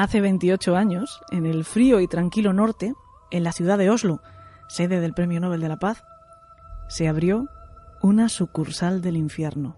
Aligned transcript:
Hace 0.00 0.22
28 0.22 0.76
años, 0.76 1.20
en 1.30 1.44
el 1.44 1.62
frío 1.62 2.00
y 2.00 2.08
tranquilo 2.08 2.54
norte, 2.54 2.94
en 3.30 3.44
la 3.44 3.52
ciudad 3.52 3.76
de 3.76 3.90
Oslo, 3.90 4.22
sede 4.66 4.98
del 4.98 5.12
Premio 5.12 5.40
Nobel 5.40 5.60
de 5.60 5.68
la 5.68 5.78
Paz, 5.78 6.04
se 6.88 7.06
abrió 7.06 7.50
una 8.00 8.30
sucursal 8.30 9.02
del 9.02 9.18
infierno. 9.18 9.76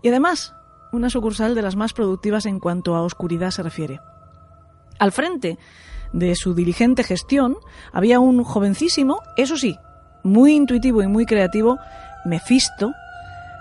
Y 0.00 0.10
además, 0.10 0.54
una 0.92 1.10
sucursal 1.10 1.56
de 1.56 1.62
las 1.62 1.74
más 1.74 1.92
productivas 1.92 2.46
en 2.46 2.60
cuanto 2.60 2.94
a 2.94 3.02
oscuridad 3.02 3.50
se 3.50 3.64
refiere. 3.64 3.98
Al 5.00 5.10
frente 5.10 5.58
de 6.12 6.36
su 6.36 6.54
diligente 6.54 7.02
gestión 7.02 7.56
había 7.92 8.20
un 8.20 8.44
jovencísimo, 8.44 9.22
eso 9.36 9.56
sí, 9.56 9.76
muy 10.22 10.54
intuitivo 10.54 11.02
y 11.02 11.08
muy 11.08 11.26
creativo, 11.26 11.80
Mefisto, 12.24 12.92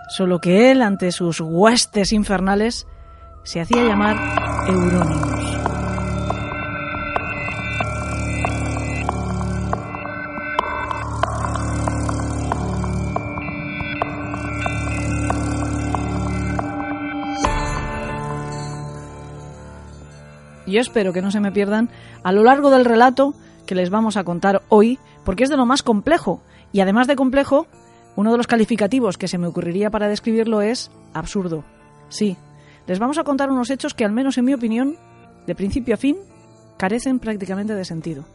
solo 0.10 0.38
que 0.38 0.70
él, 0.70 0.84
ante 0.84 1.12
sus 1.12 1.42
huestes 1.42 2.12
infernales, 2.12 2.86
se 3.42 3.62
hacía 3.62 3.84
llamar 3.84 4.20
Euronymous. 20.72 20.74
Yo 20.74 20.82
espero 20.82 21.14
que 21.14 21.22
no 21.22 21.32
se 21.32 21.40
me 21.40 21.52
pierdan 21.52 21.90
a 22.24 22.32
lo 22.32 22.44
largo 22.44 22.70
del 22.70 22.86
relato 22.86 23.34
que 23.66 23.76
les 23.76 23.90
vamos 23.90 24.18
a 24.18 24.24
contar 24.24 24.64
hoy, 24.70 25.00
porque 25.24 25.44
es 25.44 25.50
de 25.50 25.58
lo 25.58 25.66
más 25.66 25.84
complejo. 25.84 26.42
Y 26.72 26.80
además 26.80 27.08
de 27.08 27.16
complejo, 27.16 27.68
uno 28.16 28.32
de 28.32 28.38
los 28.38 28.48
calificativos 28.48 29.18
que 29.18 29.28
se 29.28 29.38
me 29.38 29.48
ocurriría 29.48 29.90
para 29.90 30.08
describirlo 30.08 30.62
es 30.62 30.92
absurdo. 31.14 31.64
Sí, 32.10 32.38
les 32.88 33.00
vamos 33.00 33.18
a 33.18 33.24
contar 33.24 33.50
unos 33.52 33.70
hechos 33.70 33.94
que, 33.94 34.06
al 34.06 34.12
menos 34.12 34.38
en 34.38 34.46
mi 34.46 34.54
opinión, 34.54 34.96
de 35.48 35.56
principio 35.56 35.94
a 35.94 35.98
fin, 35.98 36.18
carecen 36.78 37.20
prácticamente 37.20 37.76
de 37.76 37.86
sentido. 37.86 38.26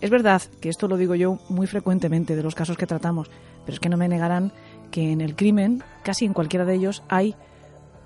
Es 0.00 0.10
verdad 0.10 0.42
que 0.60 0.68
esto 0.68 0.88
lo 0.88 0.96
digo 0.96 1.14
yo 1.14 1.38
muy 1.48 1.66
frecuentemente 1.66 2.36
de 2.36 2.42
los 2.42 2.54
casos 2.54 2.76
que 2.76 2.86
tratamos, 2.86 3.30
pero 3.64 3.74
es 3.74 3.80
que 3.80 3.88
no 3.88 3.96
me 3.96 4.08
negarán 4.08 4.52
que 4.90 5.12
en 5.12 5.20
el 5.20 5.34
crimen, 5.34 5.82
casi 6.02 6.24
en 6.24 6.34
cualquiera 6.34 6.64
de 6.64 6.74
ellos, 6.74 7.02
hay 7.08 7.34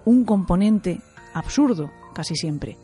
un 0.05 0.25
componente 0.25 1.01
absurdo, 1.35 1.91
casi 2.15 2.35
siempre. 2.37 2.77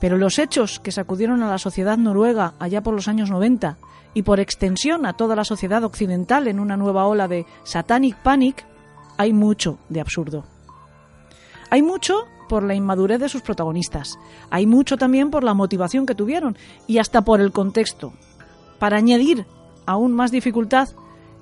Pero 0.00 0.18
los 0.18 0.38
hechos 0.38 0.80
que 0.80 0.92
sacudieron 0.92 1.42
a 1.42 1.48
la 1.48 1.58
sociedad 1.58 1.96
noruega 1.96 2.54
allá 2.58 2.82
por 2.82 2.94
los 2.94 3.08
años 3.08 3.30
90 3.30 3.78
y 4.14 4.22
por 4.22 4.40
extensión 4.40 5.06
a 5.06 5.14
toda 5.14 5.36
la 5.36 5.44
sociedad 5.44 5.84
occidental 5.84 6.48
en 6.48 6.60
una 6.60 6.76
nueva 6.76 7.06
ola 7.06 7.28
de 7.28 7.46
satanic 7.64 8.16
panic, 8.22 8.66
hay 9.16 9.32
mucho 9.32 9.78
de 9.88 10.00
absurdo. 10.00 10.44
Hay 11.70 11.82
mucho 11.82 12.26
por 12.48 12.62
la 12.62 12.74
inmadurez 12.74 13.20
de 13.20 13.28
sus 13.28 13.42
protagonistas, 13.42 14.18
hay 14.50 14.66
mucho 14.66 14.96
también 14.96 15.30
por 15.30 15.44
la 15.44 15.54
motivación 15.54 16.06
que 16.06 16.14
tuvieron 16.14 16.56
y 16.86 16.98
hasta 16.98 17.22
por 17.22 17.40
el 17.40 17.52
contexto. 17.52 18.12
Para 18.78 18.98
añadir 18.98 19.46
aún 19.86 20.12
más 20.12 20.30
dificultad 20.30 20.88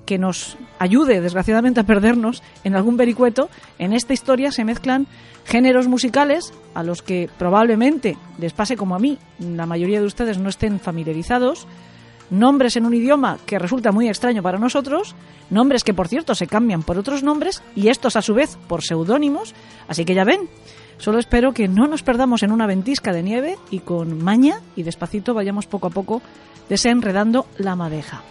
que 0.05 0.17
nos 0.17 0.57
ayude, 0.79 1.21
desgraciadamente, 1.21 1.79
a 1.79 1.85
perdernos 1.85 2.43
en 2.63 2.75
algún 2.75 2.97
vericueto, 2.97 3.49
en 3.79 3.93
esta 3.93 4.13
historia 4.13 4.51
se 4.51 4.65
mezclan 4.65 5.07
géneros 5.45 5.87
musicales 5.87 6.53
a 6.73 6.83
los 6.83 7.01
que 7.01 7.29
probablemente 7.37 8.17
les 8.37 8.53
pase 8.53 8.77
como 8.77 8.95
a 8.95 8.99
mí, 8.99 9.17
la 9.39 9.65
mayoría 9.65 9.99
de 9.99 10.05
ustedes 10.05 10.37
no 10.37 10.49
estén 10.49 10.79
familiarizados, 10.79 11.67
nombres 12.29 12.75
en 12.77 12.85
un 12.85 12.93
idioma 12.93 13.37
que 13.45 13.59
resulta 13.59 13.91
muy 13.91 14.07
extraño 14.07 14.41
para 14.41 14.57
nosotros, 14.57 15.15
nombres 15.49 15.83
que 15.83 15.93
por 15.93 16.07
cierto 16.07 16.35
se 16.35 16.47
cambian 16.47 16.83
por 16.83 16.97
otros 16.97 17.23
nombres 17.23 17.61
y 17.75 17.89
estos 17.89 18.15
a 18.15 18.21
su 18.21 18.33
vez 18.33 18.57
por 18.67 18.83
seudónimos, 18.83 19.53
así 19.87 20.05
que 20.05 20.15
ya 20.15 20.23
ven, 20.23 20.49
solo 20.97 21.19
espero 21.19 21.53
que 21.53 21.67
no 21.67 21.87
nos 21.87 22.03
perdamos 22.03 22.43
en 22.43 22.51
una 22.51 22.67
ventisca 22.67 23.11
de 23.11 23.23
nieve 23.23 23.57
y 23.69 23.79
con 23.79 24.23
maña 24.23 24.61
y 24.75 24.83
despacito 24.83 25.33
vayamos 25.33 25.67
poco 25.67 25.87
a 25.87 25.91
poco 25.91 26.21
desenredando 26.69 27.45
la 27.57 27.75
madeja. 27.75 28.23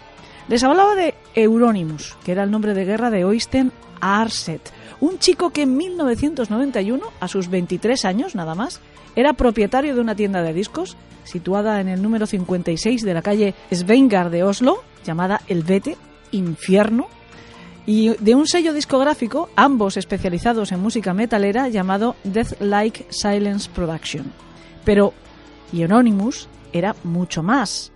Les 0.48 0.62
hablaba 0.64 0.94
de 0.94 1.14
Euronymous, 1.34 2.16
que 2.24 2.32
era 2.32 2.42
el 2.42 2.50
nombre 2.50 2.74
de 2.74 2.84
guerra 2.84 3.10
de 3.10 3.24
Oysten 3.24 3.72
Arset, 4.00 4.72
un 5.00 5.18
chico 5.18 5.50
que 5.50 5.62
en 5.62 5.76
1991, 5.76 7.04
a 7.20 7.28
sus 7.28 7.48
23 7.48 8.04
años 8.04 8.34
nada 8.34 8.54
más, 8.54 8.80
era 9.14 9.34
propietario 9.34 9.94
de 9.94 10.00
una 10.00 10.14
tienda 10.14 10.42
de 10.42 10.52
discos 10.52 10.96
situada 11.24 11.80
en 11.80 11.88
el 11.88 12.02
número 12.02 12.26
56 12.26 13.02
de 13.02 13.14
la 13.14 13.22
calle 13.22 13.54
Sveingar 13.70 14.30
de 14.30 14.42
Oslo, 14.42 14.82
llamada 15.04 15.40
El 15.48 15.62
Vete, 15.62 15.96
Infierno, 16.32 17.06
y 17.86 18.10
de 18.18 18.34
un 18.34 18.46
sello 18.46 18.72
discográfico, 18.72 19.48
ambos 19.56 19.96
especializados 19.96 20.72
en 20.72 20.80
música 20.80 21.14
metalera, 21.14 21.68
llamado 21.68 22.16
Death 22.24 22.60
Like 22.60 23.06
Silence 23.10 23.68
Production. 23.74 24.32
Pero 24.84 25.12
Euronymous 25.72 26.48
era 26.72 26.94
mucho 27.04 27.42
más. 27.42 27.91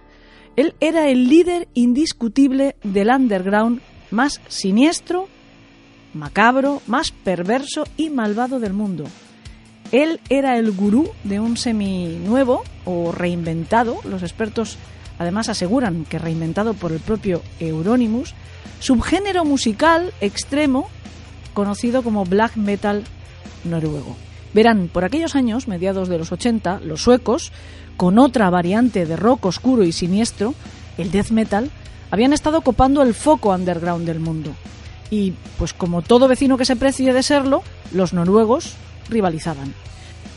Él 0.56 0.75
era 0.81 1.09
el 1.09 1.28
líder 1.28 1.69
indiscutible 1.75 2.77
del 2.83 3.09
underground 3.09 3.81
más 4.11 4.41
siniestro, 4.49 5.28
macabro, 6.15 6.81
más 6.87 7.11
perverso 7.11 7.84
y 7.97 8.11
malvado 8.11 8.59
del 8.59 8.72
mundo. 8.72 9.05
Él 9.93 10.21
era 10.28 10.59
el 10.59 10.72
gurú 10.72 11.11
de 11.25 11.41
un 11.41 11.56
semi-nuevo 11.56 12.65
o 12.84 13.12
reinventado, 13.12 14.00
los 14.05 14.22
expertos 14.22 14.78
además 15.19 15.49
aseguran 15.49 16.05
que 16.05 16.19
reinventado 16.19 16.75
por 16.75 16.93
el 16.93 17.00
propio 17.00 17.43
Euronymous, 17.61 18.34
subgénero 18.81 19.44
musical 19.44 20.12
extremo 20.21 20.88
conocido 21.55 22.03
como 22.03 22.25
black 22.25 22.56
metal 22.56 23.05
noruego. 23.65 24.17
Verán, 24.53 24.88
por 24.93 25.05
aquellos 25.05 25.34
años, 25.34 25.69
mediados 25.69 26.09
de 26.09 26.19
los 26.19 26.33
80, 26.33 26.81
los 26.81 27.03
suecos, 27.03 27.53
con 27.97 28.19
otra 28.19 28.51
variante 28.51 29.07
de 29.07 29.17
rock 29.17 29.47
oscuro 29.47 29.84
y 29.84 29.93
siniestro, 29.93 30.55
el 30.99 31.11
death 31.11 31.31
metal, 31.31 31.71
habían 32.11 32.33
estado 32.33 32.61
copando 32.61 33.03
el 33.03 33.15
foco 33.15 33.51
underground 33.51 34.07
del 34.07 34.21
mundo. 34.21 34.55
Y, 35.11 35.34
pues 35.59 35.73
como 35.73 36.03
todo 36.03 36.29
vecino 36.29 36.56
que 36.56 36.65
se 36.65 36.77
precie 36.77 37.12
de 37.12 37.23
serlo, 37.23 37.62
los 37.93 38.12
noruegos 38.12 38.75
rivalizaban. 39.09 39.75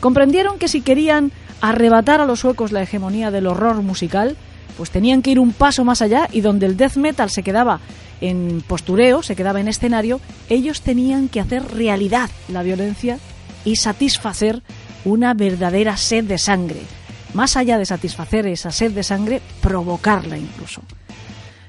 Comprendieron 0.00 0.58
que 0.58 0.68
si 0.68 0.80
querían 0.80 1.32
arrebatar 1.60 2.20
a 2.20 2.26
los 2.26 2.40
suecos 2.40 2.72
la 2.72 2.82
hegemonía 2.82 3.30
del 3.30 3.46
horror 3.46 3.82
musical, 3.82 4.36
pues 4.76 4.90
tenían 4.90 5.22
que 5.22 5.32
ir 5.32 5.38
un 5.38 5.52
paso 5.52 5.84
más 5.84 6.00
allá 6.00 6.28
y 6.32 6.40
donde 6.40 6.66
el 6.66 6.76
death 6.76 6.96
metal 6.96 7.30
se 7.30 7.42
quedaba 7.42 7.80
en 8.20 8.62
postureo, 8.66 9.22
se 9.22 9.36
quedaba 9.36 9.60
en 9.60 9.68
escenario, 9.68 10.20
ellos 10.48 10.82
tenían 10.82 11.28
que 11.28 11.40
hacer 11.40 11.64
realidad 11.74 12.30
la 12.48 12.62
violencia 12.62 13.18
y 13.64 13.76
satisfacer 13.76 14.62
una 15.04 15.34
verdadera 15.34 15.96
sed 15.96 16.24
de 16.24 16.38
sangre. 16.38 16.80
Más 17.34 17.56
allá 17.56 17.78
de 17.78 17.86
satisfacer 17.86 18.46
esa 18.46 18.70
sed 18.70 18.92
de 18.92 19.02
sangre, 19.02 19.40
provocarla 19.60 20.36
incluso. 20.36 20.82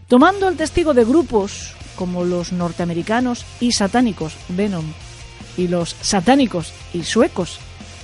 Tomando 0.07 0.47
el 0.47 0.57
testigo 0.57 0.93
de 0.93 1.05
grupos 1.05 1.73
como 1.95 2.23
los 2.23 2.51
norteamericanos 2.51 3.45
y 3.59 3.71
satánicos 3.71 4.35
Venom 4.49 4.85
y 5.57 5.67
los 5.67 5.95
satánicos 6.01 6.73
y 6.93 7.03
suecos, 7.03 7.59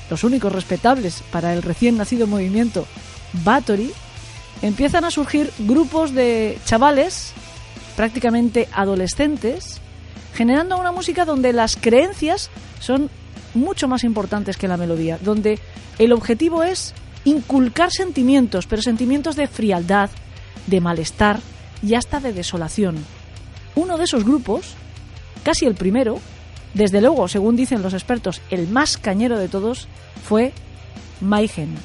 los 0.09 0.23
únicos 0.23 0.53
respetables 0.53 1.23
para 1.31 1.53
el 1.53 1.63
recién 1.63 1.97
nacido 1.97 2.27
movimiento 2.27 2.85
Bathory, 3.43 3.91
empiezan 4.61 5.05
a 5.05 5.11
surgir 5.11 5.51
grupos 5.59 6.13
de 6.13 6.57
chavales 6.65 7.33
prácticamente 7.95 8.69
adolescentes, 8.71 9.81
generando 10.33 10.77
una 10.77 10.91
música 10.91 11.25
donde 11.25 11.51
las 11.51 11.75
creencias 11.75 12.49
son 12.79 13.09
mucho 13.53 13.87
más 13.87 14.03
importantes 14.03 14.57
que 14.57 14.67
la 14.67 14.77
melodía, 14.77 15.17
donde 15.21 15.59
el 15.97 16.13
objetivo 16.13 16.63
es 16.63 16.93
inculcar 17.27 17.91
sentimientos, 17.91 18.67
pero 18.67 18.81
sentimientos 18.81 19.35
de 19.35 19.47
frialdad, 19.47 20.09
de 20.65 20.79
malestar 20.79 21.39
y 21.83 21.95
hasta 21.95 22.21
de 22.21 22.31
desolación. 22.31 22.95
Uno 23.75 23.97
de 23.97 24.05
esos 24.05 24.23
grupos, 24.23 24.75
casi 25.43 25.65
el 25.65 25.75
primero, 25.75 26.19
desde 26.73 27.01
luego, 27.01 27.27
según 27.27 27.57
dicen 27.57 27.81
los 27.81 27.93
expertos, 27.93 28.41
el 28.49 28.69
más 28.69 28.97
cañero 28.97 29.37
de 29.37 29.49
todos, 29.49 29.87
fue 30.23 30.53
Maigen. 31.19 31.75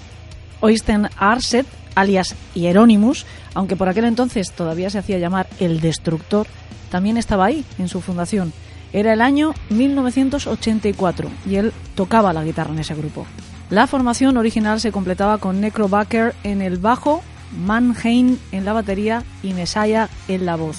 Oysten 0.60 1.08
Arset, 1.16 1.66
alias 1.96 2.36
Hieronymus, 2.54 3.26
aunque 3.54 3.74
por 3.74 3.88
aquel 3.88 4.04
entonces 4.04 4.52
todavía 4.52 4.90
se 4.90 4.98
hacía 4.98 5.18
llamar 5.18 5.48
el 5.58 5.80
Destructor, 5.80 6.46
también 6.88 7.16
estaba 7.16 7.46
ahí 7.46 7.64
en 7.78 7.88
su 7.88 8.00
fundación. 8.00 8.52
Era 8.92 9.12
el 9.12 9.20
año 9.20 9.54
1984 9.70 11.30
y 11.50 11.56
él 11.56 11.72
tocaba 11.96 12.32
la 12.32 12.44
guitarra 12.44 12.72
en 12.72 12.78
ese 12.78 12.94
grupo. 12.94 13.26
La 13.72 13.86
formación 13.86 14.36
original 14.36 14.80
se 14.80 14.92
completaba 14.92 15.38
con 15.38 15.62
Necrobacker 15.62 16.34
en 16.44 16.60
el 16.60 16.76
bajo, 16.76 17.22
Mannheim 17.56 18.36
en 18.52 18.66
la 18.66 18.74
batería 18.74 19.24
y 19.42 19.54
Messiah 19.54 20.10
en 20.28 20.44
la 20.44 20.56
voz. 20.56 20.76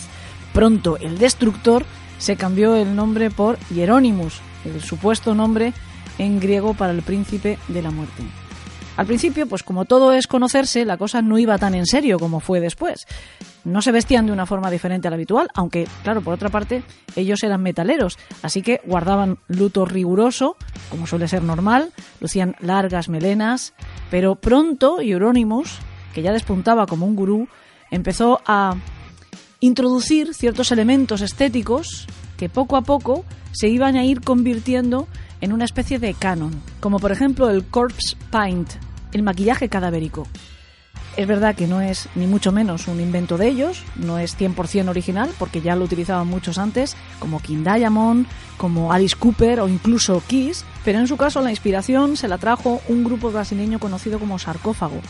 Pronto 0.53 0.97
el 0.97 1.17
Destructor 1.17 1.85
se 2.19 2.35
cambió 2.35 2.75
el 2.75 2.95
nombre 2.95 3.31
por 3.31 3.57
Hieronymus, 3.71 4.41
el 4.63 4.79
supuesto 4.83 5.33
nombre 5.33 5.73
en 6.19 6.39
griego 6.39 6.75
para 6.75 6.93
el 6.93 7.01
príncipe 7.01 7.57
de 7.67 7.81
la 7.81 7.89
muerte. 7.89 8.21
Al 8.95 9.07
principio, 9.07 9.47
pues 9.47 9.63
como 9.63 9.85
todo 9.85 10.13
es 10.13 10.27
conocerse, 10.27 10.85
la 10.85 10.97
cosa 10.97 11.23
no 11.23 11.39
iba 11.39 11.57
tan 11.57 11.73
en 11.73 11.87
serio 11.87 12.19
como 12.19 12.41
fue 12.41 12.59
después. 12.59 13.07
No 13.63 13.81
se 13.81 13.91
vestían 13.91 14.25
de 14.25 14.31
una 14.31 14.45
forma 14.45 14.69
diferente 14.69 15.07
a 15.07 15.11
la 15.11 15.15
habitual, 15.15 15.49
aunque, 15.53 15.87
claro, 16.03 16.21
por 16.21 16.33
otra 16.33 16.49
parte, 16.49 16.83
ellos 17.15 17.43
eran 17.43 17.61
metaleros, 17.61 18.17
así 18.41 18.61
que 18.61 18.81
guardaban 18.85 19.37
luto 19.47 19.85
riguroso, 19.85 20.57
como 20.89 21.07
suele 21.07 21.27
ser 21.27 21.43
normal, 21.43 21.91
lucían 22.19 22.55
largas 22.59 23.09
melenas, 23.09 23.73
pero 24.11 24.35
pronto 24.35 25.01
Euronymous, 25.01 25.79
que 26.13 26.21
ya 26.21 26.31
despuntaba 26.31 26.85
como 26.85 27.05
un 27.05 27.15
gurú, 27.15 27.47
empezó 27.91 28.41
a 28.45 28.75
introducir 29.59 30.33
ciertos 30.33 30.71
elementos 30.71 31.21
estéticos 31.21 32.07
que 32.37 32.49
poco 32.49 32.75
a 32.75 32.81
poco 32.81 33.23
se 33.53 33.69
iban 33.69 33.95
a 33.95 34.03
ir 34.03 34.21
convirtiendo 34.21 35.07
en 35.41 35.53
una 35.53 35.65
especie 35.65 35.99
de 35.99 36.13
canon, 36.13 36.61
como 36.79 36.99
por 36.99 37.11
ejemplo 37.11 37.49
el 37.49 37.65
corpse 37.65 38.17
paint, 38.29 38.69
el 39.13 39.23
maquillaje 39.23 39.69
cadavérico. 39.69 40.27
Es 41.15 41.27
verdad 41.27 41.55
que 41.55 41.67
no 41.67 41.79
es 41.79 42.09
ni 42.15 42.25
mucho 42.25 42.51
menos 42.51 42.87
un 42.87 42.99
invento 42.99 43.37
de 43.37 43.47
ellos, 43.47 43.83
no 43.95 44.17
es 44.17 44.35
100% 44.35 44.89
original 44.89 45.29
porque 45.37 45.61
ya 45.61 45.75
lo 45.75 45.85
utilizaban 45.85 46.27
muchos 46.27 46.57
antes, 46.57 46.95
como 47.19 47.39
King 47.39 47.63
Diamond, 47.63 48.25
como 48.57 48.91
Alice 48.91 49.15
Cooper 49.15 49.59
o 49.59 49.67
incluso 49.67 50.23
Kiss, 50.25 50.65
pero 50.83 50.97
en 50.97 51.07
su 51.07 51.15
caso 51.15 51.41
la 51.41 51.51
inspiración 51.51 52.17
se 52.17 52.27
la 52.27 52.39
trajo 52.39 52.81
un 52.87 53.03
grupo 53.03 53.31
brasileño 53.31 53.77
conocido 53.77 54.17
como 54.17 54.39
Sarcófago. 54.39 55.01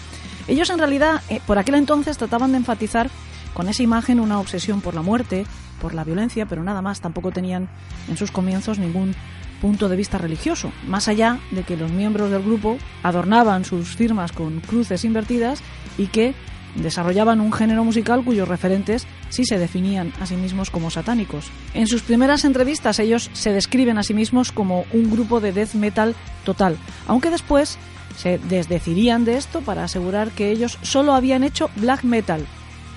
Ellos 0.50 0.70
en 0.72 0.80
realidad 0.80 1.22
eh, 1.30 1.40
por 1.48 1.58
aquel 1.58 1.76
entonces 1.76 2.18
trataban 2.18 2.52
de 2.52 2.58
enfatizar 2.58 3.10
con 3.54 3.70
esa 3.70 3.84
imagen 3.84 4.20
una 4.20 4.42
obsesión 4.42 4.82
por 4.82 4.96
la 4.96 5.02
muerte, 5.02 5.46
por 5.82 5.94
la 5.94 6.04
violencia, 6.04 6.46
pero 6.46 6.64
nada 6.64 6.82
más, 6.82 7.00
tampoco 7.00 7.32
tenían 7.32 7.70
en 8.10 8.18
sus 8.18 8.32
comienzos 8.32 8.78
ningún 8.78 9.16
punto 9.62 9.88
de 9.88 9.96
vista 9.96 10.18
religioso, 10.18 10.74
más 10.88 11.08
allá 11.08 11.40
de 11.52 11.64
que 11.64 11.78
los 11.78 11.90
miembros 11.90 12.30
del 12.30 12.44
grupo 12.44 12.78
adornaban 13.02 13.64
sus 13.64 13.96
firmas 13.96 14.34
con 14.34 14.60
cruces 14.60 15.06
invertidas 15.06 15.62
y 15.98 16.08
que 16.08 16.34
desarrollaban 16.76 17.40
un 17.40 17.54
género 17.54 17.84
musical 17.84 18.24
cuyos 18.24 18.48
referentes 18.48 19.06
sí 19.30 19.46
se 19.46 19.60
definían 19.60 20.12
a 20.20 20.26
sí 20.26 20.36
mismos 20.36 20.70
como 20.70 20.90
satánicos. 20.90 21.52
En 21.74 21.88
sus 21.88 22.02
primeras 22.02 22.46
entrevistas 22.46 23.00
ellos 23.00 23.30
se 23.34 23.54
describen 23.54 23.98
a 23.98 24.04
sí 24.04 24.14
mismos 24.14 24.52
como 24.52 24.86
un 24.92 25.12
grupo 25.12 25.40
de 25.40 25.52
death 25.52 25.74
metal 25.74 26.16
total, 26.44 26.78
aunque 27.08 27.30
después 27.30 27.78
se 28.18 28.38
desdecirían 28.38 29.26
de 29.26 29.38
esto 29.38 29.62
para 29.62 29.84
asegurar 29.84 30.32
que 30.32 30.52
ellos 30.52 30.78
solo 30.82 31.14
habían 31.14 31.44
hecho 31.44 31.70
black 31.76 32.04
metal. 32.04 32.46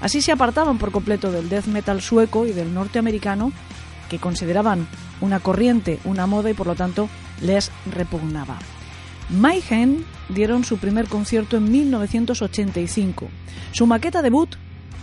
Así 0.00 0.20
se 0.20 0.32
apartaban 0.32 0.78
por 0.78 0.92
completo 0.92 1.30
del 1.30 1.48
death 1.48 1.66
metal 1.66 2.02
sueco 2.02 2.46
y 2.46 2.52
del 2.52 2.74
norteamericano 2.74 3.52
que 4.10 4.18
consideraban 4.18 4.86
una 5.20 5.40
corriente, 5.40 5.98
una 6.04 6.26
moda 6.26 6.50
y 6.50 6.54
por 6.54 6.66
lo 6.66 6.74
tanto 6.74 7.08
les 7.40 7.70
repugnaba. 7.92 8.58
Mayhem 9.28 10.04
dieron 10.28 10.64
su 10.64 10.78
primer 10.78 11.08
concierto 11.08 11.56
en 11.56 11.70
1985. 11.70 13.28
Su 13.72 13.86
maqueta 13.86 14.22
debut, 14.22 14.56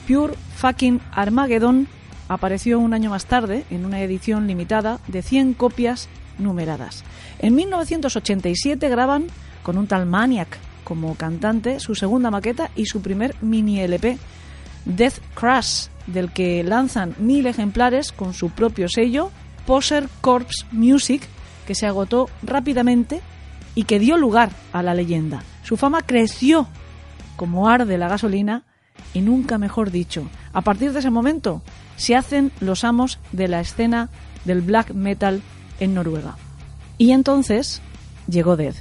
Pure 0.08 0.34
Fucking 0.56 1.02
Armageddon, 1.12 1.88
apareció 2.30 2.80
un 2.80 2.94
año 2.94 3.10
más 3.10 3.26
tarde 3.26 3.66
en 3.70 3.86
una 3.86 4.02
edición 4.02 4.48
limitada 4.48 5.00
de 5.08 5.22
100 5.22 5.56
copias 5.56 6.08
numeradas. 6.40 7.04
En 7.40 7.56
1987 7.56 8.88
graban 8.90 9.28
con 9.62 9.78
un 9.78 9.88
tal 9.88 10.06
Maniac 10.06 10.58
como 10.84 11.16
cantante 11.16 11.80
su 11.80 11.96
segunda 11.96 12.32
maqueta 12.32 12.70
y 12.76 12.86
su 12.86 13.02
primer 13.02 13.36
mini 13.42 13.80
LP, 13.80 14.18
Death 14.86 15.20
Crash, 15.34 15.88
del 16.08 16.32
que 16.32 16.64
lanzan 16.64 17.16
mil 17.20 17.46
ejemplares 17.46 18.12
con 18.12 18.34
su 18.34 18.50
propio 18.50 18.88
sello, 18.90 19.32
Poser 19.66 20.10
Corpse 20.22 20.66
Music, 20.72 21.24
que 21.66 21.76
se 21.76 21.88
agotó 21.88 22.30
rápidamente 22.42 23.22
y 23.76 23.84
que 23.84 24.00
dio 24.00 24.18
lugar 24.18 24.52
a 24.72 24.84
la 24.84 24.94
leyenda. 24.94 25.44
Su 25.64 25.78
fama 25.78 26.02
creció 26.02 26.68
como 27.36 27.68
arde 27.68 27.98
la 27.98 28.08
gasolina 28.08 28.64
y 29.14 29.22
nunca 29.22 29.58
mejor 29.58 29.92
dicho. 29.92 30.28
A 30.54 30.62
partir 30.62 30.94
de 30.94 31.00
ese 31.00 31.10
momento 31.10 31.62
se 31.96 32.16
hacen 32.16 32.52
los 32.60 32.84
amos 32.84 33.20
de 33.32 33.48
la 33.48 33.60
escena 33.60 34.10
del 34.46 34.62
black 34.62 34.94
metal 34.94 35.42
en 35.80 35.94
Noruega. 35.94 36.38
Y 36.98 37.12
entonces 37.12 37.82
llegó 38.28 38.56
Dead. 38.56 38.76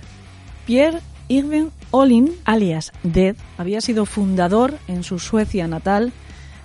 Pierre 0.67 1.01
Irving 1.29 1.71
Olin, 1.91 2.33
alias 2.45 2.93
Dead, 3.03 3.37
había 3.59 3.81
sido 3.81 4.07
fundador 4.07 4.79
en 4.89 5.03
su 5.03 5.19
Suecia 5.19 5.67
natal 5.67 6.13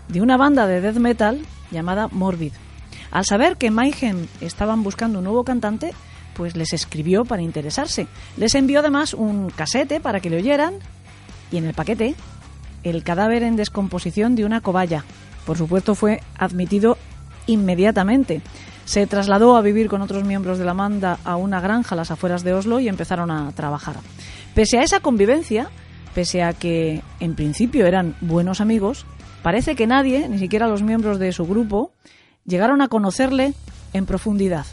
de 0.08 0.22
una 0.22 0.38
banda 0.38 0.68
de 0.68 0.82
death 0.82 0.98
metal 0.98 1.42
llamada 1.72 2.08
Morbid. 2.10 2.54
Al 3.12 3.26
saber 3.26 3.58
que 3.58 3.72
Mayhem 3.72 4.28
estaban 4.42 4.84
buscando 4.84 5.20
un 5.20 5.26
nuevo 5.26 5.44
cantante, 5.44 5.94
pues 6.38 6.56
les 6.56 6.72
escribió 6.72 7.26
para 7.26 7.42
interesarse. 7.42 8.08
Les 8.38 8.54
envió 8.54 8.80
además 8.80 9.16
un 9.16 9.50
casete 9.50 10.00
para 10.00 10.20
que 10.20 10.30
le 10.30 10.38
oyeran 10.38 10.76
y 11.52 11.58
en 11.58 11.66
el 11.66 11.74
paquete 11.74 12.16
el 12.84 13.04
cadáver 13.04 13.42
en 13.44 13.56
descomposición 13.56 14.36
de 14.36 14.46
una 14.46 14.62
cobaya. 14.62 15.04
Por 15.46 15.58
supuesto 15.58 15.96
fue 15.96 16.22
admitido 16.38 16.98
inmediatamente. 17.48 18.42
Se 18.86 19.08
trasladó 19.08 19.58
a 19.58 19.62
vivir 19.62 19.90
con 19.90 20.02
otros 20.02 20.24
miembros 20.24 20.60
de 20.60 20.66
la 20.66 20.74
banda 20.74 21.20
a 21.26 21.36
una 21.36 21.60
granja 21.60 21.96
a 21.96 21.98
las 21.98 22.12
afueras 22.12 22.44
de 22.44 22.54
Oslo 22.54 22.80
y 22.80 22.88
empezaron 22.88 23.32
a 23.32 23.52
trabajar. 23.54 23.96
Pese 24.54 24.78
a 24.78 24.84
esa 24.84 25.00
convivencia, 25.00 25.70
pese 26.14 26.44
a 26.44 26.54
que 26.54 27.02
en 27.20 27.36
principio 27.36 27.86
eran 27.88 28.16
buenos 28.22 28.62
amigos, 28.62 29.06
parece 29.42 29.76
que 29.76 29.88
nadie, 29.88 30.30
ni 30.30 30.38
siquiera 30.38 30.68
los 30.68 30.84
miembros 30.84 31.20
de 31.20 31.34
su 31.34 31.46
grupo, 31.46 31.92
llegaron 32.46 32.82
a 32.82 32.88
conocerle 32.88 33.54
en 33.94 34.06
profundidad. 34.06 34.66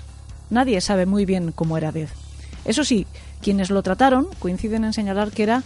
Nadie 0.50 0.80
sabe 0.80 1.06
muy 1.06 1.24
bien 1.24 1.52
cómo 1.52 1.76
era 1.78 1.92
Death. 1.92 2.10
Eso 2.64 2.84
sí, 2.84 3.06
quienes 3.42 3.70
lo 3.70 3.82
trataron 3.82 4.26
coinciden 4.38 4.84
en 4.84 4.92
señalar 4.92 5.30
que 5.30 5.42
era 5.42 5.62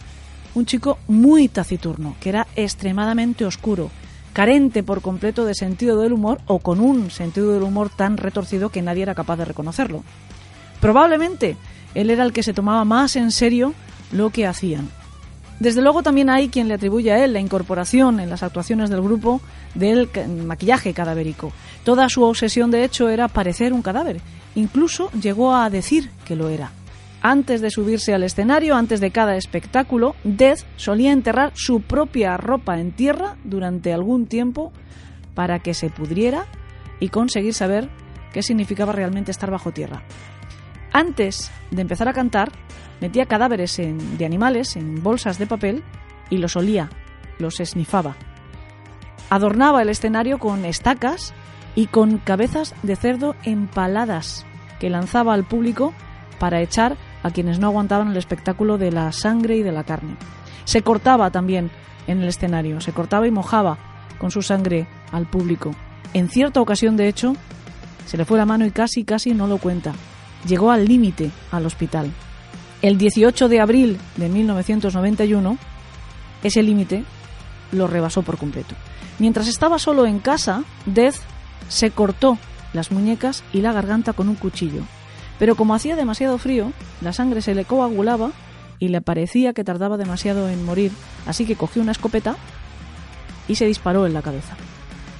un 0.54 0.66
chico 0.66 0.98
muy 1.06 1.48
taciturno, 1.48 2.16
que 2.20 2.30
era 2.30 2.46
extremadamente 2.56 3.44
oscuro, 3.44 3.90
carente 4.32 4.82
por 4.82 5.02
completo 5.02 5.44
de 5.44 5.54
sentido 5.54 6.00
del 6.00 6.12
humor 6.12 6.40
o 6.46 6.58
con 6.58 6.80
un 6.80 7.10
sentido 7.10 7.52
del 7.52 7.62
humor 7.62 7.90
tan 7.90 8.16
retorcido 8.16 8.70
que 8.70 8.82
nadie 8.82 9.02
era 9.02 9.14
capaz 9.14 9.36
de 9.36 9.44
reconocerlo. 9.44 10.02
Probablemente 10.80 11.56
él 11.94 12.10
era 12.10 12.24
el 12.24 12.32
que 12.32 12.42
se 12.42 12.52
tomaba 12.52 12.84
más 12.84 13.16
en 13.16 13.30
serio 13.30 13.74
lo 14.12 14.30
que 14.30 14.46
hacían. 14.46 14.88
Desde 15.60 15.82
luego 15.82 16.04
también 16.04 16.30
hay 16.30 16.48
quien 16.48 16.68
le 16.68 16.74
atribuye 16.74 17.10
a 17.10 17.24
él 17.24 17.32
la 17.32 17.40
incorporación 17.40 18.20
en 18.20 18.30
las 18.30 18.44
actuaciones 18.44 18.90
del 18.90 19.02
grupo 19.02 19.40
del 19.74 20.08
maquillaje 20.44 20.94
cadavérico. 20.94 21.52
Toda 21.84 22.08
su 22.08 22.22
obsesión, 22.22 22.70
de 22.70 22.84
hecho, 22.84 23.08
era 23.08 23.26
parecer 23.26 23.72
un 23.72 23.82
cadáver. 23.82 24.20
Incluso 24.58 25.08
llegó 25.12 25.54
a 25.54 25.70
decir 25.70 26.10
que 26.24 26.34
lo 26.34 26.48
era. 26.48 26.72
Antes 27.22 27.60
de 27.60 27.70
subirse 27.70 28.12
al 28.12 28.24
escenario, 28.24 28.74
antes 28.74 28.98
de 28.98 29.12
cada 29.12 29.36
espectáculo, 29.36 30.16
Death 30.24 30.64
solía 30.74 31.12
enterrar 31.12 31.52
su 31.54 31.80
propia 31.80 32.36
ropa 32.36 32.80
en 32.80 32.90
tierra 32.90 33.36
durante 33.44 33.92
algún 33.92 34.26
tiempo 34.26 34.72
para 35.36 35.60
que 35.60 35.74
se 35.74 35.90
pudriera 35.90 36.46
y 36.98 37.10
conseguir 37.10 37.54
saber 37.54 37.88
qué 38.32 38.42
significaba 38.42 38.92
realmente 38.92 39.30
estar 39.30 39.48
bajo 39.48 39.70
tierra. 39.70 40.02
Antes 40.92 41.52
de 41.70 41.82
empezar 41.82 42.08
a 42.08 42.12
cantar, 42.12 42.50
metía 43.00 43.26
cadáveres 43.26 43.76
de 43.76 44.26
animales 44.26 44.74
en 44.74 45.04
bolsas 45.04 45.38
de 45.38 45.46
papel 45.46 45.84
y 46.30 46.38
los 46.38 46.56
olía, 46.56 46.90
los 47.38 47.60
esnifaba. 47.60 48.16
Adornaba 49.30 49.82
el 49.82 49.88
escenario 49.88 50.40
con 50.40 50.64
estacas 50.64 51.32
y 51.76 51.86
con 51.86 52.18
cabezas 52.18 52.74
de 52.82 52.96
cerdo 52.96 53.36
empaladas 53.44 54.47
que 54.78 54.90
lanzaba 54.90 55.34
al 55.34 55.44
público 55.44 55.92
para 56.38 56.60
echar 56.60 56.96
a 57.22 57.30
quienes 57.30 57.58
no 57.58 57.66
aguantaban 57.66 58.08
el 58.08 58.16
espectáculo 58.16 58.78
de 58.78 58.92
la 58.92 59.12
sangre 59.12 59.56
y 59.56 59.62
de 59.62 59.72
la 59.72 59.84
carne. 59.84 60.16
Se 60.64 60.82
cortaba 60.82 61.30
también 61.30 61.70
en 62.06 62.22
el 62.22 62.28
escenario, 62.28 62.80
se 62.80 62.92
cortaba 62.92 63.26
y 63.26 63.30
mojaba 63.30 63.78
con 64.18 64.30
su 64.30 64.42
sangre 64.42 64.86
al 65.12 65.26
público. 65.26 65.72
En 66.14 66.28
cierta 66.28 66.60
ocasión, 66.60 66.96
de 66.96 67.08
hecho, 67.08 67.34
se 68.06 68.16
le 68.16 68.24
fue 68.24 68.38
la 68.38 68.46
mano 68.46 68.64
y 68.64 68.70
casi, 68.70 69.04
casi 69.04 69.34
no 69.34 69.46
lo 69.46 69.58
cuenta. 69.58 69.92
Llegó 70.46 70.70
al 70.70 70.86
límite 70.86 71.30
al 71.50 71.66
hospital. 71.66 72.10
El 72.80 72.96
18 72.96 73.48
de 73.48 73.60
abril 73.60 73.98
de 74.16 74.28
1991, 74.28 75.58
ese 76.42 76.62
límite 76.62 77.04
lo 77.72 77.86
rebasó 77.86 78.22
por 78.22 78.38
completo. 78.38 78.74
Mientras 79.18 79.48
estaba 79.48 79.78
solo 79.78 80.06
en 80.06 80.20
casa, 80.20 80.62
Death 80.86 81.16
se 81.68 81.90
cortó 81.90 82.38
las 82.72 82.90
muñecas 82.92 83.42
y 83.52 83.60
la 83.60 83.72
garganta 83.72 84.12
con 84.12 84.28
un 84.28 84.34
cuchillo. 84.34 84.82
Pero 85.38 85.54
como 85.54 85.74
hacía 85.74 85.96
demasiado 85.96 86.38
frío, 86.38 86.72
la 87.00 87.12
sangre 87.12 87.42
se 87.42 87.54
le 87.54 87.64
coagulaba 87.64 88.32
y 88.78 88.88
le 88.88 89.00
parecía 89.00 89.52
que 89.52 89.64
tardaba 89.64 89.96
demasiado 89.96 90.48
en 90.48 90.64
morir, 90.64 90.92
así 91.26 91.46
que 91.46 91.56
cogió 91.56 91.82
una 91.82 91.92
escopeta 91.92 92.36
y 93.46 93.54
se 93.54 93.66
disparó 93.66 94.06
en 94.06 94.14
la 94.14 94.22
cabeza. 94.22 94.56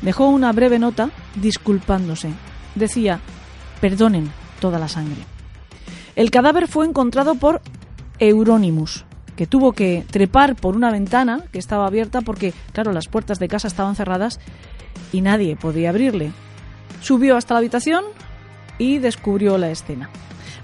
Dejó 0.02 0.28
una 0.28 0.52
breve 0.52 0.78
nota 0.78 1.10
disculpándose. 1.36 2.30
Decía, 2.74 3.20
perdonen 3.80 4.30
toda 4.60 4.78
la 4.78 4.88
sangre. 4.88 5.22
El 6.14 6.30
cadáver 6.30 6.68
fue 6.68 6.86
encontrado 6.86 7.34
por 7.34 7.60
Euronymous, 8.18 9.04
que 9.36 9.46
tuvo 9.46 9.72
que 9.72 10.04
trepar 10.10 10.56
por 10.56 10.76
una 10.76 10.90
ventana 10.90 11.44
que 11.52 11.58
estaba 11.58 11.86
abierta 11.86 12.20
porque, 12.20 12.52
claro, 12.72 12.92
las 12.92 13.08
puertas 13.08 13.38
de 13.38 13.48
casa 13.48 13.68
estaban 13.68 13.96
cerradas 13.96 14.40
y 15.12 15.20
nadie 15.20 15.56
podía 15.56 15.90
abrirle. 15.90 16.32
Subió 17.00 17.36
hasta 17.36 17.54
la 17.54 17.58
habitación 17.58 18.04
y 18.78 18.98
descubrió 18.98 19.58
la 19.58 19.70
escena. 19.70 20.10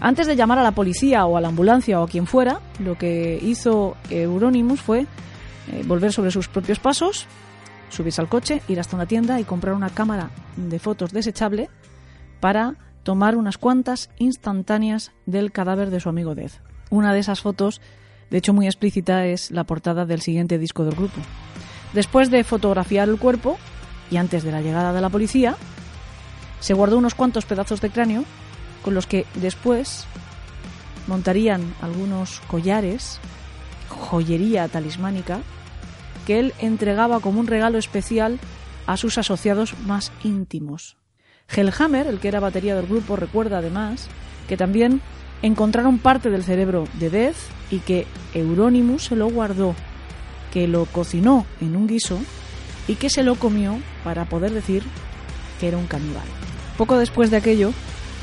Antes 0.01 0.27
de 0.27 0.37
llamar 0.37 0.59
a 0.59 0.63
la 0.63 0.73
policía 0.73 1.25
o 1.27 1.37
a 1.37 1.41
la 1.41 1.49
ambulancia 1.49 2.01
o 2.01 2.05
a 2.05 2.09
quien 2.09 2.27
fuera, 2.27 2.61
lo 2.79 2.99
que 2.99 3.39
hizo 3.41 3.97
Euronymous 4.11 4.81
fue 4.81 5.07
eh, 5.73 5.83
volver 5.87 6.13
sobre 6.13 6.31
sus 6.31 6.49
propios 6.49 6.79
pasos, 6.79 7.27
subirse 7.89 8.21
al 8.21 8.29
coche, 8.29 8.61
ir 8.69 8.81
hasta 8.81 8.97
una 8.97 9.07
tienda 9.07 9.41
y 9.41 9.45
comprar 9.45 9.75
una 9.75 9.91
cámara 9.91 10.31
de 10.57 10.79
fotos 10.79 11.13
desechable 11.13 11.71
para 12.41 12.75
tomar 13.03 13.37
unas 13.37 13.59
cuantas 13.59 14.11
instantáneas 14.19 15.13
del 15.27 15.53
cadáver 15.53 15.91
de 15.91 16.01
su 16.01 16.09
amigo 16.09 16.35
Death. 16.35 16.61
Una 16.91 17.15
de 17.15 17.21
esas 17.21 17.41
fotos, 17.41 17.81
de 18.31 18.39
hecho 18.39 18.53
muy 18.53 18.67
explícita, 18.67 19.27
es 19.27 19.51
la 19.51 19.65
portada 19.65 20.05
del 20.07 20.21
siguiente 20.21 20.59
disco 20.59 20.85
del 20.85 20.97
grupo. 20.97 21.21
Después 21.93 22.31
de 22.31 22.45
fotografiar 22.45 23.09
el 23.09 23.19
cuerpo, 23.19 23.57
y 24.11 24.17
antes 24.17 24.43
de 24.43 24.53
la 24.53 24.61
llegada 24.61 24.93
de 24.93 25.01
la 25.01 25.09
policía, 25.09 25.57
se 26.65 26.73
guardó 26.73 26.97
unos 26.97 27.15
cuantos 27.15 27.45
pedazos 27.45 27.83
de 27.83 27.91
cráneo 27.91 28.25
con 28.83 28.95
los 28.95 29.07
que 29.07 29.27
después 29.35 30.07
montarían 31.07 31.75
algunos 31.83 32.41
collares, 32.47 33.21
joyería 33.91 34.67
talismánica, 34.69 35.41
que 36.27 36.39
él 36.39 36.55
entregaba 36.59 37.21
como 37.21 37.39
un 37.39 37.49
regalo 37.49 37.77
especial 37.77 38.39
a 38.87 38.97
sus 38.97 39.19
asociados 39.19 39.75
más 39.81 40.11
íntimos. 40.23 40.97
Hellhammer, 41.55 42.07
el 42.07 42.19
que 42.19 42.29
era 42.29 42.41
batería 42.41 42.75
del 42.75 42.87
grupo, 42.87 43.17
recuerda 43.17 43.59
además 43.59 44.09
que 44.49 44.57
también 44.57 45.03
encontraron 45.43 45.99
parte 45.99 46.31
del 46.31 46.45
cerebro 46.45 46.89
de 46.95 47.11
Death 47.11 47.37
y 47.71 47.81
que 47.81 48.07
Euronymous 48.33 49.05
se 49.05 49.17
lo 49.17 49.29
guardó, 49.29 49.75
que 50.51 50.67
lo 50.67 50.87
cocinó 50.87 51.45
en 51.61 51.77
un 51.77 51.87
guiso 51.87 52.19
y 52.89 52.95
que 52.95 53.11
se 53.11 53.23
lo 53.23 53.35
comió 53.35 53.79
para 54.03 54.25
poder 54.25 54.53
decir 54.53 54.83
que 55.61 55.69
era 55.69 55.77
un 55.77 55.87
caníbal. 55.87 56.44
Poco 56.77 56.99
después 56.99 57.31
de 57.31 57.37
aquello, 57.37 57.73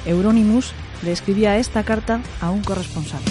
Euronymous 0.06 0.74
le 1.04 1.12
escribía 1.12 1.58
esta 1.58 1.84
carta 1.84 2.22
a 2.42 2.52
un 2.52 2.64
corresponsal. 2.64 3.22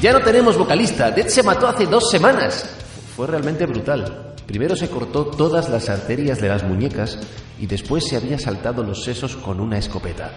Ya 0.00 0.12
no 0.12 0.20
tenemos 0.20 0.58
vocalista, 0.58 1.10
Death 1.12 1.28
se 1.28 1.42
mató 1.42 1.68
hace 1.68 1.86
dos 1.86 2.10
semanas. 2.10 2.68
Fue 3.14 3.26
realmente 3.26 3.66
brutal. 3.66 4.34
Primero 4.46 4.74
se 4.74 4.88
cortó 4.88 5.26
todas 5.26 5.68
las 5.68 5.88
arterias 5.88 6.40
de 6.40 6.48
las 6.48 6.64
muñecas 6.64 7.18
y 7.60 7.66
después 7.66 8.04
se 8.08 8.16
había 8.16 8.38
saltado 8.38 8.82
los 8.82 9.04
sesos 9.04 9.36
con 9.36 9.60
una 9.60 9.78
escopeta. 9.78 10.32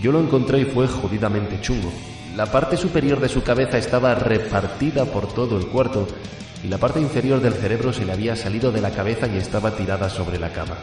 Yo 0.00 0.12
lo 0.12 0.20
encontré 0.20 0.60
y 0.60 0.64
fue 0.64 0.86
jodidamente 0.86 1.60
chungo. 1.60 1.92
La 2.36 2.46
parte 2.46 2.76
superior 2.76 3.20
de 3.20 3.28
su 3.28 3.42
cabeza 3.42 3.78
estaba 3.78 4.14
repartida 4.14 5.04
por 5.06 5.32
todo 5.32 5.58
el 5.58 5.66
cuarto 5.66 6.06
y 6.62 6.68
la 6.68 6.78
parte 6.78 7.00
inferior 7.00 7.40
del 7.40 7.54
cerebro 7.54 7.92
se 7.92 8.04
le 8.04 8.12
había 8.12 8.36
salido 8.36 8.70
de 8.70 8.80
la 8.80 8.90
cabeza 8.90 9.26
y 9.26 9.36
estaba 9.36 9.72
tirada 9.72 10.08
sobre 10.08 10.38
la 10.38 10.52
cama. 10.52 10.76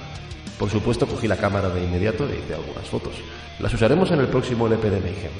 Por 0.62 0.70
supuesto, 0.70 1.08
cogí 1.08 1.28
la 1.28 1.38
cámara 1.38 1.70
de 1.70 1.84
inmediato 1.84 2.30
e 2.30 2.38
hice 2.38 2.54
algunas 2.54 2.88
fotos. 2.88 3.16
Las 3.58 3.74
usaremos 3.74 4.12
en 4.12 4.20
el 4.20 4.28
próximo 4.28 4.68
LP 4.68 4.92
de 4.92 5.00
Mayhem. 5.00 5.32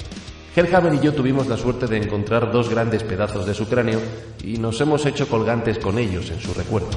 Hellhammer 0.56 0.94
y 0.94 0.98
yo 0.98 1.14
tuvimos 1.14 1.46
la 1.46 1.56
suerte 1.56 1.86
de 1.86 1.96
encontrar 1.96 2.50
dos 2.50 2.68
grandes 2.68 3.04
pedazos 3.04 3.46
de 3.46 3.54
su 3.54 3.68
cráneo 3.68 4.00
y 4.42 4.58
nos 4.58 4.80
hemos 4.80 5.06
hecho 5.06 5.28
colgantes 5.28 5.78
con 5.78 5.96
ellos 5.96 6.28
en 6.30 6.40
su 6.40 6.52
recuerdo. 6.52 6.90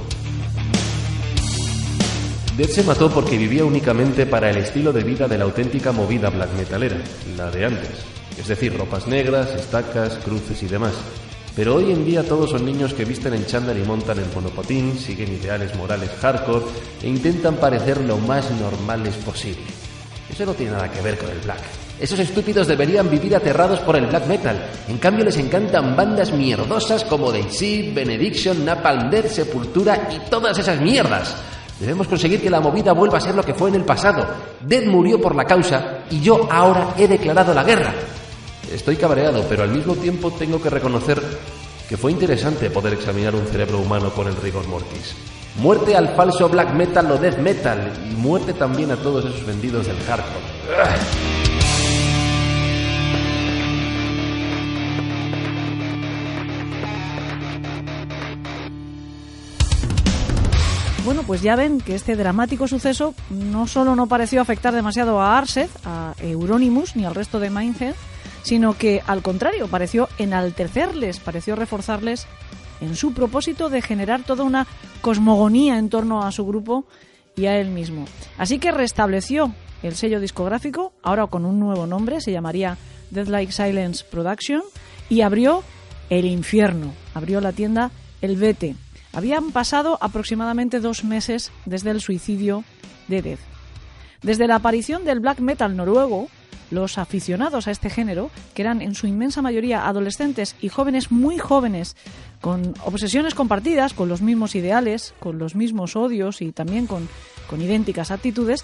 Dead 2.58 2.68
se 2.68 2.82
mató 2.82 3.12
porque 3.12 3.38
vivía 3.38 3.64
únicamente 3.64 4.26
para 4.26 4.50
el 4.50 4.58
estilo 4.58 4.92
de 4.92 5.04
vida 5.04 5.28
de 5.28 5.38
la 5.38 5.44
auténtica 5.44 5.92
movida 5.92 6.32
black 6.32 6.52
metalera, 6.58 6.98
la 7.38 7.52
de 7.52 7.66
antes, 7.66 8.06
es 8.40 8.48
decir, 8.48 8.76
ropas 8.76 9.06
negras, 9.06 9.54
estacas, 9.54 10.18
cruces 10.26 10.64
y 10.64 10.66
demás. 10.66 10.96
Pero 11.56 11.76
hoy 11.76 11.92
en 11.92 12.04
día 12.04 12.24
todos 12.24 12.50
son 12.50 12.66
niños 12.66 12.94
que 12.94 13.06
visten 13.06 13.34
en 13.34 13.46
chándal 13.46 13.78
y 13.78 13.84
montan 13.84 14.20
en 14.20 14.34
monopatín, 14.34 14.98
siguen 15.00 15.32
ideales 15.34 15.74
morales 15.76 16.10
hardcore 16.20 16.66
e 17.02 17.08
intentan 17.08 17.56
parecer 17.56 18.02
lo 18.02 18.18
más 18.18 18.52
normales 18.52 19.16
posible. 19.16 19.64
Eso 20.30 20.46
no 20.46 20.54
tiene 20.54 20.74
nada 20.74 20.92
que 20.92 21.02
ver 21.02 21.18
con 21.18 21.30
el 21.30 21.40
black. 21.40 21.62
Esos 21.98 22.20
estúpidos 22.20 22.68
deberían 22.68 23.10
vivir 23.10 23.34
aterrados 23.38 23.80
por 23.80 23.96
el 23.96 24.08
black 24.08 24.28
metal. 24.28 24.70
En 24.90 24.98
cambio 24.98 25.24
les 25.24 25.38
encantan 25.38 25.96
bandas 25.96 26.34
mierdosas 26.34 27.06
como 27.06 27.32
Seed, 27.32 27.96
Benediction, 27.96 28.66
Napalm 28.66 29.10
Death, 29.10 29.28
Sepultura 29.28 30.10
y 30.12 30.30
todas 30.30 30.58
esas 30.58 30.82
mierdas. 30.82 31.38
Debemos 31.80 32.08
conseguir 32.08 32.42
que 32.42 32.50
la 32.50 32.60
movida 32.60 32.92
vuelva 32.92 33.18
a 33.18 33.22
ser 33.22 33.36
lo 33.36 33.44
que 33.44 33.54
fue 33.54 33.70
en 33.70 33.76
el 33.76 33.86
pasado. 33.86 34.28
Dead 34.60 34.86
murió 34.88 35.22
por 35.22 35.36
la 35.36 35.46
causa 35.46 36.00
y 36.10 36.20
yo 36.20 36.50
ahora 36.52 36.96
he 36.98 37.08
declarado 37.08 37.54
la 37.54 37.64
guerra. 37.64 37.94
Estoy 38.72 38.98
cabreado, 38.98 39.46
pero 39.48 39.64
al 39.64 39.70
mismo 39.70 39.96
tiempo 39.96 40.32
tengo 40.32 40.62
que 40.62 40.70
reconocer 40.70 41.22
que 41.88 41.98
fue 41.98 42.12
interesante 42.12 42.70
poder 42.70 42.94
examinar 42.94 43.36
un 43.36 43.46
cerebro 43.48 43.80
humano 43.80 44.12
con 44.12 44.28
el 44.28 44.36
rigor 44.36 44.68
mortis. 44.68 45.16
Muerte 45.58 45.96
al 45.96 46.16
falso 46.16 46.50
black 46.50 46.74
metal 46.74 47.10
o 47.12 47.18
death 47.18 47.38
metal 47.38 47.94
y 48.12 48.16
muerte 48.16 48.54
también 48.54 48.92
a 48.92 48.98
todos 48.98 49.24
esos 49.26 49.46
vendidos 49.46 49.88
del 49.88 49.98
hardcore. 50.02 50.44
Bueno, 61.06 61.22
pues 61.22 61.44
ya 61.44 61.56
ven 61.56 61.82
que 61.82 61.94
este 61.94 62.16
dramático 62.16 62.68
suceso 62.68 63.14
no 63.30 63.68
solo 63.68 63.96
no 63.96 64.08
pareció 64.08 64.42
afectar 64.42 64.74
demasiado 64.74 65.22
a 65.22 65.38
Arseth, 65.38 65.70
a 65.86 66.16
Euronymous 66.20 66.96
ni 66.96 67.06
al 67.06 67.14
resto 67.14 67.40
de 67.40 67.52
Mindhead, 67.52 67.94
sino 68.46 68.78
que 68.78 69.02
al 69.08 69.24
contrario, 69.24 69.68
pareció 69.68 70.08
enaltecerles, 70.20 71.20
pareció 71.20 71.56
reforzarles 71.56 72.28
en 72.80 72.96
su 72.96 73.12
propósito 73.12 73.70
de 73.70 73.82
generar 73.82 74.22
toda 74.22 74.44
una 74.44 74.68
cosmogonía 75.02 75.80
en 75.80 75.90
torno 75.90 76.22
a 76.22 76.32
su 76.32 76.46
grupo 76.46 76.86
y 77.36 77.48
a 77.48 77.58
él 77.58 77.70
mismo. 77.70 78.06
Así 78.38 78.60
que 78.60 78.72
restableció 78.72 79.56
el 79.82 79.96
sello 79.96 80.20
discográfico, 80.20 80.94
ahora 81.02 81.26
con 81.26 81.44
un 81.44 81.60
nuevo 81.60 81.88
nombre, 81.88 82.22
se 82.22 82.32
llamaría 82.32 82.78
Death 83.10 83.30
Like 83.30 83.52
Silence 83.52 84.06
Production, 84.10 84.62
y 85.10 85.22
abrió 85.22 85.64
el 86.12 86.26
infierno, 86.26 86.94
abrió 87.16 87.42
la 87.42 87.52
tienda 87.52 87.90
El 88.22 88.38
Vete, 88.38 88.76
habían 89.12 89.52
pasado 89.54 89.98
aproximadamente 90.02 90.80
dos 90.80 91.04
meses 91.04 91.52
desde 91.66 91.90
el 91.90 92.00
suicidio 92.00 92.64
de 93.08 93.24
Death. 93.24 93.40
Desde 94.22 94.48
la 94.48 94.56
aparición 94.58 95.04
del 95.04 95.20
black 95.20 95.40
metal 95.40 95.76
noruego, 95.76 96.28
los 96.72 96.98
aficionados 96.98 97.68
a 97.68 97.72
este 97.72 97.90
género, 97.90 98.32
que 98.54 98.62
eran 98.62 98.82
en 98.82 98.96
su 98.96 99.08
inmensa 99.08 99.42
mayoría 99.42 99.88
adolescentes 99.88 100.56
y 100.62 100.70
jóvenes 100.70 101.12
muy 101.12 101.38
jóvenes, 101.38 101.96
con 102.42 102.74
obsesiones 102.84 103.36
compartidas, 103.36 103.94
con 103.94 104.10
los 104.10 104.22
mismos 104.22 104.56
ideales, 104.56 105.14
con 105.20 105.38
los 105.38 105.56
mismos 105.56 105.96
odios 105.96 106.42
y 106.42 106.52
también 106.52 106.88
con, 106.88 107.08
con 107.50 107.62
idénticas 107.62 108.12
actitudes, 108.12 108.64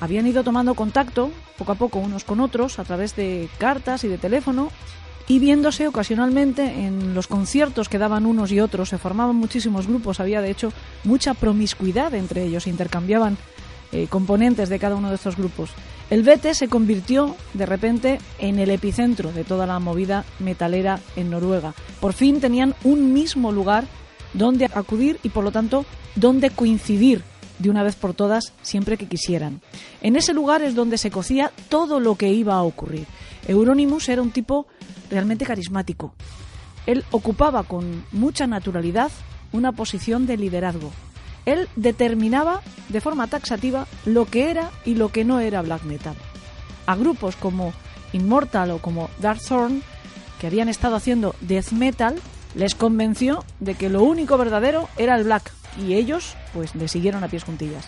habían 0.00 0.26
ido 0.26 0.42
tomando 0.42 0.74
contacto 0.74 1.30
poco 1.58 1.72
a 1.72 1.74
poco 1.74 1.98
unos 1.98 2.24
con 2.24 2.40
otros 2.40 2.78
a 2.78 2.84
través 2.84 3.16
de 3.16 3.48
cartas 3.58 4.04
y 4.04 4.08
de 4.08 4.18
teléfono 4.18 4.70
y 5.28 5.38
viéndose 5.38 5.86
ocasionalmente 5.86 6.64
en 6.64 7.14
los 7.14 7.28
conciertos 7.28 7.88
que 7.88 7.98
daban 7.98 8.26
unos 8.26 8.50
y 8.50 8.60
otros, 8.60 8.88
se 8.88 8.98
formaban 8.98 9.36
muchísimos 9.36 9.86
grupos, 9.86 10.18
había 10.18 10.40
de 10.40 10.50
hecho 10.50 10.72
mucha 11.04 11.34
promiscuidad 11.34 12.14
entre 12.14 12.42
ellos, 12.44 12.66
intercambiaban 12.66 13.36
eh, 13.92 14.08
componentes 14.08 14.68
de 14.68 14.78
cada 14.80 14.96
uno 14.96 15.10
de 15.10 15.14
estos 15.14 15.36
grupos. 15.36 15.70
El 16.10 16.24
BT 16.24 16.54
se 16.54 16.68
convirtió 16.68 17.36
de 17.54 17.66
repente 17.66 18.18
en 18.40 18.58
el 18.58 18.70
epicentro 18.70 19.30
de 19.30 19.44
toda 19.44 19.64
la 19.64 19.78
movida 19.78 20.24
metalera 20.40 20.98
en 21.14 21.30
Noruega. 21.30 21.72
Por 22.00 22.14
fin 22.14 22.40
tenían 22.40 22.74
un 22.82 23.12
mismo 23.12 23.52
lugar 23.52 23.84
donde 24.34 24.64
acudir 24.66 25.20
y 25.22 25.28
por 25.28 25.44
lo 25.44 25.52
tanto 25.52 25.86
donde 26.16 26.50
coincidir 26.50 27.22
de 27.60 27.70
una 27.70 27.84
vez 27.84 27.94
por 27.94 28.12
todas 28.14 28.52
siempre 28.62 28.96
que 28.96 29.06
quisieran. 29.06 29.60
En 30.00 30.16
ese 30.16 30.34
lugar 30.34 30.62
es 30.62 30.74
donde 30.74 30.98
se 30.98 31.12
cocía 31.12 31.52
todo 31.68 32.00
lo 32.00 32.16
que 32.16 32.32
iba 32.32 32.54
a 32.54 32.62
ocurrir. 32.62 33.06
Euronymous 33.46 34.08
era 34.08 34.20
un 34.20 34.32
tipo 34.32 34.66
realmente 35.10 35.44
carismático. 35.44 36.12
Él 36.86 37.04
ocupaba 37.12 37.62
con 37.62 38.04
mucha 38.10 38.48
naturalidad 38.48 39.12
una 39.52 39.70
posición 39.70 40.26
de 40.26 40.38
liderazgo. 40.38 40.90
Él 41.46 41.68
determinaba 41.76 42.60
de 42.88 43.00
forma 43.00 43.26
taxativa 43.26 43.86
lo 44.04 44.26
que 44.26 44.50
era 44.50 44.70
y 44.84 44.94
lo 44.94 45.10
que 45.10 45.24
no 45.24 45.40
era 45.40 45.62
black 45.62 45.84
metal. 45.84 46.14
A 46.86 46.96
grupos 46.96 47.36
como 47.36 47.72
Immortal 48.12 48.72
o 48.72 48.78
como 48.78 49.10
Darkthorn, 49.20 49.82
que 50.40 50.46
habían 50.46 50.68
estado 50.68 50.96
haciendo 50.96 51.34
death 51.40 51.72
metal, 51.72 52.16
les 52.54 52.74
convenció 52.74 53.44
de 53.60 53.74
que 53.74 53.88
lo 53.88 54.02
único 54.02 54.36
verdadero 54.38 54.88
era 54.96 55.16
el 55.16 55.24
black 55.24 55.52
y 55.78 55.94
ellos 55.94 56.36
pues 56.52 56.74
le 56.74 56.88
siguieron 56.88 57.22
a 57.22 57.28
pies 57.28 57.44
juntillas. 57.44 57.86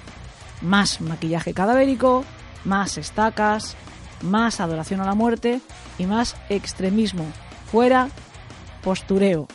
Más 0.61 1.00
maquillaje 1.00 1.54
cadavérico, 1.54 2.25
más 2.64 2.99
estacas, 2.99 3.76
más 4.23 4.61
adoración 4.61 5.00
a 5.00 5.06
la 5.06 5.14
muerte 5.14 5.61
y 5.99 6.06
más 6.06 6.37
extremismo. 6.49 7.26
Fuera 7.71 8.09
postureo. 8.82 9.49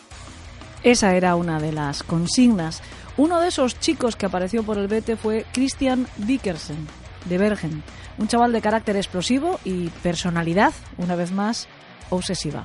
Esa 0.84 1.16
era 1.16 1.36
una 1.36 1.60
de 1.60 1.72
las 1.72 2.04
consignas. 2.04 2.82
Uno 3.18 3.40
de 3.40 3.48
esos 3.48 3.80
chicos 3.80 4.16
que 4.16 4.28
apareció 4.28 4.62
por 4.62 4.78
el 4.78 4.88
Bete 4.88 5.16
fue 5.16 5.44
Christian 5.52 6.06
Dickersen, 6.18 6.88
de 7.26 7.40
Bergen, 7.40 7.82
un 8.20 8.28
chaval 8.28 8.52
de 8.52 8.62
carácter 8.62 8.96
explosivo 8.96 9.60
y 9.66 9.90
personalidad, 9.90 10.72
una 11.00 11.16
vez 11.16 11.32
más, 11.32 11.68
obsesiva. 12.12 12.64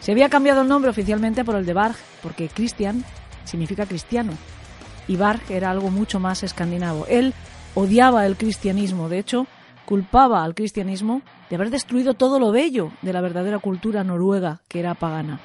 Se 0.00 0.10
había 0.10 0.28
cambiado 0.28 0.62
el 0.62 0.68
nombre 0.68 0.90
oficialmente 0.90 1.44
por 1.44 1.54
el 1.54 1.64
de 1.64 1.72
Barg, 1.72 1.94
porque 2.20 2.48
Christian 2.48 3.04
significa 3.44 3.86
cristiano, 3.86 4.32
y 5.06 5.14
Barg 5.14 5.40
era 5.48 5.70
algo 5.70 5.88
mucho 5.88 6.18
más 6.18 6.42
escandinavo. 6.42 7.06
Él 7.06 7.32
odiaba 7.76 8.26
el 8.26 8.36
cristianismo, 8.36 9.08
de 9.08 9.20
hecho, 9.20 9.46
culpaba 9.86 10.42
al 10.42 10.56
cristianismo 10.56 11.22
de 11.48 11.54
haber 11.54 11.70
destruido 11.70 12.14
todo 12.14 12.40
lo 12.40 12.50
bello 12.50 12.90
de 13.02 13.12
la 13.12 13.20
verdadera 13.20 13.60
cultura 13.60 14.02
noruega, 14.02 14.62
que 14.66 14.80
era 14.80 14.94
pagana. 14.94 15.38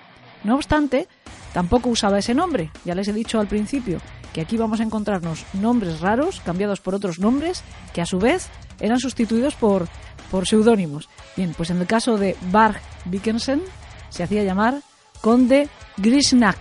No 0.44 0.56
obstante, 0.56 1.08
tampoco 1.54 1.90
usaba 1.90 2.18
ese 2.18 2.34
nombre. 2.34 2.72
Ya 2.86 2.96
les 2.96 3.08
he 3.08 3.14
dicho 3.14 3.40
al 3.40 3.48
principio 3.48 4.00
que 4.34 4.42
aquí 4.42 4.58
vamos 4.58 4.80
a 4.80 4.84
encontrarnos 4.84 5.46
nombres 5.54 6.00
raros 6.00 6.42
cambiados 6.42 6.80
por 6.80 6.96
otros 6.96 7.20
nombres 7.20 7.64
que 7.94 8.02
a 8.02 8.06
su 8.06 8.20
vez 8.20 8.50
eran 8.80 9.00
sustituidos 9.00 9.56
por, 9.56 9.88
por 10.30 10.48
seudónimos. 10.48 11.10
Bien, 11.36 11.54
pues 11.56 11.70
en 11.70 11.80
el 11.80 11.88
caso 11.88 12.18
de 12.18 12.36
Barg 12.52 12.80
Vikensen 13.06 13.62
se 14.10 14.24
hacía 14.24 14.44
llamar 14.44 14.82
Conde 15.22 15.70
Grisnak, 15.98 16.58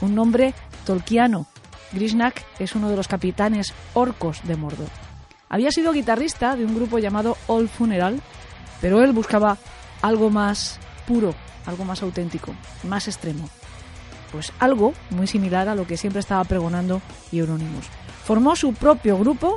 un 0.00 0.14
nombre 0.14 0.54
tolkiano. 0.84 1.46
Grisnak 1.92 2.44
es 2.58 2.74
uno 2.74 2.90
de 2.90 2.96
los 2.96 3.08
capitanes 3.08 3.72
orcos 3.94 4.40
de 4.44 4.56
Mordor. 4.56 4.88
Había 5.48 5.70
sido 5.70 5.92
guitarrista 5.92 6.56
de 6.56 6.64
un 6.64 6.74
grupo 6.74 6.98
llamado 6.98 7.36
All 7.46 7.68
Funeral, 7.68 8.20
pero 8.80 9.02
él 9.02 9.12
buscaba 9.12 9.56
algo 10.02 10.30
más 10.30 10.78
puro, 11.06 11.34
algo 11.66 11.84
más 11.84 12.02
auténtico, 12.02 12.54
más 12.84 13.08
extremo. 13.08 13.48
Pues 14.32 14.52
algo 14.58 14.92
muy 15.10 15.26
similar 15.26 15.68
a 15.68 15.74
lo 15.74 15.86
que 15.86 15.96
siempre 15.96 16.20
estaba 16.20 16.44
pregonando 16.44 17.00
Euronymous. 17.32 17.86
Formó 18.24 18.56
su 18.56 18.74
propio 18.74 19.18
grupo 19.18 19.56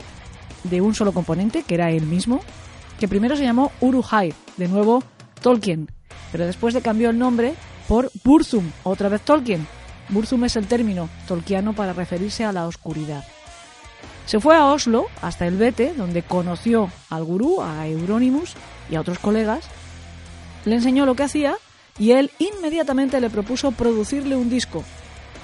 de 0.63 0.81
un 0.81 0.95
solo 0.95 1.11
componente, 1.11 1.63
que 1.63 1.75
era 1.75 1.91
él 1.91 2.03
mismo, 2.03 2.41
que 2.99 3.07
primero 3.07 3.35
se 3.35 3.43
llamó 3.43 3.71
Uruhai, 3.81 4.33
de 4.57 4.67
nuevo 4.67 5.03
Tolkien, 5.41 5.89
pero 6.31 6.45
después 6.45 6.73
le 6.73 6.81
cambió 6.81 7.09
el 7.09 7.19
nombre 7.19 7.55
por 7.87 8.11
Burzum, 8.23 8.71
otra 8.83 9.09
vez 9.09 9.21
Tolkien. 9.21 9.67
Burzum 10.09 10.43
es 10.45 10.55
el 10.55 10.67
término 10.67 11.09
tolkiano 11.27 11.73
para 11.73 11.93
referirse 11.93 12.43
a 12.43 12.51
la 12.51 12.67
oscuridad. 12.67 13.23
Se 14.25 14.39
fue 14.39 14.55
a 14.55 14.65
Oslo, 14.65 15.07
hasta 15.21 15.47
el 15.47 15.57
Bete, 15.57 15.93
donde 15.93 16.23
conoció 16.23 16.89
al 17.09 17.23
gurú, 17.23 17.61
a 17.61 17.87
Euronymous 17.87 18.53
y 18.89 18.95
a 18.95 19.01
otros 19.01 19.19
colegas, 19.19 19.65
le 20.65 20.75
enseñó 20.75 21.05
lo 21.05 21.15
que 21.15 21.23
hacía 21.23 21.55
y 21.99 22.11
él 22.11 22.31
inmediatamente 22.39 23.19
le 23.21 23.29
propuso 23.29 23.71
producirle 23.71 24.35
un 24.35 24.49
disco, 24.49 24.83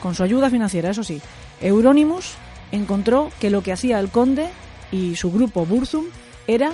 con 0.01 0.16
su 0.16 0.24
ayuda 0.24 0.50
financiera, 0.50 0.89
eso 0.89 1.04
sí. 1.04 1.22
Euronymous 1.62 2.36
encontró 2.72 3.32
que 3.39 3.50
lo 3.50 3.62
que 3.63 3.72
hacía 3.72 4.00
el 4.00 4.10
conde 4.10 4.50
y 4.92 5.16
su 5.16 5.32
grupo 5.32 5.66
Burzum 5.66 6.06
era 6.48 6.72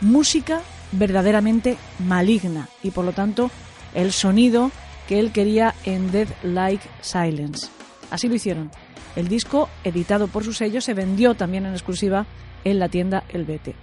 música 0.00 0.62
verdaderamente 0.92 1.76
maligna 1.98 2.68
y 2.82 2.90
por 2.90 3.04
lo 3.04 3.12
tanto 3.12 3.50
el 3.94 4.12
sonido 4.12 4.70
que 5.08 5.18
él 5.18 5.32
quería 5.32 5.74
en 5.84 6.10
Dead 6.10 6.28
Like 6.42 6.86
Silence. 7.00 7.68
Así 8.10 8.28
lo 8.28 8.34
hicieron. 8.34 8.70
El 9.16 9.28
disco, 9.28 9.68
editado 9.84 10.28
por 10.28 10.44
su 10.44 10.52
sello, 10.52 10.80
se 10.80 10.94
vendió 10.94 11.34
también 11.34 11.66
en 11.66 11.72
exclusiva 11.72 12.26
en 12.64 12.78
la 12.78 12.88
tienda 12.88 13.24
El 13.28 13.44
Bete. 13.44 13.74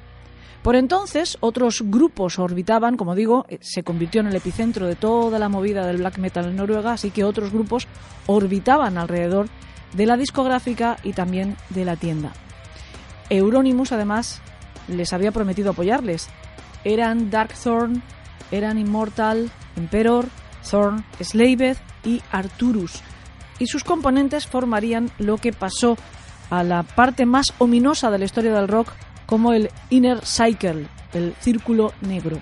Por 0.63 0.75
entonces, 0.75 1.37
otros 1.39 1.83
grupos 1.85 2.37
orbitaban, 2.37 2.97
como 2.97 3.15
digo, 3.15 3.45
eh, 3.47 3.59
se 3.61 3.83
convirtió 3.83 4.21
en 4.21 4.27
el 4.27 4.35
epicentro 4.35 4.87
de 4.87 4.95
toda 4.95 5.39
la 5.39 5.47
movida 5.47 5.85
del 5.87 5.97
black 5.97 6.17
metal 6.17 6.45
en 6.45 6.57
Noruega, 6.57 6.93
así 6.93 7.11
que 7.11 7.23
otros 7.23 7.51
grupos 7.51 7.87
orbitaban 8.27 8.97
alrededor 8.97 9.47
de 9.93 10.05
la 10.05 10.17
discográfica 10.17 10.97
y 11.03 11.13
también 11.13 11.55
de 11.69 11.85
la 11.85 11.95
tienda. 11.95 12.33
Euronymous, 13.29 13.91
además, 13.91 14.41
les 14.87 15.13
había 15.13 15.31
prometido 15.31 15.71
apoyarles. 15.71 16.27
Eran 16.83 17.29
Darkthorn, 17.29 18.01
eran 18.51 18.77
Immortal, 18.77 19.51
Emperor, 19.77 20.25
Thorn, 20.69 21.05
Slaved 21.21 21.77
y 22.03 22.21
Arturus, 22.31 23.01
y 23.59 23.67
sus 23.67 23.83
componentes 23.83 24.47
formarían 24.47 25.11
lo 25.19 25.37
que 25.37 25.53
pasó 25.53 25.97
a 26.49 26.63
la 26.63 26.83
parte 26.83 27.25
más 27.25 27.53
ominosa 27.59 28.09
de 28.09 28.19
la 28.19 28.25
historia 28.25 28.53
del 28.53 28.67
rock 28.67 28.93
como 29.29 29.53
el 29.53 29.69
Inner 29.91 30.25
Cycle, 30.25 30.87
el 31.13 31.35
círculo 31.39 31.93
negro. 32.01 32.39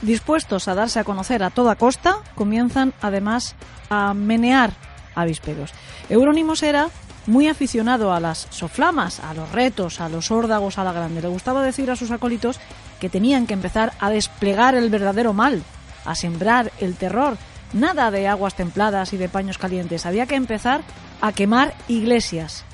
Dispuestos 0.00 0.66
a 0.66 0.74
darse 0.74 0.98
a 0.98 1.04
conocer 1.04 1.42
a 1.42 1.50
toda 1.50 1.76
costa, 1.76 2.16
comienzan 2.34 2.94
además 3.02 3.54
a 3.90 4.14
menear 4.14 4.72
avisperos. 5.14 5.72
Eurónimos 6.08 6.62
era 6.62 6.88
muy 7.26 7.48
aficionado 7.48 8.14
a 8.14 8.18
las 8.18 8.46
soflamas, 8.48 9.20
a 9.20 9.34
los 9.34 9.52
retos, 9.52 10.00
a 10.00 10.08
los 10.08 10.30
órdagos 10.30 10.78
a 10.78 10.84
la 10.84 10.94
grande. 10.94 11.20
Le 11.20 11.28
gustaba 11.28 11.62
decir 11.62 11.90
a 11.90 11.96
sus 11.96 12.10
acólitos 12.10 12.58
que 12.98 13.10
tenían 13.10 13.46
que 13.46 13.52
empezar 13.52 13.92
a 14.00 14.08
desplegar 14.08 14.74
el 14.74 14.88
verdadero 14.88 15.34
mal, 15.34 15.62
a 16.06 16.14
sembrar 16.14 16.72
el 16.80 16.96
terror, 16.96 17.36
Nada 17.72 18.10
de 18.10 18.28
aguas 18.28 18.54
templadas 18.54 19.14
y 19.14 19.16
de 19.16 19.30
paños 19.30 19.56
calientes. 19.56 20.04
Había 20.04 20.26
que 20.26 20.34
empezar 20.34 20.82
a 21.22 21.32
quemar 21.32 21.74
iglesias. 21.88 22.64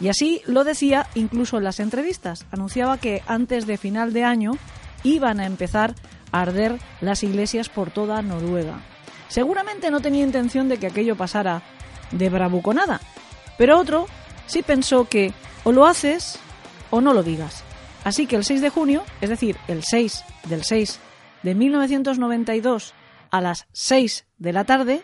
Y 0.00 0.08
así 0.08 0.42
lo 0.46 0.64
decía 0.64 1.06
incluso 1.14 1.58
en 1.58 1.64
las 1.64 1.80
entrevistas. 1.80 2.46
Anunciaba 2.50 2.98
que 2.98 3.22
antes 3.26 3.66
de 3.66 3.78
final 3.78 4.12
de 4.12 4.24
año 4.24 4.52
iban 5.02 5.40
a 5.40 5.46
empezar 5.46 5.94
a 6.32 6.42
arder 6.42 6.78
las 7.00 7.22
iglesias 7.22 7.68
por 7.68 7.90
toda 7.90 8.22
Noruega. 8.22 8.80
Seguramente 9.28 9.90
no 9.90 10.00
tenía 10.00 10.24
intención 10.24 10.68
de 10.68 10.78
que 10.78 10.86
aquello 10.86 11.16
pasara 11.16 11.62
de 12.10 12.28
bravuconada, 12.28 13.00
pero 13.58 13.78
otro 13.78 14.06
sí 14.46 14.62
pensó 14.62 15.08
que 15.08 15.32
o 15.64 15.72
lo 15.72 15.86
haces 15.86 16.38
o 16.90 17.00
no 17.00 17.12
lo 17.14 17.22
digas. 17.22 17.64
Así 18.04 18.26
que 18.26 18.36
el 18.36 18.44
6 18.44 18.60
de 18.60 18.70
junio, 18.70 19.02
es 19.20 19.30
decir, 19.30 19.56
el 19.66 19.82
6 19.82 20.24
del 20.48 20.62
6 20.62 21.00
de 21.42 21.54
1992 21.54 22.94
a 23.30 23.40
las 23.40 23.66
6 23.72 24.26
de 24.38 24.52
la 24.52 24.64
tarde 24.64 25.02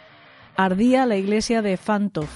ardía 0.57 1.07
la 1.07 1.16
iglesia 1.16 1.62
de 1.62 1.76
Fantov, 1.76 2.29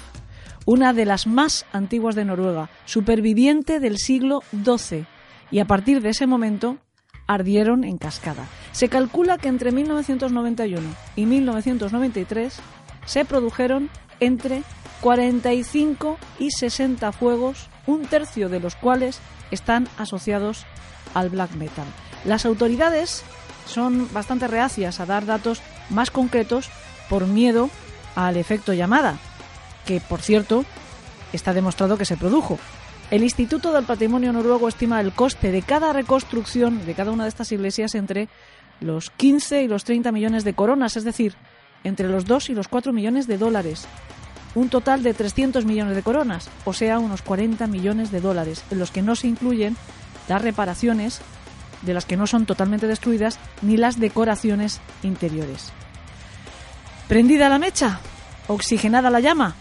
una 0.67 0.93
de 0.93 1.05
las 1.05 1.27
más 1.27 1.67
antiguas 1.73 2.15
de 2.15 2.25
Noruega, 2.25 2.71
superviviente 2.85 3.81
del 3.81 3.99
siglo 3.99 4.43
XII, 4.51 5.07
y 5.51 5.59
a 5.59 5.67
partir 5.67 6.01
de 6.01 6.11
ese 6.11 6.27
momento 6.27 6.79
ardieron 7.27 7.85
en 7.85 7.99
cascada. 7.99 8.47
Se 8.73 8.89
calcula 8.89 9.39
que 9.39 9.49
entre 9.49 9.73
1991 9.73 10.89
y 11.17 11.27
1993 11.27 12.61
se 13.07 13.25
produjeron 13.25 13.91
entre 14.21 14.63
45 15.01 16.19
y 16.39 16.51
60 16.51 17.13
fuegos, 17.13 17.69
un 17.87 18.03
tercio 18.03 18.49
de 18.49 18.61
los 18.61 18.77
cuales 18.77 19.21
están 19.51 19.89
asociados 19.99 20.65
al 21.13 21.31
black 21.31 21.55
metal. 21.55 21.87
Las 22.25 22.47
autoridades 22.47 23.23
son 23.67 24.09
bastante 24.13 24.49
reacias 24.49 25.01
a 25.01 25.07
dar 25.07 25.27
datos 25.27 25.63
más 25.91 26.11
concretos 26.11 26.71
por 27.09 27.27
miedo 27.27 27.71
al 28.17 28.37
efecto 28.37 28.73
llamada, 28.73 29.19
que 29.85 30.01
por 30.01 30.21
cierto 30.21 30.65
está 31.33 31.53
demostrado 31.53 31.99
que 31.99 32.05
se 32.05 32.17
produjo. 32.17 32.59
El 33.11 33.23
Instituto 33.23 33.73
del 33.73 33.85
Patrimonio 33.85 34.33
Noruego 34.33 34.69
estima 34.69 35.01
el 35.01 35.13
coste 35.13 35.53
de 35.53 35.63
cada 35.63 35.93
reconstrucción 35.93 36.85
de 36.87 36.95
cada 36.95 37.13
una 37.13 37.25
de 37.25 37.29
estas 37.29 37.53
iglesias 37.53 37.95
entre 37.95 38.29
los 38.81 39.11
15 39.11 39.63
y 39.63 39.69
los 39.69 39.85
30 39.85 40.11
millones 40.11 40.45
de 40.45 40.55
coronas, 40.55 40.97
es 40.97 41.05
decir, 41.05 41.35
entre 41.85 42.09
los 42.09 42.25
2 42.25 42.51
y 42.51 42.55
los 42.55 42.69
4 42.69 42.93
millones 42.93 43.27
de 43.27 43.39
dólares. 43.39 43.87
Un 44.55 44.69
total 44.69 45.03
de 45.03 45.15
300 45.15 45.65
millones 45.65 45.97
de 45.97 46.03
coronas, 46.03 46.49
o 46.65 46.73
sea, 46.73 46.99
unos 46.99 47.23
40 47.23 47.67
millones 47.67 48.11
de 48.11 48.21
dólares, 48.21 48.65
en 48.71 48.79
los 48.79 48.91
que 48.91 49.03
no 49.03 49.17
se 49.17 49.27
incluyen 49.27 49.77
las 50.29 50.43
reparaciones 50.43 51.21
de 51.83 51.93
las 51.93 52.07
que 52.07 52.17
no 52.17 52.27
son 52.27 52.47
totalmente 52.47 52.87
destruidas 52.87 53.39
ni 53.63 53.77
las 53.77 54.01
decoraciones 54.01 54.81
interiores. 55.03 55.73
Prendida 57.09 57.49
la 57.49 57.59
mecha, 57.59 58.01
oxigenada 58.49 59.11
la 59.11 59.21
llama, 59.21 59.55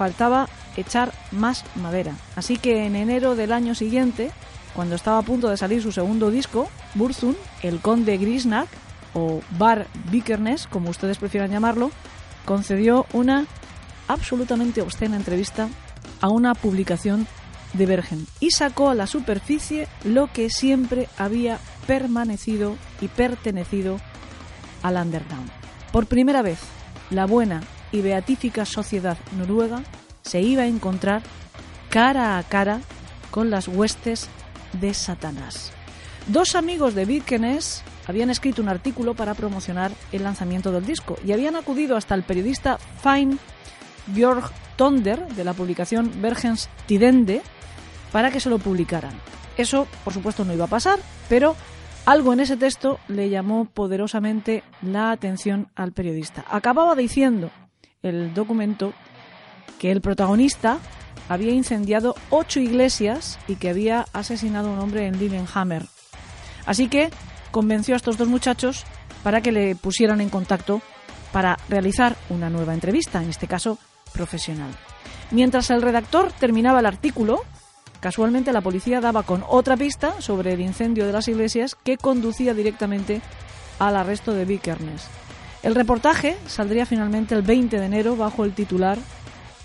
faltaba 0.00 0.48
echar 0.78 1.12
más 1.30 1.62
madera. 1.74 2.14
Así 2.34 2.56
que 2.56 2.86
en 2.86 2.96
enero 2.96 3.36
del 3.36 3.52
año 3.52 3.74
siguiente, 3.74 4.30
cuando 4.74 4.94
estaba 4.94 5.18
a 5.18 5.22
punto 5.22 5.50
de 5.50 5.58
salir 5.58 5.82
su 5.82 5.92
segundo 5.92 6.30
disco, 6.30 6.70
Burzun, 6.94 7.36
el 7.62 7.80
conde 7.80 8.16
Grisnak, 8.16 8.66
o 9.12 9.42
Bar 9.58 9.88
Vikernes, 10.10 10.66
como 10.68 10.88
ustedes 10.88 11.18
prefieran 11.18 11.50
llamarlo, 11.50 11.90
concedió 12.46 13.04
una 13.12 13.44
absolutamente 14.08 14.80
obscena 14.80 15.16
entrevista 15.16 15.68
a 16.22 16.30
una 16.30 16.54
publicación 16.54 17.26
de 17.74 17.84
Bergen 17.84 18.26
y 18.40 18.52
sacó 18.52 18.88
a 18.88 18.94
la 18.94 19.06
superficie 19.06 19.86
lo 20.04 20.32
que 20.32 20.48
siempre 20.48 21.10
había 21.18 21.58
permanecido 21.86 22.74
y 23.02 23.08
pertenecido 23.08 23.98
al 24.82 24.96
underground. 24.96 25.50
Por 25.92 26.06
primera 26.06 26.40
vez, 26.40 26.58
la 27.10 27.26
buena 27.26 27.60
y 27.92 28.00
beatífica 28.00 28.64
sociedad 28.64 29.18
noruega 29.36 29.82
se 30.22 30.40
iba 30.40 30.62
a 30.62 30.66
encontrar 30.66 31.22
cara 31.88 32.38
a 32.38 32.42
cara 32.42 32.80
con 33.30 33.50
las 33.50 33.68
huestes 33.68 34.28
de 34.80 34.94
Satanás. 34.94 35.72
Dos 36.26 36.54
amigos 36.54 36.94
de 36.94 37.04
Birkenes 37.04 37.82
habían 38.06 38.30
escrito 38.30 38.62
un 38.62 38.68
artículo 38.68 39.14
para 39.14 39.34
promocionar 39.34 39.92
el 40.12 40.22
lanzamiento 40.22 40.72
del 40.72 40.86
disco 40.86 41.16
y 41.24 41.32
habían 41.32 41.56
acudido 41.56 41.96
hasta 41.96 42.14
el 42.14 42.22
periodista 42.22 42.78
Fine 43.02 43.36
Björg 44.08 44.50
Tonder 44.76 45.26
de 45.28 45.44
la 45.44 45.54
publicación 45.54 46.10
Bergens 46.20 46.68
Tidende 46.86 47.42
para 48.12 48.30
que 48.30 48.40
se 48.40 48.50
lo 48.50 48.58
publicaran. 48.58 49.12
Eso, 49.56 49.86
por 50.04 50.12
supuesto, 50.12 50.44
no 50.44 50.54
iba 50.54 50.64
a 50.64 50.68
pasar, 50.68 50.98
pero 51.28 51.54
algo 52.06 52.32
en 52.32 52.40
ese 52.40 52.56
texto 52.56 52.98
le 53.08 53.28
llamó 53.28 53.66
poderosamente 53.66 54.62
la 54.82 55.10
atención 55.10 55.68
al 55.74 55.92
periodista. 55.92 56.44
Acababa 56.50 56.94
diciendo 56.94 57.50
el 58.02 58.34
documento 58.34 58.92
que 59.78 59.90
el 59.90 60.00
protagonista 60.00 60.78
había 61.28 61.52
incendiado 61.52 62.14
ocho 62.30 62.60
iglesias 62.60 63.38
y 63.46 63.56
que 63.56 63.68
había 63.68 64.06
asesinado 64.12 64.68
a 64.68 64.72
un 64.72 64.78
hombre 64.80 65.06
en 65.06 65.18
Lillehammer. 65.18 65.86
Así 66.66 66.88
que 66.88 67.10
convenció 67.50 67.94
a 67.94 67.96
estos 67.96 68.18
dos 68.18 68.28
muchachos 68.28 68.84
para 69.22 69.40
que 69.40 69.52
le 69.52 69.76
pusieran 69.76 70.20
en 70.20 70.28
contacto 70.28 70.82
para 71.32 71.58
realizar 71.68 72.16
una 72.30 72.50
nueva 72.50 72.74
entrevista. 72.74 73.22
En 73.22 73.30
este 73.30 73.46
caso 73.46 73.78
profesional. 74.12 74.70
Mientras 75.30 75.70
el 75.70 75.82
redactor 75.82 76.32
terminaba 76.32 76.80
el 76.80 76.86
artículo, 76.86 77.42
casualmente 78.00 78.52
la 78.52 78.60
policía 78.60 79.00
daba 79.00 79.22
con 79.22 79.44
otra 79.48 79.76
pista 79.76 80.20
sobre 80.20 80.52
el 80.52 80.60
incendio 80.60 81.06
de 81.06 81.12
las 81.12 81.28
iglesias 81.28 81.76
que 81.76 81.96
conducía 81.96 82.54
directamente 82.54 83.20
al 83.78 83.96
arresto 83.96 84.32
de 84.32 84.44
Vikernes. 84.44 85.06
El 85.62 85.74
reportaje 85.74 86.36
saldría 86.46 86.86
finalmente 86.86 87.34
el 87.34 87.42
20 87.42 87.78
de 87.78 87.84
enero 87.84 88.16
bajo 88.16 88.44
el 88.44 88.54
titular 88.54 88.98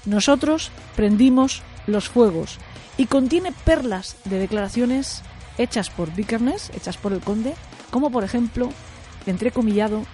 Nosotros 0.05 0.71
prendimos 0.95 1.63
los 1.87 2.09
fuegos 2.09 2.57
y 2.97 3.05
contiene 3.05 3.51
perlas 3.51 4.17
de 4.25 4.39
declaraciones 4.39 5.21
hechas 5.57 5.89
por 5.89 6.13
Vikernes, 6.13 6.71
hechas 6.75 6.97
por 6.97 7.13
el 7.13 7.21
conde, 7.21 7.53
como 7.91 8.09
por 8.09 8.23
ejemplo, 8.23 8.69
entrecomillado, 9.25 10.05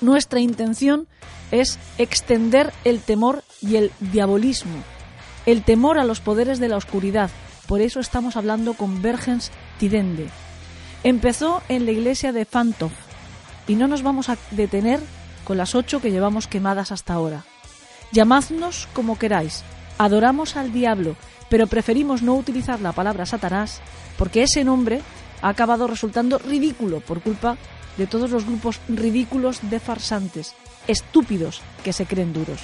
nuestra 0.00 0.40
intención 0.40 1.06
es 1.50 1.78
extender 1.98 2.72
el 2.84 3.00
temor 3.00 3.42
y 3.60 3.76
el 3.76 3.92
diabolismo, 4.00 4.76
el 5.46 5.62
temor 5.62 5.98
a 5.98 6.04
los 6.04 6.20
poderes 6.20 6.58
de 6.58 6.68
la 6.68 6.76
oscuridad. 6.76 7.30
Por 7.66 7.80
eso 7.80 8.00
estamos 8.00 8.36
hablando 8.36 8.74
con 8.74 9.02
Bergens 9.02 9.50
Tidende. 9.78 10.28
Empezó 11.02 11.62
en 11.68 11.86
la 11.86 11.92
iglesia 11.92 12.32
de 12.32 12.44
Fantov 12.44 12.90
y 13.66 13.74
no 13.74 13.88
nos 13.88 14.02
vamos 14.02 14.28
a 14.28 14.36
detener 14.50 15.00
con 15.44 15.58
las 15.58 15.74
ocho 15.74 16.00
que 16.00 16.10
llevamos 16.10 16.46
quemadas 16.46 16.92
hasta 16.92 17.14
ahora. 17.14 17.44
Llamadnos 18.12 18.88
como 18.92 19.18
queráis, 19.18 19.62
adoramos 19.98 20.56
al 20.56 20.72
diablo, 20.72 21.16
pero 21.48 21.66
preferimos 21.66 22.22
no 22.22 22.34
utilizar 22.34 22.80
la 22.80 22.92
palabra 22.92 23.26
Satanás 23.26 23.80
porque 24.18 24.42
ese 24.42 24.64
nombre 24.64 25.00
ha 25.42 25.48
acabado 25.48 25.86
resultando 25.86 26.38
ridículo 26.38 27.00
por 27.00 27.20
culpa 27.20 27.56
de 27.96 28.06
todos 28.06 28.30
los 28.30 28.46
grupos 28.46 28.80
ridículos 28.88 29.60
de 29.62 29.80
farsantes, 29.80 30.54
estúpidos 30.86 31.60
que 31.82 31.92
se 31.92 32.06
creen 32.06 32.32
duros. 32.32 32.60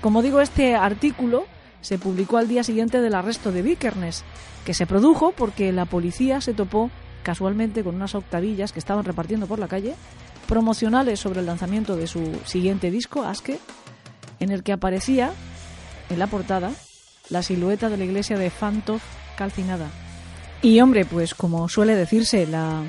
Como 0.00 0.22
digo, 0.22 0.40
este 0.40 0.74
artículo 0.74 1.46
se 1.80 1.98
publicó 1.98 2.38
al 2.38 2.48
día 2.48 2.64
siguiente 2.64 3.00
del 3.00 3.14
arresto 3.14 3.52
de 3.52 3.62
Vikernes, 3.62 4.24
que 4.64 4.74
se 4.74 4.86
produjo 4.86 5.32
porque 5.32 5.72
la 5.72 5.84
policía 5.84 6.40
se 6.40 6.54
topó 6.54 6.90
casualmente 7.22 7.84
con 7.84 7.94
unas 7.94 8.14
octavillas 8.14 8.72
que 8.72 8.78
estaban 8.78 9.04
repartiendo 9.04 9.46
por 9.46 9.58
la 9.58 9.68
calle, 9.68 9.94
promocionales 10.48 11.20
sobre 11.20 11.40
el 11.40 11.46
lanzamiento 11.46 11.96
de 11.96 12.06
su 12.06 12.38
siguiente 12.44 12.90
disco, 12.90 13.24
Aske, 13.24 13.58
en 14.40 14.50
el 14.50 14.62
que 14.62 14.72
aparecía 14.72 15.32
en 16.10 16.18
la 16.18 16.26
portada 16.26 16.72
la 17.30 17.42
silueta 17.42 17.88
de 17.88 17.96
la 17.96 18.04
iglesia 18.04 18.36
de 18.36 18.50
Fantov 18.50 19.00
calcinada. 19.36 19.88
Y 20.60 20.80
hombre, 20.80 21.04
pues 21.04 21.34
como 21.34 21.68
suele 21.68 21.96
decirse, 21.96 22.46
la 22.46 22.82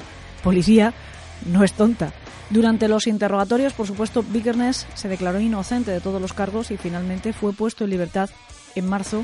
policía 0.43 0.93
no 1.45 1.63
es 1.63 1.73
tonta. 1.73 2.11
Durante 2.49 2.87
los 2.87 3.07
interrogatorios, 3.07 3.73
por 3.73 3.87
supuesto, 3.87 4.23
Vikernes 4.23 4.85
se 4.93 5.07
declaró 5.07 5.39
inocente 5.39 5.91
de 5.91 6.01
todos 6.01 6.21
los 6.21 6.33
cargos 6.33 6.69
y 6.71 6.77
finalmente 6.77 7.33
fue 7.33 7.53
puesto 7.53 7.83
en 7.83 7.89
libertad 7.89 8.29
en 8.75 8.87
marzo 8.87 9.23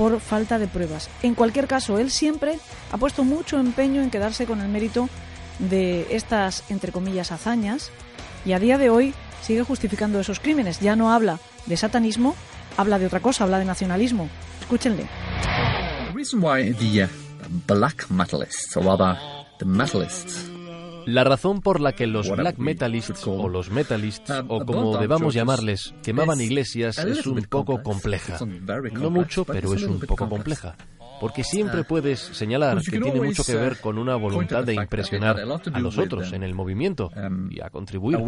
por 0.00 0.18
falta 0.18 0.58
de 0.58 0.66
pruebas. 0.66 1.10
En 1.22 1.34
cualquier 1.34 1.66
caso, 1.66 1.98
él 1.98 2.10
siempre 2.10 2.58
ha 2.90 2.96
puesto 2.96 3.22
mucho 3.22 3.60
empeño 3.60 4.00
en 4.00 4.08
quedarse 4.08 4.46
con 4.46 4.62
el 4.62 4.68
mérito 4.70 5.10
de 5.58 6.06
estas, 6.08 6.64
entre 6.70 6.90
comillas, 6.90 7.32
hazañas 7.32 7.90
y 8.46 8.54
a 8.54 8.58
día 8.58 8.78
de 8.78 8.88
hoy 8.88 9.12
sigue 9.42 9.62
justificando 9.62 10.18
esos 10.18 10.40
crímenes. 10.40 10.80
Ya 10.80 10.96
no 10.96 11.12
habla 11.12 11.38
de 11.66 11.76
satanismo, 11.76 12.34
habla 12.78 12.98
de 12.98 13.04
otra 13.04 13.20
cosa, 13.20 13.44
habla 13.44 13.58
de 13.58 13.66
nacionalismo. 13.66 14.30
Escúchenle. 14.62 15.06
La 21.06 21.24
razón 21.24 21.60
por 21.60 21.80
la 21.80 21.92
que 21.92 22.06
los 22.06 22.30
black 22.30 22.58
metalists 22.58 23.26
o 23.26 23.48
los 23.48 23.70
metalists 23.70 24.32
o 24.48 24.64
como 24.64 24.98
debamos 24.98 25.34
llamarles 25.34 25.94
quemaban 26.02 26.40
iglesias 26.40 26.98
es 26.98 27.26
un 27.26 27.42
poco 27.42 27.82
compleja. 27.82 28.38
No 28.92 29.10
mucho, 29.10 29.44
pero 29.44 29.74
es 29.74 29.82
un 29.82 30.00
poco 30.00 30.28
compleja. 30.28 30.76
Porque 31.20 31.44
siempre 31.44 31.84
puedes 31.84 32.18
señalar 32.18 32.80
que 32.82 32.98
tiene 32.98 33.20
mucho 33.20 33.44
que 33.44 33.54
ver 33.54 33.78
con 33.78 33.98
una 33.98 34.16
voluntad 34.16 34.64
de 34.64 34.74
impresionar 34.74 35.38
a 35.38 35.78
los 35.80 35.98
otros 35.98 36.32
en 36.32 36.42
el 36.42 36.54
movimiento 36.54 37.10
y 37.50 37.60
a 37.60 37.68
contribuir. 37.70 38.18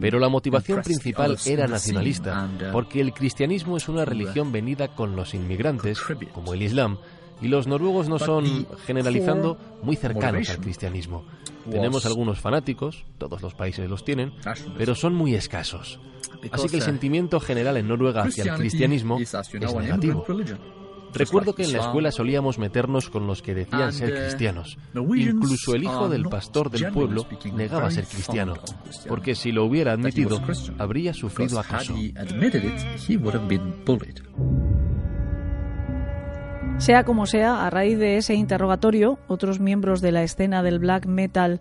Pero 0.00 0.18
la 0.18 0.28
motivación 0.28 0.82
principal 0.82 1.36
era 1.44 1.66
nacionalista, 1.66 2.48
porque 2.72 3.00
el 3.00 3.12
cristianismo 3.12 3.76
es 3.76 3.88
una 3.88 4.04
religión 4.04 4.52
venida 4.52 4.88
con 4.88 5.16
los 5.16 5.34
inmigrantes, 5.34 6.00
como 6.32 6.54
el 6.54 6.62
Islam, 6.62 6.98
y 7.42 7.48
los 7.48 7.66
noruegos 7.66 8.08
no 8.08 8.18
son, 8.18 8.66
generalizando, 8.86 9.58
muy 9.82 9.96
cercanos 9.96 10.48
al 10.50 10.58
cristianismo. 10.58 11.24
Tenemos 11.70 12.06
algunos 12.06 12.40
fanáticos, 12.40 13.04
todos 13.18 13.42
los 13.42 13.54
países 13.54 13.88
los 13.88 14.04
tienen, 14.04 14.32
pero 14.76 14.94
son 14.94 15.14
muy 15.14 15.34
escasos. 15.34 16.00
Así 16.50 16.68
que 16.68 16.76
el 16.76 16.82
sentimiento 16.82 17.40
general 17.40 17.76
en 17.76 17.88
Noruega 17.88 18.22
hacia 18.22 18.44
el 18.44 18.58
cristianismo 18.58 19.18
es 19.18 19.34
negativo. 19.54 20.24
Recuerdo 21.12 21.54
que 21.54 21.64
en 21.64 21.72
la 21.72 21.80
escuela 21.80 22.12
solíamos 22.12 22.58
meternos 22.58 23.10
con 23.10 23.26
los 23.26 23.42
que 23.42 23.54
decían 23.54 23.92
ser 23.92 24.14
cristianos. 24.14 24.78
Incluso 24.94 25.74
el 25.74 25.84
hijo 25.84 26.08
del 26.08 26.24
pastor 26.24 26.70
del 26.70 26.92
pueblo 26.92 27.26
negaba 27.52 27.90
ser 27.90 28.06
cristiano, 28.06 28.54
porque 29.08 29.34
si 29.34 29.52
lo 29.52 29.64
hubiera 29.64 29.92
admitido, 29.92 30.40
habría 30.78 31.12
sufrido 31.14 31.58
acoso. 31.58 31.94
Sea 36.80 37.04
como 37.04 37.26
sea, 37.26 37.66
a 37.66 37.68
raíz 37.68 37.98
de 37.98 38.16
ese 38.16 38.34
interrogatorio, 38.34 39.18
otros 39.28 39.60
miembros 39.60 40.00
de 40.00 40.12
la 40.12 40.22
escena 40.22 40.62
del 40.62 40.78
black 40.78 41.04
metal 41.04 41.60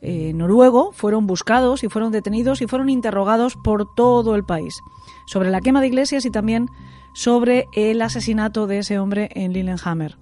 eh, 0.00 0.32
noruego 0.34 0.92
fueron 0.92 1.26
buscados 1.26 1.82
y 1.82 1.88
fueron 1.88 2.12
detenidos 2.12 2.62
y 2.62 2.68
fueron 2.68 2.88
interrogados 2.88 3.56
por 3.56 3.92
todo 3.96 4.36
el 4.36 4.44
país 4.44 4.80
sobre 5.26 5.50
la 5.50 5.60
quema 5.60 5.80
de 5.80 5.88
iglesias 5.88 6.24
y 6.26 6.30
también 6.30 6.68
sobre 7.12 7.66
el 7.74 8.00
asesinato 8.00 8.68
de 8.68 8.78
ese 8.78 9.00
hombre 9.00 9.30
en 9.34 9.52
Lillehammer. 9.52 10.16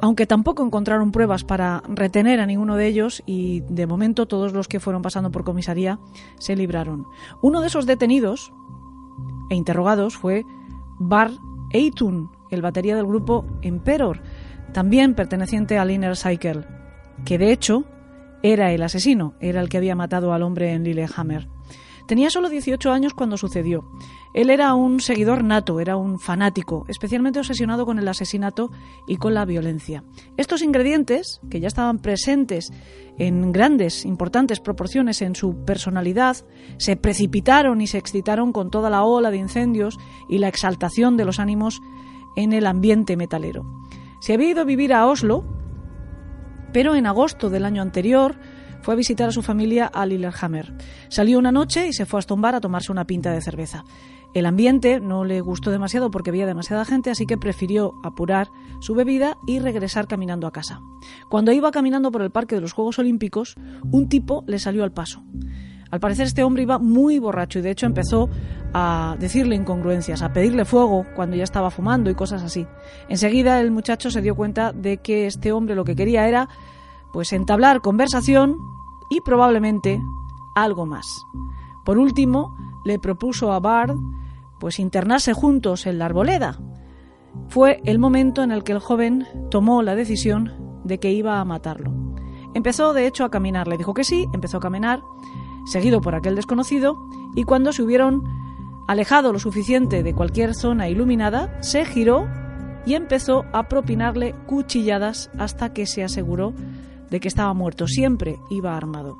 Aunque 0.00 0.26
tampoco 0.26 0.64
encontraron 0.64 1.12
pruebas 1.12 1.44
para 1.44 1.82
retener 1.86 2.40
a 2.40 2.46
ninguno 2.46 2.76
de 2.76 2.86
ellos 2.86 3.22
y 3.26 3.60
de 3.68 3.86
momento 3.86 4.24
todos 4.24 4.54
los 4.54 4.68
que 4.68 4.80
fueron 4.80 5.02
pasando 5.02 5.30
por 5.30 5.44
comisaría 5.44 5.98
se 6.38 6.56
libraron. 6.56 7.04
Uno 7.42 7.60
de 7.60 7.66
esos 7.66 7.84
detenidos 7.84 8.54
e 9.50 9.54
interrogados 9.54 10.16
fue 10.16 10.46
Bar 10.98 11.32
Eitun, 11.72 12.30
el 12.50 12.62
batería 12.62 12.96
del 12.96 13.06
grupo 13.06 13.44
Emperor, 13.62 14.20
también 14.72 15.14
perteneciente 15.14 15.78
al 15.78 15.90
Inner 15.90 16.16
Cycle, 16.16 16.64
que 17.24 17.38
de 17.38 17.52
hecho 17.52 17.84
era 18.42 18.72
el 18.72 18.82
asesino, 18.82 19.34
era 19.40 19.60
el 19.60 19.68
que 19.68 19.76
había 19.76 19.94
matado 19.94 20.32
al 20.32 20.42
hombre 20.42 20.72
en 20.72 20.84
Lillehammer. 20.84 21.48
Tenía 22.10 22.28
solo 22.28 22.48
18 22.48 22.90
años 22.90 23.14
cuando 23.14 23.36
sucedió. 23.36 23.84
Él 24.34 24.50
era 24.50 24.74
un 24.74 24.98
seguidor 24.98 25.44
nato, 25.44 25.78
era 25.78 25.96
un 25.96 26.18
fanático, 26.18 26.84
especialmente 26.88 27.38
obsesionado 27.38 27.86
con 27.86 28.00
el 28.00 28.08
asesinato 28.08 28.72
y 29.06 29.16
con 29.16 29.32
la 29.32 29.44
violencia. 29.44 30.02
Estos 30.36 30.62
ingredientes, 30.62 31.40
que 31.50 31.60
ya 31.60 31.68
estaban 31.68 32.00
presentes 32.00 32.72
en 33.16 33.52
grandes, 33.52 34.04
importantes 34.04 34.58
proporciones 34.58 35.22
en 35.22 35.36
su 35.36 35.64
personalidad, 35.64 36.36
se 36.78 36.96
precipitaron 36.96 37.80
y 37.80 37.86
se 37.86 37.98
excitaron 37.98 38.52
con 38.52 38.70
toda 38.70 38.90
la 38.90 39.04
ola 39.04 39.30
de 39.30 39.36
incendios 39.36 39.96
y 40.28 40.38
la 40.38 40.48
exaltación 40.48 41.16
de 41.16 41.26
los 41.26 41.38
ánimos 41.38 41.80
en 42.36 42.52
el 42.52 42.66
ambiente 42.66 43.16
metalero. 43.16 43.64
Se 44.20 44.34
había 44.34 44.50
ido 44.50 44.62
a 44.62 44.64
vivir 44.64 44.92
a 44.92 45.06
Oslo, 45.06 45.44
pero 46.72 46.94
en 46.94 47.06
agosto 47.06 47.50
del 47.50 47.64
año 47.64 47.82
anterior 47.82 48.36
fue 48.82 48.94
a 48.94 48.96
visitar 48.96 49.28
a 49.28 49.32
su 49.32 49.42
familia 49.42 49.86
a 49.86 50.06
Lillehammer. 50.06 50.72
Salió 51.08 51.38
una 51.38 51.52
noche 51.52 51.88
y 51.88 51.92
se 51.92 52.06
fue 52.06 52.18
a 52.18 52.22
Stombar 52.22 52.54
a 52.54 52.60
tomarse 52.60 52.92
una 52.92 53.06
pinta 53.06 53.32
de 53.32 53.40
cerveza. 53.40 53.84
El 54.32 54.46
ambiente 54.46 55.00
no 55.00 55.24
le 55.24 55.40
gustó 55.40 55.70
demasiado 55.70 56.10
porque 56.10 56.30
había 56.30 56.46
demasiada 56.46 56.84
gente, 56.84 57.10
así 57.10 57.26
que 57.26 57.36
prefirió 57.36 57.94
apurar 58.04 58.48
su 58.80 58.94
bebida 58.94 59.36
y 59.46 59.58
regresar 59.58 60.06
caminando 60.06 60.46
a 60.46 60.52
casa. 60.52 60.80
Cuando 61.28 61.50
iba 61.50 61.72
caminando 61.72 62.12
por 62.12 62.22
el 62.22 62.30
parque 62.30 62.54
de 62.54 62.60
los 62.60 62.72
Juegos 62.72 63.00
Olímpicos, 63.00 63.56
un 63.90 64.08
tipo 64.08 64.44
le 64.46 64.60
salió 64.60 64.84
al 64.84 64.92
paso. 64.92 65.24
Al 65.90 66.00
parecer 66.00 66.26
este 66.26 66.44
hombre 66.44 66.62
iba 66.62 66.78
muy 66.78 67.18
borracho 67.18 67.58
y 67.58 67.62
de 67.62 67.70
hecho 67.70 67.86
empezó 67.86 68.28
a 68.72 69.16
decirle 69.18 69.56
incongruencias, 69.56 70.22
a 70.22 70.32
pedirle 70.32 70.64
fuego 70.64 71.04
cuando 71.16 71.36
ya 71.36 71.44
estaba 71.44 71.70
fumando 71.70 72.10
y 72.10 72.14
cosas 72.14 72.42
así. 72.42 72.66
Enseguida 73.08 73.60
el 73.60 73.70
muchacho 73.70 74.10
se 74.10 74.22
dio 74.22 74.36
cuenta 74.36 74.72
de 74.72 74.98
que 74.98 75.26
este 75.26 75.52
hombre 75.52 75.74
lo 75.74 75.84
que 75.84 75.96
quería 75.96 76.28
era 76.28 76.48
pues 77.12 77.32
entablar 77.32 77.80
conversación 77.80 78.56
y 79.10 79.20
probablemente 79.20 80.00
algo 80.54 80.86
más. 80.86 81.26
Por 81.84 81.98
último, 81.98 82.56
le 82.84 82.98
propuso 82.98 83.52
a 83.52 83.58
Bard 83.58 83.96
pues 84.60 84.78
internarse 84.78 85.32
juntos 85.32 85.86
en 85.86 85.98
la 85.98 86.04
arboleda. 86.04 86.60
Fue 87.48 87.80
el 87.84 87.98
momento 87.98 88.42
en 88.42 88.52
el 88.52 88.62
que 88.62 88.72
el 88.72 88.78
joven 88.78 89.26
tomó 89.50 89.82
la 89.82 89.96
decisión 89.96 90.52
de 90.84 90.98
que 91.00 91.12
iba 91.12 91.40
a 91.40 91.44
matarlo. 91.44 91.92
Empezó 92.54 92.92
de 92.92 93.06
hecho 93.06 93.24
a 93.24 93.30
caminar, 93.30 93.68
le 93.68 93.76
dijo 93.76 93.94
que 93.94 94.04
sí, 94.04 94.26
empezó 94.32 94.58
a 94.58 94.60
caminar 94.60 95.00
seguido 95.66 96.00
por 96.00 96.14
aquel 96.14 96.36
desconocido, 96.36 96.96
y 97.34 97.44
cuando 97.44 97.72
se 97.72 97.82
hubieron 97.82 98.24
alejado 98.88 99.32
lo 99.32 99.38
suficiente 99.38 100.02
de 100.02 100.14
cualquier 100.14 100.54
zona 100.54 100.88
iluminada, 100.88 101.62
se 101.62 101.84
giró 101.84 102.26
y 102.86 102.94
empezó 102.94 103.44
a 103.52 103.68
propinarle 103.68 104.34
cuchilladas 104.46 105.30
hasta 105.38 105.72
que 105.72 105.86
se 105.86 106.02
aseguró 106.02 106.54
de 107.10 107.20
que 107.20 107.28
estaba 107.28 107.54
muerto. 107.54 107.86
Siempre 107.86 108.40
iba 108.50 108.76
armado. 108.76 109.18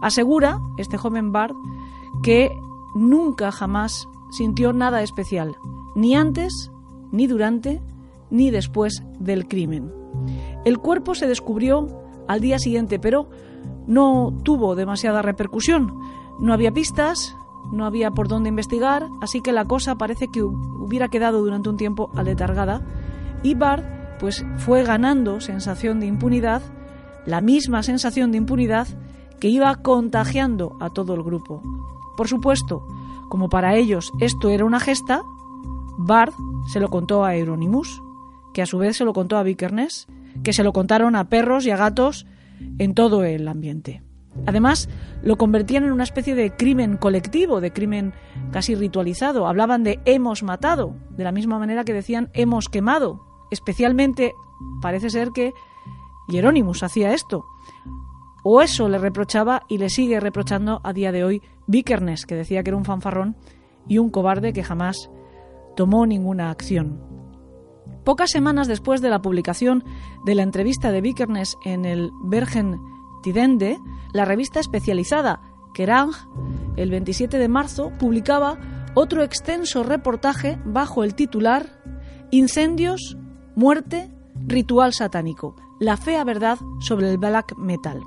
Asegura 0.00 0.58
este 0.78 0.96
joven 0.96 1.32
Bard 1.32 1.54
que 2.22 2.50
nunca 2.94 3.50
jamás 3.52 4.08
sintió 4.30 4.72
nada 4.72 5.02
especial, 5.02 5.56
ni 5.94 6.14
antes, 6.14 6.70
ni 7.12 7.26
durante, 7.26 7.82
ni 8.30 8.50
después 8.50 9.02
del 9.18 9.48
crimen. 9.48 9.92
El 10.64 10.78
cuerpo 10.78 11.14
se 11.14 11.26
descubrió 11.26 11.88
al 12.28 12.40
día 12.40 12.58
siguiente, 12.58 12.98
pero 12.98 13.28
no 13.90 14.32
tuvo 14.44 14.76
demasiada 14.76 15.20
repercusión. 15.20 15.98
No 16.38 16.52
había 16.52 16.70
pistas, 16.70 17.36
no 17.72 17.84
había 17.84 18.12
por 18.12 18.28
dónde 18.28 18.48
investigar, 18.48 19.08
así 19.20 19.40
que 19.42 19.52
la 19.52 19.64
cosa 19.64 19.96
parece 19.96 20.28
que 20.28 20.42
hubiera 20.44 21.08
quedado 21.08 21.40
durante 21.40 21.68
un 21.68 21.76
tiempo 21.76 22.08
aletargada 22.14 22.82
y 23.42 23.54
Bard 23.54 23.82
pues 24.20 24.46
fue 24.58 24.84
ganando 24.84 25.40
sensación 25.40 25.98
de 25.98 26.06
impunidad, 26.06 26.62
la 27.26 27.40
misma 27.40 27.82
sensación 27.82 28.30
de 28.30 28.38
impunidad 28.38 28.86
que 29.40 29.48
iba 29.48 29.74
contagiando 29.76 30.76
a 30.78 30.90
todo 30.90 31.14
el 31.14 31.24
grupo. 31.24 31.60
Por 32.16 32.28
supuesto, 32.28 32.86
como 33.28 33.48
para 33.48 33.74
ellos 33.74 34.12
esto 34.20 34.50
era 34.50 34.64
una 34.64 34.78
gesta, 34.78 35.22
Bard 35.98 36.32
se 36.68 36.78
lo 36.78 36.90
contó 36.90 37.24
a 37.24 37.34
Euronymous, 37.34 38.02
que 38.54 38.62
a 38.62 38.66
su 38.66 38.78
vez 38.78 38.96
se 38.96 39.04
lo 39.04 39.12
contó 39.14 39.36
a 39.36 39.42
Vikernes, 39.42 40.06
que 40.44 40.52
se 40.52 40.62
lo 40.62 40.72
contaron 40.72 41.16
a 41.16 41.28
perros 41.28 41.66
y 41.66 41.70
a 41.70 41.76
gatos 41.76 42.26
en 42.78 42.94
todo 42.94 43.24
el 43.24 43.48
ambiente. 43.48 44.02
Además, 44.46 44.88
lo 45.22 45.36
convertían 45.36 45.84
en 45.84 45.92
una 45.92 46.04
especie 46.04 46.34
de 46.34 46.54
crimen 46.54 46.96
colectivo, 46.96 47.60
de 47.60 47.72
crimen 47.72 48.12
casi 48.52 48.74
ritualizado. 48.74 49.46
Hablaban 49.46 49.82
de 49.82 50.00
hemos 50.04 50.42
matado, 50.42 50.94
de 51.10 51.24
la 51.24 51.32
misma 51.32 51.58
manera 51.58 51.84
que 51.84 51.92
decían 51.92 52.30
hemos 52.32 52.68
quemado. 52.68 53.20
Especialmente 53.50 54.32
parece 54.80 55.10
ser 55.10 55.30
que 55.30 55.52
Hieronymus 56.28 56.82
hacía 56.82 57.12
esto. 57.12 57.44
O 58.42 58.62
eso 58.62 58.88
le 58.88 58.98
reprochaba 58.98 59.64
y 59.68 59.78
le 59.78 59.90
sigue 59.90 60.20
reprochando 60.20 60.80
a 60.84 60.92
día 60.92 61.12
de 61.12 61.24
hoy 61.24 61.42
Vikernes, 61.66 62.24
que 62.24 62.36
decía 62.36 62.62
que 62.62 62.70
era 62.70 62.76
un 62.76 62.84
fanfarrón 62.84 63.36
y 63.86 63.98
un 63.98 64.10
cobarde 64.10 64.52
que 64.52 64.64
jamás 64.64 65.10
tomó 65.76 66.06
ninguna 66.06 66.50
acción. 66.50 67.09
Pocas 68.04 68.30
semanas 68.30 68.66
después 68.66 69.00
de 69.00 69.10
la 69.10 69.22
publicación 69.22 69.84
de 70.24 70.34
la 70.34 70.42
entrevista 70.42 70.90
de 70.90 71.00
Vikernes 71.00 71.56
en 71.64 71.84
el 71.84 72.10
Bergen 72.22 72.80
Tidende, 73.22 73.78
la 74.12 74.24
revista 74.24 74.60
especializada 74.60 75.40
Kerrang, 75.74 76.12
el 76.76 76.90
27 76.90 77.38
de 77.38 77.48
marzo, 77.48 77.92
publicaba 77.98 78.58
otro 78.94 79.22
extenso 79.22 79.82
reportaje 79.82 80.58
bajo 80.64 81.04
el 81.04 81.14
titular 81.14 81.80
Incendios, 82.30 83.16
muerte, 83.56 84.10
ritual 84.46 84.92
satánico, 84.94 85.56
la 85.80 85.96
fea 85.96 86.22
verdad 86.24 86.58
sobre 86.80 87.10
el 87.10 87.18
black 87.18 87.56
metal. 87.56 88.00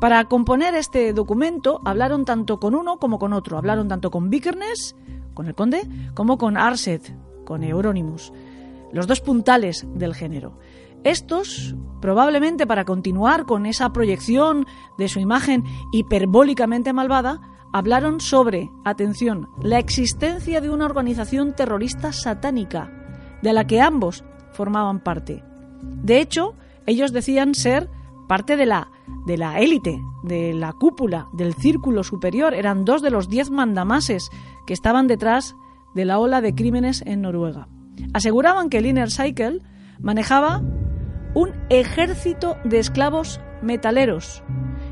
Para 0.00 0.24
componer 0.24 0.74
este 0.74 1.12
documento 1.12 1.80
hablaron 1.84 2.24
tanto 2.24 2.58
con 2.58 2.74
uno 2.74 2.98
como 2.98 3.20
con 3.20 3.32
otro. 3.32 3.56
Hablaron 3.56 3.86
tanto 3.86 4.10
con 4.10 4.30
Vikernes, 4.30 4.96
con 5.32 5.46
el 5.46 5.54
conde, 5.54 5.88
como 6.14 6.38
con 6.38 6.56
Arset, 6.56 7.14
con 7.44 7.62
Euronymous, 7.62 8.32
los 8.92 9.06
dos 9.06 9.20
puntales 9.20 9.86
del 9.94 10.14
género. 10.14 10.58
Estos, 11.04 11.74
probablemente 12.00 12.66
para 12.66 12.84
continuar 12.84 13.44
con 13.44 13.66
esa 13.66 13.92
proyección 13.92 14.66
de 14.98 15.08
su 15.08 15.18
imagen 15.18 15.64
hiperbólicamente 15.92 16.92
malvada, 16.92 17.40
hablaron 17.72 18.20
sobre, 18.20 18.70
atención, 18.84 19.48
la 19.60 19.78
existencia 19.78 20.60
de 20.60 20.70
una 20.70 20.84
organización 20.84 21.54
terrorista 21.54 22.12
satánica, 22.12 22.92
de 23.42 23.52
la 23.52 23.66
que 23.66 23.80
ambos 23.80 24.24
formaban 24.52 25.00
parte. 25.00 25.42
De 25.82 26.20
hecho, 26.20 26.54
ellos 26.86 27.12
decían 27.12 27.54
ser 27.54 27.88
parte 28.28 28.56
de 28.56 28.66
la 28.66 28.88
de 29.26 29.36
la 29.36 29.58
élite, 29.58 30.00
de 30.22 30.52
la 30.54 30.72
cúpula, 30.72 31.28
del 31.32 31.54
círculo 31.54 32.02
superior. 32.02 32.54
Eran 32.54 32.84
dos 32.84 33.02
de 33.02 33.10
los 33.10 33.28
diez 33.28 33.50
mandamases 33.50 34.30
que 34.66 34.72
estaban 34.72 35.06
detrás 35.06 35.54
de 35.94 36.04
la 36.04 36.18
ola 36.18 36.40
de 36.40 36.54
crímenes 36.54 37.02
en 37.06 37.22
Noruega. 37.22 37.68
Aseguraban 38.12 38.68
que 38.68 38.78
el 38.78 38.86
Inner 38.86 39.10
Cycle 39.10 39.60
manejaba 40.00 40.62
un 41.34 41.50
ejército 41.70 42.56
de 42.64 42.78
esclavos 42.78 43.40
metaleros 43.62 44.42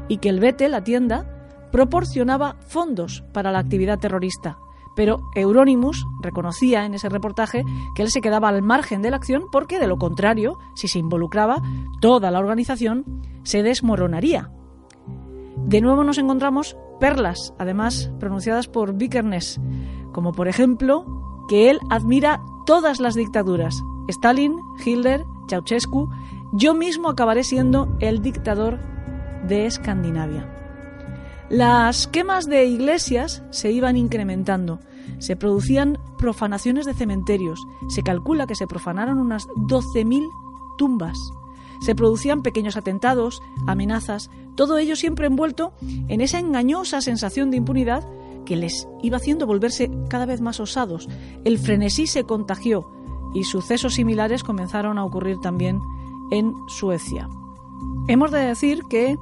y 0.08 0.18
que 0.18 0.28
el 0.28 0.40
Bete, 0.40 0.68
la 0.68 0.82
tienda, 0.82 1.26
proporcionaba 1.70 2.56
fondos 2.66 3.24
para 3.32 3.52
la 3.52 3.58
actividad 3.58 3.98
terrorista. 3.98 4.58
Pero 4.96 5.20
Euronymous 5.34 6.04
reconocía 6.20 6.84
en 6.84 6.94
ese 6.94 7.08
reportaje 7.08 7.64
que 7.94 8.02
él 8.02 8.10
se 8.10 8.20
quedaba 8.20 8.48
al 8.48 8.62
margen 8.62 9.02
de 9.02 9.10
la 9.10 9.16
acción 9.16 9.44
porque, 9.52 9.78
de 9.78 9.86
lo 9.86 9.98
contrario, 9.98 10.58
si 10.74 10.88
se 10.88 10.98
involucraba, 10.98 11.62
toda 12.00 12.30
la 12.30 12.40
organización 12.40 13.04
se 13.44 13.62
desmoronaría. 13.62 14.50
De 15.56 15.80
nuevo 15.80 16.02
nos 16.02 16.18
encontramos 16.18 16.76
perlas, 16.98 17.54
además 17.58 18.10
pronunciadas 18.18 18.66
por 18.66 18.94
Vikernes, 18.94 19.60
como 20.12 20.32
por 20.32 20.48
ejemplo 20.48 21.04
que 21.48 21.70
él 21.70 21.80
admira 21.90 22.42
todas 22.66 23.00
las 23.00 23.14
dictaduras, 23.14 23.82
Stalin, 24.08 24.60
Hitler, 24.84 25.24
Ceausescu, 25.48 26.08
yo 26.52 26.74
mismo 26.74 27.08
acabaré 27.08 27.44
siendo 27.44 27.88
el 28.00 28.22
dictador 28.22 28.78
de 29.46 29.66
Escandinavia. 29.66 30.48
Las 31.48 32.06
quemas 32.06 32.46
de 32.46 32.64
iglesias 32.66 33.42
se 33.50 33.72
iban 33.72 33.96
incrementando. 33.96 34.78
Se 35.18 35.34
producían 35.34 35.98
profanaciones 36.16 36.86
de 36.86 36.94
cementerios. 36.94 37.60
Se 37.88 38.02
calcula 38.02 38.46
que 38.46 38.54
se 38.54 38.68
profanaron 38.68 39.18
unas 39.18 39.48
12.000 39.48 40.28
tumbas. 40.78 41.18
Se 41.80 41.94
producían 41.94 42.42
pequeños 42.42 42.76
atentados, 42.76 43.42
amenazas, 43.66 44.30
todo 44.54 44.78
ello 44.78 44.94
siempre 44.94 45.26
envuelto 45.26 45.72
en 46.08 46.20
esa 46.20 46.38
engañosa 46.38 47.00
sensación 47.00 47.50
de 47.50 47.56
impunidad 47.56 48.06
que 48.50 48.56
les 48.56 48.88
iba 49.00 49.18
haciendo 49.18 49.46
volverse 49.46 49.88
cada 50.08 50.26
vez 50.26 50.40
más 50.40 50.58
osados. 50.58 51.08
El 51.44 51.56
frenesí 51.56 52.08
se 52.08 52.24
contagió 52.24 52.84
y 53.32 53.44
sucesos 53.44 53.94
similares 53.94 54.42
comenzaron 54.42 54.98
a 54.98 55.04
ocurrir 55.04 55.38
también 55.38 55.78
en 56.32 56.52
Suecia. 56.66 57.28
Hemos 58.08 58.32
de 58.32 58.40
decir 58.40 58.82
que 58.90 59.16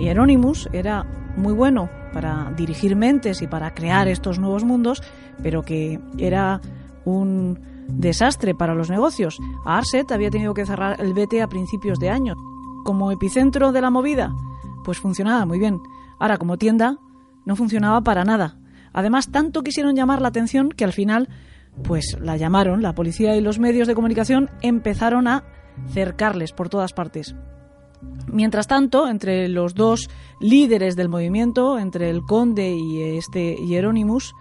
Hieronymus 0.00 0.68
era 0.72 1.04
muy 1.36 1.52
bueno 1.52 1.88
para 2.12 2.52
dirigir 2.56 2.96
mentes 2.96 3.40
y 3.40 3.46
para 3.46 3.72
crear 3.72 4.08
estos 4.08 4.40
nuevos 4.40 4.64
mundos, 4.64 5.00
pero 5.44 5.62
que 5.62 6.00
era 6.18 6.60
un 7.04 7.60
desastre 7.86 8.56
para 8.56 8.74
los 8.74 8.90
negocios. 8.90 9.38
Arset 9.64 10.10
había 10.10 10.30
tenido 10.30 10.54
que 10.54 10.66
cerrar 10.66 11.00
el 11.00 11.14
BT 11.14 11.40
a 11.40 11.48
principios 11.48 12.00
de 12.00 12.10
año. 12.10 12.34
Como 12.84 13.12
epicentro 13.12 13.70
de 13.70 13.80
la 13.80 13.90
movida, 13.90 14.34
pues 14.82 14.98
funcionaba 14.98 15.46
muy 15.46 15.60
bien. 15.60 15.80
Ahora, 16.18 16.36
como 16.36 16.58
tienda, 16.58 16.98
no 17.44 17.54
funcionaba 17.54 18.00
para 18.00 18.24
nada. 18.24 18.58
Además, 18.92 19.30
tanto 19.30 19.62
quisieron 19.62 19.96
llamar 19.96 20.20
la 20.20 20.28
atención 20.28 20.70
que 20.70 20.84
al 20.84 20.92
final 20.92 21.28
pues 21.84 22.18
la 22.20 22.36
llamaron, 22.36 22.82
la 22.82 22.94
policía 22.94 23.34
y 23.36 23.40
los 23.40 23.58
medios 23.58 23.88
de 23.88 23.94
comunicación 23.94 24.50
empezaron 24.60 25.26
a 25.26 25.44
cercarles 25.88 26.52
por 26.52 26.68
todas 26.68 26.92
partes. 26.92 27.34
Mientras 28.26 28.66
tanto, 28.66 29.08
entre 29.08 29.48
los 29.48 29.74
dos 29.74 30.10
líderes 30.40 30.96
del 30.96 31.08
movimiento, 31.08 31.78
entre 31.78 32.10
el 32.10 32.22
conde 32.22 32.74
y 32.74 33.16
este 33.16 33.56
Hieronymus, 33.56 34.34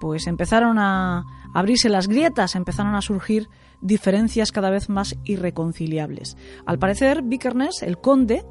pues 0.00 0.26
empezaron 0.26 0.78
a 0.78 1.24
abrirse 1.54 1.88
las 1.88 2.08
grietas, 2.08 2.54
empezaron 2.54 2.94
a 2.94 3.02
surgir 3.02 3.48
diferencias 3.80 4.52
cada 4.52 4.70
vez 4.70 4.88
más 4.88 5.16
irreconciliables. 5.24 6.36
Al 6.66 6.78
parecer, 6.78 7.22
Vikernes, 7.22 7.82
el 7.82 7.98
conde, 7.98 8.44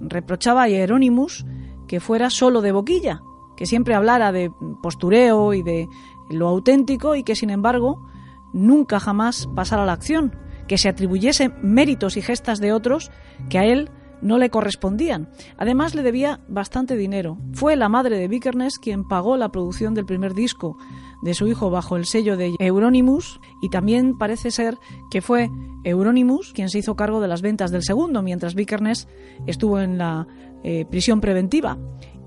reprochaba 0.00 0.64
a 0.64 0.68
Hieronymus 0.68 1.44
que 1.88 2.00
fuera 2.00 2.30
solo 2.30 2.60
de 2.60 2.72
boquilla, 2.72 3.20
que 3.56 3.66
siempre 3.66 3.94
hablara 3.94 4.32
de 4.32 4.50
postureo 4.82 5.54
y 5.54 5.62
de 5.62 5.88
lo 6.30 6.48
auténtico 6.48 7.14
y 7.14 7.22
que 7.22 7.36
sin 7.36 7.50
embargo 7.50 8.06
nunca 8.52 9.00
jamás 9.00 9.48
pasara 9.54 9.84
la 9.84 9.92
acción, 9.92 10.36
que 10.68 10.78
se 10.78 10.88
atribuyese 10.88 11.50
méritos 11.62 12.16
y 12.16 12.22
gestas 12.22 12.60
de 12.60 12.72
otros 12.72 13.10
que 13.48 13.58
a 13.58 13.64
él 13.64 13.90
no 14.24 14.38
le 14.38 14.50
correspondían. 14.50 15.28
Además 15.58 15.94
le 15.94 16.02
debía 16.02 16.40
bastante 16.48 16.96
dinero. 16.96 17.36
Fue 17.52 17.76
la 17.76 17.90
madre 17.90 18.18
de 18.18 18.26
Vikernes 18.26 18.78
quien 18.78 19.06
pagó 19.06 19.36
la 19.36 19.50
producción 19.50 19.92
del 19.94 20.06
primer 20.06 20.34
disco 20.34 20.78
de 21.22 21.34
su 21.34 21.46
hijo 21.46 21.70
bajo 21.70 21.96
el 21.96 22.06
sello 22.06 22.36
de 22.36 22.54
Euronymous 22.58 23.38
y 23.62 23.68
también 23.68 24.16
parece 24.16 24.50
ser 24.50 24.78
que 25.10 25.20
fue 25.20 25.50
Euronymous 25.84 26.52
quien 26.52 26.70
se 26.70 26.78
hizo 26.78 26.96
cargo 26.96 27.20
de 27.20 27.28
las 27.28 27.42
ventas 27.42 27.70
del 27.70 27.82
segundo 27.82 28.22
mientras 28.22 28.54
Vikernes 28.54 29.08
estuvo 29.46 29.78
en 29.78 29.98
la 29.98 30.26
eh, 30.62 30.86
prisión 30.86 31.20
preventiva. 31.20 31.78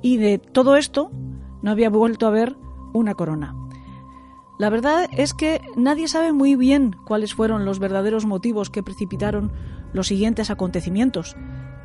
Y 0.01 0.17
de 0.17 0.37
todo 0.37 0.75
esto 0.75 1.11
no 1.61 1.71
había 1.71 1.89
vuelto 1.89 2.27
a 2.27 2.31
ver 2.31 2.55
una 2.93 3.15
corona. 3.15 3.55
La 4.57 4.69
verdad 4.69 5.07
es 5.11 5.33
que 5.33 5.61
nadie 5.75 6.07
sabe 6.07 6.33
muy 6.33 6.55
bien 6.55 6.95
cuáles 7.05 7.33
fueron 7.33 7.65
los 7.65 7.79
verdaderos 7.79 8.25
motivos 8.25 8.69
que 8.69 8.83
precipitaron 8.83 9.51
los 9.93 10.07
siguientes 10.07 10.49
acontecimientos. 10.49 11.35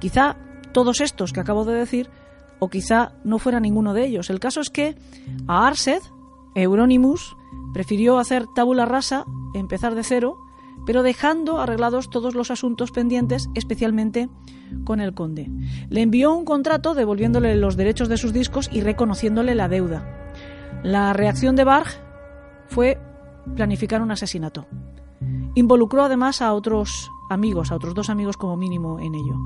Quizá 0.01 0.37
todos 0.73 1.01
estos 1.01 1.33
que 1.33 1.41
acabo 1.41 1.65
de 1.65 1.75
decir, 1.75 2.11
o 2.61 2.69
quizá 2.69 3.13
no 3.25 3.39
fuera 3.39 3.61
ninguno 3.61 3.93
de 3.93 4.07
ellos. 4.07 4.31
El 4.31 4.41
caso 4.41 4.61
es 4.61 4.71
que 4.71 4.97
a 5.49 5.67
Arsed, 5.67 6.01
Euronymous, 6.55 7.37
prefirió 7.75 8.19
hacer 8.19 8.47
tabula 8.55 8.87
rasa, 8.87 9.25
empezar 9.53 9.95
de 9.95 10.05
cero, 10.05 10.39
pero 10.87 11.03
dejando 11.03 11.61
arreglados 11.61 12.11
todos 12.11 12.35
los 12.35 12.51
asuntos 12.51 12.91
pendientes, 12.91 13.49
especialmente 13.55 14.29
con 14.85 15.01
el 15.01 15.15
conde. 15.15 15.51
Le 15.89 16.03
envió 16.03 16.35
un 16.35 16.45
contrato 16.45 16.95
devolviéndole 16.95 17.55
los 17.57 17.77
derechos 17.77 18.09
de 18.09 18.17
sus 18.17 18.33
discos 18.33 18.69
y 18.73 18.81
reconociéndole 18.81 19.55
la 19.55 19.69
deuda. 19.69 20.31
La 20.83 21.13
reacción 21.13 21.57
de 21.57 21.65
Barg 21.65 21.89
fue 22.69 22.99
planificar 23.55 24.03
un 24.03 24.11
asesinato. 24.11 24.67
Involucró 25.55 26.05
además 26.05 26.43
a 26.43 26.53
otros 26.55 27.11
amigos, 27.31 27.71
a 27.71 27.77
otros 27.77 27.95
dos 27.95 28.11
amigos 28.11 28.37
como 28.37 28.57
mínimo 28.57 28.99
en 28.99 29.15
ello. 29.15 29.37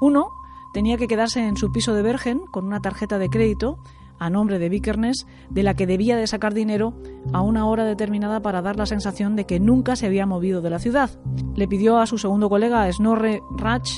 Uno 0.00 0.30
tenía 0.72 0.96
que 0.96 1.08
quedarse 1.08 1.46
en 1.46 1.56
su 1.56 1.72
piso 1.72 1.94
de 1.94 2.02
Bergen 2.02 2.46
con 2.46 2.66
una 2.66 2.80
tarjeta 2.80 3.18
de 3.18 3.30
crédito 3.30 3.78
a 4.18 4.30
nombre 4.30 4.58
de 4.58 4.68
Vikernes, 4.68 5.26
de 5.50 5.62
la 5.62 5.74
que 5.74 5.86
debía 5.86 6.16
de 6.16 6.26
sacar 6.26 6.54
dinero 6.54 6.94
a 7.32 7.40
una 7.40 7.66
hora 7.66 7.84
determinada 7.84 8.40
para 8.40 8.62
dar 8.62 8.76
la 8.76 8.86
sensación 8.86 9.36
de 9.36 9.46
que 9.46 9.60
nunca 9.60 9.96
se 9.96 10.06
había 10.06 10.26
movido 10.26 10.60
de 10.62 10.70
la 10.70 10.78
ciudad. 10.78 11.10
Le 11.54 11.68
pidió 11.68 11.98
a 11.98 12.06
su 12.06 12.18
segundo 12.18 12.48
colega, 12.48 12.90
Snorre 12.92 13.42
Rach, 13.56 13.90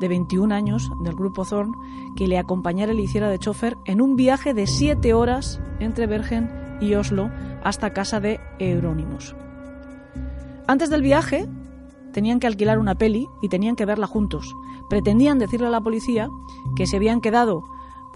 de 0.00 0.08
21 0.08 0.54
años, 0.54 0.90
del 1.02 1.14
grupo 1.14 1.44
Thorn, 1.44 1.72
que 2.16 2.26
le 2.26 2.38
acompañara 2.38 2.92
y 2.92 2.96
le 2.96 3.02
hiciera 3.02 3.28
de 3.28 3.38
chofer 3.38 3.76
en 3.86 4.00
un 4.00 4.16
viaje 4.16 4.54
de 4.54 4.66
siete 4.66 5.14
horas 5.14 5.60
entre 5.80 6.06
Bergen 6.06 6.50
y 6.80 6.94
Oslo 6.94 7.30
hasta 7.64 7.92
casa 7.92 8.20
de 8.20 8.40
Euronymous. 8.58 9.34
Antes 10.66 10.90
del 10.90 11.02
viaje, 11.02 11.48
tenían 12.12 12.40
que 12.40 12.46
alquilar 12.46 12.78
una 12.78 12.96
peli 12.96 13.28
y 13.42 13.48
tenían 13.48 13.76
que 13.76 13.86
verla 13.86 14.06
juntos. 14.06 14.54
Pretendían 14.88 15.38
decirle 15.38 15.68
a 15.68 15.70
la 15.70 15.80
policía 15.80 16.28
que 16.76 16.86
se 16.86 16.96
habían 16.96 17.20
quedado 17.20 17.62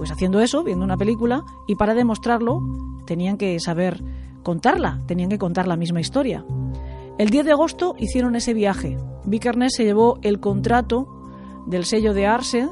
pues 0.01 0.11
haciendo 0.13 0.41
eso, 0.41 0.65
viendo 0.65 0.83
una 0.83 0.97
película, 0.97 1.45
y 1.67 1.75
para 1.75 1.93
demostrarlo 1.93 2.63
tenían 3.05 3.37
que 3.37 3.61
saber 3.61 4.03
contarla, 4.43 4.99
tenían 5.05 5.29
que 5.29 5.37
contar 5.37 5.69
la 5.69 5.77
misma 5.77 6.01
historia. 6.01 6.43
El 7.19 7.29
10 7.29 7.45
de 7.45 7.53
agosto 7.53 7.95
hicieron 7.99 8.35
ese 8.35 8.55
viaje. 8.55 8.97
Vikernes 9.27 9.75
se 9.77 9.85
llevó 9.85 10.19
el 10.23 10.41
contrato 10.41 11.07
del 11.67 11.85
sello 11.85 12.15
de 12.15 12.27
Arse 12.27 12.67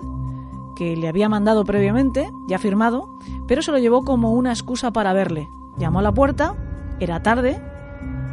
que 0.74 0.96
le 0.96 1.06
había 1.06 1.28
mandado 1.28 1.66
previamente, 1.66 2.30
ya 2.48 2.58
firmado, 2.58 3.10
pero 3.46 3.60
se 3.60 3.72
lo 3.72 3.78
llevó 3.78 4.04
como 4.04 4.32
una 4.32 4.50
excusa 4.50 4.90
para 4.90 5.12
verle. 5.12 5.50
Llamó 5.76 5.98
a 5.98 6.02
la 6.04 6.14
puerta, 6.14 6.54
era 6.98 7.22
tarde, 7.22 7.60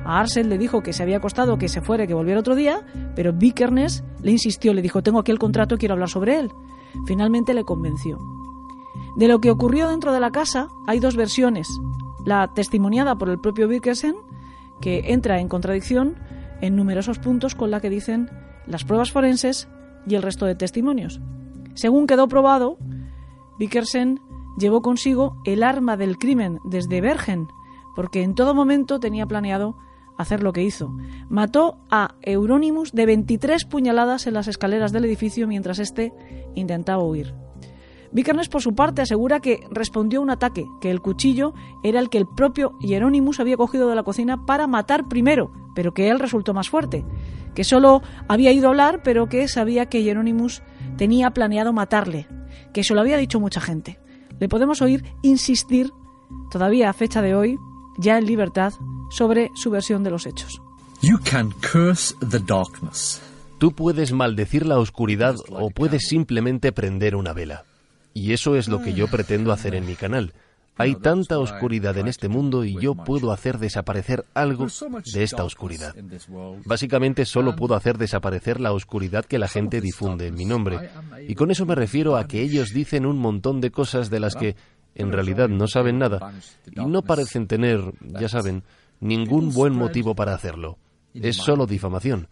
a 0.05 0.21
Arsel 0.21 0.47
le 0.47 0.57
dijo 0.57 0.83
que 0.83 0.93
se 0.93 1.03
había 1.03 1.17
acostado, 1.17 1.57
que 1.57 1.67
se 1.67 1.81
fuera, 1.81 2.07
que 2.07 2.13
volviera 2.13 2.39
otro 2.39 2.55
día, 2.55 2.85
pero 3.13 3.33
Vikernes 3.33 4.05
le 4.21 4.31
insistió, 4.31 4.73
le 4.73 4.81
dijo, 4.81 5.03
tengo 5.03 5.19
aquí 5.19 5.33
el 5.33 5.39
contrato, 5.39 5.77
quiero 5.77 5.95
hablar 5.95 6.07
sobre 6.07 6.39
él. 6.39 6.53
Finalmente 7.05 7.53
le 7.53 7.65
convenció. 7.65 8.34
De 9.15 9.27
lo 9.27 9.39
que 9.39 9.51
ocurrió 9.51 9.89
dentro 9.89 10.11
de 10.11 10.19
la 10.19 10.31
casa 10.31 10.67
hay 10.87 10.99
dos 10.99 11.15
versiones. 11.15 11.67
La 12.25 12.51
testimoniada 12.53 13.17
por 13.17 13.29
el 13.29 13.39
propio 13.39 13.67
Wilkerson, 13.67 14.15
que 14.81 15.13
entra 15.13 15.39
en 15.39 15.47
contradicción 15.47 16.15
en 16.61 16.75
numerosos 16.75 17.19
puntos 17.19 17.55
con 17.55 17.71
la 17.71 17.79
que 17.79 17.89
dicen 17.89 18.29
las 18.67 18.83
pruebas 18.83 19.11
forenses 19.11 19.67
y 20.07 20.15
el 20.15 20.21
resto 20.21 20.45
de 20.45 20.55
testimonios. 20.55 21.21
Según 21.75 22.07
quedó 22.07 22.27
probado, 22.27 22.77
Vickersen 23.59 24.19
llevó 24.57 24.81
consigo 24.81 25.37
el 25.45 25.63
arma 25.63 25.97
del 25.97 26.17
crimen 26.17 26.59
desde 26.63 27.01
Bergen, 27.01 27.47
porque 27.95 28.23
en 28.23 28.35
todo 28.35 28.53
momento 28.53 28.99
tenía 28.99 29.25
planeado 29.25 29.75
hacer 30.17 30.43
lo 30.43 30.53
que 30.53 30.63
hizo. 30.63 30.95
Mató 31.29 31.77
a 31.89 32.15
Euronymous 32.21 32.93
de 32.93 33.05
23 33.05 33.65
puñaladas 33.65 34.27
en 34.27 34.33
las 34.33 34.47
escaleras 34.47 34.91
del 34.91 35.05
edificio 35.05 35.47
mientras 35.47 35.79
éste 35.79 36.13
intentaba 36.55 37.03
huir. 37.03 37.33
Vikernes, 38.15 38.47
por 38.47 38.61
su 38.61 38.73
parte, 38.75 39.01
asegura 39.01 39.41
que 39.41 39.67
respondió 39.69 40.19
a 40.19 40.23
un 40.23 40.29
ataque, 40.29 40.69
que 40.79 40.89
el 40.89 41.01
cuchillo 41.01 41.53
era 41.83 41.99
el 41.99 42.09
que 42.09 42.17
el 42.17 42.25
propio 42.25 42.77
Hieronymus 42.79 43.41
había 43.41 43.57
cogido 43.57 43.89
de 43.89 43.95
la 43.95 44.03
cocina 44.03 44.45
para 44.45 44.67
matar 44.67 45.09
primero, 45.09 45.51
pero 45.75 45.93
que 45.93 46.09
él 46.09 46.19
resultó 46.19 46.53
más 46.53 46.69
fuerte, 46.69 47.03
que 47.53 47.65
solo 47.65 48.01
había 48.29 48.53
ido 48.53 48.67
a 48.67 48.69
hablar, 48.69 49.01
pero 49.03 49.27
que 49.27 49.49
sabía 49.49 49.87
que 49.87 50.01
Hieronymus 50.01 50.63
tenía 50.95 51.31
planeado 51.31 51.73
matarle, 51.73 52.25
que 52.73 52.85
se 52.85 52.93
lo 52.93 53.01
había 53.01 53.17
dicho 53.17 53.41
mucha 53.41 53.59
gente. 53.59 53.99
Le 54.39 54.47
podemos 54.47 54.81
oír 54.81 55.03
insistir, 55.21 55.91
todavía 56.49 56.89
a 56.89 56.93
fecha 56.93 57.21
de 57.21 57.35
hoy, 57.35 57.57
ya 57.97 58.17
en 58.17 58.27
libertad, 58.27 58.71
sobre 59.09 59.51
su 59.55 59.71
versión 59.71 60.05
de 60.05 60.11
los 60.11 60.25
hechos. 60.25 60.61
Tú 63.57 63.73
puedes 63.73 64.13
maldecir 64.13 64.65
la 64.65 64.79
oscuridad 64.79 65.35
o 65.49 65.69
puedes 65.69 66.07
simplemente 66.07 66.71
prender 66.71 67.17
una 67.17 67.33
vela. 67.33 67.65
Y 68.15 68.31
eso 68.31 68.55
es 68.55 68.69
lo 68.69 68.81
que 68.81 68.93
yo 68.93 69.07
pretendo 69.07 69.51
hacer 69.51 69.75
en 69.75 69.85
mi 69.85 69.95
canal. 69.95 70.33
Hay 70.77 70.95
tanta 70.95 71.37
oscuridad 71.37 71.97
en 71.97 72.07
este 72.07 72.29
mundo 72.29 72.63
y 72.63 72.79
yo 72.79 72.95
puedo 72.95 73.33
hacer 73.33 73.59
desaparecer 73.59 74.25
algo 74.33 74.67
de 75.13 75.23
esta 75.23 75.43
oscuridad. 75.43 75.93
Básicamente 76.65 77.25
solo 77.25 77.57
puedo 77.57 77.75
hacer 77.75 77.97
desaparecer 77.97 78.61
la 78.61 78.71
oscuridad 78.71 79.25
que 79.25 79.37
la 79.37 79.49
gente 79.49 79.81
difunde 79.81 80.27
en 80.27 80.35
mi 80.35 80.45
nombre. 80.45 80.89
Y 81.27 81.35
con 81.35 81.51
eso 81.51 81.65
me 81.65 81.75
refiero 81.75 82.15
a 82.15 82.25
que 82.25 82.41
ellos 82.41 82.73
dicen 82.73 83.05
un 83.05 83.17
montón 83.19 83.59
de 83.59 83.71
cosas 83.71 84.09
de 84.09 84.21
las 84.21 84.35
que 84.35 84.55
en 84.95 85.11
realidad 85.11 85.49
no 85.49 85.67
saben 85.67 85.99
nada 85.99 86.33
y 86.71 86.85
no 86.85 87.01
parecen 87.01 87.47
tener, 87.47 87.81
ya 88.01 88.29
saben, 88.29 88.63
ningún 89.01 89.53
buen 89.53 89.73
motivo 89.73 90.15
para 90.15 90.33
hacerlo. 90.33 90.77
Es 91.13 91.35
solo 91.35 91.65
difamación. 91.65 92.29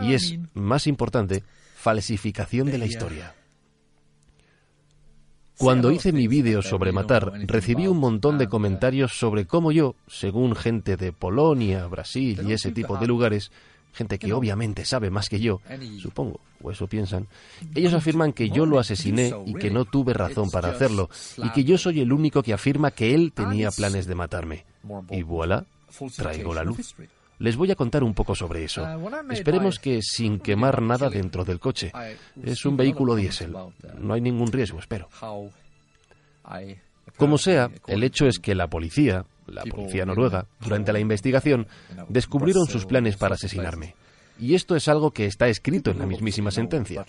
Y 0.00 0.14
es, 0.14 0.36
más 0.54 0.86
importante, 0.86 1.42
falsificación 1.76 2.68
de 2.68 2.78
la 2.78 2.86
historia. 2.86 3.34
Cuando 5.58 5.92
hice 5.92 6.12
mi 6.12 6.26
vídeo 6.26 6.62
sobre 6.62 6.92
matar, 6.92 7.32
recibí 7.46 7.86
un 7.86 7.98
montón 7.98 8.38
de 8.38 8.48
comentarios 8.48 9.18
sobre 9.18 9.46
cómo 9.46 9.72
yo, 9.72 9.94
según 10.08 10.54
gente 10.56 10.96
de 10.96 11.12
Polonia, 11.12 11.86
Brasil 11.86 12.40
y 12.46 12.52
ese 12.52 12.72
tipo 12.72 12.96
de 12.96 13.06
lugares, 13.06 13.52
gente 13.92 14.18
que 14.18 14.32
obviamente 14.32 14.84
sabe 14.84 15.10
más 15.10 15.28
que 15.28 15.38
yo, 15.38 15.60
supongo, 16.00 16.40
o 16.60 16.70
eso 16.70 16.88
piensan, 16.88 17.28
ellos 17.74 17.94
afirman 17.94 18.32
que 18.32 18.50
yo 18.50 18.66
lo 18.66 18.78
asesiné 18.80 19.32
y 19.46 19.54
que 19.54 19.70
no 19.70 19.84
tuve 19.84 20.12
razón 20.12 20.50
para 20.50 20.70
hacerlo, 20.70 21.08
y 21.38 21.48
que 21.50 21.64
yo 21.64 21.78
soy 21.78 22.00
el 22.00 22.12
único 22.12 22.42
que 22.42 22.52
afirma 22.52 22.90
que 22.90 23.14
él 23.14 23.32
tenía 23.32 23.70
planes 23.70 24.06
de 24.06 24.14
matarme. 24.14 24.64
Y 25.10 25.22
voilà, 25.22 25.64
traigo 26.16 26.52
la 26.52 26.64
luz. 26.64 26.94
Les 27.38 27.56
voy 27.56 27.70
a 27.70 27.74
contar 27.74 28.04
un 28.04 28.14
poco 28.14 28.34
sobre 28.34 28.64
eso. 28.64 28.86
Esperemos 29.30 29.78
que 29.78 30.00
sin 30.02 30.38
quemar 30.38 30.80
nada 30.82 31.10
dentro 31.10 31.44
del 31.44 31.60
coche. 31.60 31.92
Es 32.42 32.64
un 32.64 32.76
vehículo 32.76 33.16
diésel. 33.16 33.54
No 33.98 34.14
hay 34.14 34.20
ningún 34.20 34.52
riesgo, 34.52 34.78
espero. 34.78 35.08
Como 37.16 37.38
sea, 37.38 37.70
el 37.86 38.02
hecho 38.02 38.26
es 38.26 38.38
que 38.38 38.54
la 38.54 38.68
policía, 38.68 39.24
la 39.46 39.62
policía 39.64 40.04
noruega, 40.04 40.46
durante 40.60 40.92
la 40.92 41.00
investigación, 41.00 41.66
descubrieron 42.08 42.66
sus 42.66 42.86
planes 42.86 43.16
para 43.16 43.34
asesinarme. 43.34 43.94
Y 44.38 44.54
esto 44.54 44.74
es 44.74 44.88
algo 44.88 45.12
que 45.12 45.26
está 45.26 45.48
escrito 45.48 45.90
en 45.90 45.98
la 45.98 46.06
mismísima 46.06 46.50
sentencia. 46.50 47.06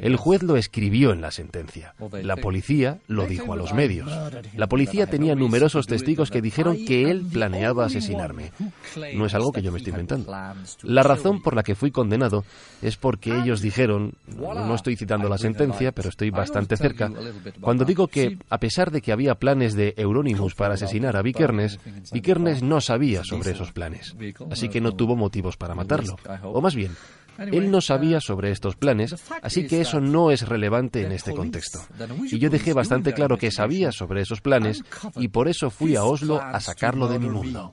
El 0.00 0.16
juez 0.16 0.42
lo 0.42 0.56
escribió 0.56 1.12
en 1.12 1.20
la 1.20 1.30
sentencia. 1.30 1.94
La 2.22 2.36
policía 2.36 2.98
lo 3.08 3.26
dijo 3.26 3.52
a 3.52 3.56
los 3.56 3.74
medios. 3.74 4.10
La 4.54 4.68
policía 4.68 5.06
tenía 5.06 5.34
numerosos 5.34 5.86
testigos 5.86 6.30
que 6.30 6.40
dijeron 6.40 6.84
que 6.86 7.10
él 7.10 7.26
planeaba 7.32 7.86
asesinarme. 7.86 8.52
No 9.14 9.26
es 9.26 9.34
algo 9.34 9.50
que 9.52 9.62
yo 9.62 9.72
me 9.72 9.78
estoy 9.78 9.90
inventando. 9.90 10.32
La 10.82 11.02
razón 11.02 11.42
por 11.42 11.56
la 11.56 11.62
que 11.62 11.74
fui 11.74 11.90
condenado 11.90 12.44
es 12.80 12.96
porque 12.96 13.36
ellos 13.36 13.60
dijeron, 13.60 14.14
no 14.28 14.74
estoy 14.74 14.96
citando 14.96 15.28
la 15.28 15.38
sentencia, 15.38 15.92
pero 15.92 16.08
estoy 16.08 16.30
bastante 16.30 16.76
cerca, 16.76 17.10
cuando 17.60 17.84
digo 17.84 18.06
que, 18.06 18.38
a 18.48 18.58
pesar 18.58 18.90
de 18.90 19.00
que 19.00 19.12
había 19.12 19.34
planes 19.34 19.74
de 19.74 19.94
Euronymous 19.96 20.54
para 20.54 20.74
asesinar 20.74 21.16
a 21.16 21.22
Vikernes, 21.22 21.80
Vikernes 22.12 22.62
no 22.62 22.80
sabía 22.80 23.24
sobre 23.24 23.50
esos 23.50 23.72
planes. 23.72 24.14
Así 24.50 24.68
que 24.68 24.80
no 24.80 24.92
tuvo 24.92 25.16
motivos 25.16 25.56
para 25.56 25.74
matarlo 25.74 26.16
más 26.68 26.74
bien, 26.74 26.94
él 27.38 27.70
no 27.70 27.80
sabía 27.80 28.20
sobre 28.20 28.50
estos 28.50 28.76
planes, 28.76 29.16
así 29.40 29.66
que 29.66 29.80
eso 29.80 30.00
no 30.00 30.30
es 30.30 30.46
relevante 30.46 31.02
en 31.02 31.12
este 31.12 31.32
contexto. 31.32 31.80
Y 32.30 32.38
yo 32.38 32.50
dejé 32.50 32.74
bastante 32.74 33.14
claro 33.14 33.38
que 33.38 33.50
sabía 33.50 33.90
sobre 33.90 34.20
esos 34.20 34.42
planes 34.42 34.84
y 35.16 35.28
por 35.28 35.48
eso 35.48 35.70
fui 35.70 35.96
a 35.96 36.04
Oslo 36.04 36.42
a 36.42 36.60
sacarlo 36.60 37.08
de 37.08 37.18
mi 37.18 37.30
mundo. 37.30 37.72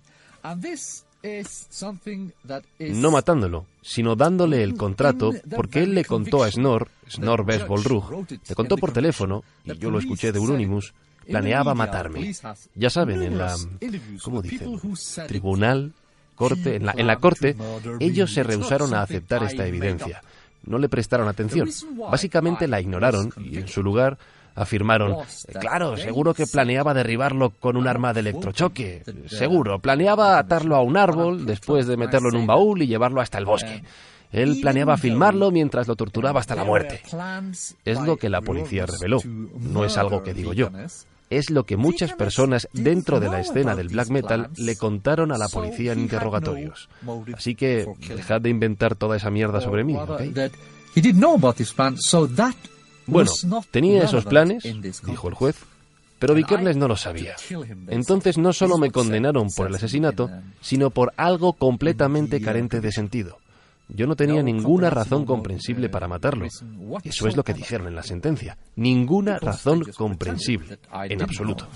No 2.80 3.12
matándolo, 3.12 3.66
sino 3.82 4.16
dándole 4.16 4.64
el 4.64 4.78
contrato 4.78 5.34
porque 5.54 5.84
él 5.84 5.94
le 5.94 6.06
contó 6.06 6.44
a 6.44 6.50
Snor, 6.50 6.88
Snor 7.10 7.46
Vesbolrug, 7.46 8.26
le 8.48 8.56
contó 8.56 8.78
por 8.78 8.94
teléfono, 8.94 9.44
y 9.66 9.78
yo 9.78 9.92
lo 9.92 10.00
escuché 10.00 10.32
de 10.32 10.40
Euronymous, 10.40 10.94
planeaba 11.28 11.76
matarme. 11.76 12.34
Ya 12.76 12.90
saben, 12.90 13.24
en 13.24 13.38
la, 13.38 13.58
¿cómo 14.24 14.42
dicen? 14.42 14.80
Tribunal 15.28 15.92
corte, 16.36 16.76
en 16.76 16.86
la, 16.86 16.94
en 16.96 17.08
la 17.08 17.18
corte, 17.18 17.56
ellos 18.00 18.34
se 18.34 18.44
rehusaron 18.44 18.94
a 18.94 19.02
aceptar 19.02 19.44
esta 19.44 19.66
evidencia. 19.66 20.22
No 20.66 20.78
le 20.78 20.90
prestaron 20.90 21.28
atención. 21.28 21.70
Básicamente 22.10 22.68
la 22.68 22.82
ignoraron 22.82 23.32
y 23.38 23.58
en 23.58 23.68
su 23.68 23.84
lugar 23.84 24.18
afirmaron, 24.56 25.18
claro, 25.60 25.98
seguro 25.98 26.34
que 26.34 26.48
planeaba 26.48 26.94
derribarlo 26.94 27.50
con 27.50 27.76
un 27.78 27.88
arma 27.88 28.14
de 28.14 28.22
electrochoque. 28.22 29.04
Seguro, 29.28 29.80
planeaba 29.80 30.40
atarlo 30.40 30.76
a 30.76 30.82
un 30.82 30.98
árbol 30.98 31.46
después 31.46 31.88
de 31.88 31.98
meterlo 31.98 32.30
en 32.30 32.38
un 32.38 32.48
baúl 32.48 32.82
y 32.82 32.88
llevarlo 32.88 33.22
hasta 33.22 33.38
el 33.38 33.46
bosque. 33.46 33.84
Él 34.32 34.58
planeaba 34.62 34.98
filmarlo 34.98 35.52
mientras 35.52 35.88
lo 35.88 35.96
torturaba 35.96 36.40
hasta 36.40 36.56
la 36.56 36.64
muerte. 36.64 37.02
Es 37.84 38.00
lo 38.02 38.18
que 38.18 38.30
la 38.30 38.42
policía 38.42 38.86
reveló, 38.86 39.20
no 39.24 39.86
es 39.86 39.98
algo 39.98 40.24
que 40.24 40.34
digo 40.34 40.54
yo 40.54 40.70
es 41.30 41.50
lo 41.50 41.64
que 41.66 41.78
muchas 41.78 42.14
personas 42.14 42.68
dentro 42.74 43.20
de 43.20 43.30
la 43.30 43.40
escena 43.42 43.76
del 43.76 43.90
black 43.90 44.10
metal 44.10 44.50
le 44.58 44.76
contaron 44.76 45.32
a 45.32 45.38
la 45.38 45.48
policía 45.48 45.94
en 45.94 46.02
interrogatorios. 46.02 46.90
Así 47.34 47.56
que 47.56 47.86
dejad 48.08 48.42
de 48.42 48.50
inventar 48.50 48.96
toda 48.96 49.18
esa 49.18 49.30
mierda 49.32 49.62
sobre 49.62 49.84
mí, 49.84 49.96
¿ok? 49.96 50.22
Bueno, 53.08 53.32
tenía 53.72 54.04
esos 54.04 54.26
planes, 54.26 54.64
dijo 55.06 55.28
el 55.28 55.34
juez, 55.36 55.56
Pero 56.20 56.34
Vikernes 56.34 56.78
no 56.78 56.88
lo 56.88 56.96
sabía. 56.96 57.36
Entonces 57.88 58.38
no 58.38 58.54
solo 58.54 58.78
me 58.78 58.90
condenaron 58.92 59.50
por 59.52 59.68
el 59.68 59.76
asesinato, 59.76 60.30
sino 60.62 60.90
por 60.90 61.14
algo 61.18 61.54
completamente 61.54 62.42
carente 62.42 62.82
de 62.82 62.92
sentido. 62.92 63.38
Yo 63.90 64.08
no 64.08 64.16
tenía 64.16 64.42
ninguna 64.42 64.90
razón 64.90 65.26
comprensible 65.26 65.90
para 65.90 66.08
matarlo. 66.08 66.46
Eso 66.46 67.28
es 67.28 67.36
lo 67.36 67.44
que 67.44 67.54
dijeron 67.54 67.88
en 67.88 67.96
la 67.96 68.04
sentencia. 68.04 68.58
Ninguna 68.76 69.38
razón 69.40 69.84
comprensible, 69.96 70.80
en 70.92 71.22
absoluto. 71.22 71.68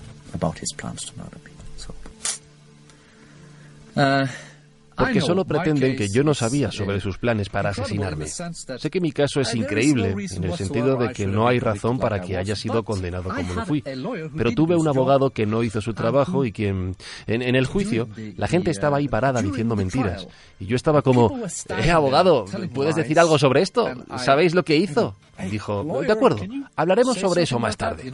Porque 5.00 5.22
solo 5.22 5.46
pretenden 5.46 5.96
que 5.96 6.08
yo 6.10 6.24
no 6.24 6.34
sabía 6.34 6.72
sobre 6.72 7.00
sus 7.00 7.18
planes 7.18 7.50
para 7.50 7.70
asesinarme. 7.70 8.28
Sé 8.28 8.90
que 8.90 9.02
mi 9.02 9.12
caso 9.12 9.42
es 9.42 9.56
increíble, 9.56 10.16
en 10.32 10.44
el 10.44 10.54
sentido 10.56 10.98
de 10.98 11.14
que 11.14 11.26
no 11.26 11.48
hay 11.48 11.60
razón 11.60 12.00
para 12.00 12.22
que 12.22 12.38
haya 12.38 12.56
sido 12.56 12.84
condenado 12.84 13.30
como 13.34 13.54
lo 13.54 13.66
fui. 13.66 13.82
Pero 13.82 14.52
tuve 14.52 14.76
un 14.76 14.88
abogado 14.88 15.32
que 15.32 15.46
no 15.46 15.64
hizo 15.64 15.82
su 15.82 15.94
trabajo 15.94 16.46
y 16.46 16.52
quien, 16.52 16.96
en, 17.28 17.56
el 17.56 17.66
juicio, 17.66 18.08
la 18.36 18.48
gente 18.48 18.72
estaba 18.72 18.98
ahí 18.98 19.08
parada 19.08 19.42
diciendo 19.42 19.76
mentiras. 19.76 20.28
Y 20.60 20.66
yo 20.66 20.76
estaba 20.76 21.02
como, 21.02 21.40
eh, 21.84 21.92
abogado, 21.92 22.46
¿puedes 22.74 22.96
decir 22.96 23.20
algo 23.20 23.40
sobre 23.40 23.62
esto? 23.62 23.90
¿Sabéis 24.18 24.54
lo 24.54 24.64
que 24.64 24.76
hizo? 24.76 25.16
Dijo, 25.50 25.84
de 26.02 26.12
acuerdo, 26.12 26.42
hablaremos 26.76 27.18
sobre 27.18 27.44
eso 27.44 27.60
más 27.60 27.78
tarde. 27.78 28.12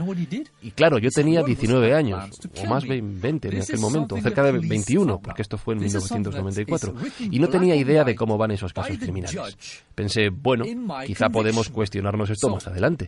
Y 0.62 0.72
claro, 0.72 0.98
yo 0.98 1.10
tenía 1.10 1.44
19 1.44 1.94
años, 1.94 2.30
o 2.64 2.66
más 2.68 2.84
20 2.88 3.48
en 3.50 3.62
aquel 3.62 3.80
momento, 3.80 4.18
cerca 4.22 4.44
de 4.44 4.52
21, 4.60 5.20
porque 5.20 5.42
esto 5.42 5.58
fue 5.58 5.74
en 5.76 5.82
1994, 5.82 6.94
y 7.20 7.40
no 7.40 7.48
tenía 7.50 7.76
idea 7.76 8.04
de 8.04 8.16
cómo 8.16 8.38
van 8.38 8.52
esos 8.52 8.74
casos 8.74 8.98
criminales. 8.98 9.84
Pensé, 9.94 10.30
bueno, 10.30 10.66
quizá 11.06 11.30
podemos 11.30 11.70
cuestionarnos 11.70 12.30
esto 12.30 12.50
más 12.50 12.68
adelante, 12.68 13.08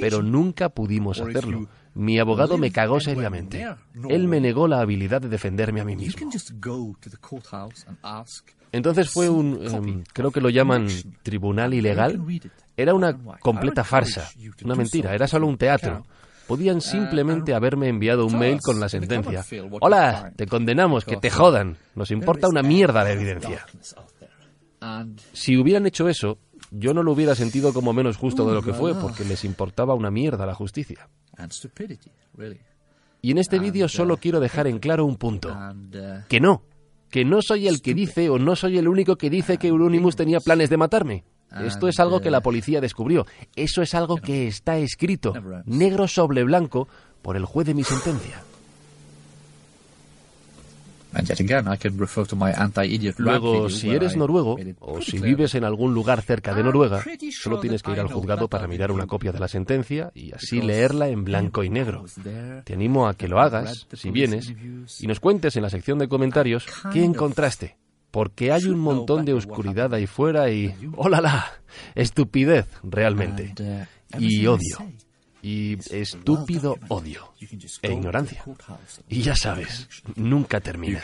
pero 0.00 0.22
nunca 0.22 0.68
pudimos 0.68 1.20
hacerlo. 1.20 1.68
Mi 1.94 2.18
abogado 2.18 2.58
me 2.58 2.70
cagó 2.70 3.00
seriamente. 3.00 3.64
Él 4.08 4.28
me 4.28 4.40
negó 4.40 4.66
la 4.66 4.80
habilidad 4.80 5.20
de 5.20 5.28
defenderme 5.28 5.80
a 5.80 5.84
mí 5.84 5.96
mismo. 5.96 6.30
Entonces 8.72 9.08
fue 9.08 9.28
un, 9.28 9.60
em, 9.62 10.02
creo 10.12 10.32
que 10.32 10.40
lo 10.40 10.50
llaman 10.50 10.88
tribunal 11.22 11.74
ilegal, 11.74 12.20
era 12.76 12.92
una 12.92 13.16
completa 13.38 13.84
farsa, 13.84 14.28
una 14.64 14.74
mentira, 14.74 15.14
era 15.14 15.28
solo 15.28 15.46
un 15.46 15.56
teatro. 15.56 16.04
Podían 16.48 16.80
simplemente 16.80 17.54
haberme 17.54 17.88
enviado 17.88 18.26
un 18.26 18.36
mail 18.36 18.58
con 18.60 18.80
la 18.80 18.88
sentencia. 18.88 19.44
Hola, 19.80 20.32
te 20.36 20.46
condenamos, 20.46 21.04
que 21.04 21.16
te 21.16 21.30
jodan. 21.30 21.76
Nos 21.94 22.10
importa 22.10 22.48
una 22.48 22.62
mierda 22.62 23.04
la 23.04 23.12
evidencia. 23.12 23.64
Si 25.32 25.56
hubieran 25.56 25.86
hecho 25.86 26.08
eso, 26.08 26.38
yo 26.70 26.92
no 26.92 27.02
lo 27.02 27.12
hubiera 27.12 27.34
sentido 27.34 27.72
como 27.72 27.92
menos 27.92 28.16
justo 28.16 28.46
de 28.46 28.54
lo 28.54 28.62
que 28.62 28.74
fue, 28.74 28.94
porque 28.94 29.24
les 29.24 29.44
importaba 29.44 29.94
una 29.94 30.10
mierda 30.10 30.44
la 30.46 30.54
justicia. 30.54 31.08
Y 33.22 33.30
en 33.30 33.38
este 33.38 33.58
vídeo 33.58 33.88
solo 33.88 34.18
quiero 34.18 34.38
dejar 34.38 34.66
en 34.66 34.78
claro 34.78 35.06
un 35.06 35.16
punto. 35.16 35.56
Que 36.28 36.40
no, 36.40 36.62
que 37.10 37.24
no 37.24 37.40
soy 37.42 37.68
el 37.68 37.80
que 37.80 37.94
dice 37.94 38.28
o 38.28 38.38
no 38.38 38.56
soy 38.56 38.76
el 38.76 38.88
único 38.88 39.16
que 39.16 39.30
dice 39.30 39.56
que 39.56 39.68
Euronymous 39.68 40.16
tenía 40.16 40.40
planes 40.40 40.68
de 40.68 40.76
matarme. 40.76 41.24
Esto 41.62 41.88
es 41.88 42.00
algo 42.00 42.20
que 42.20 42.30
la 42.30 42.40
policía 42.40 42.80
descubrió. 42.80 43.26
Eso 43.54 43.82
es 43.82 43.94
algo 43.94 44.16
que 44.16 44.48
está 44.48 44.76
escrito, 44.78 45.32
negro 45.64 46.08
sobre 46.08 46.42
blanco, 46.42 46.88
por 47.22 47.36
el 47.36 47.44
juez 47.44 47.66
de 47.66 47.74
mi 47.74 47.84
sentencia. 47.84 48.42
Luego, 53.18 53.70
si 53.70 53.90
eres 53.90 54.16
noruego 54.16 54.56
o 54.80 55.00
si 55.00 55.18
vives 55.18 55.54
en 55.54 55.64
algún 55.64 55.94
lugar 55.94 56.22
cerca 56.22 56.54
de 56.54 56.62
Noruega, 56.62 57.04
solo 57.30 57.60
tienes 57.60 57.82
que 57.82 57.92
ir 57.92 58.00
al 58.00 58.08
juzgado 58.08 58.48
para 58.48 58.66
mirar 58.66 58.90
una 58.90 59.06
copia 59.06 59.32
de 59.32 59.38
la 59.38 59.48
sentencia 59.48 60.10
y 60.14 60.32
así 60.32 60.60
leerla 60.60 61.08
en 61.08 61.24
blanco 61.24 61.62
y 61.62 61.70
negro. 61.70 62.04
Te 62.64 62.74
animo 62.74 63.08
a 63.08 63.14
que 63.14 63.28
lo 63.28 63.40
hagas, 63.40 63.86
si 63.92 64.10
vienes, 64.10 64.52
y 65.00 65.06
nos 65.06 65.20
cuentes 65.20 65.56
en 65.56 65.62
la 65.62 65.70
sección 65.70 65.98
de 65.98 66.08
comentarios 66.08 66.66
qué 66.92 67.04
encontraste 67.04 67.76
porque 68.14 68.52
hay 68.52 68.66
un 68.66 68.78
montón 68.78 69.24
de 69.24 69.32
oscuridad 69.32 69.92
ahí 69.92 70.06
fuera 70.06 70.48
y... 70.48 70.72
¡Hola! 70.94 71.20
la! 71.20 71.52
Estupidez, 71.96 72.68
realmente. 72.84 73.52
Uh, 73.58 74.20
y 74.20 74.46
odio. 74.46 74.78
Y 75.44 75.76
estúpido 75.90 76.78
odio. 76.88 77.34
E 77.82 77.92
ignorancia. 77.92 78.42
Y 79.10 79.20
ya 79.20 79.36
sabes, 79.36 79.86
nunca 80.16 80.58
termina. 80.58 81.02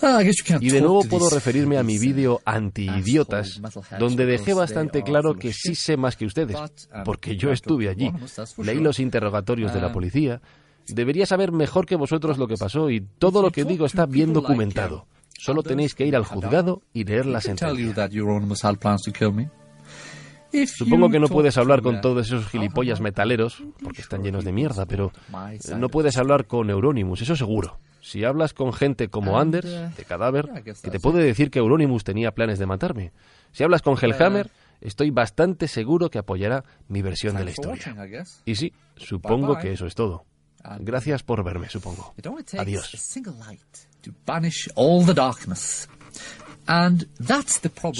Uh, 0.00 0.06
ah, 0.06 0.22
y 0.60 0.70
de 0.70 0.80
nuevo 0.80 1.02
puedo 1.02 1.30
referirme 1.30 1.78
a 1.78 1.82
mi 1.82 1.98
vídeo 1.98 2.40
anti-idiotas, 2.44 3.60
donde 3.98 4.24
dejé 4.24 4.54
bastante 4.54 5.02
claro 5.02 5.34
que 5.34 5.52
sí 5.52 5.74
sé 5.74 5.96
más 5.96 6.14
que 6.14 6.26
ustedes, 6.26 6.56
um, 6.56 7.04
porque 7.04 7.36
yo 7.36 7.50
estuve 7.50 7.88
allí, 7.88 8.12
leí 8.58 8.78
los 8.78 9.00
interrogatorios 9.00 9.74
de 9.74 9.80
la 9.80 9.88
um, 9.88 9.92
policía, 9.92 10.40
debería 10.86 11.26
saber 11.26 11.50
mejor 11.50 11.86
que 11.86 11.96
vosotros 11.96 12.38
lo 12.38 12.46
que 12.46 12.56
pasó 12.56 12.88
y 12.88 13.00
todo 13.18 13.42
lo 13.42 13.50
que 13.50 13.64
digo 13.64 13.86
está 13.86 14.06
bien 14.06 14.32
documentado. 14.32 15.06
Solo 15.36 15.64
tenéis 15.64 15.94
que 15.94 16.06
ir 16.06 16.14
al 16.14 16.24
juzgado 16.24 16.82
y 16.92 17.02
leer 17.04 17.26
la 17.26 17.40
sentencia. 17.40 17.74
Supongo 20.66 21.10
que 21.10 21.18
no 21.18 21.28
puedes 21.28 21.56
hablar 21.58 21.82
con 21.82 22.00
todos 22.00 22.26
esos 22.26 22.46
gilipollas 22.48 23.00
metaleros, 23.00 23.62
porque 23.82 24.02
están 24.02 24.22
llenos 24.22 24.44
de 24.44 24.52
mierda, 24.52 24.86
pero 24.86 25.12
no 25.76 25.88
puedes 25.88 26.16
hablar 26.16 26.46
con 26.46 26.70
Euronymous, 26.70 27.22
eso 27.22 27.36
seguro. 27.36 27.78
Si 28.00 28.22
hablas 28.22 28.52
con 28.52 28.72
gente 28.72 29.08
como 29.08 29.38
Anders, 29.38 29.96
de 29.96 30.04
Cadáver, 30.04 30.50
que 30.64 30.90
te 30.90 31.00
puede 31.00 31.22
decir 31.24 31.50
que 31.50 31.58
Euronymous 31.58 32.04
tenía 32.04 32.32
planes 32.32 32.58
de 32.58 32.66
matarme. 32.66 33.12
Si 33.52 33.64
hablas 33.64 33.82
con 33.82 33.96
Hellhammer, 34.00 34.50
estoy 34.80 35.10
bastante 35.10 35.68
seguro 35.68 36.10
que 36.10 36.18
apoyará 36.18 36.64
mi 36.88 37.00
versión 37.02 37.36
de 37.36 37.44
la 37.44 37.50
historia. 37.50 37.82
Y 38.44 38.56
sí, 38.56 38.72
supongo 38.96 39.58
que 39.58 39.72
eso 39.72 39.86
es 39.86 39.94
todo. 39.94 40.24
Gracias 40.80 41.22
por 41.22 41.42
verme, 41.44 41.68
supongo. 41.68 42.14
Adiós. 42.58 42.90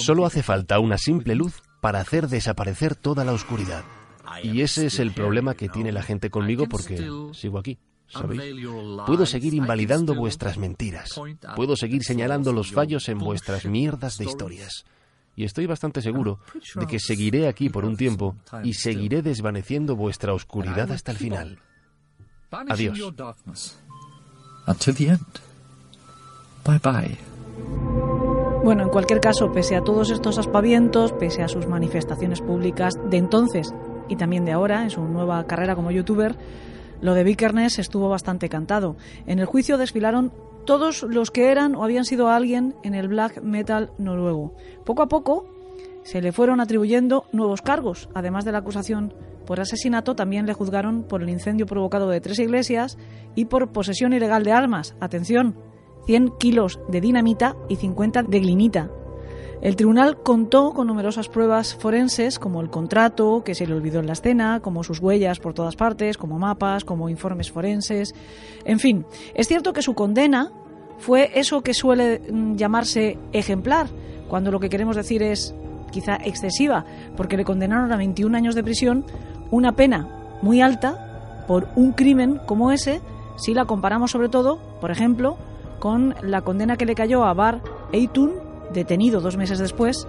Solo 0.02 0.26
hace 0.26 0.42
falta 0.42 0.78
una 0.78 0.98
simple 0.98 1.34
luz 1.34 1.62
para 1.84 2.00
hacer 2.00 2.28
desaparecer 2.28 2.96
toda 2.96 3.26
la 3.26 3.34
oscuridad. 3.34 3.84
Y 4.42 4.62
ese 4.62 4.86
es 4.86 4.98
el 4.98 5.12
problema 5.12 5.54
que 5.54 5.68
tiene 5.68 5.92
la 5.92 6.02
gente 6.02 6.30
conmigo 6.30 6.66
porque 6.66 6.96
sigo 7.34 7.58
aquí. 7.58 7.76
¿sabéis? 8.06 8.40
Puedo 9.06 9.26
seguir 9.26 9.52
invalidando 9.52 10.14
vuestras 10.14 10.56
mentiras. 10.56 11.10
Puedo 11.54 11.76
seguir 11.76 12.02
señalando 12.02 12.54
los 12.54 12.72
fallos 12.72 13.10
en 13.10 13.18
vuestras 13.18 13.66
mierdas 13.66 14.16
de 14.16 14.24
historias. 14.24 14.86
Y 15.36 15.44
estoy 15.44 15.66
bastante 15.66 16.00
seguro 16.00 16.38
de 16.74 16.86
que 16.86 16.98
seguiré 16.98 17.48
aquí 17.48 17.68
por 17.68 17.84
un 17.84 17.98
tiempo 17.98 18.34
y 18.62 18.72
seguiré 18.72 19.20
desvaneciendo 19.20 19.94
vuestra 19.94 20.32
oscuridad 20.32 20.90
hasta 20.90 21.12
el 21.12 21.18
final. 21.18 21.58
Adiós. 22.50 22.98
Bye 26.64 26.78
bye. 26.78 27.33
Bueno, 28.64 28.82
en 28.82 28.88
cualquier 28.88 29.20
caso, 29.20 29.52
pese 29.52 29.76
a 29.76 29.82
todos 29.82 30.10
estos 30.10 30.38
aspavientos, 30.38 31.12
pese 31.12 31.42
a 31.42 31.48
sus 31.48 31.66
manifestaciones 31.66 32.40
públicas 32.40 32.94
de 33.10 33.18
entonces 33.18 33.74
y 34.08 34.16
también 34.16 34.44
de 34.44 34.52
ahora, 34.52 34.82
en 34.82 34.90
su 34.90 35.02
nueva 35.02 35.46
carrera 35.46 35.74
como 35.74 35.90
youtuber, 35.90 36.34
lo 37.00 37.14
de 37.14 37.24
Vikernes 37.24 37.78
estuvo 37.78 38.08
bastante 38.08 38.48
cantado. 38.48 38.96
En 39.26 39.38
el 39.38 39.46
juicio 39.46 39.76
desfilaron 39.76 40.32
todos 40.64 41.02
los 41.02 41.30
que 41.30 41.50
eran 41.50 41.74
o 41.74 41.84
habían 41.84 42.04
sido 42.04 42.28
alguien 42.28 42.74
en 42.82 42.94
el 42.94 43.08
black 43.08 43.42
metal 43.42 43.90
noruego. 43.98 44.54
Poco 44.84 45.02
a 45.02 45.08
poco 45.08 45.46
se 46.02 46.22
le 46.22 46.32
fueron 46.32 46.60
atribuyendo 46.60 47.26
nuevos 47.32 47.60
cargos. 47.62 48.08
Además 48.14 48.44
de 48.44 48.52
la 48.52 48.58
acusación 48.58 49.12
por 49.46 49.60
asesinato, 49.60 50.14
también 50.14 50.46
le 50.46 50.54
juzgaron 50.54 51.02
por 51.02 51.22
el 51.22 51.28
incendio 51.28 51.66
provocado 51.66 52.08
de 52.08 52.20
tres 52.20 52.38
iglesias 52.38 52.96
y 53.34 53.46
por 53.46 53.72
posesión 53.72 54.14
ilegal 54.14 54.44
de 54.44 54.52
armas. 54.52 54.94
Atención, 55.00 55.54
100 56.06 56.30
kilos 56.38 56.80
de 56.88 57.00
dinamita 57.00 57.56
y 57.68 57.76
50 57.76 58.24
de 58.24 58.40
glinita. 58.40 58.90
El 59.64 59.76
tribunal 59.76 60.18
contó 60.22 60.72
con 60.72 60.88
numerosas 60.88 61.28
pruebas 61.28 61.74
forenses, 61.74 62.38
como 62.38 62.60
el 62.60 62.68
contrato 62.68 63.42
que 63.44 63.54
se 63.54 63.66
le 63.66 63.72
olvidó 63.72 64.00
en 64.00 64.06
la 64.06 64.12
escena, 64.12 64.60
como 64.60 64.84
sus 64.84 65.00
huellas 65.00 65.40
por 65.40 65.54
todas 65.54 65.74
partes, 65.74 66.18
como 66.18 66.38
mapas, 66.38 66.84
como 66.84 67.08
informes 67.08 67.50
forenses. 67.50 68.14
En 68.66 68.78
fin, 68.78 69.06
es 69.34 69.48
cierto 69.48 69.72
que 69.72 69.80
su 69.80 69.94
condena 69.94 70.52
fue 70.98 71.30
eso 71.34 71.62
que 71.62 71.72
suele 71.72 72.20
mm, 72.30 72.56
llamarse 72.56 73.18
ejemplar, 73.32 73.86
cuando 74.28 74.50
lo 74.50 74.60
que 74.60 74.68
queremos 74.68 74.96
decir 74.96 75.22
es 75.22 75.54
quizá 75.90 76.16
excesiva, 76.16 76.84
porque 77.16 77.36
le 77.36 77.44
condenaron 77.44 77.92
a 77.92 77.96
21 77.96 78.36
años 78.36 78.54
de 78.54 78.64
prisión, 78.64 79.06
una 79.50 79.72
pena 79.76 80.38
muy 80.42 80.60
alta 80.60 81.44
por 81.46 81.68
un 81.76 81.92
crimen 81.92 82.40
como 82.46 82.70
ese, 82.70 83.00
si 83.36 83.54
la 83.54 83.64
comparamos 83.64 84.10
sobre 84.10 84.28
todo, 84.28 84.58
por 84.80 84.90
ejemplo, 84.90 85.36
con 85.84 86.14
la 86.22 86.40
condena 86.40 86.78
que 86.78 86.86
le 86.86 86.94
cayó 86.94 87.24
a 87.24 87.34
Bar 87.34 87.60
Eitun, 87.92 88.32
detenido 88.72 89.20
dos 89.20 89.36
meses 89.36 89.58
después 89.58 90.08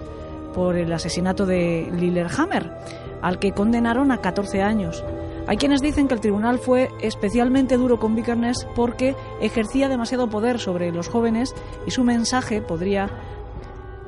por 0.54 0.74
el 0.74 0.90
asesinato 0.90 1.44
de 1.44 1.92
Lillehammer, 1.92 2.72
al 3.20 3.38
que 3.38 3.52
condenaron 3.52 4.10
a 4.10 4.22
14 4.22 4.62
años. 4.62 5.04
Hay 5.46 5.58
quienes 5.58 5.82
dicen 5.82 6.08
que 6.08 6.14
el 6.14 6.20
tribunal 6.20 6.60
fue 6.60 6.88
especialmente 7.02 7.76
duro 7.76 7.98
con 7.98 8.14
Vikernes 8.14 8.66
porque 8.74 9.16
ejercía 9.42 9.90
demasiado 9.90 10.30
poder 10.30 10.60
sobre 10.60 10.92
los 10.92 11.08
jóvenes 11.08 11.54
y 11.86 11.90
su 11.90 12.04
mensaje 12.04 12.62
podría 12.62 13.10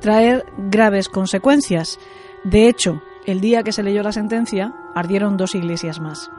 traer 0.00 0.46
graves 0.56 1.10
consecuencias. 1.10 1.98
De 2.44 2.66
hecho, 2.66 3.02
el 3.26 3.42
día 3.42 3.62
que 3.62 3.72
se 3.72 3.82
leyó 3.82 4.02
la 4.02 4.12
sentencia, 4.12 4.72
ardieron 4.94 5.36
dos 5.36 5.54
iglesias 5.54 6.00
más. 6.00 6.30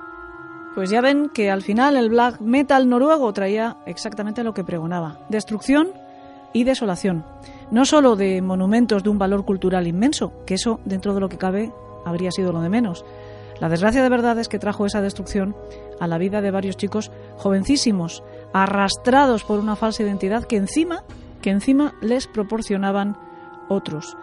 Pues 0.76 0.90
ya 0.90 1.02
ven 1.02 1.30
que 1.30 1.50
al 1.50 1.62
final 1.62 1.98
el 1.98 2.10
black 2.10 2.40
metal 2.42 2.88
noruego 2.90 3.34
traía 3.34 3.78
exactamente 3.86 4.44
lo 4.44 4.54
que 4.54 4.64
pregonaba, 4.64 5.20
destrucción 5.30 5.92
y 6.54 6.64
desolación. 6.64 7.26
No 7.72 7.86
solo 7.86 8.16
de 8.16 8.42
monumentos 8.42 9.04
de 9.04 9.10
un 9.10 9.18
valor 9.18 9.46
cultural 9.46 9.88
inmenso, 9.88 10.34
que 10.46 10.56
eso 10.56 10.80
dentro 10.86 11.14
de 11.14 11.20
lo 11.20 11.30
que 11.30 11.38
cabe 11.38 11.72
habría 12.06 12.32
sido 12.32 12.52
lo 12.52 12.62
de 12.62 12.70
menos. 12.70 13.04
La 13.60 13.70
desgracia 13.70 14.02
de 14.02 14.10
verdad 14.10 14.40
es 14.40 14.48
que 14.48 14.60
trajo 14.60 14.86
esa 14.86 15.02
destrucción 15.02 15.56
a 16.00 16.08
la 16.08 16.18
vida 16.18 16.42
de 16.42 16.52
varios 16.52 16.78
chicos 16.78 17.12
jovencísimos, 17.36 18.24
arrastrados 18.54 19.44
por 19.44 19.60
una 19.60 19.76
falsa 19.76 20.04
identidad 20.04 20.46
que 20.46 20.56
encima, 20.56 21.04
que 21.42 21.50
encima 21.50 21.94
les 22.02 22.28
proporcionaban 22.28 23.18
otros. 23.68 24.16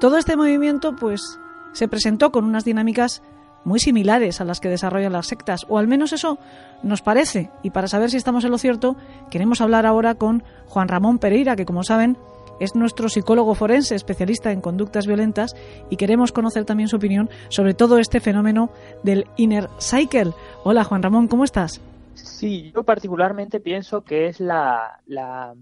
Todo 0.00 0.16
este 0.16 0.36
movimiento 0.36 0.96
pues 0.96 1.38
se 1.72 1.88
presentó 1.88 2.32
con 2.32 2.44
unas 2.44 2.64
dinámicas 2.64 3.22
muy 3.64 3.80
similares 3.80 4.40
a 4.40 4.44
las 4.44 4.60
que 4.60 4.68
desarrollan 4.68 5.12
las 5.12 5.26
sectas, 5.26 5.66
o 5.68 5.78
al 5.78 5.88
menos 5.88 6.12
eso 6.12 6.38
nos 6.82 7.02
parece. 7.02 7.50
Y 7.62 7.70
para 7.70 7.88
saber 7.88 8.10
si 8.10 8.16
estamos 8.16 8.44
en 8.44 8.50
lo 8.50 8.58
cierto, 8.58 8.96
queremos 9.30 9.60
hablar 9.60 9.86
ahora 9.86 10.14
con 10.14 10.42
Juan 10.68 10.88
Ramón 10.88 11.18
Pereira, 11.18 11.56
que 11.56 11.66
como 11.66 11.82
saben 11.82 12.16
es 12.60 12.74
nuestro 12.74 13.08
psicólogo 13.08 13.54
forense, 13.54 13.94
especialista 13.94 14.52
en 14.52 14.60
conductas 14.60 15.06
violentas, 15.06 15.56
y 15.90 15.96
queremos 15.96 16.32
conocer 16.32 16.64
también 16.64 16.88
su 16.88 16.96
opinión 16.96 17.28
sobre 17.48 17.74
todo 17.74 17.98
este 17.98 18.20
fenómeno 18.20 18.70
del 19.02 19.26
inner 19.36 19.68
cycle. 19.80 20.32
Hola 20.62 20.84
Juan 20.84 21.02
Ramón, 21.02 21.28
¿cómo 21.28 21.44
estás? 21.44 21.80
Sí, 22.14 22.70
yo 22.74 22.84
particularmente 22.84 23.58
pienso 23.58 24.02
que 24.02 24.28
es 24.28 24.38
la, 24.38 25.00
la 25.06 25.54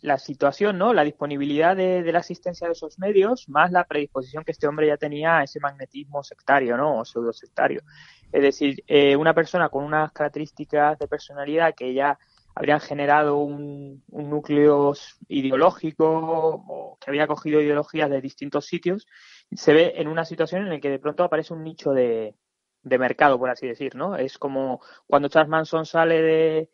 la 0.00 0.18
situación, 0.18 0.78
¿no? 0.78 0.92
La 0.92 1.04
disponibilidad 1.04 1.76
de, 1.76 2.02
la 2.12 2.20
asistencia 2.20 2.66
de 2.66 2.72
esos 2.72 2.98
medios, 2.98 3.48
más 3.48 3.72
la 3.72 3.84
predisposición 3.84 4.44
que 4.44 4.52
este 4.52 4.68
hombre 4.68 4.86
ya 4.86 4.96
tenía 4.96 5.38
a 5.38 5.44
ese 5.44 5.60
magnetismo 5.60 6.22
sectario, 6.22 6.76
¿no? 6.76 6.98
O 7.00 7.04
pseudosectario. 7.04 7.82
Es 8.30 8.42
decir, 8.42 8.84
eh, 8.86 9.16
una 9.16 9.34
persona 9.34 9.68
con 9.68 9.84
unas 9.84 10.12
características 10.12 10.98
de 10.98 11.08
personalidad 11.08 11.74
que 11.74 11.94
ya 11.94 12.18
habrían 12.54 12.80
generado 12.80 13.36
un, 13.36 14.02
núcleo 14.08 14.92
ideológico 15.28 16.06
o 16.06 16.98
que 17.00 17.10
había 17.10 17.26
cogido 17.26 17.60
ideologías 17.60 18.10
de 18.10 18.20
distintos 18.20 18.66
sitios, 18.66 19.06
se 19.52 19.72
ve 19.72 19.94
en 19.96 20.08
una 20.08 20.24
situación 20.24 20.62
en 20.62 20.70
la 20.70 20.80
que 20.80 20.90
de 20.90 20.98
pronto 20.98 21.24
aparece 21.24 21.54
un 21.54 21.62
nicho 21.62 21.92
de, 21.92 22.34
de 22.82 22.98
mercado, 22.98 23.38
por 23.38 23.50
así 23.50 23.66
decir, 23.66 23.94
¿no? 23.94 24.16
Es 24.16 24.38
como 24.38 24.80
cuando 25.06 25.28
Charles 25.28 25.50
Manson 25.50 25.86
sale 25.86 26.22
de, 26.22 26.70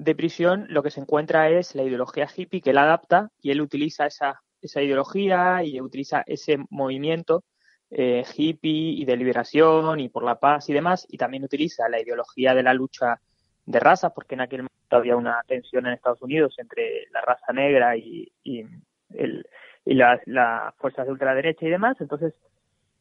de 0.00 0.14
prisión 0.14 0.66
lo 0.70 0.82
que 0.82 0.90
se 0.90 1.00
encuentra 1.00 1.50
es 1.50 1.74
la 1.74 1.82
ideología 1.82 2.26
hippie 2.34 2.62
que 2.62 2.70
él 2.70 2.78
adapta 2.78 3.30
y 3.42 3.50
él 3.50 3.60
utiliza 3.60 4.06
esa, 4.06 4.40
esa 4.62 4.80
ideología 4.80 5.62
y 5.62 5.78
utiliza 5.78 6.22
ese 6.26 6.56
movimiento 6.70 7.44
eh, 7.90 8.24
hippie 8.34 8.92
y 8.92 9.04
de 9.04 9.16
liberación 9.16 10.00
y 10.00 10.08
por 10.08 10.24
la 10.24 10.40
paz 10.40 10.70
y 10.70 10.72
demás 10.72 11.06
y 11.10 11.18
también 11.18 11.44
utiliza 11.44 11.86
la 11.90 12.00
ideología 12.00 12.54
de 12.54 12.62
la 12.62 12.72
lucha 12.72 13.20
de 13.66 13.78
razas 13.78 14.12
porque 14.14 14.36
en 14.36 14.40
aquel 14.40 14.60
momento 14.60 14.96
había 14.96 15.16
una 15.16 15.42
tensión 15.46 15.86
en 15.86 15.92
Estados 15.92 16.22
Unidos 16.22 16.54
entre 16.56 17.06
la 17.12 17.20
raza 17.20 17.52
negra 17.52 17.94
y, 17.94 18.32
y, 18.42 18.64
el, 19.10 19.46
y 19.84 19.94
las, 19.94 20.20
las 20.26 20.74
fuerzas 20.76 21.04
de 21.04 21.12
ultraderecha 21.12 21.66
y 21.66 21.70
demás. 21.70 22.00
Entonces 22.00 22.32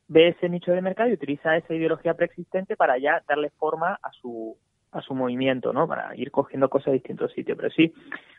ve 0.10 0.30
ese 0.30 0.50
nicho 0.50 0.74
de 0.74 0.82
mercado 0.82 1.10
y 1.10 1.14
utiliza 1.14 1.56
esa 1.56 1.74
ideología 1.74 2.14
preexistente 2.16 2.76
para 2.76 2.98
ya 2.98 3.24
darle 3.26 3.52
forma 3.52 3.98
a 4.02 4.12
su 4.12 4.58
a 4.92 5.02
su 5.02 5.14
movimiento, 5.14 5.74
¿no? 5.74 5.88
Para 5.88 6.16
ir 6.16 6.32
cogiendo 6.32 6.70
cosas 6.70 6.88
de 6.88 6.94
distintos 6.94 7.32
sitios. 7.34 7.58
Pero 7.58 7.70
sí, 7.70 7.94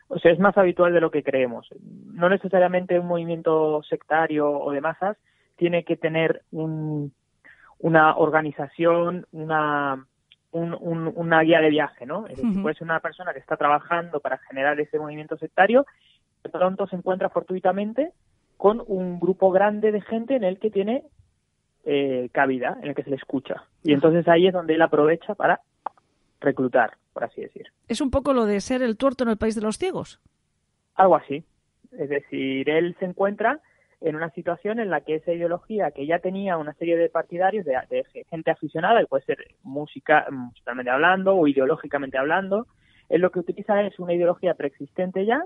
o 0.09 0.19
sea, 0.19 0.33
es 0.33 0.39
más 0.39 0.57
habitual 0.59 0.93
de 0.93 1.01
lo 1.01 1.11
que 1.11 1.23
creemos. 1.23 1.69
No 2.13 2.29
necesariamente 2.29 2.99
un 2.99 3.07
movimiento 3.07 3.83
sectario 3.85 4.51
o 4.51 4.73
de 4.73 4.81
masas 4.81 5.17
tiene 5.57 5.85
que 5.85 5.97
tener 5.97 6.43
un, 6.51 7.13
una 7.79 8.17
organización, 8.17 9.27
una, 9.33 10.05
un, 10.53 11.13
una 11.15 11.41
guía 11.43 11.61
de 11.61 11.71
viaje, 11.71 12.07
¿no? 12.07 12.27
Es 12.27 12.37
decir, 12.37 12.63
puede 12.63 12.75
ser 12.75 12.85
una 12.85 13.01
persona 13.01 13.33
que 13.33 13.39
está 13.39 13.57
trabajando 13.57 14.21
para 14.21 14.39
generar 14.39 14.81
ese 14.81 14.99
movimiento 14.99 15.37
sectario, 15.37 15.87
de 16.43 16.51
pronto 16.51 16.87
se 16.87 16.97
encuentra 16.97 17.29
fortuitamente 17.29 18.13
con 18.57 18.83
un 18.87 19.21
grupo 19.21 19.51
grande 19.51 19.93
de 19.93 20.01
gente 20.01 20.35
en 20.35 20.45
el 20.45 20.59
que 20.59 20.71
tiene 20.71 21.05
eh, 21.85 22.29
cabida, 22.33 22.77
en 22.83 22.89
el 22.89 22.95
que 22.95 23.03
se 23.03 23.11
le 23.11 23.17
escucha. 23.17 23.65
Y 23.83 23.93
entonces 23.93 24.27
ahí 24.29 24.47
es 24.47 24.53
donde 24.53 24.75
él 24.75 24.83
aprovecha 24.83 25.35
para 25.35 25.61
reclutar, 26.41 26.97
por 27.13 27.25
así 27.25 27.41
decir. 27.41 27.67
Es 27.89 28.01
un 28.01 28.11
poco 28.11 28.33
lo 28.33 28.47
de 28.47 28.61
ser 28.61 28.83
el 28.83 28.97
tuerto 28.97 29.25
en 29.25 29.31
el 29.31 29.37
país 29.37 29.55
de 29.55 29.63
los 29.63 29.79
ciegos. 29.79 30.21
Algo 30.95 31.17
así. 31.17 31.45
Es 31.93 32.09
decir, 32.09 32.69
él 32.69 32.97
se 32.99 33.05
encuentra 33.05 33.61
en 34.01 34.17
una 34.17 34.31
situación 34.31 34.81
en 34.81 34.91
la 34.91 35.03
que 35.03 35.17
esa 35.17 35.33
ideología 35.33 35.91
que 35.91 36.07
ya 36.07 36.21
tenía 36.21 36.57
una 36.57 36.73
serie 36.75 36.97
de 36.97 37.11
partidarios, 37.11 37.67
de, 37.67 38.05
gente 38.31 38.51
aficionada, 38.51 39.03
y 39.03 39.07
puede 39.07 39.25
ser 39.25 39.39
música, 39.63 40.27
musicalmente 40.31 40.91
hablando 40.91 41.37
o 41.37 41.47
ideológicamente 41.47 42.17
hablando, 42.17 42.67
él 43.09 43.21
lo 43.21 43.31
que 43.31 43.41
utiliza 43.41 43.83
es 43.83 43.99
una 43.99 44.15
ideología 44.15 44.55
preexistente 44.55 45.27
ya, 45.27 45.43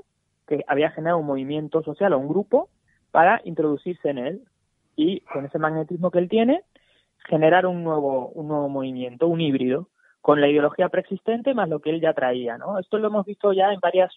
que 0.47 0.63
había 0.69 0.91
generado 0.91 1.19
un 1.19 1.27
movimiento 1.27 1.83
social 1.83 2.13
o 2.13 2.19
un 2.19 2.29
grupo 2.29 2.69
para 3.11 3.41
introducirse 3.45 4.11
en 4.11 4.19
él 4.19 4.43
y 4.95 5.21
con 5.21 5.47
ese 5.47 5.59
magnetismo 5.59 6.11
que 6.11 6.19
él 6.19 6.29
tiene 6.29 6.63
generar 7.27 7.67
un 7.67 7.83
nuevo 7.83 8.29
un 8.29 8.49
nuevo 8.49 8.69
movimiento, 8.69 9.27
un 9.27 9.41
híbrido 9.41 9.89
con 10.25 10.41
la 10.41 10.49
ideología 10.49 10.89
preexistente 10.89 11.53
más 11.53 11.69
lo 11.69 11.81
que 11.81 11.91
él 11.91 12.01
ya 12.01 12.15
traía, 12.15 12.57
¿no? 12.57 12.79
Esto 12.79 12.97
lo 12.97 13.09
hemos 13.09 13.27
visto 13.27 13.53
ya 13.53 13.75
en 13.75 13.79
varias, 13.79 14.11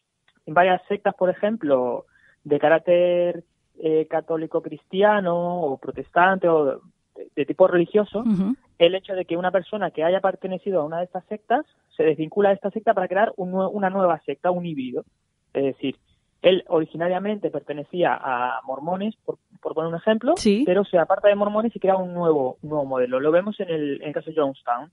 en 0.46 0.54
varias 0.54 0.82
sectas, 0.88 1.14
por 1.14 1.30
ejemplo, 1.30 2.06
de 2.46 2.60
carácter 2.60 3.44
eh, 3.78 4.08
católico 4.10 4.62
cristiano 4.62 5.60
o 5.60 5.78
protestante 5.78 6.48
o 6.48 6.80
de, 7.36 7.46
tipo 7.46 7.68
religioso, 7.68 8.24
el 8.80 8.96
hecho 8.96 9.16
de 9.16 9.26
que 9.26 9.36
una 9.36 9.52
persona 9.52 9.92
que 9.92 10.06
haya 10.06 10.22
pertenecido 10.22 10.80
a 10.80 10.86
una 10.86 11.00
de 11.00 11.04
estas 11.04 11.26
sectas 11.26 11.66
se 11.98 12.04
desvincula 12.04 12.50
de 12.50 12.56
esta 12.56 12.72
secta 12.72 12.94
para 12.94 13.10
crear 13.10 13.34
una 13.36 13.90
nueva 13.90 14.22
secta, 14.26 14.50
un 14.50 14.66
híbrido. 14.66 15.04
Es 15.54 15.64
decir, 15.64 15.98
él 16.48 16.64
originariamente 16.68 17.50
pertenecía 17.50 18.14
a 18.14 18.62
mormones, 18.64 19.16
por, 19.26 19.38
poner 19.62 19.90
un 19.90 19.96
ejemplo, 19.96 20.36
pero 20.66 20.86
se 20.86 20.98
aparta 20.98 21.28
de 21.28 21.36
mormones 21.36 21.76
y 21.76 21.80
crea 21.80 21.98
un 21.98 22.14
nuevo, 22.14 22.58
nuevo 22.62 22.86
modelo. 22.86 23.20
Lo 23.20 23.32
vemos 23.32 23.60
en 23.60 23.70
el, 23.70 24.02
en 24.02 24.14
caso 24.14 24.30
de 24.30 24.38
Jonestown. 24.38 24.92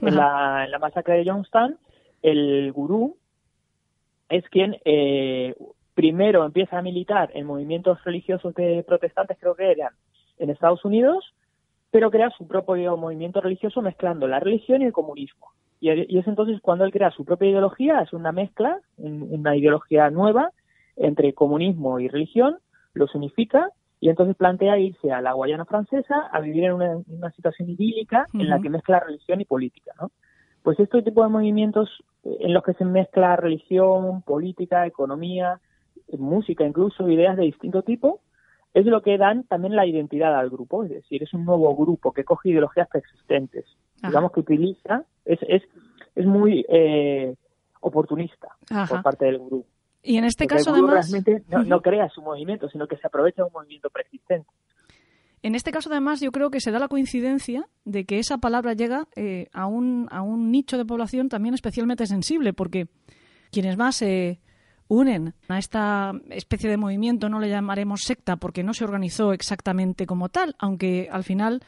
En, 0.00 0.16
la, 0.16 0.64
en, 0.64 0.70
la, 0.70 0.78
masacre 0.78 1.18
de 1.18 1.30
Jonestown, 1.30 1.78
el 2.22 2.72
gurú 2.72 3.16
es 4.28 4.48
quien 4.48 4.76
eh, 4.84 5.54
primero 5.94 6.44
empieza 6.44 6.78
a 6.78 6.82
militar 6.82 7.30
en 7.34 7.46
movimientos 7.46 8.02
religiosos 8.04 8.54
de 8.54 8.84
protestantes, 8.86 9.36
creo 9.40 9.54
que 9.54 9.72
eran, 9.72 9.92
en 10.38 10.50
Estados 10.50 10.84
Unidos, 10.84 11.34
pero 11.90 12.10
crea 12.10 12.30
su 12.30 12.46
propio 12.46 12.96
movimiento 12.96 13.40
religioso 13.40 13.82
mezclando 13.82 14.26
la 14.26 14.40
religión 14.40 14.82
y 14.82 14.86
el 14.86 14.92
comunismo. 14.92 15.48
Y, 15.80 15.90
es 15.90 16.26
entonces 16.26 16.60
cuando 16.60 16.84
él 16.84 16.92
crea 16.92 17.10
su 17.10 17.24
propia 17.24 17.50
ideología, 17.50 18.00
es 18.00 18.12
una 18.12 18.32
mezcla, 18.32 18.80
una 18.96 19.56
ideología 19.56 20.10
nueva, 20.10 20.50
entre 20.98 21.32
comunismo 21.32 22.00
y 22.00 22.08
religión, 22.08 22.58
los 22.94 23.14
unifica 23.14 23.70
y 24.00 24.08
entonces 24.08 24.36
plantea 24.36 24.78
irse 24.78 25.12
a 25.12 25.20
la 25.20 25.32
Guayana 25.32 25.64
francesa 25.64 26.28
a 26.32 26.40
vivir 26.40 26.64
en 26.64 26.72
una, 26.72 27.30
situación 27.32 27.70
idílica 27.70 28.26
en 28.34 28.48
la 28.48 28.60
que 28.60 28.70
mezcla 28.70 29.00
religión 29.00 29.40
y 29.40 29.44
política, 29.44 29.92
¿no? 30.00 30.10
Pues 30.62 30.78
este 30.80 31.02
tipo 31.02 31.22
de 31.22 31.30
movimientos 31.30 31.88
eh, 32.24 32.36
en 32.40 32.52
los 32.52 32.62
que 32.62 32.74
se 32.74 32.84
mezcla 32.84 33.36
religión, 33.36 34.22
política, 34.22 34.86
economía, 34.86 35.60
música, 36.16 36.64
incluso 36.64 37.08
ideas 37.08 37.36
de 37.36 37.44
distinto 37.44 37.82
tipo, 37.82 38.20
es 38.74 38.86
lo 38.86 39.02
que 39.02 39.18
dan 39.18 39.44
también 39.44 39.74
la 39.74 39.86
identidad 39.86 40.38
al 40.38 40.50
grupo, 40.50 40.84
es 40.84 40.90
decir, 40.90 41.22
es 41.22 41.32
un 41.34 41.44
nuevo 41.44 41.74
grupo 41.74 42.12
que 42.12 42.24
coge 42.24 42.50
ideologías 42.50 42.88
preexistentes, 42.88 43.64
digamos 44.02 44.32
que 44.32 44.40
utiliza, 44.40 45.04
es, 45.24 45.38
es, 45.42 45.62
es 46.14 46.26
muy 46.26 46.64
eh, 46.68 47.34
oportunista 47.80 48.48
por 48.88 49.02
parte 49.02 49.24
del 49.24 49.38
grupo. 49.38 49.66
Y 50.08 50.16
en 50.16 50.24
este 50.24 50.46
caso, 50.46 50.70
además. 50.70 51.12
No, 51.66 51.82
crea 51.82 52.08
su 52.08 52.22
movimiento, 52.22 52.70
sino 52.70 52.88
que 52.88 52.96
se 52.96 53.06
aprovecha 53.06 53.42
de 53.42 53.48
un 53.48 53.52
movimiento 53.52 53.90
preexistente. 53.90 54.48
En 55.42 55.54
este 55.54 55.70
caso, 55.70 55.90
además, 55.92 56.22
yo 56.22 56.32
creo 56.32 56.50
que 56.50 56.60
se 56.60 56.70
da 56.70 56.78
la 56.78 56.88
coincidencia 56.88 57.68
de 57.84 58.06
que 58.06 58.18
esa 58.18 58.38
palabra 58.38 58.72
llega 58.72 59.06
eh, 59.16 59.48
a, 59.52 59.66
un, 59.66 60.08
a 60.10 60.22
un 60.22 60.50
nicho 60.50 60.78
de 60.78 60.86
población 60.86 61.28
también 61.28 61.54
especialmente 61.54 62.06
sensible, 62.06 62.54
porque 62.54 62.88
quienes 63.52 63.76
más 63.76 63.96
se 63.96 64.40
unen 64.88 65.34
a 65.48 65.58
esta 65.58 66.12
especie 66.30 66.70
de 66.70 66.78
movimiento, 66.78 67.28
no 67.28 67.38
le 67.38 67.50
llamaremos 67.50 68.00
secta 68.00 68.36
porque 68.36 68.64
no 68.64 68.72
se 68.72 68.84
organizó 68.84 69.34
exactamente 69.34 70.06
como 70.06 70.30
tal, 70.30 70.56
aunque 70.58 71.10
al 71.12 71.22
final 71.22 71.60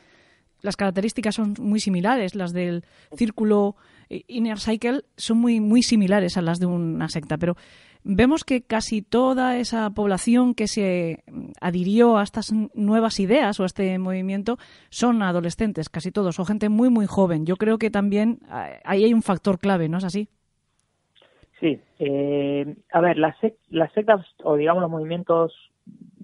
las 0.62 0.76
características 0.76 1.34
son 1.34 1.54
muy 1.58 1.80
similares, 1.80 2.34
las 2.34 2.52
del 2.54 2.84
círculo 3.14 3.76
eh, 4.08 4.24
Inner 4.28 4.58
Cycle 4.58 5.02
son 5.16 5.38
muy, 5.38 5.60
muy 5.60 5.82
similares 5.82 6.38
a 6.38 6.42
las 6.42 6.58
de 6.58 6.66
una 6.66 7.08
secta, 7.08 7.36
pero 7.36 7.56
vemos 8.04 8.44
que 8.44 8.62
casi 8.62 9.02
toda 9.02 9.56
esa 9.58 9.90
población 9.90 10.54
que 10.54 10.66
se 10.66 11.22
adhirió 11.60 12.16
a 12.16 12.22
estas 12.22 12.52
nuevas 12.74 13.20
ideas 13.20 13.58
o 13.60 13.64
a 13.64 13.66
este 13.66 13.98
movimiento 13.98 14.56
son 14.88 15.22
adolescentes, 15.22 15.88
casi 15.88 16.10
todos, 16.10 16.38
o 16.38 16.44
gente 16.44 16.68
muy, 16.68 16.90
muy 16.90 17.06
joven. 17.06 17.46
Yo 17.46 17.56
creo 17.56 17.78
que 17.78 17.90
también 17.90 18.40
eh, 18.52 18.80
ahí 18.84 19.04
hay 19.04 19.14
un 19.14 19.22
factor 19.22 19.58
clave, 19.58 19.88
¿no 19.88 19.98
es 19.98 20.04
así? 20.04 20.28
Sí. 21.60 21.78
Eh, 21.98 22.74
a 22.92 23.00
ver, 23.00 23.18
las, 23.18 23.36
las 23.68 23.92
sectas 23.92 24.24
o 24.42 24.56
digamos 24.56 24.82
los 24.82 24.90
movimientos 24.90 25.52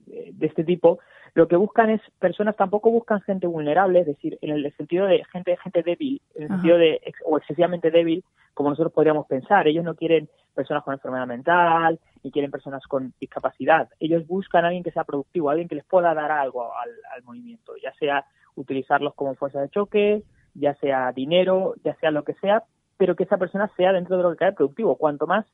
de 0.07 0.47
este 0.47 0.65
tipo 0.65 0.99
lo 1.37 1.49
que 1.49 1.57
buscan 1.57 1.91
es 1.91 2.01
personas, 2.19 2.57
tampoco 2.57 2.91
buscan 2.91 3.21
gente 3.21 3.47
vulnerable, 3.47 4.01
es 4.01 4.07
decir, 4.07 4.39
en 4.41 4.53
el 4.53 4.75
sentido 4.75 5.05
de 5.05 5.23
gente, 5.31 5.55
gente 5.59 5.83
débil, 5.83 6.23
en 6.35 6.45
el 6.45 6.49
sentido 6.49 6.79
de, 6.79 6.99
o 7.27 7.37
excesivamente 7.37 7.91
débil, 7.91 8.25
como 8.55 8.71
nosotros 8.71 8.95
podríamos 8.95 9.27
pensar. 9.27 9.69
Ellos 9.69 9.85
no 9.85 9.95
quieren 9.95 10.31
personas 10.55 10.83
con 10.83 10.95
enfermedad 10.95 11.27
mental, 11.27 12.01
ni 12.25 12.31
quieren 12.31 12.51
personas 12.51 12.83
con 12.87 13.13
discapacidad. 13.21 13.91
Ellos 14.01 14.27
buscan 14.27 14.65
a 14.65 14.69
alguien 14.69 14.83
que 14.83 14.93
sea 14.93 15.05
productivo, 15.05 15.51
alguien 15.51 15.69
que 15.69 15.75
les 15.75 15.85
pueda 15.85 16.15
dar 16.15 16.33
algo 16.33 16.75
al, 16.75 16.89
al 17.15 17.23
movimiento, 17.25 17.75
ya 17.83 17.93
sea 17.97 18.25
utilizarlos 18.55 19.13
como 19.13 19.35
fuerza 19.35 19.61
de 19.61 19.69
choque, 19.69 20.23
ya 20.55 20.75
sea 20.77 21.13
dinero, 21.13 21.75
ya 21.85 21.95
sea 21.97 22.11
lo 22.13 22.25
que 22.25 22.33
sea, 22.41 22.63
pero 22.97 23.15
que 23.15 23.25
esa 23.25 23.37
persona 23.37 23.71
sea 23.77 23.93
dentro 23.93 24.17
de 24.17 24.23
lo 24.23 24.31
que 24.31 24.39
cae 24.39 24.53
productivo. 24.53 24.97
Cuanto 24.97 25.27
más 25.27 25.45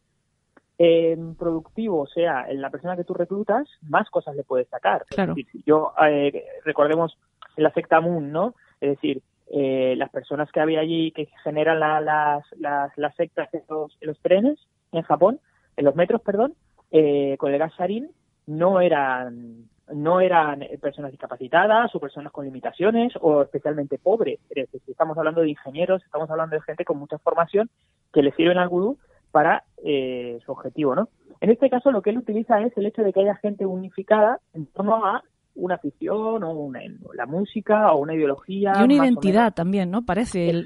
eh, 0.84 1.16
productivo 1.38 2.08
sea 2.08 2.44
la 2.52 2.68
persona 2.68 2.96
que 2.96 3.04
tú 3.04 3.14
reclutas, 3.14 3.68
más 3.82 4.10
cosas 4.10 4.34
le 4.34 4.42
puedes 4.42 4.66
sacar. 4.66 5.04
Claro. 5.08 5.36
yo 5.64 5.92
eh, 6.04 6.44
recordemos 6.64 7.16
la 7.56 7.72
secta 7.72 8.00
Moon, 8.00 8.32
¿no? 8.32 8.56
Es 8.80 8.90
decir, 8.90 9.22
eh, 9.52 9.94
las 9.96 10.10
personas 10.10 10.50
que 10.50 10.58
había 10.58 10.80
allí 10.80 11.12
que 11.12 11.28
generan 11.44 11.78
las, 11.78 12.44
las, 12.58 12.98
las 12.98 13.14
sectas 13.14 13.48
en 13.54 13.62
los, 13.68 13.96
en 14.00 14.08
los, 14.08 14.18
trenes 14.18 14.58
en 14.90 15.02
Japón, 15.02 15.38
en 15.76 15.84
los 15.84 15.94
metros, 15.94 16.20
perdón, 16.20 16.54
eh, 16.90 17.36
con 17.38 17.52
el 17.52 17.60
gas 17.60 17.74
sarin, 17.76 18.10
no 18.48 18.80
eran 18.80 19.68
no 19.92 20.20
eran 20.20 20.64
personas 20.80 21.12
discapacitadas 21.12 21.94
o 21.94 22.00
personas 22.00 22.32
con 22.32 22.44
limitaciones 22.44 23.12
o 23.20 23.42
especialmente 23.42 23.98
pobres. 23.98 24.40
Es 24.50 24.72
decir, 24.72 24.80
estamos 24.88 25.16
hablando 25.16 25.42
de 25.42 25.50
ingenieros, 25.50 26.02
estamos 26.02 26.28
hablando 26.30 26.56
de 26.56 26.62
gente 26.62 26.84
con 26.84 26.98
mucha 26.98 27.18
formación 27.18 27.70
que 28.12 28.22
le 28.22 28.32
sirven 28.32 28.58
al 28.58 28.68
gurú 28.68 28.98
para 29.32 29.64
eh, 29.84 30.38
su 30.44 30.52
objetivo, 30.52 30.94
¿no? 30.94 31.08
En 31.40 31.50
este 31.50 31.68
caso 31.68 31.90
lo 31.90 32.02
que 32.02 32.10
él 32.10 32.18
utiliza 32.18 32.60
es 32.60 32.76
el 32.76 32.86
hecho 32.86 33.02
de 33.02 33.12
que 33.12 33.20
haya 33.20 33.34
gente 33.34 33.66
unificada 33.66 34.38
en 34.54 34.66
torno 34.66 35.04
a 35.04 35.24
una 35.54 35.74
afición 35.74 36.44
o 36.44 36.50
una, 36.52 36.80
la 37.14 37.26
música 37.26 37.92
o 37.92 37.98
una 37.98 38.14
ideología 38.14 38.72
y 38.78 38.84
una 38.84 38.94
identidad 38.94 39.52
también, 39.52 39.90
¿no? 39.90 40.02
Parece 40.02 40.48
el, 40.48 40.64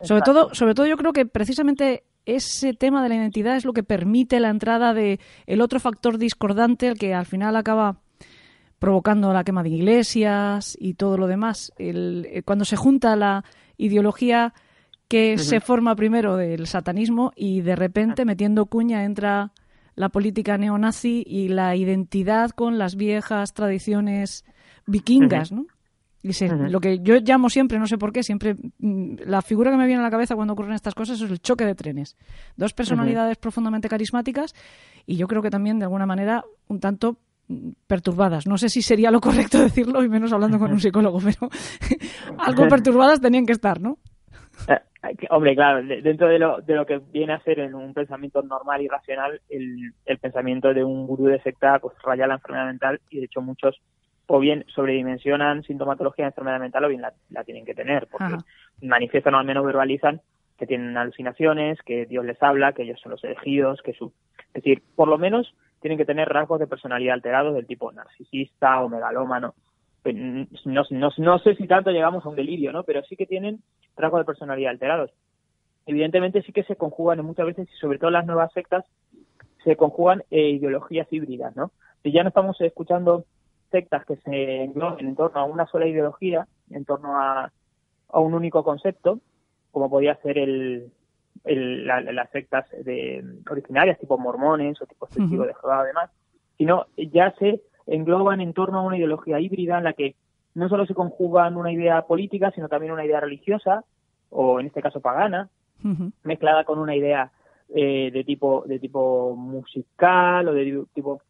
sobre 0.00 0.22
todo 0.22 0.54
sobre 0.54 0.74
todo 0.74 0.86
yo 0.86 0.96
creo 0.96 1.12
que 1.12 1.26
precisamente 1.26 2.04
ese 2.24 2.74
tema 2.74 3.02
de 3.02 3.08
la 3.08 3.16
identidad 3.16 3.56
es 3.56 3.64
lo 3.64 3.72
que 3.72 3.84
permite 3.84 4.40
la 4.40 4.48
entrada 4.48 4.94
de 4.94 5.20
el 5.46 5.60
otro 5.60 5.78
factor 5.78 6.18
discordante 6.18 6.88
el 6.88 6.98
que 6.98 7.14
al 7.14 7.26
final 7.26 7.54
acaba 7.54 7.98
provocando 8.78 9.32
la 9.32 9.44
quema 9.44 9.62
de 9.62 9.70
iglesias 9.70 10.76
y 10.80 10.94
todo 10.94 11.16
lo 11.18 11.26
demás. 11.26 11.72
El, 11.78 12.26
eh, 12.30 12.42
cuando 12.42 12.64
se 12.64 12.76
junta 12.76 13.16
la 13.16 13.44
ideología 13.76 14.54
que 15.08 15.38
se 15.38 15.60
forma 15.60 15.94
primero 15.94 16.36
del 16.36 16.66
satanismo 16.66 17.32
y 17.36 17.60
de 17.60 17.76
repente 17.76 18.24
metiendo 18.24 18.66
cuña 18.66 19.04
entra 19.04 19.52
la 19.94 20.08
política 20.08 20.58
neonazi 20.58 21.22
y 21.26 21.48
la 21.48 21.74
identidad 21.76 22.50
con 22.50 22.78
las 22.78 22.96
viejas 22.96 23.54
tradiciones 23.54 24.44
vikingas, 24.86 25.52
¿no? 25.52 25.66
Y 26.22 26.32
lo 26.70 26.80
que 26.80 26.98
yo 26.98 27.16
llamo 27.20 27.48
siempre, 27.48 27.78
no 27.78 27.86
sé 27.86 27.98
por 27.98 28.12
qué, 28.12 28.24
siempre 28.24 28.56
mm, 28.78 29.16
la 29.26 29.42
figura 29.42 29.70
que 29.70 29.76
me 29.76 29.86
viene 29.86 30.00
a 30.00 30.04
la 30.04 30.10
cabeza 30.10 30.34
cuando 30.34 30.54
ocurren 30.54 30.72
estas 30.72 30.94
cosas 30.94 31.20
es 31.20 31.30
el 31.30 31.40
choque 31.40 31.64
de 31.64 31.76
trenes. 31.76 32.16
Dos 32.56 32.74
personalidades 32.74 33.36
profundamente 33.36 33.88
carismáticas 33.88 34.52
y 35.06 35.16
yo 35.16 35.28
creo 35.28 35.40
que 35.40 35.50
también 35.50 35.78
de 35.78 35.84
alguna 35.84 36.04
manera 36.04 36.44
un 36.66 36.80
tanto 36.80 37.18
mm, 37.46 37.70
perturbadas. 37.86 38.46
No 38.48 38.58
sé 38.58 38.68
si 38.68 38.82
sería 38.82 39.12
lo 39.12 39.20
correcto 39.20 39.58
decirlo 39.62 40.02
y 40.02 40.08
menos 40.08 40.32
hablando 40.32 40.58
con 40.58 40.72
un 40.72 40.80
psicólogo, 40.80 41.20
pero 41.20 41.48
algo 42.38 42.66
perturbadas 42.66 43.20
tenían 43.20 43.46
que 43.46 43.52
estar, 43.52 43.80
¿no? 43.80 43.98
Hombre, 45.30 45.54
claro, 45.54 45.82
dentro 45.82 46.28
de 46.28 46.38
lo, 46.38 46.60
de 46.60 46.74
lo 46.74 46.86
que 46.86 46.98
viene 46.98 47.32
a 47.32 47.40
ser 47.40 47.60
en 47.60 47.74
un 47.74 47.94
pensamiento 47.94 48.42
normal 48.42 48.82
y 48.82 48.88
racional, 48.88 49.40
el, 49.48 49.92
el 50.04 50.18
pensamiento 50.18 50.72
de 50.72 50.84
un 50.84 51.06
gurú 51.06 51.26
de 51.26 51.40
secta 51.42 51.78
pues 51.78 51.96
raya 52.02 52.26
la 52.26 52.34
enfermedad 52.34 52.66
mental 52.66 53.00
y 53.10 53.18
de 53.18 53.26
hecho 53.26 53.40
muchos 53.40 53.80
o 54.26 54.40
bien 54.40 54.64
sobredimensionan 54.74 55.62
sintomatología 55.62 56.24
de 56.24 56.30
enfermedad 56.30 56.60
mental 56.60 56.84
o 56.84 56.88
bien 56.88 57.02
la, 57.02 57.44
tienen 57.44 57.64
que 57.64 57.74
tener, 57.74 58.08
porque 58.08 58.36
manifiestan 58.82 59.34
o 59.34 59.38
al 59.38 59.46
menos 59.46 59.64
verbalizan 59.64 60.20
que 60.58 60.66
tienen 60.66 60.96
alucinaciones, 60.96 61.78
que 61.82 62.06
Dios 62.06 62.24
les 62.24 62.42
habla, 62.42 62.72
que 62.72 62.82
ellos 62.82 63.00
son 63.00 63.12
los 63.12 63.22
elegidos, 63.24 63.82
que 63.82 63.92
su... 63.92 64.12
Es 64.48 64.62
decir, 64.64 64.82
por 64.94 65.08
lo 65.08 65.18
menos 65.18 65.54
tienen 65.80 65.98
que 65.98 66.06
tener 66.06 66.28
rasgos 66.28 66.58
de 66.58 66.66
personalidad 66.66 67.14
alterados 67.14 67.54
del 67.54 67.66
tipo 67.66 67.92
narcisista 67.92 68.80
o 68.80 68.88
megalómano. 68.88 69.54
Pues, 70.06 70.14
no, 70.64 70.84
no, 70.88 71.10
no 71.16 71.38
sé 71.40 71.56
si 71.56 71.66
tanto 71.66 71.90
llegamos 71.90 72.24
a 72.24 72.28
un 72.28 72.36
delirio, 72.36 72.70
¿no? 72.70 72.84
Pero 72.84 73.02
sí 73.02 73.16
que 73.16 73.26
tienen 73.26 73.58
rasgos 73.96 74.20
de 74.20 74.24
personalidad 74.24 74.70
alterados. 74.70 75.10
Evidentemente 75.84 76.42
sí 76.42 76.52
que 76.52 76.62
se 76.62 76.76
conjugan 76.76 77.24
muchas 77.24 77.44
veces, 77.44 77.68
y 77.68 77.76
sobre 77.78 77.98
todo 77.98 78.10
las 78.10 78.24
nuevas 78.24 78.52
sectas, 78.52 78.84
se 79.64 79.74
conjugan 79.74 80.22
eh, 80.30 80.50
ideologías 80.50 81.12
híbridas, 81.12 81.56
¿no? 81.56 81.72
Si 82.04 82.12
ya 82.12 82.22
no 82.22 82.28
estamos 82.28 82.60
escuchando 82.60 83.24
sectas 83.72 84.06
que 84.06 84.14
se 84.18 84.62
engloben 84.62 85.08
en 85.08 85.16
torno 85.16 85.40
a 85.40 85.44
una 85.44 85.66
sola 85.66 85.88
ideología, 85.88 86.46
en 86.70 86.84
torno 86.84 87.20
a, 87.20 87.50
a 88.08 88.20
un 88.20 88.34
único 88.34 88.62
concepto, 88.62 89.18
como 89.72 89.90
podía 89.90 90.14
ser 90.22 90.38
el, 90.38 90.92
las 91.42 92.30
sectas 92.30 92.64
de, 92.84 93.24
originarias, 93.50 93.98
tipo 93.98 94.16
mormones 94.18 94.80
o 94.80 94.86
tipo 94.86 95.08
testigos 95.08 95.48
de 95.48 95.54
Jehová, 95.54 95.80
además, 95.80 96.12
sino 96.56 96.86
ya 96.96 97.34
se 97.40 97.60
engloban 97.86 98.40
en 98.40 98.52
torno 98.52 98.78
a 98.78 98.82
una 98.82 98.96
ideología 98.96 99.40
híbrida 99.40 99.78
en 99.78 99.84
la 99.84 99.92
que 99.92 100.14
no 100.54 100.68
solo 100.68 100.86
se 100.86 100.94
conjugan 100.94 101.56
una 101.56 101.72
idea 101.72 102.02
política, 102.02 102.50
sino 102.50 102.68
también 102.68 102.92
una 102.92 103.04
idea 103.04 103.20
religiosa, 103.20 103.84
o 104.30 104.58
en 104.58 104.66
este 104.66 104.82
caso 104.82 105.00
pagana, 105.00 105.48
mezclada 106.22 106.64
con 106.64 106.78
una 106.78 106.96
idea 106.96 107.30
eh, 107.74 108.10
de 108.12 108.24
tipo 108.24 108.64
de 108.66 108.78
tipo 108.78 109.36
musical 109.36 110.48
o 110.48 110.54
de 110.54 110.84
tipo 110.94 111.20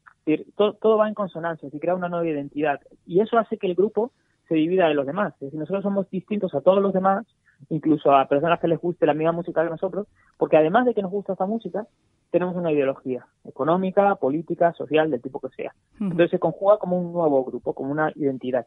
todo, 0.54 0.74
todo, 0.74 0.96
va 0.98 1.08
en 1.08 1.14
consonancia, 1.14 1.70
se 1.70 1.80
crea 1.80 1.94
una 1.94 2.08
nueva 2.08 2.26
identidad 2.26 2.80
y 3.06 3.20
eso 3.20 3.38
hace 3.38 3.58
que 3.58 3.66
el 3.66 3.74
grupo 3.74 4.12
se 4.48 4.54
divida 4.54 4.88
de 4.88 4.94
los 4.94 5.06
demás. 5.06 5.34
Es 5.34 5.40
decir, 5.40 5.58
nosotros 5.58 5.82
somos 5.82 6.10
distintos 6.10 6.54
a 6.54 6.60
todos 6.60 6.82
los 6.82 6.92
demás, 6.92 7.26
incluso 7.68 8.12
a 8.12 8.26
personas 8.26 8.60
que 8.60 8.68
les 8.68 8.80
guste 8.80 9.06
la 9.06 9.14
misma 9.14 9.32
música 9.32 9.62
que 9.62 9.70
nosotros, 9.70 10.06
porque 10.36 10.56
además 10.56 10.86
de 10.86 10.94
que 10.94 11.02
nos 11.02 11.10
gusta 11.10 11.32
esta 11.32 11.46
música, 11.46 11.86
tenemos 12.30 12.54
una 12.56 12.72
ideología 12.72 13.26
económica, 13.44 14.14
política, 14.16 14.72
social, 14.72 15.10
del 15.10 15.22
tipo 15.22 15.40
que 15.40 15.48
sea. 15.50 15.74
Entonces 16.00 16.30
se 16.30 16.38
conjuga 16.38 16.78
como 16.78 16.98
un 16.98 17.12
nuevo 17.12 17.44
grupo, 17.44 17.72
como 17.72 17.90
una 17.90 18.12
identidad. 18.14 18.66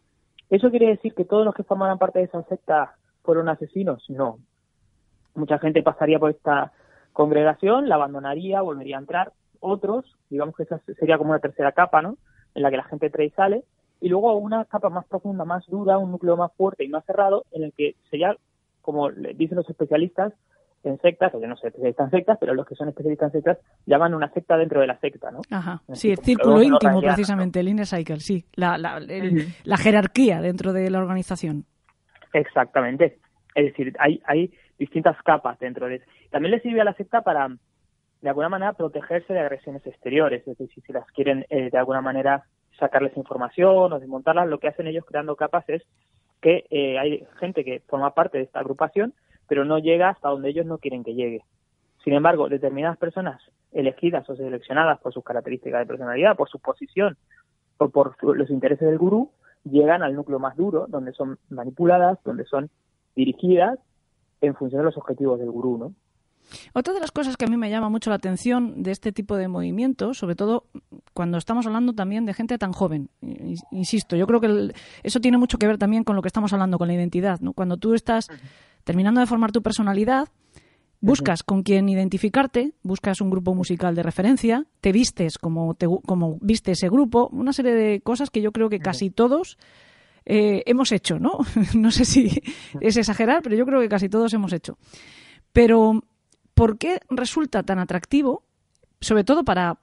¿Eso 0.49 0.69
quiere 0.71 0.87
decir 0.87 1.13
que 1.13 1.25
todos 1.25 1.45
los 1.45 1.53
que 1.53 1.63
formaran 1.63 1.99
parte 1.99 2.19
de 2.19 2.25
esa 2.25 2.41
secta 2.43 2.95
fueron 3.23 3.49
asesinos? 3.49 4.03
No. 4.09 4.39
Mucha 5.35 5.59
gente 5.59 5.83
pasaría 5.83 6.17
por 6.17 6.31
esta 6.31 6.71
congregación, 7.13 7.87
la 7.87 7.95
abandonaría, 7.95 8.61
volvería 8.61 8.97
a 8.97 9.01
entrar. 9.01 9.33
Otros, 9.59 10.17
digamos 10.29 10.55
que 10.55 10.63
esa 10.63 10.79
sería 10.97 11.17
como 11.17 11.31
una 11.31 11.39
tercera 11.39 11.71
capa, 11.73 12.01
¿no? 12.01 12.17
En 12.55 12.63
la 12.63 12.71
que 12.71 12.77
la 12.77 12.83
gente 12.85 13.07
entra 13.07 13.23
y 13.23 13.29
sale. 13.31 13.63
Y 14.01 14.09
luego 14.09 14.33
una 14.37 14.65
capa 14.65 14.89
más 14.89 15.05
profunda, 15.05 15.45
más 15.45 15.65
dura, 15.67 15.97
un 15.97 16.11
núcleo 16.11 16.37
más 16.37 16.51
fuerte 16.53 16.85
y 16.85 16.89
más 16.89 17.05
cerrado, 17.05 17.45
en 17.51 17.63
el 17.63 17.73
que 17.73 17.95
sería, 18.09 18.35
como 18.82 19.09
dicen 19.11 19.57
los 19.57 19.69
especialistas, 19.69 20.34
en 20.84 20.99
sectas, 21.01 21.34
o 21.36 21.41
yo 21.41 21.47
no 21.47 21.57
sé 21.57 21.67
especialistas 21.67 22.05
en 22.05 22.11
sectas, 22.11 22.38
pero 22.39 22.53
los 22.53 22.65
que 22.65 22.75
son 22.75 22.88
especialistas 22.88 23.34
en 23.34 23.41
sectas 23.41 23.57
llaman 23.86 24.13
una 24.13 24.32
secta 24.32 24.57
dentro 24.57 24.80
de 24.80 24.88
la 24.88 24.97
secta, 24.99 25.30
¿no? 25.32 25.41
Ajá, 25.51 25.82
sí, 25.93 26.11
el 26.11 26.19
círculo 26.19 26.61
íntimo 26.61 27.01
precisamente, 27.01 27.59
el 27.59 27.67
inner 27.67 27.86
cycle, 27.86 28.19
sí, 28.19 28.45
la, 28.55 28.77
la, 28.77 28.99
la 28.99 29.77
jerarquía 29.77 30.41
dentro 30.41 30.71
de 30.71 30.89
la 30.89 30.99
organización. 30.99 31.65
Exactamente, 32.32 33.19
es 33.55 33.65
decir, 33.65 33.93
hay, 33.99 34.21
hay 34.25 34.53
distintas 34.77 35.21
capas 35.23 35.59
dentro 35.59 35.88
de 35.88 35.95
eso. 35.95 36.05
También 36.30 36.51
le 36.51 36.61
sirve 36.61 36.80
a 36.80 36.86
la 36.86 36.93
secta 36.93 37.21
para, 37.21 37.49
de 38.21 38.30
alguna 38.30 38.47
manera, 38.47 38.73
protegerse 38.73 39.34
de 39.34 39.39
agresiones 39.39 39.86
exteriores, 39.86 40.47
es 40.47 40.57
decir, 40.57 40.82
si 40.86 40.93
las 40.93 41.05
quieren 41.11 41.45
eh, 41.49 41.69
de 41.69 41.77
alguna 41.77 42.01
manera 42.01 42.43
sacarles 42.80 43.17
información 43.17 43.91
o 43.91 43.99
desmontarlas, 43.99 44.47
lo 44.47 44.59
que 44.59 44.69
hacen 44.69 44.88
ellos 44.88 45.03
creando 45.05 45.36
capas 45.36 45.67
es 45.67 45.84
que 46.41 46.65
eh, 46.69 46.97
hay 46.97 47.25
gente 47.39 47.63
que 47.63 47.81
forma 47.87 48.13
parte 48.13 48.37
de 48.37 48.45
esta 48.45 48.59
agrupación 48.59 49.13
pero 49.49 49.65
no 49.65 49.79
llega 49.79 50.09
hasta 50.09 50.29
donde 50.29 50.49
ellos 50.49 50.65
no 50.65 50.77
quieren 50.77 51.03
que 51.03 51.15
llegue. 51.15 51.43
Sin 52.03 52.13
embargo, 52.13 52.47
determinadas 52.47 52.97
personas 52.97 53.41
elegidas 53.73 54.29
o 54.29 54.35
seleccionadas 54.35 54.99
por 55.01 55.11
sus 55.11 55.23
características 55.23 55.81
de 55.81 55.87
personalidad, 55.87 56.37
por 56.37 56.47
su 56.47 56.59
posición 56.59 57.17
o 57.77 57.89
por 57.89 58.15
los 58.37 58.49
intereses 58.51 58.87
del 58.87 58.97
gurú, 58.97 59.31
llegan 59.63 60.03
al 60.03 60.15
núcleo 60.15 60.39
más 60.39 60.55
duro, 60.55 60.85
donde 60.87 61.11
son 61.13 61.39
manipuladas, 61.49 62.19
donde 62.23 62.45
son 62.45 62.69
dirigidas 63.15 63.79
en 64.39 64.55
función 64.55 64.81
de 64.81 64.85
los 64.85 64.97
objetivos 64.97 65.39
del 65.39 65.51
gurú, 65.51 65.77
¿no? 65.77 65.93
Otra 66.73 66.93
de 66.93 66.99
las 66.99 67.11
cosas 67.11 67.37
que 67.37 67.45
a 67.45 67.47
mí 67.47 67.57
me 67.57 67.69
llama 67.69 67.89
mucho 67.89 68.09
la 68.09 68.17
atención 68.17 68.83
de 68.83 68.91
este 68.91 69.11
tipo 69.11 69.35
de 69.35 69.47
movimientos, 69.47 70.17
sobre 70.17 70.35
todo 70.35 70.65
cuando 71.13 71.37
estamos 71.37 71.65
hablando 71.65 71.93
también 71.93 72.25
de 72.25 72.33
gente 72.33 72.57
tan 72.57 72.71
joven, 72.71 73.09
insisto, 73.71 74.15
yo 74.15 74.27
creo 74.27 74.41
que 74.41 74.73
eso 75.03 75.19
tiene 75.19 75.37
mucho 75.37 75.57
que 75.57 75.67
ver 75.67 75.77
también 75.77 76.03
con 76.03 76.15
lo 76.15 76.21
que 76.21 76.27
estamos 76.27 76.53
hablando, 76.53 76.77
con 76.77 76.87
la 76.87 76.93
identidad, 76.93 77.39
¿no? 77.39 77.53
Cuando 77.53 77.77
tú 77.77 77.93
estás 77.93 78.27
terminando 78.83 79.19
de 79.19 79.27
formar 79.27 79.51
tu 79.51 79.61
personalidad, 79.61 80.29
buscas 81.01 81.43
con 81.43 81.63
quién 81.63 81.89
identificarte, 81.89 82.73
buscas 82.83 83.21
un 83.21 83.29
grupo 83.29 83.55
musical 83.55 83.95
de 83.95 84.03
referencia, 84.03 84.65
te 84.81 84.91
vistes 84.91 85.37
como, 85.37 85.75
como 86.05 86.37
viste 86.41 86.71
ese 86.71 86.89
grupo, 86.89 87.29
una 87.31 87.53
serie 87.53 87.73
de 87.73 88.01
cosas 88.01 88.29
que 88.29 88.41
yo 88.41 88.51
creo 88.51 88.69
que 88.69 88.79
casi 88.79 89.09
todos 89.09 89.57
eh, 90.25 90.63
hemos 90.65 90.91
hecho, 90.91 91.19
¿no? 91.19 91.39
no 91.75 91.91
sé 91.91 92.05
si 92.05 92.41
es 92.81 92.97
exagerar, 92.97 93.41
pero 93.41 93.55
yo 93.55 93.65
creo 93.65 93.79
que 93.79 93.89
casi 93.89 94.09
todos 94.09 94.33
hemos 94.33 94.53
hecho. 94.53 94.77
Pero, 95.51 96.03
¿por 96.60 96.78
qué 96.78 96.99
resulta 97.10 97.64
tan 97.64 97.80
atractivo, 97.80 98.43
sobre 98.99 99.24
todo 99.24 99.45
para 99.45 99.80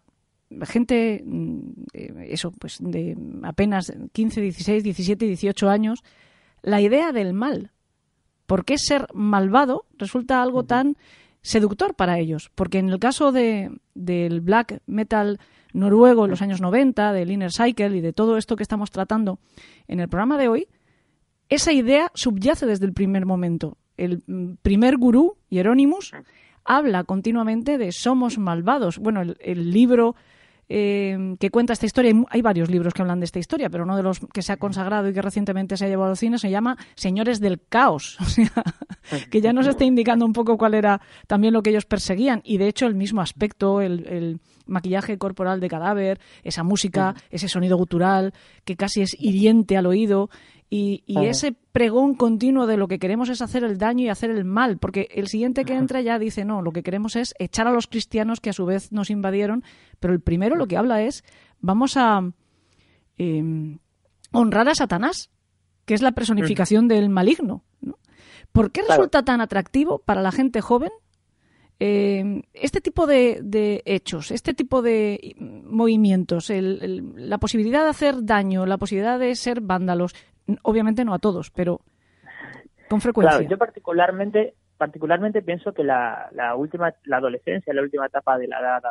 gente, 0.64 1.22
mm, 1.24 1.58
eh, 1.94 2.28
eso, 2.28 2.50
pues 2.50 2.76
de 2.80 3.16
apenas 3.44 3.90
15, 4.12 4.42
16, 4.42 4.84
17, 4.84 5.24
18 5.24 5.70
años, 5.70 6.04
la 6.60 6.82
idea 6.82 7.12
del 7.12 7.32
mal. 7.32 7.70
¿Por 8.44 8.66
qué 8.66 8.76
ser 8.76 9.06
malvado 9.14 9.86
resulta 9.96 10.42
algo 10.42 10.64
tan 10.64 10.98
seductor 11.40 11.94
para 11.94 12.18
ellos? 12.18 12.50
Porque 12.54 12.78
en 12.78 12.90
el 12.90 12.98
caso 12.98 13.32
de, 13.32 13.70
del 13.94 14.42
black 14.42 14.82
metal 14.86 15.40
noruego 15.72 16.26
en 16.26 16.30
los 16.30 16.42
años 16.42 16.60
90, 16.60 17.14
del 17.14 17.30
Inner 17.30 17.52
Cycle 17.52 17.96
y 17.96 18.02
de 18.02 18.12
todo 18.12 18.36
esto 18.36 18.54
que 18.54 18.62
estamos 18.62 18.90
tratando 18.90 19.38
en 19.88 20.00
el 20.00 20.10
programa 20.10 20.36
de 20.36 20.48
hoy, 20.48 20.68
esa 21.48 21.72
idea 21.72 22.12
subyace 22.14 22.66
desde 22.66 22.84
el 22.84 22.92
primer 22.92 23.24
momento. 23.24 23.78
El 23.96 24.22
mm, 24.26 24.56
primer 24.60 24.98
gurú, 24.98 25.38
Hieronymus, 25.48 26.12
habla 26.66 27.04
continuamente 27.04 27.78
de 27.78 27.92
somos 27.92 28.38
malvados. 28.38 28.98
Bueno, 28.98 29.22
el, 29.22 29.70
libro 29.70 30.16
eh, 30.68 31.36
que 31.38 31.50
cuenta 31.50 31.72
esta 31.72 31.86
historia, 31.86 32.12
hay, 32.28 32.42
varios 32.42 32.70
libros 32.70 32.92
que 32.92 33.02
hablan 33.02 33.20
de 33.20 33.26
esta 33.26 33.38
historia, 33.38 33.70
pero 33.70 33.84
uno 33.84 33.96
de 33.96 34.02
los 34.02 34.20
que 34.32 34.42
se 34.42 34.52
ha 34.52 34.56
consagrado 34.56 35.08
y 35.08 35.12
que 35.12 35.22
recientemente 35.22 35.76
se 35.76 35.86
ha 35.86 35.88
llevado 35.88 36.10
al 36.10 36.16
cine 36.16 36.38
se 36.38 36.50
llama 36.50 36.76
Señores 36.94 37.40
del 37.40 37.60
Caos, 37.68 38.18
o 38.20 38.24
sea, 38.24 38.52
que 39.30 39.40
ya 39.40 39.52
nos 39.52 39.66
está 39.66 39.84
indicando 39.84 40.26
un 40.26 40.32
poco 40.32 40.58
cuál 40.58 40.74
era 40.74 41.00
también 41.26 41.54
lo 41.54 41.62
que 41.62 41.70
ellos 41.70 41.86
perseguían. 41.86 42.40
Y 42.44 42.58
de 42.58 42.68
hecho 42.68 42.86
el 42.86 42.94
mismo 42.94 43.20
aspecto, 43.20 43.80
el 43.80 44.40
maquillaje 44.66 45.18
corporal 45.18 45.60
de 45.60 45.68
cadáver, 45.68 46.20
esa 46.42 46.62
música, 46.62 47.14
ese 47.30 47.48
sonido 47.48 47.76
gutural 47.76 48.34
que 48.64 48.76
casi 48.76 49.02
es 49.02 49.16
hiriente 49.18 49.76
al 49.76 49.86
oído, 49.86 50.28
y, 50.68 51.04
ese 51.06 51.52
pregón 51.52 52.14
continuo 52.14 52.66
de 52.66 52.76
lo 52.76 52.88
que 52.88 52.98
queremos 52.98 53.28
es 53.28 53.40
hacer 53.40 53.62
el 53.62 53.78
daño 53.78 54.04
y 54.04 54.08
hacer 54.08 54.30
el 54.30 54.44
mal, 54.44 54.78
porque 54.78 55.08
el 55.12 55.28
siguiente 55.28 55.64
que 55.64 55.74
entra 55.74 56.00
ya 56.00 56.18
dice, 56.18 56.44
no, 56.44 56.60
lo 56.60 56.72
que 56.72 56.82
queremos 56.82 57.14
es 57.14 57.34
echar 57.38 57.68
a 57.68 57.72
los 57.72 57.86
cristianos 57.86 58.40
que 58.40 58.50
a 58.50 58.52
su 58.52 58.66
vez 58.66 58.90
nos 58.90 59.10
invadieron, 59.10 59.62
pero 60.00 60.12
el 60.12 60.20
primero 60.20 60.56
lo 60.56 60.66
que 60.66 60.76
habla 60.76 61.02
es, 61.02 61.22
vamos 61.60 61.96
a 61.96 62.32
em, 63.16 63.78
honrar 64.32 64.68
a 64.68 64.74
Satanás, 64.74 65.30
que 65.84 65.94
es 65.94 66.02
la 66.02 66.12
personificación 66.12 66.88
del 66.88 67.10
maligno. 67.10 67.64
¿Por 68.50 68.72
qué 68.72 68.82
resulta 68.88 69.22
tan 69.22 69.40
atractivo 69.40 70.00
para 70.00 70.22
la 70.22 70.32
gente 70.32 70.60
joven 70.60 70.90
em, 71.78 72.42
este 72.54 72.80
tipo 72.80 73.06
de, 73.06 73.82
hechos, 73.84 74.32
este 74.32 74.52
tipo 74.52 74.82
de 74.82 75.36
movimientos, 75.38 76.50
la 76.50 77.38
posibilidad 77.38 77.84
de 77.84 77.90
hacer 77.90 78.24
daño, 78.24 78.66
la 78.66 78.78
posibilidad 78.78 79.18
de 79.18 79.36
ser 79.36 79.60
vándalos, 79.60 80.14
Obviamente 80.62 81.04
no 81.04 81.14
a 81.14 81.18
todos, 81.18 81.50
pero 81.50 81.80
con 82.88 83.00
frecuencia. 83.00 83.38
Claro, 83.38 83.50
yo 83.50 83.58
particularmente 83.58 84.54
particularmente 84.76 85.42
pienso 85.42 85.72
que 85.72 85.82
la, 85.82 86.28
la 86.32 86.54
última 86.54 86.92
la 87.04 87.16
adolescencia, 87.16 87.72
la 87.72 87.82
última 87.82 88.06
etapa 88.06 88.38
de 88.38 88.46
la 88.46 88.60
edad, 88.60 88.82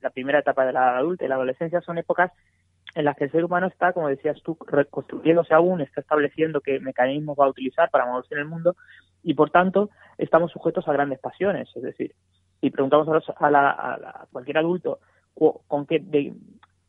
la 0.00 0.10
primera 0.10 0.38
etapa 0.38 0.64
de 0.64 0.72
la 0.72 0.80
edad 0.80 0.96
adulta 0.98 1.24
y 1.24 1.28
la 1.28 1.34
adolescencia 1.34 1.80
son 1.80 1.98
épocas 1.98 2.30
en 2.94 3.04
las 3.04 3.16
que 3.16 3.24
el 3.24 3.32
ser 3.32 3.44
humano 3.44 3.66
está, 3.66 3.92
como 3.92 4.08
decías 4.08 4.40
tú, 4.42 4.56
reconstruyéndose 4.66 5.54
aún, 5.54 5.80
está 5.80 6.00
estableciendo 6.00 6.60
qué 6.60 6.78
mecanismos 6.80 7.36
va 7.38 7.46
a 7.46 7.50
utilizar 7.50 7.90
para 7.90 8.06
moverse 8.06 8.34
en 8.34 8.40
el 8.40 8.46
mundo 8.46 8.76
y, 9.22 9.34
por 9.34 9.50
tanto, 9.50 9.90
estamos 10.18 10.52
sujetos 10.52 10.86
a 10.88 10.92
grandes 10.92 11.18
pasiones. 11.18 11.70
Es 11.74 11.82
decir, 11.82 12.14
si 12.60 12.70
preguntamos 12.70 13.08
a, 13.36 13.50
la, 13.50 13.70
a, 13.70 14.26
cualquier 14.30 14.58
adulto 14.58 15.00
con 15.66 15.86
qué, 15.86 16.00
de, 16.00 16.34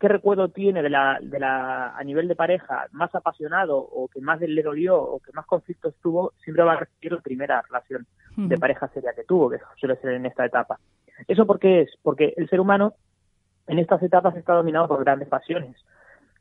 qué 0.04 0.10
recuerdo 0.10 0.49
tiene 0.49 0.84
de 0.84 0.89
la, 0.89 1.18
de 1.22 1.39
la, 1.39 1.95
a 1.95 2.04
nivel 2.04 2.28
de 2.28 2.36
pareja 2.36 2.88
más 2.91 3.16
apasionado 3.16 3.78
o 3.78 4.10
que 4.10 4.20
más 4.20 4.38
le 4.41 4.62
dolió 4.62 5.01
o 5.01 5.22
que 5.22 5.32
más 5.32 5.45
conflictos 5.45 5.95
tuvo, 6.01 6.34
siempre 6.43 6.62
va 6.66 6.74
a 6.74 6.80
recibir 6.82 7.14
la 7.14 7.22
primera 7.22 7.62
relación 7.62 8.06
de 8.36 8.58
pareja 8.58 8.89
seria 8.89 9.14
que 9.14 9.24
tuvo, 9.24 9.49
que 9.49 9.60
suele 9.80 9.95
ser 10.01 10.16
en 10.16 10.26
esta 10.26 10.45
etapa. 10.45 10.78
¿Eso 11.26 11.47
por 11.47 11.58
qué 11.58 11.84
es? 11.84 11.91
Porque 12.01 12.34
el 12.36 12.49
ser 12.49 12.60
humano 12.60 12.95
en 13.66 13.80
estas 13.80 14.04
etapas 14.04 14.36
está 14.36 14.56
dominado 14.56 14.89
por 14.89 15.01
grandes 15.06 15.30
pasiones. 15.30 15.78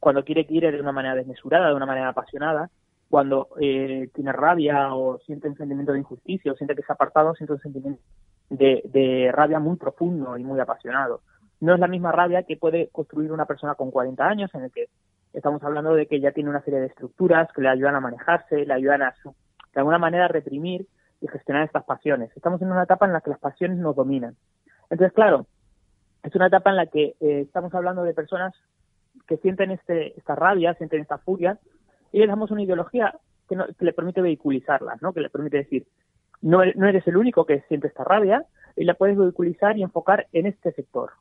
Cuando 0.01 0.25
quiere, 0.25 0.45
quiere 0.45 0.73
de 0.73 0.81
una 0.81 0.91
manera 0.91 1.15
desmesurada, 1.15 1.69
de 1.69 1.77
una 1.77 1.87
manera 1.87 2.09
apasionada. 2.09 2.69
Cuando 3.09 3.47
eh, 3.61 4.11
tiene 4.13 4.33
rabia 4.33 4.93
o 4.93 5.21
siente 5.21 5.49
un 5.49 5.57
sentimiento 5.57 5.93
de 5.93 6.01
injusticia 6.01 6.51
o 6.51 6.57
siente 6.57 6.75
que 6.75 6.83
se 6.83 6.91
ha 6.91 6.97
apartado, 6.97 7.33
siente 7.37 7.53
un 7.53 7.61
sentimiento 7.61 8.03
de, 8.51 8.83
de 8.87 9.31
rabia 9.31 9.61
muy 9.61 9.77
profundo 9.77 10.37
y 10.37 10.43
muy 10.43 10.59
apasionado 10.59 11.21
no 11.63 11.75
es 11.75 11.81
la 11.81 11.87
misma 11.87 12.11
rabia 12.11 12.43
que 12.43 12.57
puede 12.57 12.89
construir 12.89 13.31
una 13.31 13.47
persona 13.47 13.77
con 13.77 13.93
40 13.93 14.27
años, 14.27 14.53
en 14.53 14.65
el 14.65 14.73
que 14.73 14.89
estamos 15.33 15.63
hablando 15.63 15.95
de 15.95 16.07
que 16.09 16.19
ya 16.19 16.33
tiene 16.33 16.51
una 16.51 16.61
serie 16.63 16.81
de 16.81 16.87
estructuras 16.87 17.53
que 17.53 17.63
le 17.63 17.69
ayudan 17.69 17.95
a 17.95 18.01
manejarse, 18.01 18.67
le 18.67 18.75
ayudan 18.75 19.03
a, 19.03 19.15
de 19.25 19.81
alguna 19.81 19.99
manera, 19.99 20.27
reprimir 20.27 20.89
y 21.21 21.29
gestionar 21.29 21.63
estas 21.63 21.85
pasiones. 21.85 22.37
Estamos 22.37 22.61
en 22.63 22.73
una 22.73 22.83
etapa 22.83 23.07
en 23.07 23.13
la 23.13 23.21
que 23.21 23.31
las 23.31 23.39
pasiones 23.39 23.79
nos 23.79 23.95
dominan. 23.95 24.35
Entonces, 24.91 25.13
claro, 25.13 25.47
es 26.25 26.35
una 26.35 26.49
etapa 26.49 26.71
en 26.71 26.77
la 26.77 26.87
que 26.87 27.15
eh, 27.21 27.43
estamos 27.43 27.73
hablando 27.77 28.03
de 28.03 28.13
personas 28.13 28.53
que 29.29 29.37
sienten 29.37 29.71
este, 29.71 30.19
esta 30.19 30.35
rabia, 30.35 30.75
sienten 30.75 31.01
esta 31.01 31.19
furia, 31.19 31.61
y 32.11 32.19
les 32.19 32.29
damos 32.29 32.51
una 32.51 32.63
ideología 32.63 33.15
que, 33.49 33.57
que 33.79 33.85
le 33.85 33.93
permite 33.93 34.21
vehiculizarlas, 34.21 35.01
¿no? 35.01 35.13
que 35.13 35.21
le 35.21 35.31
permite 35.31 35.59
decir, 35.59 35.87
no, 36.41 36.59
no 36.75 36.89
eres 36.89 37.07
el 37.07 37.17
único 37.17 37.47
que 37.47 37.61
siente 37.69 37.87
esta 37.87 38.03
rabia, 38.03 38.47
y 38.75 38.83
la 38.83 38.95
puedes 38.95 39.17
vehiculizar 39.17 39.79
y 39.79 39.85
enfocar 39.85 40.27
en 40.33 40.47
este 40.47 40.73
sector. 40.73 41.13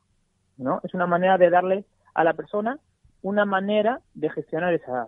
¿No? 0.58 0.80
Es 0.84 0.94
una 0.94 1.08
manera 1.08 1.38
de 1.38 1.50
darle 1.50 1.86
a 2.14 2.24
la 2.24 2.34
persona 2.34 2.80
una 3.22 3.46
manera 3.46 4.02
de 4.14 4.30
gestionar 4.30 4.74
esa, 4.74 5.08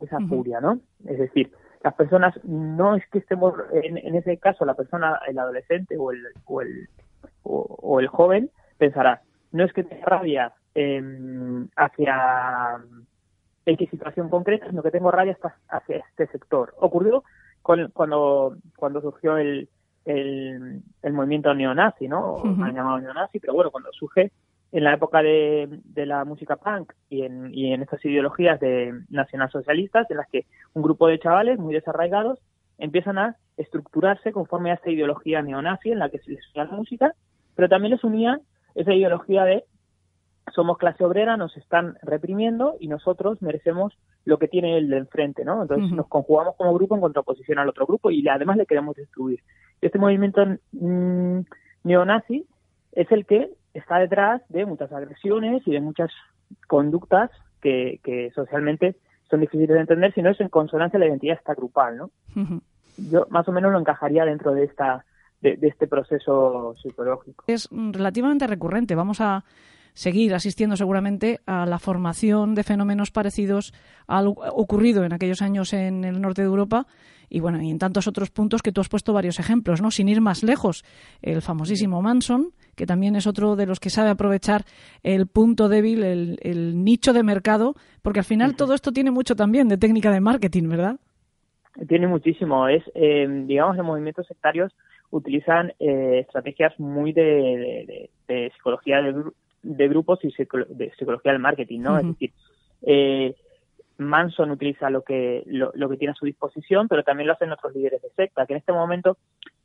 esa 0.00 0.18
furia, 0.20 0.60
¿no? 0.60 0.80
Es 1.06 1.18
decir, 1.18 1.52
las 1.82 1.94
personas 1.94 2.34
no 2.44 2.96
es 2.96 3.04
que 3.10 3.18
estemos, 3.18 3.54
en, 3.72 4.14
ese 4.14 4.38
caso, 4.38 4.64
la 4.64 4.74
persona, 4.74 5.20
el 5.28 5.38
adolescente 5.38 5.96
o 5.96 6.10
el, 6.10 6.20
o 6.44 6.60
el, 6.62 6.88
o, 7.44 8.00
el 8.00 8.08
joven 8.08 8.50
pensará, 8.76 9.22
no 9.52 9.64
es 9.64 9.72
que 9.72 9.84
tenga 9.84 10.04
rabia 10.04 10.52
em, 10.74 11.68
hacia 11.76 12.78
X 13.64 13.90
situación 13.90 14.28
concreta, 14.28 14.68
sino 14.68 14.82
que 14.82 14.90
tengo 14.90 15.10
rabia 15.10 15.38
hacia 15.68 15.96
este 15.96 16.26
sector. 16.28 16.74
Ocurrió 16.78 17.22
cuando, 17.62 18.56
cuando 18.76 19.00
surgió 19.00 19.38
el, 19.38 19.68
el, 20.06 20.82
el 21.02 21.12
movimiento 21.12 21.52
neonazi, 21.52 22.08
¿no? 22.08 22.42
Han 22.42 22.74
llamado 22.74 23.00
neonazi, 23.00 23.40
pero 23.40 23.54
bueno, 23.54 23.70
cuando 23.70 23.92
surge 23.92 24.30
en 24.72 24.84
la 24.84 24.94
época 24.94 25.22
de, 25.22 25.80
de 25.84 26.06
la 26.06 26.24
música 26.24 26.56
punk 26.56 26.92
y 27.08 27.22
en, 27.22 27.52
y 27.52 27.72
en 27.72 27.82
estas 27.82 28.04
ideologías 28.04 28.58
de 28.60 28.92
nacionalsocialistas, 29.10 30.10
en 30.10 30.16
las 30.18 30.28
que 30.28 30.46
un 30.74 30.82
grupo 30.82 31.08
de 31.08 31.18
chavales 31.18 31.58
muy 31.58 31.74
desarraigados 31.74 32.40
empiezan 32.78 33.18
a 33.18 33.36
estructurarse 33.56 34.32
conforme 34.32 34.70
a 34.70 34.74
esta 34.74 34.90
ideología 34.90 35.42
neonazi 35.42 35.90
en 35.90 35.98
la 35.98 36.08
que 36.08 36.18
se 36.18 36.32
les 36.32 36.40
unía 36.54 36.70
la 36.70 36.76
música, 36.76 37.12
pero 37.54 37.68
también 37.68 37.92
les 37.92 38.04
unía 38.04 38.40
esa 38.74 38.92
ideología 38.92 39.44
de 39.44 39.64
somos 40.54 40.78
clase 40.78 41.04
obrera, 41.04 41.36
nos 41.36 41.56
están 41.56 41.96
reprimiendo 42.02 42.76
y 42.78 42.86
nosotros 42.86 43.42
merecemos 43.42 43.98
lo 44.24 44.38
que 44.38 44.48
tiene 44.48 44.78
el 44.78 44.88
de 44.88 44.98
enfrente, 44.98 45.44
¿no? 45.44 45.62
Entonces 45.62 45.90
nos 45.92 46.06
conjugamos 46.08 46.56
como 46.56 46.74
grupo 46.74 46.94
en 46.94 47.00
contraposición 47.00 47.58
al 47.58 47.68
otro 47.68 47.86
grupo 47.86 48.10
y 48.10 48.26
además 48.28 48.56
le 48.56 48.66
queremos 48.66 48.96
destruir. 48.96 49.40
Este 49.80 49.98
movimiento 49.98 50.44
mm, 50.72 51.40
neonazi 51.84 52.46
es 52.92 53.10
el 53.12 53.26
que 53.26 53.50
está 53.74 53.98
detrás 53.98 54.42
de 54.48 54.66
muchas 54.66 54.92
agresiones 54.92 55.62
y 55.66 55.72
de 55.72 55.80
muchas 55.80 56.10
conductas 56.66 57.30
que, 57.60 58.00
que 58.02 58.30
socialmente 58.34 58.96
son 59.28 59.40
difíciles 59.40 59.74
de 59.74 59.80
entender 59.80 60.14
si 60.14 60.22
no 60.22 60.30
es 60.30 60.40
en 60.40 60.48
consonancia 60.48 60.98
la 60.98 61.06
identidad 61.06 61.36
esta 61.36 61.54
grupal, 61.54 61.96
¿no? 61.96 62.10
Yo 62.96 63.26
más 63.28 63.46
o 63.48 63.52
menos 63.52 63.72
lo 63.72 63.78
encajaría 63.78 64.24
dentro 64.24 64.54
de 64.54 64.64
esta 64.64 65.04
de, 65.40 65.58
este 65.62 65.86
proceso 65.86 66.74
psicológico. 66.82 67.44
Es 67.46 67.68
relativamente 67.70 68.46
recurrente. 68.46 68.94
Vamos 68.94 69.20
a 69.20 69.44
seguir 69.92 70.34
asistiendo 70.34 70.76
seguramente 70.76 71.40
a 71.46 71.66
la 71.66 71.78
formación 71.78 72.54
de 72.54 72.64
fenómenos 72.64 73.10
parecidos 73.10 73.72
al 74.06 74.28
ocurrido 74.28 75.04
en 75.04 75.12
aquellos 75.12 75.42
años 75.42 75.72
en 75.72 76.04
el 76.04 76.20
norte 76.20 76.42
de 76.42 76.48
Europa 76.48 76.86
y 77.28 77.40
bueno, 77.40 77.60
y 77.60 77.70
en 77.70 77.78
tantos 77.78 78.06
otros 78.06 78.30
puntos 78.30 78.62
que 78.62 78.72
tú 78.72 78.80
has 78.80 78.88
puesto 78.88 79.12
varios 79.12 79.38
ejemplos, 79.38 79.82
¿no? 79.82 79.90
Sin 79.90 80.08
ir 80.08 80.20
más 80.20 80.42
lejos, 80.42 80.84
el 81.22 81.42
famosísimo 81.42 82.02
Manson, 82.02 82.52
que 82.74 82.86
también 82.86 83.16
es 83.16 83.26
otro 83.26 83.56
de 83.56 83.66
los 83.66 83.80
que 83.80 83.90
sabe 83.90 84.10
aprovechar 84.10 84.62
el 85.02 85.26
punto 85.26 85.68
débil, 85.68 86.04
el, 86.04 86.84
nicho 86.84 87.12
de 87.12 87.22
mercado, 87.22 87.74
porque 88.02 88.20
al 88.20 88.24
final 88.24 88.56
todo 88.56 88.74
esto 88.74 88.92
tiene 88.92 89.10
mucho 89.10 89.34
también 89.34 89.68
de 89.68 89.78
técnica 89.78 90.10
de 90.10 90.20
marketing, 90.20 90.68
¿verdad? 90.68 90.96
Tiene 91.88 92.06
muchísimo. 92.06 92.68
Es, 92.68 92.82
eh, 92.94 93.26
digamos, 93.46 93.76
en 93.78 93.84
movimientos 93.84 94.26
sectarios 94.26 94.72
utilizan 95.10 95.72
eh, 95.78 96.20
estrategias 96.20 96.78
muy 96.78 97.12
de, 97.12 98.10
psicología 98.54 99.02
de, 99.02 99.24
de 99.62 99.88
grupos 99.88 100.20
y 100.22 100.28
de 100.28 100.92
psicología 100.98 101.32
del 101.32 101.40
marketing, 101.40 101.80
¿no? 101.80 101.98
Es 101.98 102.06
decir, 102.06 102.32
eh, 102.82 103.34
Manson 103.98 104.50
utiliza 104.50 104.90
lo 104.90 105.02
que 105.02 105.42
lo, 105.46 105.88
que 105.88 105.96
tiene 105.96 106.12
a 106.12 106.14
su 106.14 106.26
disposición, 106.26 106.88
pero 106.88 107.02
también 107.02 107.26
lo 107.26 107.32
hacen 107.32 107.52
otros 107.52 107.74
líderes 107.74 108.02
de 108.02 108.10
secta, 108.10 108.46
que 108.46 108.52
en 108.52 108.58
este 108.58 108.72
momento, 108.72 109.16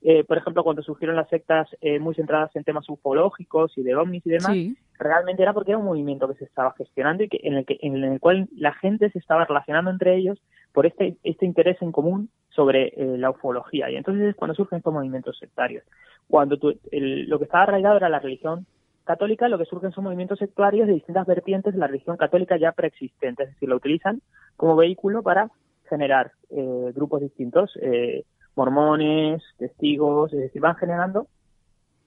eh, 0.01 0.23
por 0.23 0.38
ejemplo, 0.38 0.63
cuando 0.63 0.82
surgieron 0.82 1.15
las 1.15 1.29
sectas 1.29 1.67
eh, 1.82 1.99
muy 1.99 2.15
centradas 2.15 2.55
en 2.55 2.63
temas 2.63 2.88
ufológicos 2.89 3.77
y 3.77 3.84
de 3.84 3.95
ovnis 3.95 4.25
y 4.25 4.29
demás, 4.29 4.55
realmente 4.97 5.43
era 5.43 5.53
porque 5.53 5.71
era 5.71 5.79
un 5.79 5.86
movimiento 5.86 6.27
que 6.27 6.36
se 6.36 6.45
estaba 6.45 6.73
gestionando 6.77 7.23
y 7.23 7.29
que 7.29 7.39
en 7.43 7.55
el 7.55 7.65
que 7.65 7.77
en 7.82 8.03
el 8.03 8.19
cual 8.19 8.47
la 8.55 8.73
gente 8.73 9.09
se 9.09 9.19
estaba 9.19 9.45
relacionando 9.45 9.91
entre 9.91 10.15
ellos 10.15 10.41
por 10.71 10.86
este 10.86 11.17
este 11.23 11.45
interés 11.45 11.82
en 11.82 11.91
común 11.91 12.29
sobre 12.49 12.93
la 12.97 13.29
ufología 13.29 13.89
y 13.89 13.95
entonces 13.95 14.29
es 14.29 14.36
cuando 14.36 14.55
surgen 14.55 14.77
estos 14.77 14.93
movimientos 14.93 15.38
sectarios. 15.38 15.84
Cuando 16.27 16.57
lo 16.61 17.38
que 17.38 17.43
estaba 17.43 17.63
arraigado 17.63 17.97
era 17.97 18.09
la 18.09 18.19
religión 18.19 18.65
católica 19.12 19.49
lo 19.49 19.57
que 19.57 19.66
surgen 19.66 19.91
son 19.91 20.05
movimientos 20.05 20.39
sectuarios 20.39 20.88
de 20.88 20.93
distintas 20.93 21.28
vertientes 21.28 21.74
de 21.74 21.80
la 21.80 21.88
religión 21.88 22.18
católica 22.18 22.57
ya 22.57 22.72
preexistente, 22.72 23.43
es 23.43 23.49
decir, 23.49 23.68
lo 23.68 23.76
utilizan 23.76 24.22
como 24.55 24.76
vehículo 24.76 25.22
para 25.22 25.49
generar 25.89 26.32
eh, 26.49 26.91
grupos 26.95 27.22
distintos, 27.22 27.78
eh, 27.82 28.24
mormones, 28.55 29.43
testigos, 29.57 30.32
es 30.34 30.39
decir, 30.39 30.62
van 30.62 30.76
generando 30.76 31.28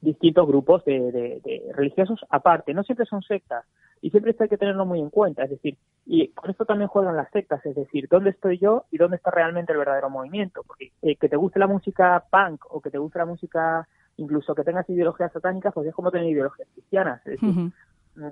distintos 0.01 0.47
grupos 0.47 0.85
de, 0.85 1.41
religiosos 1.75 2.21
aparte. 2.31 2.75
No 2.75 2.83
siempre 2.85 3.07
son 3.07 3.23
sectas 3.23 3.65
y 4.01 4.11
siempre 4.11 4.33
esto 4.33 4.45
hay 4.45 4.51
que 4.51 4.59
tenerlo 4.59 4.87
muy 4.87 5.01
en 5.01 5.11
cuenta. 5.11 5.45
Es 5.45 5.51
decir, 5.51 5.77
y 6.07 6.29
con 6.29 6.51
esto 6.51 6.65
también 6.65 6.89
juegan 6.89 7.17
las 7.17 7.31
sectas, 7.31 7.65
es 7.67 7.75
decir, 7.75 8.07
dónde 8.11 8.31
estoy 8.31 8.59
yo 8.59 8.85
y 8.91 8.99
dónde 8.99 9.17
está 9.17 9.31
realmente 9.31 9.73
el 9.73 9.79
verdadero 9.79 10.11
movimiento. 10.11 10.63
Porque 10.67 10.93
eh, 11.03 11.17
que 11.17 11.29
te 11.29 11.37
guste 11.37 11.59
la 11.59 11.67
música 11.67 12.25
punk 12.31 12.65
o 12.71 12.81
que 12.81 12.91
te 12.91 12.99
guste 12.99 13.19
la 13.19 13.27
música 13.27 13.89
incluso 14.17 14.55
que 14.55 14.65
tengas 14.65 14.89
ideologías 14.89 15.33
satánicas, 15.33 15.73
pues 15.75 15.89
es 15.89 15.95
como 15.95 16.11
tener 16.11 16.29
ideologías 16.29 16.69
cristianas. 16.75 17.21
Es 17.27 17.41
decir, 17.41 17.73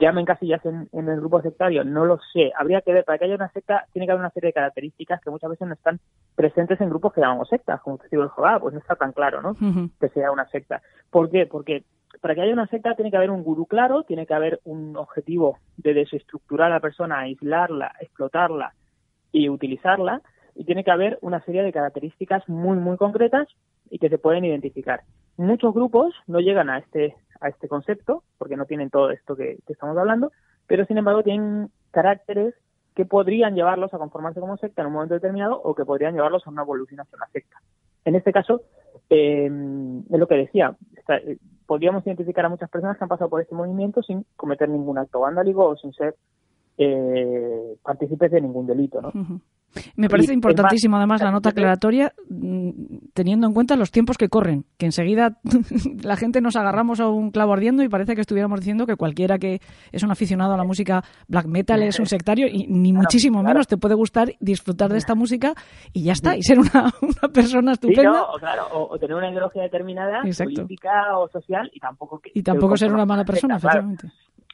ya 0.01 0.12
me 0.12 0.20
encasillas 0.20 0.64
en, 0.64 0.89
en 0.93 1.09
el 1.09 1.18
grupo 1.18 1.43
sectario, 1.43 1.85
no 1.85 2.05
lo 2.05 2.18
sé. 2.33 2.53
Habría 2.57 2.83
que 2.83 2.93
ver, 2.93 3.05
para 3.05 3.18
que 3.18 3.24
haya 3.24 3.35
una 3.35 3.51
secta, 3.51 3.87
tiene 3.93 4.07
que 4.07 4.12
haber 4.12 4.20
una 4.20 4.30
serie 4.30 4.49
de 4.49 4.55
características 4.55 5.20
que 5.20 5.30
muchas 5.30 5.51
veces 5.51 5.66
no 5.66 5.74
están 5.74 5.99
presentes 6.37 6.80
en 6.80 6.89
grupos 6.89 7.12
que 7.12 7.20
llamamos 7.20 7.49
sectas, 7.49 7.80
como 7.80 7.99
Testigo 7.99 8.22
de 8.22 8.30
Jehová, 8.30 8.61
pues 8.61 8.74
no 8.74 8.80
está 8.80 8.95
tan 8.95 9.12
claro, 9.12 9.43
¿no? 9.43 9.57
Que 9.99 10.09
sea 10.11 10.30
una 10.30 10.47
secta. 10.49 10.83
¿Por 11.11 11.30
qué? 11.30 11.47
Porque 11.47 11.85
para 12.20 12.35
que 12.35 12.43
haya 12.43 12.53
una 12.53 12.68
secta 12.68 12.95
tiene 12.95 13.11
que 13.11 13.16
haber 13.16 13.30
un 13.30 13.43
gurú 13.43 13.66
claro, 13.66 14.05
tiene 14.05 14.26
que 14.26 14.35
haber 14.35 14.61
un 14.64 14.97
objetivo 14.97 15.59
de 15.76 15.95
desestructurar 15.95 16.70
a 16.70 16.74
la 16.74 16.80
persona, 16.80 17.20
aislarla, 17.20 17.93
explotarla 18.01 18.74
y 19.33 19.49
utilizarla, 19.49 20.22
y 20.55 20.64
tiene 20.64 20.85
que 20.85 20.91
haber 20.91 21.18
una 21.22 21.41
serie 21.41 21.62
de 21.62 21.72
características 21.72 22.49
muy, 22.49 22.76
muy 22.76 22.97
concretas 22.97 23.49
y 23.91 23.99
que 23.99 24.09
se 24.09 24.18
pueden 24.18 24.45
identificar. 24.45 25.01
Muchos 25.37 25.74
grupos 25.74 26.14
no 26.26 26.41
llegan 26.41 26.70
a 26.70 26.78
este 26.78 27.16
a 27.43 27.49
este 27.49 27.68
concepto, 27.68 28.22
porque 28.39 28.57
no 28.57 28.66
tienen 28.66 28.89
todo 28.89 29.11
esto 29.11 29.37
que, 29.37 29.59
estamos 29.66 29.99
hablando, 29.99 30.33
pero 30.66 30.87
sin 30.87 30.97
embargo 30.97 31.22
tienen 31.22 31.70
caracteres 31.91 32.55
que 32.95 33.05
podrían 33.05 33.55
llevarlos 33.55 33.93
a 33.93 33.99
conformarse 33.99 34.41
como 34.41 34.57
secta 34.57 34.83
en 34.83 34.89
un 34.89 34.95
momento 34.95 35.14
determinado 35.14 35.61
o 35.61 35.74
que 35.74 35.85
podrían 35.85 36.14
llevarlos 36.14 36.47
a 36.47 36.51
una 36.51 36.62
evolución 36.62 37.01
hacia 37.01 37.16
una 37.16 37.26
secta. 37.33 37.57
En 38.05 38.14
este 38.14 38.33
caso, 38.33 38.62
eh, 39.11 39.51
es 40.11 40.18
lo 40.18 40.26
que 40.28 40.37
decía, 40.37 40.76
eh, 41.09 41.39
podríamos 41.66 42.07
identificar 42.07 42.45
a 42.45 42.49
muchas 42.49 42.70
personas 42.70 42.97
que 42.97 43.05
han 43.05 43.09
pasado 43.09 43.30
por 43.30 43.41
este 43.41 43.55
movimiento 43.55 44.03
sin 44.03 44.24
cometer 44.37 44.68
ningún 44.68 44.99
acto 44.99 45.20
vandálico 45.20 45.66
o 45.66 45.76
sin 45.76 45.93
ser 45.95 46.14
eh, 46.79 47.77
partícipes 47.83 48.31
de 48.31 48.41
ningún 48.41 48.66
delito. 48.66 49.01
¿no? 49.01 49.12
Me 49.97 50.09
parece 50.09 50.33
importantísimo 50.33 50.97
además 50.97 51.23
la 51.23 51.31
nota 51.31 51.51
aclaratoria 51.51 52.12
mm, 52.29 52.70
teniendo 53.14 53.47
en 53.47 53.55
cuenta 53.55 53.77
los 53.77 53.91
tiempos 53.91 54.18
que 54.18 54.29
corren, 54.29 54.64
que 54.77 54.87
enseguida 54.87 55.39
la 56.03 56.16
gente 56.16 56.41
nos 56.41 56.57
agarramos 56.57 57.01
a 57.01 57.09
un 57.09 57.31
clavo 57.31 57.53
ardiendo 57.53 57.83
y 57.83 57.89
parece 57.89 58.14
que 58.14 58.20
estuviéramos 58.20 58.61
diciendo 58.61 58.87
que 58.87 58.97
cualquiera 58.97 59.39
que 59.39 59.61
es 59.91 60.03
un 60.03 60.11
aficionado 60.11 60.55
a 60.55 60.57
la 60.57 60.64
música 60.64 61.03
black 61.29 61.47
metal 61.47 61.83
es 61.83 61.99
un 61.99 62.07
sectario 62.07 62.47
y 62.49 62.66
ni 62.66 62.93
muchísimo 62.93 63.43
menos 63.43 63.66
te 63.66 63.77
puede 63.77 63.95
gustar 63.95 64.33
disfrutar 64.41 64.91
de 64.91 64.99
esta 64.99 65.14
música 65.14 65.55
y 65.93 66.05
ya 66.05 66.12
está, 66.12 66.37
y 66.37 66.43
ser 66.43 66.59
una, 66.59 66.93
persona 67.33 67.73
estupenda. 67.73 68.25
o, 68.25 68.39
claro, 68.39 68.66
o, 68.73 68.99
tener 68.99 69.16
una 69.16 69.31
ideología 69.31 69.62
determinada, 69.62 70.23
política 70.23 71.16
o 71.18 71.29
social 71.29 71.70
y 71.73 71.81
tampoco... 71.81 72.20
y 72.35 72.43
tampoco 72.43 72.77
ser 72.77 72.93
una 72.93 73.07
mala 73.07 73.25
persona, 73.25 73.57
efectivamente. 73.57 74.09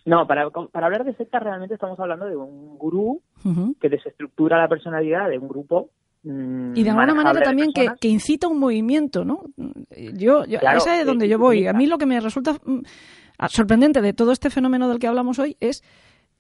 No, 0.05 0.27
para, 0.27 0.49
para 0.51 0.87
hablar 0.87 1.05
de 1.05 1.15
secta 1.15 1.39
realmente 1.39 1.75
estamos 1.75 1.99
hablando 2.01 2.27
de 2.27 2.37
un 2.37 2.79
gurú 2.79 3.23
que 3.81 3.89
desestructura 3.89 4.59
la 4.59 4.69
personalidad 4.69 5.29
de 5.29 5.39
un 5.39 5.49
grupo 5.49 5.91
mm, 6.23 6.77
y 6.77 6.83
de 6.83 6.91
alguna 6.91 7.15
manera 7.15 7.43
también 7.43 7.73
que, 7.73 7.89
que, 8.01 8.09
incita 8.09 8.49
un 8.49 8.59
movimiento, 8.59 9.25
¿no? 9.25 9.43
Yo, 10.15 10.45
yo 10.45 10.59
esa 10.59 11.01
es 11.01 11.07
donde 11.07 11.29
yo 11.29 11.39
voy. 11.39 11.67
A 11.67 11.73
mí 11.73 11.87
lo 11.87 11.99
que 11.99 12.07
me 12.07 12.21
resulta 12.21 12.55
mm, 12.65 12.81
sorprendente 13.49 14.01
de 14.01 14.13
todo 14.13 14.33
este 14.33 14.51
fenómeno 14.51 14.89
del 14.89 14.99
que 14.99 15.07
hablamos 15.07 15.39
hoy 15.39 15.57
es 15.61 15.83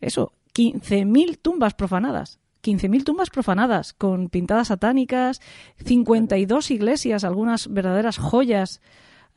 eso, 0.00 0.32
15.000 0.54 1.38
tumbas 1.40 1.74
profanadas. 1.74 2.40
15.000 2.62 3.04
tumbas 3.04 3.30
profanadas 3.30 3.92
con 3.92 4.28
pintadas 4.28 4.68
satánicas, 4.68 5.40
52 5.84 6.70
iglesias, 6.72 7.24
algunas 7.24 7.72
verdaderas 7.72 8.18
joyas 8.18 8.80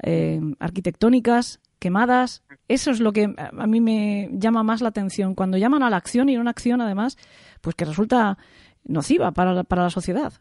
eh, 0.02 0.40
arquitectónicas 0.60 1.60
quemadas. 1.82 2.44
Eso 2.70 2.92
es 2.92 3.02
lo 3.02 3.12
que 3.12 3.34
a 3.38 3.68
mí 3.68 3.82
me 3.82 4.30
llama 4.32 4.64
más 4.64 4.82
la 4.82 4.90
atención. 4.90 5.36
Cuando 5.36 5.58
llaman 5.58 5.84
a 5.84 5.90
la 5.90 5.98
acción 5.98 6.30
y 6.30 6.38
una 6.38 6.52
acción, 6.52 6.80
además, 6.80 7.18
pues 7.60 7.76
que 7.76 7.86
resulta 7.86 8.38
nociva 8.86 9.32
para 9.32 9.54
la, 9.54 9.64
para 9.64 9.84
la 9.84 9.90
sociedad. 9.90 10.34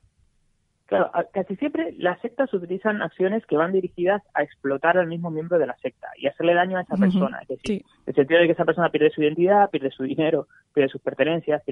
Claro, 0.86 1.08
casi 1.32 1.54
siempre 1.54 1.94
las 1.98 2.20
sectas 2.20 2.52
utilizan 2.52 3.00
acciones 3.00 3.46
que 3.46 3.56
van 3.56 3.72
dirigidas 3.72 4.22
a 4.34 4.42
explotar 4.42 4.98
al 4.98 5.06
mismo 5.06 5.30
miembro 5.30 5.56
de 5.56 5.66
la 5.66 5.76
secta 5.76 6.08
y 6.16 6.26
hacerle 6.26 6.52
daño 6.52 6.78
a 6.78 6.82
esa 6.82 6.96
persona. 6.96 7.38
Es 7.42 7.48
decir, 7.48 7.84
el 8.06 8.14
sentido 8.14 8.40
de 8.40 8.46
que 8.46 8.52
esa 8.52 8.64
persona 8.64 8.90
pierde 8.90 9.10
su 9.10 9.22
identidad, 9.22 9.70
pierde 9.70 9.92
su 9.92 10.02
dinero, 10.02 10.48
pierde 10.74 10.90
sus 10.90 11.00
pertenencias, 11.00 11.62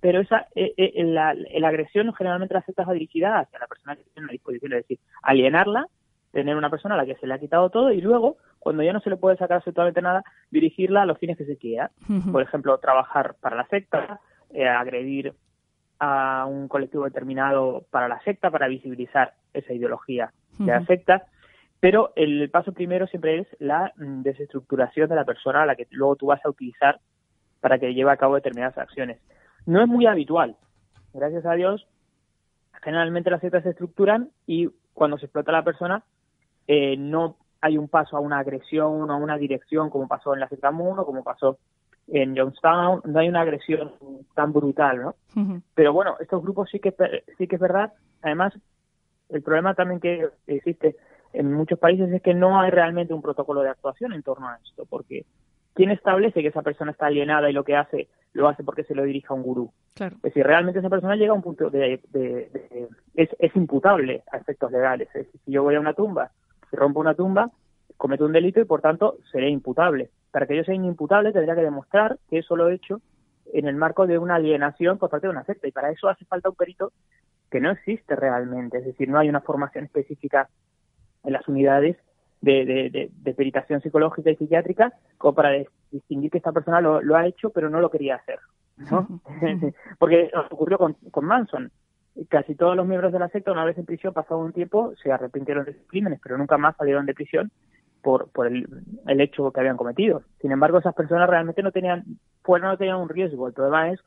pero 0.00 0.20
esa 0.20 0.46
eh, 0.54 0.72
eh, 0.76 1.02
la, 1.02 1.34
la, 1.34 1.68
agresión 1.68 2.14
generalmente 2.14 2.54
las 2.54 2.64
sectas 2.64 2.88
va 2.88 2.92
dirigida 2.92 3.40
hacia 3.40 3.58
la 3.58 3.66
persona 3.66 3.96
que 3.96 4.04
tiene 4.14 4.28
la 4.28 4.32
disposición, 4.32 4.72
es 4.72 4.82
decir, 4.82 5.00
alienarla 5.22 5.86
tener 6.32 6.56
una 6.56 6.70
persona 6.70 6.94
a 6.94 6.98
la 6.98 7.06
que 7.06 7.16
se 7.16 7.26
le 7.26 7.34
ha 7.34 7.38
quitado 7.38 7.70
todo 7.70 7.92
y 7.92 8.00
luego, 8.00 8.36
cuando 8.58 8.82
ya 8.82 8.92
no 8.92 9.00
se 9.00 9.10
le 9.10 9.16
puede 9.16 9.36
sacar 9.36 9.58
absolutamente 9.58 10.02
nada, 10.02 10.22
dirigirla 10.50 11.02
a 11.02 11.06
los 11.06 11.18
fines 11.18 11.36
que 11.36 11.44
se 11.44 11.56
quiera. 11.56 11.90
Por 12.30 12.42
ejemplo, 12.42 12.78
trabajar 12.78 13.34
para 13.40 13.56
la 13.56 13.66
secta, 13.66 14.20
eh, 14.50 14.68
agredir 14.68 15.34
a 15.98 16.46
un 16.48 16.68
colectivo 16.68 17.04
determinado 17.04 17.84
para 17.90 18.08
la 18.08 18.20
secta, 18.22 18.50
para 18.50 18.68
visibilizar 18.68 19.34
esa 19.52 19.72
ideología 19.72 20.32
de 20.58 20.72
la 20.72 20.84
secta. 20.86 21.24
Pero 21.80 22.12
el 22.14 22.50
paso 22.50 22.72
primero 22.72 23.06
siempre 23.06 23.38
es 23.38 23.48
la 23.58 23.92
mm, 23.96 24.22
desestructuración 24.22 25.08
de 25.08 25.16
la 25.16 25.24
persona 25.24 25.62
a 25.62 25.66
la 25.66 25.76
que 25.76 25.86
luego 25.90 26.16
tú 26.16 26.26
vas 26.26 26.44
a 26.44 26.50
utilizar 26.50 27.00
para 27.60 27.78
que 27.78 27.94
lleve 27.94 28.12
a 28.12 28.16
cabo 28.16 28.34
determinadas 28.34 28.78
acciones. 28.78 29.18
No 29.66 29.82
es 29.82 29.88
muy 29.88 30.06
habitual. 30.06 30.56
Gracias 31.12 31.44
a 31.44 31.54
Dios, 31.54 31.86
generalmente 32.82 33.30
las 33.30 33.40
sectas 33.40 33.62
se 33.62 33.70
estructuran 33.70 34.30
y 34.46 34.70
cuando 34.94 35.18
se 35.18 35.26
explota 35.26 35.52
la 35.52 35.64
persona, 35.64 36.04
eh, 36.72 36.96
no 36.96 37.34
hay 37.60 37.76
un 37.76 37.88
paso 37.88 38.16
a 38.16 38.20
una 38.20 38.38
agresión 38.38 39.10
o 39.10 39.12
a 39.12 39.16
una 39.16 39.36
dirección 39.36 39.90
como 39.90 40.06
pasó 40.06 40.34
en 40.34 40.40
la 40.40 40.48
Z1 40.48 41.00
o 41.00 41.04
como 41.04 41.24
pasó 41.24 41.58
en 42.06 42.36
Johnstown, 42.36 43.02
no 43.06 43.18
hay 43.18 43.28
una 43.28 43.40
agresión 43.40 43.90
tan 44.36 44.52
brutal, 44.52 45.02
¿no? 45.02 45.14
Pero 45.74 45.92
bueno, 45.92 46.14
estos 46.20 46.40
grupos 46.40 46.70
sí 46.70 46.78
que 46.78 46.94
sí 47.38 47.48
que 47.48 47.56
es 47.56 47.60
verdad. 47.60 47.92
Además, 48.22 48.54
el 49.30 49.42
problema 49.42 49.74
también 49.74 49.98
que 49.98 50.28
existe 50.46 50.94
en 51.32 51.52
muchos 51.52 51.80
países 51.80 52.08
es 52.12 52.22
que 52.22 52.34
no 52.34 52.60
hay 52.60 52.70
realmente 52.70 53.14
un 53.14 53.22
protocolo 53.22 53.62
de 53.62 53.70
actuación 53.70 54.12
en 54.12 54.22
torno 54.22 54.48
a 54.48 54.58
esto, 54.64 54.86
porque 54.88 55.26
¿quién 55.74 55.90
establece 55.90 56.40
que 56.40 56.48
esa 56.48 56.62
persona 56.62 56.92
está 56.92 57.06
alienada 57.06 57.50
y 57.50 57.52
lo 57.52 57.64
que 57.64 57.74
hace 57.74 58.06
lo 58.32 58.48
hace 58.48 58.62
porque 58.62 58.84
se 58.84 58.94
lo 58.94 59.02
dirige 59.02 59.26
a 59.30 59.34
un 59.34 59.42
gurú? 59.42 59.72
Claro. 59.94 60.14
Es 60.18 60.22
decir, 60.22 60.46
realmente 60.46 60.78
esa 60.78 60.88
persona 60.88 61.16
llega 61.16 61.32
a 61.32 61.36
un 61.36 61.42
punto 61.42 61.68
de, 61.68 62.00
es, 63.14 63.28
es 63.40 63.56
imputable 63.56 64.22
a 64.30 64.36
efectos 64.36 64.70
legales. 64.70 65.08
Es 65.08 65.26
decir, 65.26 65.40
si 65.44 65.50
yo 65.50 65.64
voy 65.64 65.74
a 65.74 65.80
una 65.80 65.94
tumba 65.94 66.30
si 66.70 66.76
rompo 66.76 67.00
una 67.00 67.14
tumba, 67.14 67.50
comete 67.96 68.24
un 68.24 68.32
delito 68.32 68.60
y 68.60 68.64
por 68.64 68.80
tanto 68.80 69.18
seré 69.30 69.50
imputable. 69.50 70.10
Para 70.30 70.46
que 70.46 70.56
yo 70.56 70.64
sea 70.64 70.74
inimputable 70.74 71.32
tendría 71.32 71.54
que 71.54 71.62
demostrar 71.62 72.18
que 72.28 72.38
eso 72.38 72.56
lo 72.56 72.68
he 72.68 72.74
hecho 72.74 73.00
en 73.52 73.66
el 73.66 73.76
marco 73.76 74.06
de 74.06 74.18
una 74.18 74.36
alienación 74.36 74.98
por 74.98 75.10
parte 75.10 75.26
de 75.26 75.32
una 75.32 75.44
secta 75.44 75.66
y 75.68 75.72
para 75.72 75.90
eso 75.90 76.08
hace 76.08 76.24
falta 76.24 76.48
un 76.48 76.54
perito 76.54 76.92
que 77.50 77.60
no 77.60 77.70
existe 77.72 78.14
realmente, 78.14 78.78
es 78.78 78.84
decir, 78.84 79.08
no 79.08 79.18
hay 79.18 79.28
una 79.28 79.40
formación 79.40 79.84
específica 79.84 80.48
en 81.24 81.32
las 81.32 81.46
unidades 81.48 81.96
de, 82.40 83.10
de, 83.12 83.34
peritación 83.34 83.82
psicológica 83.82 84.30
y 84.30 84.36
psiquiátrica 84.36 84.94
como 85.18 85.34
para 85.34 85.50
distinguir 85.90 86.30
que 86.30 86.38
esta 86.38 86.52
persona 86.52 86.80
lo, 86.80 87.16
ha 87.16 87.26
hecho 87.26 87.50
pero 87.50 87.68
no 87.68 87.80
lo 87.80 87.90
quería 87.90 88.16
hacer. 88.16 88.38
¿no? 88.76 89.20
Porque 89.98 90.30
ocurrió 90.50 90.78
con, 90.78 90.94
con 91.10 91.24
Manson 91.24 91.70
casi 92.26 92.54
todos 92.54 92.76
los 92.76 92.86
miembros 92.86 93.12
de 93.12 93.18
la 93.18 93.28
secta, 93.28 93.52
una 93.52 93.64
vez 93.64 93.78
en 93.78 93.86
prisión, 93.86 94.12
pasado 94.12 94.40
un 94.40 94.52
tiempo, 94.52 94.92
se 95.02 95.10
arrepintieron 95.10 95.64
de 95.64 95.74
sus 95.74 95.86
crímenes, 95.86 96.20
pero 96.22 96.36
nunca 96.36 96.58
más 96.58 96.76
salieron 96.76 97.06
de 97.06 97.14
prisión 97.14 97.50
por, 98.02 98.30
por 98.30 98.46
el, 98.46 98.66
el 99.06 99.20
hecho 99.20 99.50
que 99.50 99.60
habían 99.60 99.76
cometido. 99.76 100.22
Sin 100.40 100.52
embargo, 100.52 100.78
esas 100.78 100.94
personas 100.94 101.28
realmente 101.28 101.62
no 101.62 101.72
tenían, 101.72 102.04
fuera 102.42 102.68
no 102.68 102.76
tenían 102.76 103.00
un 103.00 103.08
riesgo. 103.08 103.46
El 103.46 103.54
problema 103.54 103.90
es 103.90 104.00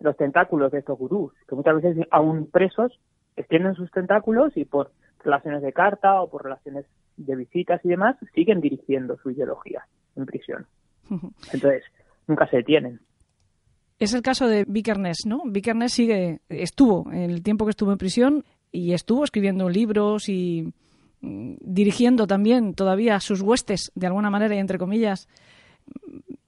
los 0.00 0.16
tentáculos 0.16 0.72
de 0.72 0.78
estos 0.80 0.98
gurús, 0.98 1.32
que 1.48 1.54
muchas 1.54 1.82
veces, 1.82 2.06
aún 2.10 2.50
presos, 2.50 3.00
extienden 3.36 3.74
sus 3.74 3.90
tentáculos 3.90 4.56
y 4.56 4.64
por 4.64 4.92
relaciones 5.22 5.62
de 5.62 5.72
carta 5.72 6.20
o 6.20 6.30
por 6.30 6.44
relaciones 6.44 6.86
de 7.16 7.36
visitas 7.36 7.84
y 7.84 7.88
demás, 7.88 8.16
siguen 8.34 8.60
dirigiendo 8.60 9.16
su 9.18 9.30
ideología 9.30 9.86
en 10.16 10.26
prisión. 10.26 10.66
Entonces, 11.52 11.84
nunca 12.26 12.46
se 12.48 12.58
detienen. 12.58 13.00
Es 14.04 14.12
el 14.12 14.20
caso 14.20 14.46
de 14.46 14.66
Vikernes, 14.68 15.24
¿no? 15.24 15.40
Vikernes 15.46 15.94
sigue, 15.94 16.40
estuvo 16.50 17.10
en 17.10 17.30
el 17.30 17.42
tiempo 17.42 17.64
que 17.64 17.70
estuvo 17.70 17.90
en 17.90 17.96
prisión 17.96 18.44
y 18.70 18.92
estuvo 18.92 19.24
escribiendo 19.24 19.66
libros 19.70 20.28
y 20.28 20.74
mm, 21.22 21.54
dirigiendo 21.62 22.26
también 22.26 22.74
todavía 22.74 23.18
sus 23.20 23.40
huestes, 23.40 23.92
de 23.94 24.06
alguna 24.06 24.28
manera 24.28 24.54
y 24.54 24.58
entre 24.58 24.76
comillas, 24.76 25.26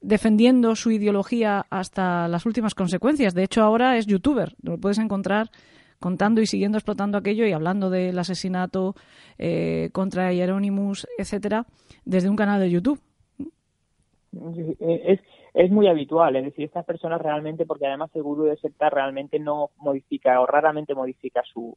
defendiendo 0.02 0.76
su 0.76 0.90
ideología 0.90 1.64
hasta 1.70 2.28
las 2.28 2.44
últimas 2.44 2.74
consecuencias. 2.74 3.32
De 3.32 3.44
hecho, 3.44 3.62
ahora 3.62 3.96
es 3.96 4.04
youtuber, 4.04 4.54
lo 4.60 4.76
puedes 4.76 4.98
encontrar 4.98 5.50
contando 5.98 6.42
y 6.42 6.46
siguiendo 6.46 6.76
explotando 6.76 7.16
aquello 7.16 7.46
y 7.46 7.52
hablando 7.52 7.88
del 7.88 8.18
asesinato 8.18 8.94
eh, 9.38 9.88
contra 9.94 10.30
Hieronymus, 10.30 11.06
etcétera, 11.16 11.64
desde 12.04 12.28
un 12.28 12.36
canal 12.36 12.60
de 12.60 12.70
YouTube. 12.70 13.00
Es, 14.78 15.20
es 15.56 15.70
muy 15.70 15.88
habitual, 15.88 16.36
es 16.36 16.44
decir, 16.44 16.66
estas 16.66 16.84
personas 16.84 17.18
realmente, 17.18 17.64
porque 17.64 17.86
además 17.86 18.10
el 18.14 18.22
gurú 18.22 18.44
de 18.44 18.58
secta 18.58 18.90
realmente 18.90 19.38
no 19.38 19.70
modifica 19.78 20.38
o 20.38 20.44
raramente 20.44 20.94
modifica 20.94 21.42
su, 21.50 21.74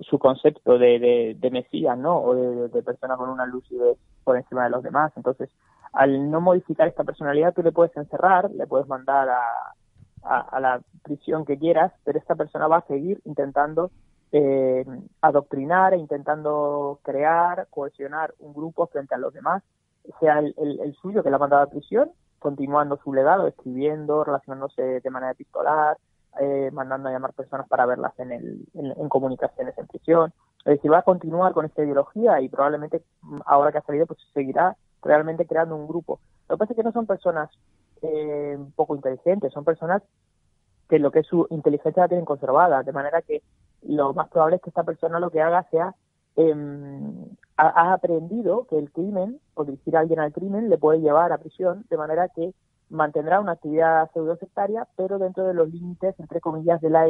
su 0.00 0.18
concepto 0.18 0.78
de, 0.78 1.36
de, 1.38 1.50
Mesías, 1.50 1.98
¿no? 1.98 2.16
O 2.16 2.34
de, 2.34 2.82
persona 2.82 3.18
con 3.18 3.28
una 3.28 3.44
lucidez 3.44 3.98
por 4.24 4.38
encima 4.38 4.64
de 4.64 4.70
los 4.70 4.82
demás. 4.82 5.12
Entonces, 5.16 5.50
al 5.92 6.30
no 6.30 6.40
modificar 6.40 6.88
esta 6.88 7.04
personalidad, 7.04 7.52
tú 7.52 7.62
le 7.62 7.72
puedes 7.72 7.94
encerrar, 7.94 8.50
le 8.52 8.66
puedes 8.66 8.88
mandar 8.88 9.28
a, 9.28 9.74
a, 10.22 10.58
la 10.58 10.80
prisión 11.02 11.44
que 11.44 11.58
quieras, 11.58 11.92
pero 12.04 12.18
esta 12.18 12.36
persona 12.36 12.68
va 12.68 12.78
a 12.78 12.86
seguir 12.86 13.20
intentando 13.26 13.90
eh, 14.32 14.86
adoctrinar 15.20 15.92
e 15.92 15.98
intentando 15.98 17.00
crear, 17.02 17.66
cohesionar 17.68 18.32
un 18.38 18.54
grupo 18.54 18.86
frente 18.86 19.14
a 19.14 19.18
los 19.18 19.34
demás, 19.34 19.62
sea 20.20 20.38
el, 20.38 20.54
el, 20.56 20.94
suyo 20.94 21.22
que 21.22 21.28
la 21.28 21.36
ha 21.36 21.40
mandado 21.40 21.64
a 21.64 21.70
prisión, 21.70 22.10
continuando 22.40 22.98
su 23.04 23.14
legado, 23.14 23.46
escribiendo, 23.46 24.24
relacionándose 24.24 25.00
de 25.00 25.10
manera 25.10 25.32
epistolar, 25.32 25.96
eh, 26.40 26.70
mandando 26.72 27.08
a 27.08 27.12
llamar 27.12 27.32
personas 27.34 27.68
para 27.68 27.86
verlas 27.86 28.18
en, 28.18 28.32
el, 28.32 28.66
en, 28.74 29.08
comunicaciones 29.08 29.76
en 29.78 29.86
prisión. 29.86 30.32
Es 30.64 30.76
decir, 30.76 30.92
va 30.92 30.98
a 30.98 31.02
continuar 31.02 31.52
con 31.52 31.66
esta 31.66 31.84
ideología 31.84 32.40
y 32.40 32.48
probablemente 32.48 33.02
mm, 33.22 33.40
ahora 33.46 33.70
que 33.70 33.78
ha 33.78 33.82
salido, 33.82 34.06
pues 34.06 34.18
seguirá 34.34 34.76
realmente 35.02 35.46
creando 35.46 35.76
un 35.76 35.86
grupo. 35.86 36.18
Lo 36.48 36.56
que 36.56 36.58
pasa 36.58 36.72
es 36.72 36.76
que 36.76 36.82
no 36.82 36.92
son 36.92 37.06
personas 37.06 37.50
eh, 38.02 38.58
poco 38.74 38.96
inteligentes, 38.96 39.52
son 39.52 39.64
personas 39.64 40.02
que 40.88 40.98
lo 40.98 41.10
que 41.10 41.20
es 41.20 41.26
su 41.26 41.46
inteligencia 41.50 42.02
la 42.02 42.08
tienen 42.08 42.24
conservada, 42.24 42.82
de 42.82 42.92
manera 42.92 43.22
que 43.22 43.42
lo 43.82 44.12
más 44.12 44.28
probable 44.28 44.56
es 44.56 44.62
que 44.62 44.70
esta 44.70 44.84
persona 44.84 45.20
lo 45.20 45.30
que 45.30 45.40
haga 45.40 45.62
sea 45.70 45.94
em, 46.36 47.26
ha, 47.60 47.92
aprendido 47.92 48.66
que 48.68 48.78
el 48.78 48.90
crimen 48.90 49.40
o 49.54 49.64
dirigir 49.64 49.96
a 49.96 50.00
alguien 50.00 50.20
al 50.20 50.32
crimen 50.32 50.70
le 50.70 50.78
puede 50.78 51.00
llevar 51.00 51.32
a 51.32 51.38
prisión, 51.38 51.84
de 51.90 51.96
manera 51.96 52.28
que 52.28 52.54
mantendrá 52.88 53.40
una 53.40 53.52
actividad 53.52 54.10
pseudo-sectaria, 54.12 54.88
pero 54.96 55.18
dentro 55.18 55.44
de 55.44 55.54
los 55.54 55.68
límites, 55.70 56.18
entre 56.18 56.40
comillas, 56.40 56.80
de 56.80 56.90
la 56.90 57.06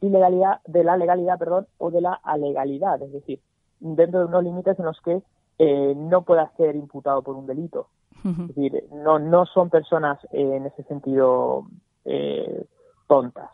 ilegalidad, 0.00 0.60
de 0.66 0.84
la 0.84 0.96
legalidad, 0.96 1.38
perdón, 1.38 1.66
o 1.78 1.90
de 1.90 2.00
la 2.00 2.14
alegalidad, 2.14 3.00
es 3.02 3.12
decir, 3.12 3.40
dentro 3.80 4.20
de 4.20 4.26
unos 4.26 4.42
límites 4.42 4.78
en 4.78 4.84
los 4.84 5.00
que 5.00 5.22
eh, 5.58 5.94
no 5.96 6.22
pueda 6.22 6.50
ser 6.56 6.74
imputado 6.74 7.22
por 7.22 7.36
un 7.36 7.46
delito. 7.46 7.88
Es 8.24 8.48
decir, 8.48 8.84
no, 8.92 9.18
no 9.18 9.46
son 9.46 9.68
personas 9.68 10.18
eh, 10.30 10.56
en 10.56 10.66
ese 10.66 10.84
sentido 10.84 11.66
eh, 12.04 12.66
tontas. 13.08 13.50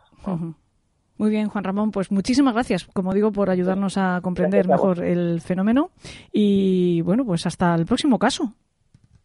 Muy 1.19 1.31
bien, 1.31 1.49
Juan 1.49 1.65
Ramón, 1.65 1.91
pues 1.91 2.13
muchísimas 2.13 2.55
gracias, 2.55 2.85
como 2.95 3.13
digo, 3.13 3.33
por 3.33 3.51
ayudarnos 3.51 3.99
a 3.99 4.21
comprender 4.23 4.69
mejor 4.69 5.03
el 5.03 5.41
fenómeno 5.41 5.91
y 6.33 7.03
bueno, 7.03 7.25
pues 7.25 7.45
hasta 7.45 7.75
el 7.75 7.87
próximo 7.87 8.21
caso. 8.21 8.53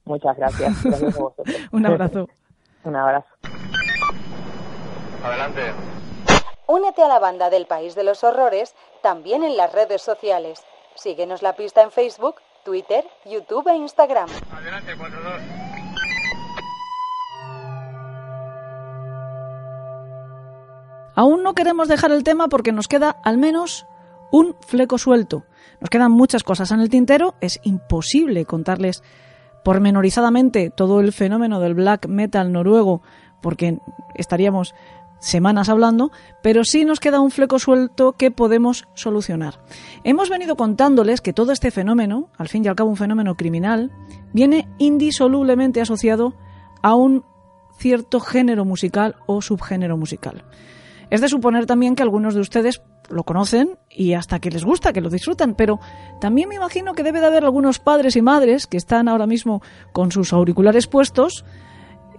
Muchas 0.06 0.36
gracias. 0.36 0.84
Un 1.72 1.86
abrazo. 1.86 2.28
Un 2.84 2.96
abrazo. 2.96 3.28
Adelante. 5.24 5.62
Únete 6.68 7.04
a 7.04 7.08
la 7.08 7.20
banda 7.20 7.50
del 7.50 7.68
País 7.68 7.94
de 7.94 8.04
los 8.04 8.24
Horrores 8.24 8.74
también 9.04 9.44
en 9.44 9.56
las 9.56 9.72
redes 9.72 10.02
sociales. 10.02 10.64
Síguenos 10.96 11.44
la 11.44 11.56
pista 11.56 11.84
en 11.84 11.92
Facebook, 11.92 12.36
Twitter, 12.66 13.06
YouTube 13.26 13.68
e 13.68 13.76
Instagram. 13.76 14.30
Adelante, 14.52 14.94
4 14.98 15.20
Aún 21.16 21.44
no 21.44 21.54
queremos 21.54 21.88
dejar 21.88 22.12
el 22.12 22.24
tema 22.24 22.48
porque 22.48 22.72
nos 22.72 22.88
queda 22.88 23.10
al 23.10 23.38
menos 23.38 23.86
un 24.32 24.56
fleco 24.62 24.98
suelto. 24.98 25.46
Nos 25.80 25.90
quedan 25.90 26.12
muchas 26.12 26.44
cosas 26.44 26.72
en 26.72 26.80
el 26.80 26.90
tintero, 26.90 27.36
es 27.42 27.60
imposible 27.64 28.46
contarles 28.46 29.04
pormenorizadamente 29.64 30.70
todo 30.70 31.00
el 31.00 31.14
fenómeno 31.14 31.60
del 31.60 31.74
black 31.74 32.08
metal 32.08 32.52
noruego 32.52 33.02
porque 33.42 33.80
estaríamos 34.16 34.74
semanas 35.20 35.70
hablando, 35.70 36.12
pero 36.42 36.64
sí 36.64 36.84
nos 36.84 37.00
queda 37.00 37.22
un 37.22 37.32
fleco 37.32 37.58
suelto 37.60 38.14
que 38.14 38.30
podemos 38.30 38.88
solucionar. 38.94 39.60
Hemos 40.04 40.30
venido 40.30 40.56
contándoles 40.56 41.22
que 41.22 41.34
todo 41.34 41.52
este 41.52 41.72
fenómeno, 41.72 42.30
al 42.38 42.50
fin 42.50 42.66
y 42.66 42.68
al 42.68 42.76
cabo 42.76 42.90
un 42.90 42.98
fenómeno 42.98 43.36
criminal, 43.36 43.92
viene 44.34 44.68
indisolublemente 44.80 45.80
asociado 45.80 46.34
a 46.82 46.96
un 46.96 47.24
cierto 47.78 48.20
género 48.20 48.66
musical 48.66 49.16
o 49.26 49.42
subgénero 49.42 49.98
musical. 49.98 50.44
Es 51.14 51.22
de 51.22 51.30
suponer 51.30 51.68
también 51.68 51.94
que 51.94 52.02
algunos 52.02 52.34
de 52.34 52.42
ustedes 52.42 52.82
lo 53.08 53.24
conocen 53.24 53.78
y 53.88 54.14
hasta 54.14 54.40
que 54.40 54.50
les 54.50 54.66
gusta, 54.66 54.94
que 54.94 55.00
lo 55.00 55.12
disfrutan, 55.12 55.54
pero 55.54 55.80
también 56.20 56.50
me 56.50 56.56
imagino 56.56 56.94
que 56.94 57.04
debe 57.04 57.20
de 57.20 57.28
haber 57.28 57.44
algunos 57.44 57.78
padres 57.78 58.16
y 58.16 58.24
madres 58.24 58.66
que 58.66 58.78
están 58.78 59.08
ahora 59.08 59.28
mismo 59.28 59.62
con 59.92 60.12
sus 60.12 60.34
auriculares 60.34 60.88
puestos, 60.88 61.46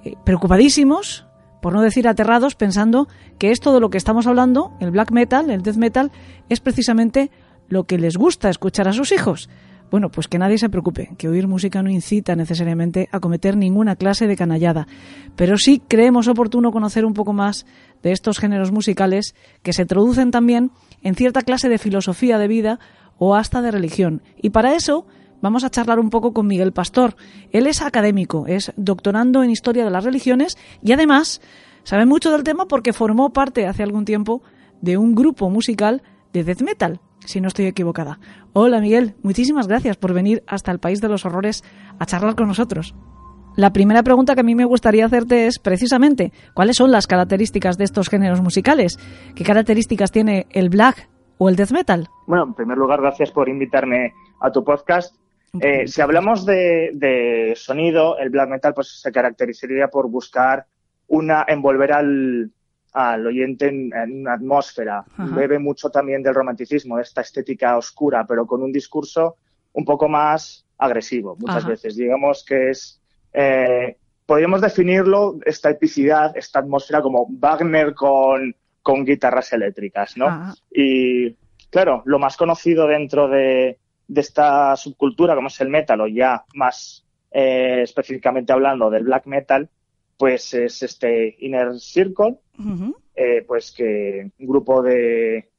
eh, 0.05 0.14
preocupadísimos, 0.24 1.26
por 1.61 1.72
no 1.72 1.80
decir 1.80 2.07
aterrados, 2.07 2.55
pensando 2.55 3.09
que 3.36 3.51
esto 3.51 3.74
de 3.74 3.80
lo 3.80 3.90
que 3.90 3.99
estamos 3.99 4.28
hablando, 4.28 4.70
el 4.78 4.92
black 4.92 5.11
metal, 5.11 5.51
el 5.51 5.62
death 5.62 5.74
metal, 5.74 6.12
es 6.49 6.61
precisamente 6.61 7.32
lo 7.66 7.88
que 7.88 7.99
les 7.99 8.16
gusta 8.16 8.49
escuchar 8.49 8.86
a 8.86 8.92
sus 8.92 9.11
hijos. 9.11 9.49
Bueno, 9.90 10.11
pues 10.11 10.28
que 10.28 10.38
nadie 10.38 10.59
se 10.59 10.68
preocupe, 10.68 11.11
que 11.18 11.28
oír 11.28 11.47
música 11.47 11.82
no 11.82 11.90
incita 11.90 12.34
necesariamente 12.34 13.09
a 13.12 13.20
cometer 13.20 13.57
ninguna 13.57 13.97
clase 13.97 14.26
de 14.26 14.36
canallada, 14.36 14.86
pero 15.36 15.57
sí 15.57 15.80
creemos 15.86 16.26
oportuno 16.26 16.72
conocer 16.72 17.05
un 17.05 17.14
poco 17.14 17.32
más 17.32 17.66
de 18.05 18.12
estos 18.12 18.38
géneros 18.38 18.70
musicales 18.70 19.34
que 19.62 19.72
se 19.72 19.86
traducen 19.86 20.30
también 20.30 20.70
en 21.02 21.16
cierta 21.16 21.40
clase 21.40 21.68
de 21.68 21.78
filosofía 21.78 22.38
de 22.38 22.46
vida 22.46 22.78
o 23.18 23.34
hasta 23.34 23.62
de 23.62 23.70
religión. 23.72 24.22
Y 24.40 24.50
para 24.50 24.74
eso 24.74 25.07
vamos 25.40 25.64
a 25.64 25.70
charlar 25.70 25.98
un 25.98 26.11
poco 26.11 26.32
con 26.32 26.46
Miguel 26.46 26.72
Pastor. 26.72 27.16
Él 27.50 27.66
es 27.66 27.82
académico, 27.82 28.46
es 28.46 28.72
doctorando 28.76 29.42
en 29.42 29.50
historia 29.50 29.84
de 29.84 29.90
las 29.90 30.05
religiones 30.05 30.57
y 30.82 30.92
además 30.92 31.40
sabe 31.82 32.07
mucho 32.07 32.30
del 32.30 32.44
tema 32.44 32.66
porque 32.66 32.92
formó 32.92 33.32
parte 33.32 33.66
hace 33.66 33.82
algún 33.82 34.05
tiempo 34.05 34.42
de 34.82 34.98
un 34.98 35.14
grupo 35.14 35.48
musical 35.48 36.02
de 36.32 36.44
death 36.44 36.62
metal 36.62 37.00
si 37.24 37.40
no 37.40 37.48
estoy 37.48 37.64
equivocada. 37.64 38.20
Hola 38.52 38.80
Miguel, 38.80 39.14
muchísimas 39.22 39.66
gracias 39.66 39.96
por 39.96 40.12
venir 40.12 40.44
hasta 40.46 40.70
el 40.70 40.78
País 40.78 41.00
de 41.00 41.09
los 41.09 41.24
Horrores 41.24 41.64
a 41.98 42.05
charlar 42.05 42.34
con 42.34 42.48
nosotros. 42.48 42.94
La 43.57 43.72
primera 43.72 44.02
pregunta 44.02 44.34
que 44.34 44.40
a 44.40 44.44
mí 44.44 44.57
me 44.57 44.64
gustaría 44.64 45.07
hacerte 45.07 45.46
es 45.46 45.61
precisamente, 45.61 46.32
¿cuáles 46.55 46.76
son 46.76 46.90
las 46.90 47.07
características 47.07 47.78
de 47.78 47.84
estos 47.84 48.09
géneros 48.09 48.40
musicales? 48.40 48.98
¿Qué 49.36 49.44
características 49.44 50.11
tiene 50.11 50.46
el 50.50 50.70
black 50.70 51.09
o 51.38 51.48
el 51.48 51.55
death 51.55 51.70
metal? 51.70 52.09
Bueno, 52.26 52.44
en 52.44 52.55
primer 52.55 52.76
lugar, 52.76 53.00
gracias 53.00 53.30
por 53.30 53.48
invitarme 53.48 54.12
a 54.40 54.50
tu 54.50 54.64
podcast. 54.64 55.14
Eh, 55.61 55.86
si 55.86 56.00
hablamos 56.00 56.44
de, 56.44 57.52
sonido, 57.55 58.18
el 58.18 58.30
black 58.30 58.50
metal 58.50 58.74
pues 58.74 59.00
se 59.00 59.12
caracterizaría 59.12 59.86
por 59.86 60.11
buscar 60.11 60.66
una 61.07 61.44
envolver 61.46 61.92
al, 61.92 62.50
al 62.92 63.26
oyente 63.26 63.68
en, 63.68 63.92
una 64.20 64.34
atmósfera. 64.34 65.05
Bebe 65.16 65.61
mucho 65.61 65.90
también 65.90 66.24
del 66.24 66.34
romanticismo, 66.34 66.98
esta 66.98 67.20
estética 67.20 67.76
oscura, 67.76 68.24
pero 68.26 68.46
con 68.46 68.62
un 68.64 68.72
discurso 68.72 69.36
un 69.74 69.84
poco 69.84 70.09
más 70.09 70.66
agresivo 70.78 71.36
muchas 71.38 71.64
veces. 71.66 71.94
Digamos 71.94 72.44
que 72.44 72.70
es, 72.70 73.00
eh, 73.35 73.97
podríamos 74.24 74.61
definirlo, 74.61 75.39
esta 75.45 75.70
epicidad, 75.70 76.37
esta 76.37 76.61
atmósfera 76.61 77.03
como 77.03 77.26
Wagner 77.28 77.95
con, 77.95 78.55
con 78.82 79.05
guitarras 79.05 79.53
eléctricas, 79.53 80.16
¿no? 80.16 80.55
Y 80.70 81.35
claro, 81.70 82.03
lo 82.07 82.18
más 82.18 82.37
conocido 82.37 82.87
dentro 82.87 83.28
de, 83.28 83.78
de, 84.07 84.20
esta 84.20 84.76
subcultura, 84.76 85.35
como 85.35 85.49
es 85.49 85.61
el 85.61 85.68
metal, 85.68 86.01
o 86.01 86.07
ya 86.07 86.45
más 86.55 87.05
eh, 87.32 87.80
específicamente 87.82 88.53
hablando 88.53 88.89
del 88.89 89.03
black 89.03 89.26
metal, 89.26 89.68
pues 90.16 90.55
es 90.55 90.82
este 90.82 91.37
Inner 91.41 91.78
Circle, 91.78 92.37
eh, 93.16 93.45
pues 93.47 93.72
que 93.72 94.30
un 94.39 94.47
grupo 94.47 94.82
de, 94.82 95.51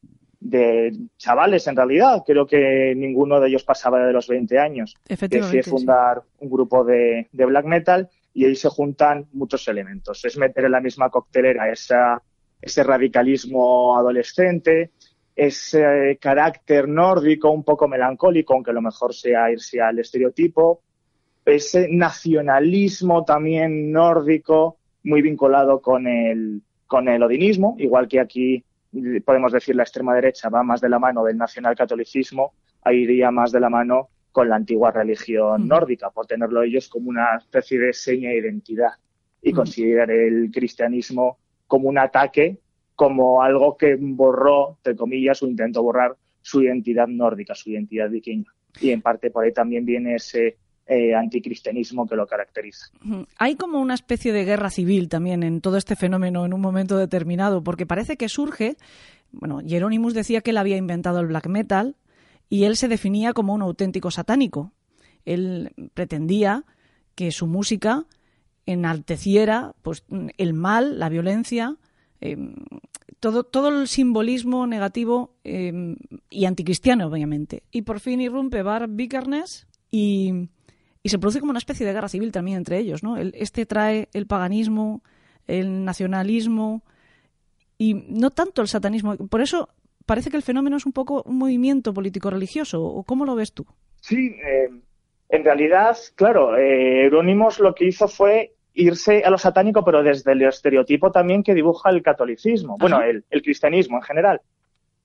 de 0.45 0.95
chavales 1.17 1.65
en 1.65 1.75
realidad, 1.75 2.23
creo 2.25 2.45
que 2.45 2.93
ninguno 2.95 3.39
de 3.39 3.47
ellos 3.47 3.63
pasaba 3.63 4.05
de 4.05 4.13
los 4.13 4.27
20 4.27 4.59
años, 4.59 4.95
decide 5.07 5.63
fundar 5.63 6.21
un 6.39 6.49
grupo 6.49 6.83
de, 6.83 7.27
de, 7.31 7.45
black 7.45 7.65
metal 7.65 8.09
y 8.31 8.45
ahí 8.45 8.55
se 8.55 8.69
juntan 8.69 9.25
muchos 9.33 9.67
elementos. 9.67 10.23
Es 10.23 10.37
meter 10.37 10.65
en 10.65 10.71
la 10.73 10.81
misma 10.81 11.09
coctelera 11.09 11.71
esa, 11.71 12.21
ese 12.61 12.83
radicalismo 12.83 13.97
adolescente, 13.97 14.91
ese 15.35 16.19
carácter 16.21 16.87
nórdico 16.87 17.49
un 17.49 17.63
poco 17.63 17.87
melancólico, 17.87 18.53
aunque 18.53 18.71
lo 18.71 18.83
mejor 18.83 19.15
sea 19.15 19.51
irse 19.51 19.81
al 19.81 19.97
estereotipo, 19.97 20.81
ese 21.43 21.87
nacionalismo 21.89 23.25
también 23.25 23.91
nórdico 23.91 24.77
muy 25.03 25.23
vinculado 25.23 25.81
con 25.81 26.05
el, 26.05 26.61
con 26.85 27.09
el 27.09 27.23
odinismo, 27.23 27.75
igual 27.79 28.07
que 28.07 28.19
aquí 28.19 28.63
podemos 29.25 29.51
decir 29.51 29.75
la 29.75 29.83
extrema 29.83 30.15
derecha 30.15 30.49
va 30.49 30.63
más 30.63 30.81
de 30.81 30.89
la 30.89 30.99
mano 30.99 31.23
del 31.23 31.37
nacionalcatolicismo, 31.37 32.53
ahí 32.83 33.03
iría 33.03 33.31
más 33.31 33.51
de 33.51 33.59
la 33.59 33.69
mano 33.69 34.09
con 34.31 34.49
la 34.49 34.57
antigua 34.57 34.91
religión 34.91 35.67
nórdica, 35.67 36.09
por 36.09 36.27
tenerlo 36.27 36.61
ellos 36.61 36.89
como 36.89 37.09
una 37.09 37.37
especie 37.37 37.79
de 37.79 37.93
seña 37.93 38.29
de 38.29 38.39
identidad 38.39 38.91
y 39.41 39.53
considerar 39.53 40.11
el 40.11 40.51
cristianismo 40.51 41.37
como 41.67 41.87
un 41.87 41.97
ataque, 41.97 42.59
como 42.95 43.41
algo 43.41 43.77
que 43.77 43.95
borró, 43.99 44.77
entre 44.77 44.95
comillas, 44.95 45.41
o 45.41 45.47
intentó 45.47 45.83
borrar 45.83 46.15
su 46.41 46.61
identidad 46.61 47.07
nórdica, 47.07 47.55
su 47.55 47.71
identidad 47.71 48.09
vikinga. 48.09 48.51
Y 48.81 48.91
en 48.91 49.01
parte 49.01 49.31
por 49.31 49.45
ahí 49.45 49.53
también 49.53 49.85
viene 49.85 50.15
ese 50.15 50.57
eh, 50.87 51.15
anticristianismo 51.15 52.07
que 52.07 52.15
lo 52.15 52.27
caracteriza. 52.27 52.87
Hay 53.37 53.55
como 53.55 53.79
una 53.79 53.95
especie 53.95 54.31
de 54.31 54.45
guerra 54.45 54.69
civil 54.69 55.09
también 55.09 55.41
en 55.41 55.59
todo 55.59 55.77
este 55.77 55.95
fenómeno 55.95 56.45
en 56.45 56.53
un 56.53 56.61
momento 56.61 56.95
determinado, 56.97 57.63
porque 57.63 57.87
parece 57.87 58.17
que 58.17 58.29
surge, 58.29 58.77
bueno, 59.31 59.61
Hieronymus 59.61 60.13
decía 60.13 60.41
que 60.41 60.51
él 60.51 60.57
había 60.57 60.77
inventado 60.77 61.21
el 61.21 61.27
black 61.27 61.47
metal 61.47 61.95
y 62.49 62.65
él 62.65 62.77
se 62.77 62.87
definía 62.87 63.33
como 63.33 63.55
un 63.55 63.63
auténtico 63.63 64.11
satánico. 64.11 64.73
Él 65.25 65.71
pretendía 65.95 66.65
que 67.15 67.31
su 67.31 67.47
música 67.47 68.05
enalteciera 68.67 69.73
pues 69.81 70.05
el 70.37 70.53
mal, 70.53 70.99
la 70.99 71.09
violencia, 71.09 71.77
em, 72.21 72.55
todo, 73.19 73.43
todo 73.43 73.69
el 73.69 73.87
simbolismo 73.87 74.67
negativo 74.67 75.35
em, 75.43 75.95
y 76.29 76.45
anticristiano, 76.45 77.07
obviamente. 77.07 77.63
Y 77.71 77.81
por 77.81 77.99
fin 77.99 78.21
irrumpe 78.21 78.61
Bar 78.61 78.87
Vikernes 78.87 79.67
y, 79.89 80.49
y, 81.05 81.09
se 81.09 81.19
produce 81.19 81.39
como 81.39 81.51
una 81.51 81.59
especie 81.59 81.85
de 81.85 81.93
guerra 81.93 82.09
civil 82.09 82.31
también 82.31 82.57
entre 82.57 82.79
ellos. 82.79 83.03
¿no? 83.03 83.17
este 83.17 83.65
trae 83.65 84.09
el 84.13 84.25
paganismo, 84.25 85.03
el 85.47 85.85
nacionalismo 85.85 86.83
y 87.77 87.93
no 87.93 88.31
tanto 88.31 88.61
el 88.61 88.67
satanismo. 88.67 89.15
Por 89.15 89.41
eso 89.41 89.69
parece 90.05 90.29
que 90.29 90.37
el 90.37 90.43
fenómeno 90.43 90.77
es 90.77 90.85
un 90.85 90.93
poco 90.93 91.23
un 91.25 91.37
movimiento 91.37 91.93
político-religioso. 91.93 92.83
¿O 92.83 93.03
cómo 93.03 93.25
lo 93.25 93.35
ves 93.35 93.53
tú? 93.53 93.65
Sí, 94.01 94.35
eh, 94.45 94.69
en 95.29 95.43
realidad, 95.43 95.97
claro, 96.15 96.57
eh, 96.57 97.09
lo 97.09 97.75
que 97.75 97.85
hizo 97.85 98.07
fue 98.07 98.53
irse 98.73 99.23
a 99.23 99.29
lo 99.29 99.37
satánico, 99.37 99.83
pero 99.83 100.03
desde 100.03 100.33
el 100.33 100.41
estereotipo 100.43 101.11
también 101.11 101.43
que 101.43 101.53
dibuja 101.53 101.89
el 101.89 102.03
catolicismo, 102.03 102.77
bueno, 102.77 103.01
el, 103.01 103.23
cristianismo 103.41 103.97
en 103.97 104.03
general. 104.03 104.41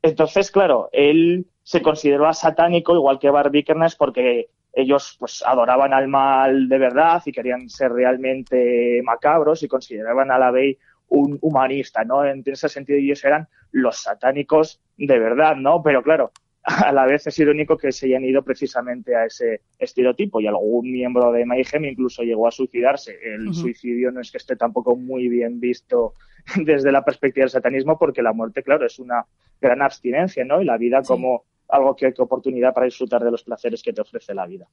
Entonces, 0.02 0.50
claro, 0.50 0.88
él 0.92 1.46
se 1.62 1.80
consideró 1.82 2.32
satánico, 2.34 2.94
igual 2.94 3.18
que 3.18 3.30
Barbikernes, 3.30 3.94
porque 3.96 4.48
ellos 4.72 5.16
pues 5.18 5.42
adoraban 5.44 5.92
al 5.92 6.08
mal 6.08 6.68
de 6.68 6.78
verdad 6.78 7.22
y 7.24 7.32
querían 7.32 7.68
ser 7.68 7.92
realmente 7.92 9.00
macabros 9.04 9.62
y 9.62 9.68
consideraban 9.68 10.30
a 10.30 10.38
la 10.38 10.50
vez 10.50 10.78
un 11.08 11.38
humanista, 11.40 12.04
¿no? 12.04 12.24
En 12.24 12.42
ese 12.46 12.68
sentido 12.68 12.98
ellos 12.98 13.24
eran 13.24 13.48
los 13.72 14.02
satánicos 14.02 14.80
de 14.96 15.18
verdad, 15.18 15.56
¿no? 15.56 15.82
Pero 15.82 16.02
claro, 16.02 16.30
a 16.62 16.92
la 16.92 17.06
vez 17.06 17.26
es 17.26 17.38
irónico 17.38 17.76
que 17.76 17.90
se 17.90 18.06
hayan 18.06 18.24
ido 18.24 18.42
precisamente 18.42 19.16
a 19.16 19.24
ese 19.24 19.62
estereotipo 19.78 20.40
y 20.40 20.46
algún 20.46 20.90
miembro 20.92 21.32
de 21.32 21.46
Mayhem 21.46 21.86
incluso 21.86 22.22
llegó 22.22 22.46
a 22.46 22.52
suicidarse. 22.52 23.18
El 23.22 23.54
suicidio 23.54 24.12
no 24.12 24.20
es 24.20 24.30
que 24.30 24.38
esté 24.38 24.56
tampoco 24.56 24.94
muy 24.94 25.28
bien 25.28 25.58
visto 25.58 26.14
desde 26.56 26.92
la 26.92 27.04
perspectiva 27.04 27.44
del 27.44 27.50
satanismo 27.50 27.98
porque 27.98 28.22
la 28.22 28.32
muerte, 28.32 28.62
claro, 28.62 28.86
es 28.86 28.98
una 28.98 29.24
gran 29.60 29.82
abstinencia, 29.82 30.44
¿no? 30.44 30.60
Y 30.60 30.64
la 30.64 30.76
vida 30.76 31.02
como 31.02 31.44
algo 31.70 31.94
que, 31.94 32.12
que, 32.12 32.22
oportunidad 32.22 32.74
para 32.74 32.86
disfrutar 32.86 33.22
de 33.22 33.30
los 33.30 33.42
placeres 33.42 33.82
que 33.82 33.92
te 33.92 34.00
ofrece 34.00 34.34
la 34.34 34.46
vida. 34.46 34.66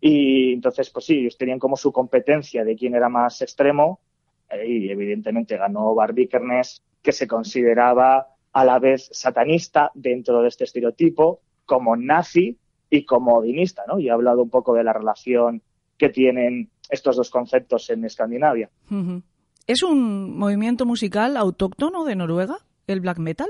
Y 0.00 0.52
entonces, 0.52 0.90
pues 0.90 1.04
sí, 1.04 1.18
ellos 1.18 1.36
tenían 1.36 1.58
como 1.58 1.76
su 1.76 1.92
competencia 1.92 2.64
de 2.64 2.76
quién 2.76 2.94
era 2.94 3.08
más 3.08 3.42
extremo 3.42 4.00
eh, 4.50 4.66
y 4.66 4.90
evidentemente 4.90 5.56
ganó 5.56 5.94
Barbie 5.94 6.28
que 7.02 7.12
se 7.12 7.26
consideraba 7.26 8.28
a 8.52 8.64
la 8.64 8.78
vez 8.78 9.08
satanista 9.12 9.90
dentro 9.94 10.40
de 10.42 10.48
este 10.48 10.64
estereotipo, 10.64 11.40
como 11.64 11.96
nazi 11.96 12.56
y 12.88 13.04
como 13.04 13.34
odinista, 13.34 13.84
¿no? 13.86 13.98
Y 13.98 14.08
he 14.08 14.10
hablado 14.10 14.42
un 14.42 14.50
poco 14.50 14.74
de 14.74 14.84
la 14.84 14.92
relación 14.92 15.62
que 15.98 16.08
tienen 16.08 16.70
estos 16.88 17.16
dos 17.16 17.30
conceptos 17.30 17.90
en 17.90 18.04
Escandinavia. 18.04 18.70
¿Es 19.66 19.82
un 19.82 20.38
movimiento 20.38 20.86
musical 20.86 21.36
autóctono 21.36 22.04
de 22.04 22.16
Noruega, 22.16 22.58
el 22.86 23.00
black 23.00 23.18
metal? 23.18 23.48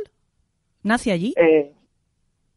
¿Nace 0.83 1.13
allí? 1.13 1.35
Eh, 1.37 1.73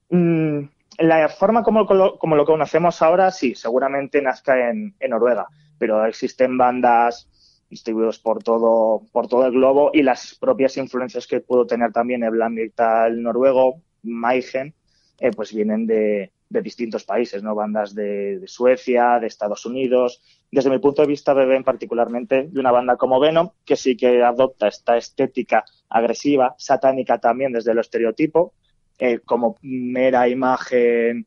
mm, 0.09 0.59
la 0.99 1.29
forma 1.29 1.63
como, 1.63 1.85
lo 1.85 2.45
conocemos 2.45 3.01
ahora, 3.01 3.31
sí, 3.31 3.55
seguramente 3.55 4.21
nazca 4.21 4.69
en, 4.69 4.95
Noruega, 5.09 5.47
pero 5.77 6.05
existen 6.05 6.57
bandas 6.57 7.27
distribuidos 7.69 8.19
por 8.19 8.43
todo, 8.43 9.03
por 9.11 9.27
todo 9.27 9.45
el 9.45 9.53
globo 9.53 9.91
y 9.93 10.01
las 10.01 10.35
propias 10.35 10.75
influencias 10.77 11.27
que 11.27 11.39
pudo 11.39 11.65
tener 11.65 11.91
también 11.91 12.23
el 12.23 12.31
black 12.31 12.49
metal 12.49 13.21
noruego, 13.21 13.81
Maigen, 14.01 14.73
eh, 15.19 15.31
pues 15.31 15.53
vienen 15.53 15.85
de, 15.85 16.31
de, 16.49 16.61
distintos 16.61 17.03
países, 17.03 17.43
¿no? 17.43 17.53
Bandas 17.53 17.93
de, 17.93 18.41
Suecia, 18.47 19.19
de 19.19 19.27
Estados 19.27 19.65
Unidos. 19.65 20.21
Desde 20.51 20.69
mi 20.69 20.79
punto 20.79 21.03
de 21.03 21.09
vista, 21.09 21.33
beben 21.33 21.63
particularmente 21.63 22.47
de 22.49 22.59
una 22.59 22.71
banda 22.71 22.97
como 22.97 23.19
Venom, 23.19 23.51
que 23.65 23.75
sí 23.75 23.95
que 23.95 24.23
adopta 24.23 24.67
esta 24.67 24.97
estética 24.97 25.63
agresiva, 25.89 26.55
satánica 26.57 27.19
también 27.19 27.51
desde 27.51 27.71
el 27.71 27.79
estereotipo, 27.79 28.53
eh, 28.99 29.19
como 29.25 29.57
mera 29.61 30.27
imagen 30.27 31.25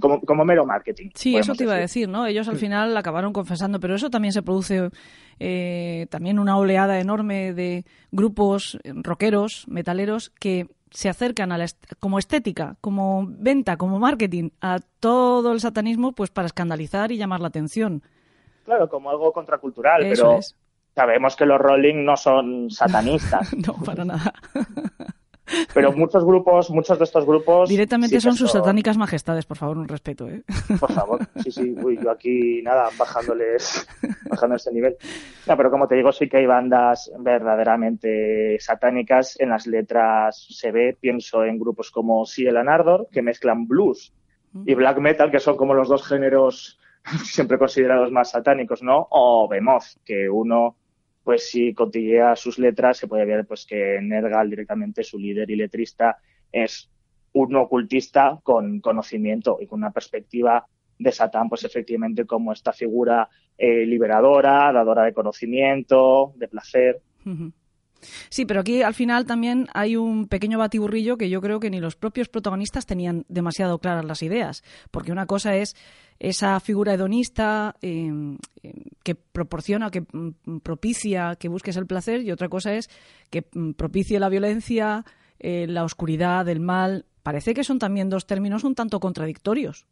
como, 0.00 0.20
como 0.22 0.44
mero 0.44 0.66
marketing. 0.66 1.10
Sí, 1.14 1.36
eso 1.36 1.54
te 1.54 1.64
iba 1.64 1.74
a 1.74 1.78
decir, 1.78 2.08
¿no? 2.08 2.26
Ellos 2.26 2.48
al 2.48 2.56
final 2.56 2.96
acabaron 2.96 3.32
confesando, 3.32 3.78
pero 3.78 3.94
eso 3.94 4.10
también 4.10 4.32
se 4.32 4.42
produce 4.42 4.88
eh, 5.38 6.06
también 6.10 6.38
una 6.38 6.56
oleada 6.56 6.98
enorme 6.98 7.52
de 7.52 7.84
grupos 8.10 8.78
rockeros, 8.84 9.66
metaleros, 9.68 10.30
que 10.40 10.68
se 10.90 11.08
acercan 11.08 11.52
a 11.52 11.58
la 11.58 11.66
como 12.00 12.18
estética, 12.18 12.76
como 12.80 13.26
venta, 13.28 13.76
como 13.76 13.98
marketing 13.98 14.50
a 14.60 14.78
todo 14.98 15.52
el 15.52 15.60
satanismo, 15.60 16.12
pues 16.12 16.30
para 16.30 16.46
escandalizar 16.46 17.12
y 17.12 17.16
llamar 17.16 17.40
la 17.40 17.48
atención. 17.48 18.02
Claro, 18.64 18.88
como 18.88 19.10
algo 19.10 19.32
contracultural, 19.32 20.02
pero 20.02 20.40
sabemos 20.94 21.36
que 21.36 21.46
los 21.46 21.60
Rolling 21.60 22.04
no 22.04 22.16
son 22.16 22.70
satanistas. 22.70 23.54
no, 23.66 23.74
para 23.84 24.04
nada. 24.04 24.32
Pero 25.74 25.92
muchos 25.92 26.24
grupos, 26.24 26.70
muchos 26.70 26.98
de 26.98 27.04
estos 27.04 27.26
grupos... 27.26 27.68
Directamente 27.68 28.20
son 28.20 28.34
sus 28.34 28.50
satánicas 28.52 28.96
majestades, 28.96 29.46
por 29.46 29.56
favor, 29.56 29.78
un 29.78 29.88
respeto, 29.88 30.28
¿eh? 30.28 30.42
Por 30.78 30.92
favor, 30.92 31.20
sí, 31.42 31.50
sí, 31.50 31.74
uy, 31.82 31.98
yo 32.02 32.10
aquí, 32.10 32.62
nada, 32.62 32.88
bajándoles, 32.98 33.86
bajando 34.30 34.56
este 34.56 34.72
nivel. 34.72 34.96
No, 35.46 35.56
pero 35.56 35.70
como 35.70 35.86
te 35.86 35.96
digo, 35.96 36.12
sí 36.12 36.28
que 36.28 36.38
hay 36.38 36.46
bandas 36.46 37.10
verdaderamente 37.18 38.58
satánicas, 38.60 39.38
en 39.40 39.50
las 39.50 39.66
letras 39.66 40.46
se 40.50 40.70
ve, 40.70 40.96
pienso 41.00 41.44
en 41.44 41.58
grupos 41.58 41.90
como 41.90 42.24
Ciel 42.26 42.56
and 42.56 42.68
Ardor, 42.68 43.08
que 43.10 43.22
mezclan 43.22 43.66
blues 43.66 44.12
y 44.66 44.74
black 44.74 44.98
metal, 44.98 45.30
que 45.30 45.38
son 45.38 45.56
como 45.56 45.74
los 45.74 45.88
dos 45.88 46.06
géneros 46.06 46.78
siempre 47.24 47.58
considerados 47.58 48.10
más 48.10 48.30
satánicos, 48.30 48.82
¿no? 48.82 49.06
O 49.10 49.48
Bemoth, 49.48 49.96
que 50.04 50.28
uno 50.28 50.76
pues 51.30 51.48
si 51.48 51.72
cotillea 51.74 52.34
sus 52.34 52.58
letras 52.58 52.98
se 52.98 53.06
puede 53.06 53.24
ver 53.24 53.46
pues 53.46 53.64
que 53.64 54.00
Nergal 54.02 54.50
directamente 54.50 55.04
su 55.04 55.16
líder 55.16 55.48
y 55.48 55.54
letrista 55.54 56.16
es 56.50 56.90
un 57.34 57.54
ocultista 57.54 58.40
con 58.42 58.80
conocimiento 58.80 59.58
y 59.60 59.68
con 59.68 59.78
una 59.78 59.92
perspectiva 59.92 60.66
de 60.98 61.12
Satán, 61.12 61.48
pues 61.48 61.62
efectivamente 61.62 62.26
como 62.26 62.52
esta 62.52 62.72
figura 62.72 63.28
eh, 63.56 63.86
liberadora, 63.86 64.72
dadora 64.72 65.04
de 65.04 65.14
conocimiento, 65.14 66.32
de 66.34 66.48
placer. 66.48 67.00
Sí, 68.28 68.44
pero 68.44 68.60
aquí 68.60 68.82
al 68.82 68.94
final 68.94 69.26
también 69.26 69.68
hay 69.74 69.96
un 69.96 70.26
pequeño 70.26 70.58
batiburrillo 70.58 71.16
que 71.16 71.28
yo 71.28 71.40
creo 71.40 71.60
que 71.60 71.70
ni 71.70 71.80
los 71.80 71.96
propios 71.96 72.28
protagonistas 72.28 72.86
tenían 72.86 73.24
demasiado 73.28 73.78
claras 73.78 74.04
las 74.04 74.22
ideas, 74.22 74.62
porque 74.90 75.12
una 75.12 75.26
cosa 75.26 75.56
es 75.56 75.76
esa 76.18 76.60
figura 76.60 76.94
hedonista 76.94 77.74
em, 77.80 78.36
em, 78.62 78.72
que 79.02 79.14
proporciona, 79.14 79.90
que 79.90 80.02
mm, 80.02 80.58
propicia 80.62 81.36
que 81.36 81.48
busques 81.48 81.76
el 81.76 81.86
placer 81.86 82.20
y 82.20 82.30
otra 82.30 82.48
cosa 82.48 82.74
es 82.74 82.90
que 83.30 83.46
mm, 83.52 83.72
propicie 83.72 84.20
la 84.20 84.28
violencia, 84.28 85.04
eh, 85.38 85.66
la 85.66 85.84
oscuridad, 85.84 86.48
el 86.48 86.60
mal. 86.60 87.06
Parece 87.22 87.54
que 87.54 87.64
son 87.64 87.78
también 87.78 88.10
dos 88.10 88.26
términos 88.26 88.64
un 88.64 88.74
tanto 88.74 89.00
contradictorios. 89.00 89.86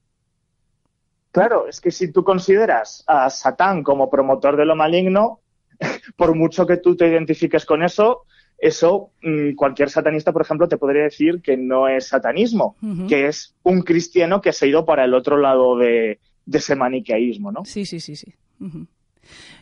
Claro, 1.33 1.67
es 1.69 1.81
que 1.81 1.91
si 1.91 2.11
tú 2.13 2.25
consideras 2.25 3.05
a 3.07 3.29
Satán 3.31 3.83
como 3.83 4.11
promotor 4.11 4.57
de 4.57 4.65
lo 4.65 4.77
maligno, 4.77 5.41
por 6.17 6.35
mucho 6.35 6.67
que 6.67 6.77
tú 6.79 6.97
te 6.97 7.09
identifiques 7.09 7.65
con 7.65 7.83
eso, 7.83 8.25
eso 8.59 9.13
mm, 9.23 9.55
cualquier 9.55 9.89
satanista, 9.89 10.33
por 10.33 10.43
ejemplo, 10.43 10.69
te 10.69 10.79
podría 10.79 11.05
decir 11.05 11.41
que 11.41 11.57
no 11.57 11.89
es 11.89 12.09
satanismo, 12.09 12.77
que 13.09 13.29
es 13.29 13.55
un 13.63 13.83
cristiano 13.83 14.41
que 14.41 14.53
se 14.53 14.67
ha 14.67 14.69
ido 14.69 14.85
para 14.85 15.05
el 15.05 15.15
otro 15.15 15.37
lado 15.37 15.77
de, 15.77 16.19
ese 16.53 16.75
maniqueísmo, 16.75 17.53
¿no? 17.53 17.65
Sí, 17.65 17.87
sí, 17.87 18.01
sí, 18.01 18.17
sí. 18.17 18.35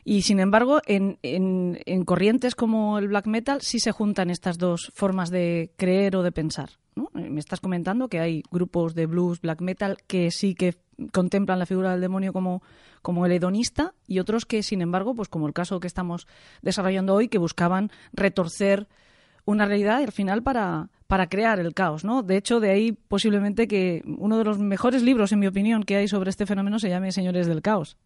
Y 0.05 0.23
sin 0.23 0.41
embargo, 0.41 0.81
en, 0.87 1.19
en, 1.23 2.05
corrientes 2.05 2.55
como 2.55 2.99
el 2.99 3.09
black 3.09 3.27
metal 3.27 3.61
sí 3.61 3.81
se 3.81 3.93
juntan 3.93 4.31
estas 4.31 4.57
dos 4.57 4.93
formas 4.95 5.31
de 5.31 5.73
creer 5.77 6.17
o 6.17 6.23
de 6.23 6.33
pensar. 6.33 6.71
¿No? 6.97 7.11
Me 7.13 7.39
estás 7.39 7.61
comentando 7.61 8.09
que 8.09 8.19
hay 8.19 8.43
grupos 8.51 8.95
de 8.95 9.07
blues, 9.07 9.41
black 9.41 9.61
metal, 9.61 9.99
que 10.07 10.31
sí 10.31 10.55
que 10.55 10.75
contemplan 11.13 11.59
la 11.59 11.67
figura 11.67 11.93
del 11.93 12.01
demonio 12.01 12.33
como, 12.33 12.63
como 13.03 13.27
el 13.27 13.33
hedonista 13.33 13.95
y 14.09 14.19
otros 14.19 14.47
que, 14.47 14.63
sin 14.63 14.81
embargo, 14.81 15.15
pues 15.15 15.29
como 15.29 15.47
el 15.47 15.53
caso 15.53 15.79
que 15.79 15.87
estamos 15.87 16.27
desarrollando 16.63 17.15
hoy, 17.15 17.29
que 17.29 17.39
buscaban 17.39 17.91
retorcer 18.13 18.89
una 19.45 19.67
realidad 19.67 20.01
y 20.01 20.05
al 20.05 20.13
final 20.13 20.43
para, 20.43 20.89
para 21.07 21.29
crear 21.29 21.61
el 21.61 21.75
caos, 21.75 22.05
¿no? 22.05 22.23
De 22.23 22.37
hecho, 22.37 22.61
de 22.61 22.71
ahí 22.71 22.93
posiblemente 22.93 23.69
que 23.69 24.03
uno 24.19 24.39
de 24.39 24.45
los 24.45 24.59
mejores 24.59 25.03
libros, 25.03 25.33
en 25.33 25.39
mi 25.39 25.47
opinión, 25.47 25.85
que 25.85 25.97
hay 25.97 26.09
sobre 26.09 26.31
este 26.31 26.47
fenómeno 26.47 26.79
se 26.79 26.89
llame 26.89 27.13
Señores 27.13 27.47
del 27.47 27.63
Caos. 27.63 27.97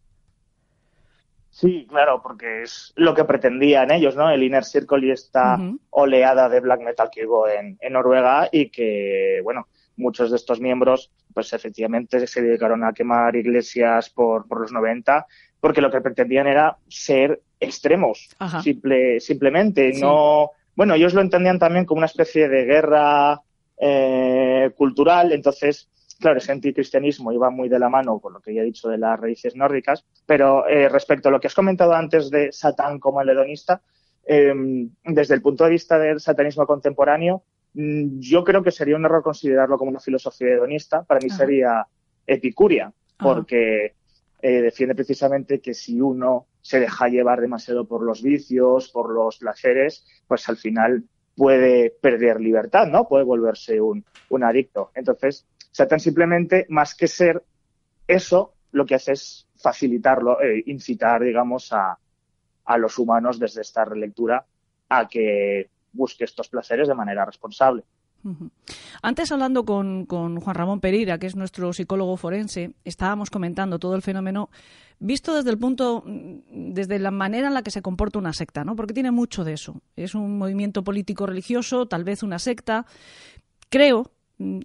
Sí, 1.51 1.85
claro, 1.87 2.21
porque 2.23 2.63
es 2.63 2.93
lo 2.95 3.13
que 3.13 3.25
pretendían 3.25 3.91
ellos, 3.91 4.15
¿no? 4.15 4.29
El 4.31 4.41
Inner 4.41 4.63
Circle 4.63 5.05
y 5.05 5.11
esta 5.11 5.57
oleada 5.89 6.47
de 6.47 6.61
black 6.61 6.81
metal 6.81 7.09
que 7.13 7.27
hubo 7.27 7.47
en, 7.47 7.77
en 7.81 7.93
Noruega 7.93 8.47
y 8.51 8.69
que, 8.69 9.41
bueno, 9.43 9.67
muchos 9.97 10.31
de 10.31 10.37
estos 10.37 10.61
miembros, 10.61 11.11
pues 11.33 11.51
efectivamente 11.51 12.25
se 12.25 12.41
dedicaron 12.41 12.83
a 12.85 12.93
quemar 12.93 13.35
iglesias 13.35 14.09
por, 14.09 14.47
por 14.47 14.61
los 14.61 14.71
90, 14.71 15.27
porque 15.59 15.81
lo 15.81 15.91
que 15.91 16.01
pretendían 16.01 16.47
era 16.47 16.77
ser 16.87 17.41
extremos, 17.59 18.29
simple, 18.63 19.19
simplemente, 19.19 19.93
no, 19.99 20.51
bueno, 20.75 20.95
ellos 20.95 21.13
lo 21.13 21.21
entendían 21.21 21.59
también 21.59 21.85
como 21.85 21.99
una 21.99 22.07
especie 22.07 22.49
de 22.49 22.65
guerra 22.65 23.41
eh, 23.77 24.71
cultural, 24.75 25.31
entonces, 25.31 25.89
claro, 26.21 26.37
ese 26.37 26.51
anticristianismo 26.51 27.33
iba 27.33 27.49
muy 27.49 27.67
de 27.67 27.79
la 27.79 27.89
mano 27.89 28.19
con 28.19 28.33
lo 28.33 28.39
que 28.39 28.53
ya 28.53 28.61
he 28.61 28.65
dicho 28.65 28.87
de 28.87 28.97
las 28.97 29.19
raíces 29.19 29.55
nórdicas, 29.55 30.05
pero 30.25 30.67
eh, 30.67 30.87
respecto 30.87 31.27
a 31.27 31.31
lo 31.31 31.39
que 31.39 31.47
has 31.47 31.55
comentado 31.55 31.93
antes 31.93 32.29
de 32.29 32.51
Satán 32.51 32.99
como 32.99 33.21
el 33.21 33.29
hedonista, 33.29 33.81
em, 34.23 34.89
desde 35.03 35.35
el 35.35 35.41
punto 35.41 35.65
de 35.65 35.71
vista 35.71 35.97
del 35.99 36.19
satanismo 36.19 36.65
contemporáneo, 36.65 37.43
mm, 37.73 38.19
yo 38.19 38.43
creo 38.43 38.63
que 38.63 38.71
sería 38.71 38.95
un 38.95 39.05
error 39.05 39.23
considerarlo 39.23 39.77
como 39.77 39.91
una 39.91 39.99
filosofía 39.99 40.49
hedonista. 40.49 41.03
Para 41.03 41.19
mí 41.19 41.29
sería 41.29 41.85
epicuria, 42.25 42.93
porque 43.17 43.95
eh, 44.41 44.61
defiende 44.61 44.95
precisamente 44.95 45.59
que 45.59 45.73
si 45.73 45.99
uno 45.99 46.47
se 46.61 46.79
deja 46.79 47.07
llevar 47.07 47.41
demasiado 47.41 47.85
por 47.85 48.03
los 48.03 48.21
vicios, 48.21 48.89
por 48.89 49.11
los 49.11 49.37
placeres, 49.37 50.05
pues 50.27 50.47
al 50.49 50.57
final 50.57 51.03
puede 51.35 51.89
perder 51.89 52.39
libertad, 52.39 52.87
¿no? 52.87 53.07
Puede 53.07 53.23
volverse 53.23 53.81
un, 53.81 54.03
un 54.29 54.43
adicto. 54.43 54.91
Entonces, 54.95 55.47
Satán 55.71 55.99
simplemente, 55.99 56.65
más 56.69 56.95
que 56.95 57.07
ser 57.07 57.43
eso, 58.07 58.53
lo 58.71 58.85
que 58.85 58.95
hace 58.95 59.13
es 59.13 59.47
facilitarlo, 59.55 60.41
eh, 60.41 60.63
incitar, 60.67 61.21
digamos, 61.21 61.71
a, 61.71 61.97
a 62.65 62.77
los 62.77 62.97
humanos 62.97 63.39
desde 63.39 63.61
esta 63.61 63.85
relectura 63.85 64.45
a 64.89 65.07
que 65.07 65.69
busque 65.93 66.23
estos 66.23 66.49
placeres 66.49 66.87
de 66.87 66.95
manera 66.95 67.25
responsable. 67.25 67.83
Antes 69.01 69.31
hablando 69.31 69.65
con, 69.65 70.05
con, 70.05 70.39
Juan 70.39 70.55
Ramón 70.55 70.79
Pereira, 70.79 71.17
que 71.17 71.25
es 71.25 71.35
nuestro 71.35 71.73
psicólogo 71.73 72.17
forense, 72.17 72.73
estábamos 72.85 73.31
comentando 73.31 73.79
todo 73.79 73.95
el 73.95 74.03
fenómeno 74.03 74.49
visto 74.99 75.35
desde 75.35 75.49
el 75.49 75.57
punto, 75.57 76.03
desde 76.05 76.99
la 76.99 77.09
manera 77.09 77.47
en 77.47 77.55
la 77.55 77.63
que 77.63 77.71
se 77.71 77.81
comporta 77.81 78.19
una 78.19 78.33
secta, 78.33 78.63
¿no? 78.63 78.75
Porque 78.75 78.93
tiene 78.93 79.09
mucho 79.09 79.43
de 79.43 79.53
eso. 79.53 79.81
Es 79.95 80.13
un 80.13 80.37
movimiento 80.37 80.83
político 80.83 81.25
religioso, 81.25 81.87
tal 81.87 82.03
vez 82.03 82.21
una 82.21 82.37
secta. 82.37 82.85
Creo, 83.69 84.11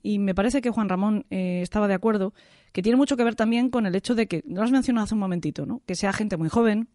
y 0.03 0.19
me 0.19 0.35
parece 0.35 0.61
que 0.61 0.71
Juan 0.71 0.89
Ramón 0.89 1.27
eh, 1.31 1.61
estaba 1.63 1.89
de 1.89 1.95
acuerdo, 1.95 2.33
que 2.73 2.83
tiene 2.83 2.97
mucho 2.97 3.17
que 3.17 3.25
ver 3.25 3.35
también 3.35 3.71
con 3.71 3.87
el 3.87 3.95
hecho 3.95 4.15
de 4.15 4.27
que, 4.27 4.43
lo 4.47 4.63
has 4.63 4.71
mencionado 4.71 5.05
hace 5.05 5.15
un 5.15 5.21
momentito, 5.21 5.67
¿no? 5.67 5.83
Que 5.87 5.95
sea 5.95 6.13
gente 6.13 6.37
muy 6.37 6.49
joven, 6.49 6.89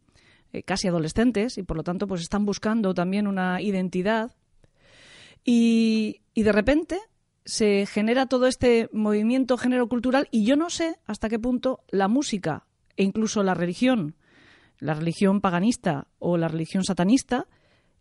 eh, 0.54 0.64
casi 0.64 0.88
adolescentes, 0.88 1.58
y 1.58 1.64
por 1.64 1.78
lo 1.78 1.84
tanto, 1.84 2.08
pues 2.08 2.22
están 2.22 2.46
buscando 2.46 2.94
también 2.94 3.28
una 3.28 3.62
identidad 3.62 4.32
y, 5.44 6.22
de 6.36 6.52
repente 6.52 7.00
se 7.44 7.86
genera 7.86 8.28
todo 8.28 8.48
este 8.48 8.90
movimiento 8.94 9.58
género 9.58 9.88
cultural 9.88 10.28
y 10.32 10.46
yo 10.46 10.56
no 10.56 10.70
sé 10.70 10.98
hasta 11.06 11.28
qué 11.28 11.40
punto 11.40 11.84
la 11.90 12.08
música 12.08 12.68
e 12.98 13.04
incluso 13.04 13.42
la 13.42 13.56
religión, 13.56 14.16
la 14.80 14.94
religión 14.94 15.42
paganista 15.42 16.08
o 16.20 16.38
la 16.38 16.48
religión 16.48 16.84
satanista, 16.84 17.48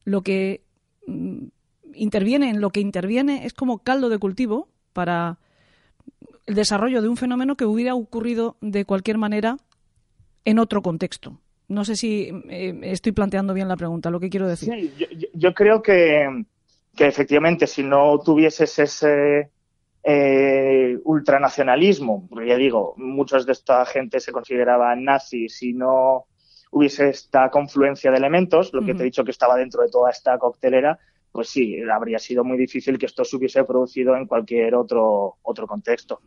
lo 0.04 0.22
que 0.22 0.64
mm, 1.06 1.46
interviene 1.94 2.50
en 2.50 2.60
lo 2.60 2.70
que 2.70 2.80
interviene 2.80 3.46
es 3.46 3.54
como 3.54 3.78
caldo 3.78 4.08
de 4.08 4.18
cultivo 4.18 4.68
para 4.92 5.38
el 6.46 6.54
desarrollo 6.54 7.02
de 7.02 7.08
un 7.08 7.16
fenómeno 7.16 7.56
que 7.56 7.64
hubiera 7.64 7.94
ocurrido 7.94 8.56
de 8.60 8.84
cualquier 8.84 9.18
manera 9.18 9.56
en 10.44 10.58
otro 10.58 10.82
contexto. 10.82 11.38
No 11.68 11.84
sé 11.84 11.94
si 11.94 12.32
eh, 12.48 12.78
estoy 12.82 13.12
planteando 13.12 13.54
bien 13.54 13.68
la 13.68 13.76
pregunta, 13.76 14.10
lo 14.10 14.18
que 14.18 14.30
quiero 14.30 14.48
decir. 14.48 14.72
Sí, 14.72 15.28
yo 15.34 15.54
creo 15.54 15.82
que, 15.82 16.44
que 16.96 17.06
efectivamente 17.06 17.66
si 17.66 17.84
no 17.84 18.18
tuvieses 18.18 18.76
ese 18.78 19.50
eh, 20.02 20.98
ultranacionalismo, 21.04 22.26
porque 22.28 22.48
ya 22.48 22.56
digo, 22.56 22.94
muchos 22.96 23.46
de 23.46 23.52
esta 23.52 23.84
gente 23.86 24.18
se 24.18 24.32
consideraban 24.32 25.04
nazis 25.04 25.62
y 25.62 25.72
no 25.72 26.24
hubiese 26.72 27.10
esta 27.10 27.50
confluencia 27.50 28.10
de 28.10 28.16
elementos, 28.16 28.72
lo 28.72 28.84
que 28.84 28.94
te 28.94 29.02
he 29.02 29.04
dicho 29.04 29.24
que 29.24 29.30
estaba 29.32 29.56
dentro 29.56 29.82
de 29.82 29.90
toda 29.90 30.10
esta 30.10 30.38
coctelera, 30.38 30.98
pues 31.32 31.48
sí, 31.48 31.76
habría 31.92 32.18
sido 32.18 32.44
muy 32.44 32.58
difícil 32.58 32.98
que 32.98 33.06
esto 33.06 33.24
se 33.24 33.36
hubiese 33.36 33.64
producido 33.64 34.16
en 34.16 34.26
cualquier 34.26 34.74
otro, 34.74 35.36
otro 35.42 35.66
contexto. 35.66 36.20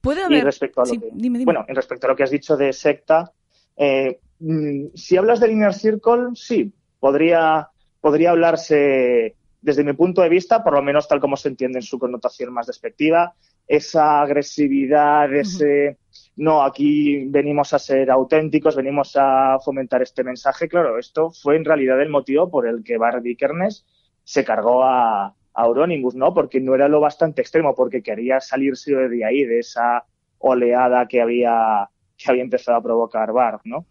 Puede 0.00 0.22
haber. 0.22 0.44
respecto 0.44 0.82
a 0.82 0.84
lo 0.86 0.92
que, 0.92 1.44
Bueno, 1.44 1.64
en 1.66 1.74
respecto 1.74 2.06
a 2.06 2.10
lo 2.10 2.16
que 2.16 2.22
has 2.22 2.30
dicho 2.30 2.56
de 2.56 2.72
secta, 2.72 3.32
eh, 3.76 4.20
mm, 4.38 4.86
si 4.94 5.16
hablas 5.16 5.40
del 5.40 5.52
Inner 5.52 5.74
Circle, 5.74 6.30
sí, 6.34 6.72
podría, 7.00 7.68
podría 8.00 8.30
hablarse 8.30 9.36
desde 9.60 9.82
mi 9.82 9.94
punto 9.94 10.22
de 10.22 10.28
vista, 10.28 10.62
por 10.62 10.74
lo 10.74 10.82
menos 10.82 11.08
tal 11.08 11.20
como 11.20 11.36
se 11.36 11.48
entiende 11.48 11.78
en 11.78 11.82
su 11.82 11.98
connotación 11.98 12.52
más 12.52 12.66
despectiva, 12.66 13.34
esa 13.66 14.20
agresividad, 14.20 15.34
ese 15.34 15.96
no, 16.36 16.62
aquí 16.62 17.26
venimos 17.26 17.72
a 17.72 17.78
ser 17.78 18.10
auténticos, 18.10 18.74
venimos 18.74 19.12
a 19.16 19.58
fomentar 19.64 20.02
este 20.02 20.24
mensaje. 20.24 20.68
Claro, 20.68 20.98
esto 20.98 21.30
fue 21.30 21.56
en 21.56 21.64
realidad 21.64 22.00
el 22.00 22.08
motivo 22.08 22.50
por 22.50 22.66
el 22.66 22.82
que 22.82 22.98
Barbie 22.98 23.36
Kernes 23.36 23.86
se 24.24 24.44
cargó 24.44 24.82
a, 24.82 25.34
a 25.54 25.66
Euronymous, 25.66 26.14
¿no? 26.14 26.34
Porque 26.34 26.60
no 26.60 26.74
era 26.74 26.88
lo 26.88 27.00
bastante 27.00 27.40
extremo, 27.40 27.74
porque 27.74 28.02
quería 28.02 28.40
salirse 28.40 28.94
de 28.94 29.24
ahí, 29.24 29.44
de 29.44 29.60
esa 29.60 30.04
oleada 30.38 31.06
que 31.06 31.22
había, 31.22 31.88
que 32.16 32.30
había 32.30 32.42
empezado 32.42 32.78
a 32.78 32.82
provocar 32.82 33.32
Barb, 33.32 33.60
¿no? 33.64 33.86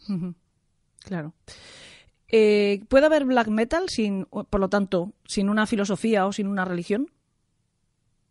Claro. 1.03 1.33
Eh, 2.27 2.81
¿Puede 2.89 3.05
haber 3.05 3.25
black 3.25 3.47
metal 3.47 3.89
sin, 3.89 4.25
por 4.25 4.59
lo 4.59 4.69
tanto, 4.69 5.13
sin 5.25 5.49
una 5.49 5.65
filosofía 5.65 6.25
o 6.25 6.33
sin 6.33 6.47
una 6.47 6.65
religión? 6.65 7.09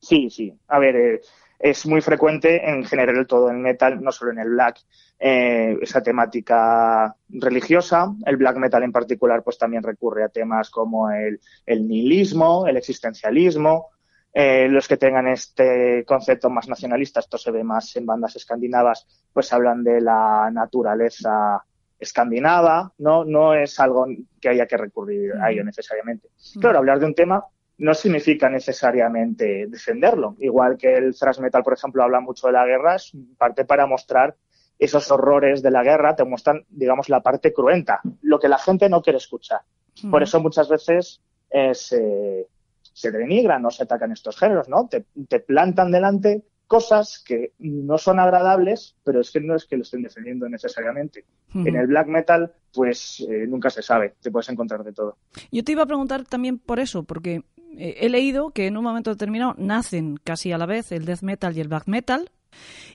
Sí, 0.01 0.29
sí. 0.31 0.53
A 0.69 0.79
ver, 0.79 0.97
eh, 0.97 1.21
es 1.63 1.87
muy 1.87 2.01
frecuente 2.01 2.69
en 2.69 2.85
general 2.85 3.25
todo 3.29 3.49
el 3.49 3.57
metal, 3.59 4.03
no 4.03 4.11
solo 4.11 4.33
en 4.33 4.41
el 4.41 4.51
black, 4.51 4.81
eh, 5.21 5.79
esa 5.81 6.03
temática 6.03 7.15
religiosa. 7.29 8.13
El 8.27 8.37
black 8.37 8.57
metal 8.57 8.83
en 8.83 8.91
particular, 8.91 9.45
pues 9.45 9.59
también 9.59 9.85
recurre 9.85 10.25
a 10.25 10.29
temas 10.29 10.71
como 10.71 11.09
el, 11.13 11.39
nihilismo, 11.67 12.67
el 12.67 12.77
existencialismo. 12.77 13.91
los 14.35 14.89
que 14.89 14.97
tengan 14.97 15.29
este 15.29 16.05
concepto 16.05 16.51
más 16.51 16.69
nacionalista, 16.69 17.21
esto 17.21 17.39
se 17.39 17.53
ve 17.53 17.63
más 17.63 17.95
en 17.95 18.07
bandas 18.07 18.35
escandinavas, 18.35 19.07
pues 19.33 19.53
hablan 19.53 19.85
de 19.85 20.01
la 20.01 20.51
naturaleza 20.53 21.65
escandinava, 21.97 22.93
¿no? 22.99 23.25
No 23.25 23.55
es 23.55 23.79
algo 23.79 24.07
que 24.41 24.49
haya 24.49 24.67
que 24.67 24.77
recurrir 24.77 25.35
a 25.41 25.53
ello 25.53 25.63
necesariamente. 25.63 26.31
Claro, 26.61 26.79
hablar 26.79 26.99
de 26.99 27.07
un 27.07 27.15
tema 27.15 27.45
no 27.83 27.95
significa 27.95 28.49
necesariamente 28.49 29.67
defenderlo. 29.67 30.37
Igual 30.39 30.77
que 30.77 30.95
el 30.95 31.17
thrash 31.19 31.41
metal, 31.41 31.65
por 31.65 31.73
ejemplo, 31.73 32.05
habla 32.05 32.21
mucho 32.21 32.47
de 32.47 32.53
la 32.53 32.65
guerra, 32.65 32.95
es 32.95 33.11
parte 33.37 33.65
para 33.65 33.87
mostrar 33.87 34.37
esos 34.79 35.11
horrores 35.11 35.63
de 35.63 35.73
la 35.73 35.83
guerra, 35.83 36.15
te 36.15 36.25
muestran, 36.25 36.65
digamos, 36.69 37.09
la 37.09 37.23
parte 37.23 37.53
cruenta, 37.53 38.01
lo 38.21 38.39
que 38.39 38.49
la 38.49 38.59
gente 38.59 38.89
no 38.89 39.03
quiere 39.03 39.17
escuchar. 39.17 39.63
Por 40.09 40.23
eso 40.23 40.41
muchas 40.41 40.69
veces 40.69 41.23
eh, 41.51 41.75
se, 41.75 42.47
se 42.83 43.11
denigran 43.11 43.67
o 43.67 43.71
se 43.73 43.83
atacan 43.83 44.13
estos 44.13 44.39
géneros, 44.39 44.69
¿no? 44.69 44.87
Te, 44.87 45.05
te 45.29 45.41
plantan 45.41 45.91
delante 45.91 46.45
cosas 46.73 47.23
que 47.23 47.53
no 47.59 47.99
son 47.99 48.19
agradables, 48.19 48.97
pero 49.05 49.21
es 49.21 49.31
que 49.31 49.41
no 49.41 49.55
es 49.55 49.67
que 49.67 49.77
lo 49.77 49.83
estén 49.83 50.01
defendiendo 50.01 50.49
necesariamente. 50.49 51.27
En 51.53 51.77
el 51.77 51.87
black 51.87 52.07
metal, 52.07 52.51
pues 52.73 53.21
eh, 53.29 53.47
nunca 53.47 53.69
se 53.69 53.83
sabe, 53.83 54.15
te 54.23 54.31
puedes 54.31 54.49
encontrar 54.49 54.83
de 54.83 54.95
todo. 54.95 55.19
Yo 55.51 55.63
te 55.63 55.73
iba 55.73 55.83
a 55.83 55.87
preguntar 55.87 56.25
también 56.25 56.59
por 56.59 56.81
eso, 56.81 57.03
porque 57.03 57.43
eh, 57.77 57.97
he 58.01 58.09
leído 58.09 58.53
que 58.53 58.69
en 58.69 58.79
un 58.79 58.85
momento 58.85 59.11
determinado 59.11 59.55
nacen 59.59 60.17
casi 60.25 60.51
a 60.51 60.57
la 60.57 60.65
vez 60.65 60.93
el 60.93 61.05
death 61.05 61.21
metal 61.21 61.55
y 61.55 61.61
el 61.61 61.69
black 61.69 61.89
metal, 61.89 62.31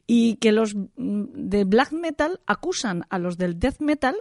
y 0.08 0.38
que 0.38 0.52
los 0.52 0.74
mm, 0.74 1.26
de 1.36 1.64
black 1.64 1.92
metal 1.92 2.40
acusan 2.48 3.04
a 3.12 3.20
los 3.20 3.38
del 3.38 3.60
death 3.60 3.80
metal 3.80 4.16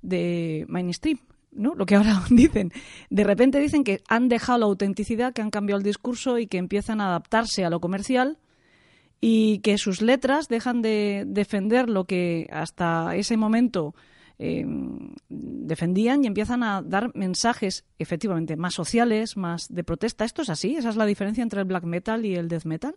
de 0.00 0.64
mainstream. 0.68 1.18
¿no? 1.50 1.74
Lo 1.74 1.86
que 1.86 1.96
ahora 1.96 2.22
dicen. 2.30 2.70
De 3.10 3.24
repente 3.24 3.58
dicen 3.58 3.82
que 3.82 4.00
han 4.08 4.28
dejado 4.28 4.60
la 4.60 4.66
autenticidad, 4.66 5.32
que 5.32 5.42
han 5.42 5.50
cambiado 5.50 5.78
el 5.78 5.84
discurso 5.84 6.38
y 6.38 6.46
que 6.46 6.58
empiezan 6.58 7.00
a 7.00 7.08
adaptarse 7.08 7.64
a 7.64 7.70
lo 7.70 7.80
comercial 7.80 8.38
y 9.24 9.60
que 9.60 9.78
sus 9.78 10.02
letras 10.02 10.48
dejan 10.48 10.82
de 10.82 11.22
defender 11.28 11.88
lo 11.88 12.06
que 12.06 12.48
hasta 12.50 13.14
ese 13.14 13.36
momento 13.36 13.94
eh, 14.40 14.66
defendían 15.28 16.24
y 16.24 16.26
empiezan 16.26 16.64
a 16.64 16.82
dar 16.82 17.12
mensajes 17.14 17.86
efectivamente 18.00 18.56
más 18.56 18.74
sociales, 18.74 19.36
más 19.36 19.72
de 19.72 19.84
protesta. 19.84 20.24
¿Esto 20.24 20.42
es 20.42 20.50
así? 20.50 20.74
¿Esa 20.74 20.88
es 20.88 20.96
la 20.96 21.06
diferencia 21.06 21.40
entre 21.40 21.60
el 21.60 21.66
black 21.66 21.84
metal 21.84 22.26
y 22.26 22.34
el 22.34 22.48
death 22.48 22.64
metal? 22.64 22.96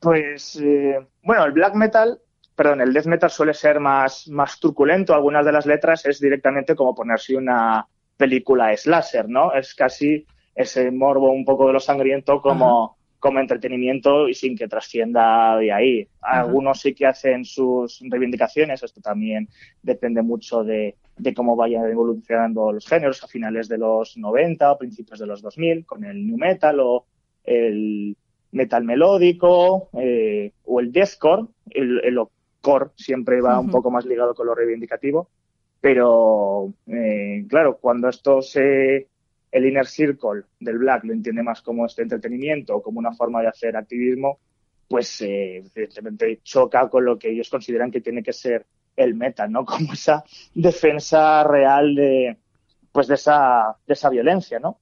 Pues 0.00 0.60
eh, 0.60 0.98
bueno, 1.22 1.44
el 1.44 1.52
black 1.52 1.76
metal, 1.76 2.20
perdón, 2.56 2.80
el 2.80 2.92
death 2.92 3.06
metal 3.06 3.30
suele 3.30 3.54
ser 3.54 3.78
más, 3.78 4.26
más 4.26 4.58
truculento. 4.58 5.14
Algunas 5.14 5.46
de 5.46 5.52
las 5.52 5.64
letras 5.64 6.04
es 6.06 6.18
directamente 6.18 6.74
como 6.74 6.96
ponerse 6.96 7.36
una 7.36 7.86
película 8.16 8.76
slasher, 8.76 9.28
¿no? 9.28 9.54
Es 9.54 9.76
casi 9.76 10.26
ese 10.56 10.90
morbo 10.90 11.30
un 11.30 11.44
poco 11.44 11.68
de 11.68 11.74
lo 11.74 11.80
sangriento 11.80 12.42
como 12.42 12.97
como 13.18 13.40
entretenimiento 13.40 14.28
y 14.28 14.34
sin 14.34 14.56
que 14.56 14.68
trascienda 14.68 15.56
de 15.56 15.72
ahí. 15.72 16.08
Algunos 16.20 16.80
sí 16.80 16.94
que 16.94 17.06
hacen 17.06 17.44
sus 17.44 18.00
reivindicaciones, 18.08 18.82
esto 18.82 19.00
también 19.00 19.48
depende 19.82 20.22
mucho 20.22 20.62
de, 20.62 20.96
cómo 21.34 21.56
vayan 21.56 21.84
evolucionando 21.86 22.72
los 22.72 22.86
géneros 22.86 23.22
a 23.24 23.28
finales 23.28 23.68
de 23.68 23.78
los 23.78 24.16
90 24.16 24.72
o 24.72 24.78
principios 24.78 25.18
de 25.18 25.26
los 25.26 25.42
2000, 25.42 25.84
con 25.84 26.04
el 26.04 26.26
new 26.26 26.36
metal 26.36 26.78
o 26.80 27.06
el, 27.44 28.16
metal 28.52 28.84
melódico 28.84 29.90
eh, 30.00 30.52
o 30.64 30.80
el 30.80 30.92
deathcore. 30.92 31.46
El, 31.70 32.00
el 32.04 32.18
core 32.60 32.90
siempre 32.96 33.40
va 33.40 33.58
un 33.60 33.70
poco 33.70 33.90
más 33.90 34.04
ligado 34.06 34.34
con 34.34 34.46
lo 34.46 34.54
reivindicativo. 34.54 35.28
Pero, 35.80 36.72
eh, 36.86 37.44
claro, 37.48 37.78
cuando 37.80 38.08
esto 38.08 38.42
se. 38.42 39.08
El 39.50 39.66
inner 39.66 39.86
circle 39.86 40.42
del 40.60 40.78
black 40.78 41.04
lo 41.04 41.12
entiende 41.12 41.42
más 41.42 41.62
como 41.62 41.86
este 41.86 42.02
entretenimiento 42.02 42.76
o 42.76 42.82
como 42.82 42.98
una 42.98 43.12
forma 43.12 43.40
de 43.40 43.48
hacer 43.48 43.76
activismo, 43.76 44.40
pues 44.88 45.20
eh, 45.22 45.58
evidentemente 45.74 46.40
choca 46.42 46.88
con 46.88 47.04
lo 47.04 47.18
que 47.18 47.30
ellos 47.30 47.48
consideran 47.48 47.90
que 47.90 48.00
tiene 48.00 48.22
que 48.22 48.32
ser 48.32 48.66
el 48.96 49.14
metal, 49.14 49.50
¿no? 49.50 49.64
Como 49.64 49.92
esa 49.92 50.24
defensa 50.54 51.44
real 51.44 51.94
de, 51.94 52.36
pues 52.90 53.06
de 53.06 53.14
esa, 53.14 53.76
de 53.86 53.94
esa 53.94 54.10
violencia, 54.10 54.58
¿no? 54.58 54.78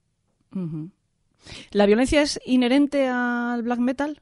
¿La 1.73 1.87
violencia 1.87 2.23
es 2.23 2.41
inherente 2.47 3.07
al 3.09 3.63
black 3.63 3.79
metal? 3.79 4.21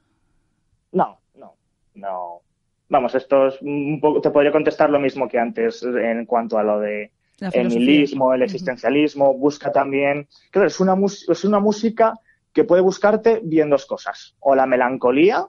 No, 0.93 1.21
no, 1.37 1.55
no. 1.95 2.41
Vamos, 2.89 3.15
esto 3.15 3.49
es 3.49 3.63
un 3.63 4.01
poco, 4.01 4.21
te 4.21 4.31
podría 4.31 4.53
contestar 4.53 4.91
lo 4.91 4.99
mismo 4.99 5.29
que 5.29 5.39
antes 5.39 5.83
en 5.85 6.27
cuanto 6.27 6.59
a 6.59 6.65
lo 6.65 6.81
de 6.81 7.13
el 7.41 7.69
nihilismo, 7.69 8.33
el 8.33 8.43
existencialismo, 8.43 9.35
busca 9.35 9.73
también, 9.73 10.29
claro, 10.51 10.69
es 10.69 10.81
una, 10.81 10.97
es 11.05 11.45
una 11.45 11.61
música 11.61 12.15
que 12.53 12.65
puede 12.65 12.83
buscarte 12.83 13.41
bien 13.43 13.69
dos 13.69 13.87
cosas, 13.87 14.37
o 14.41 14.55
la 14.55 14.67
melancolía, 14.67 15.49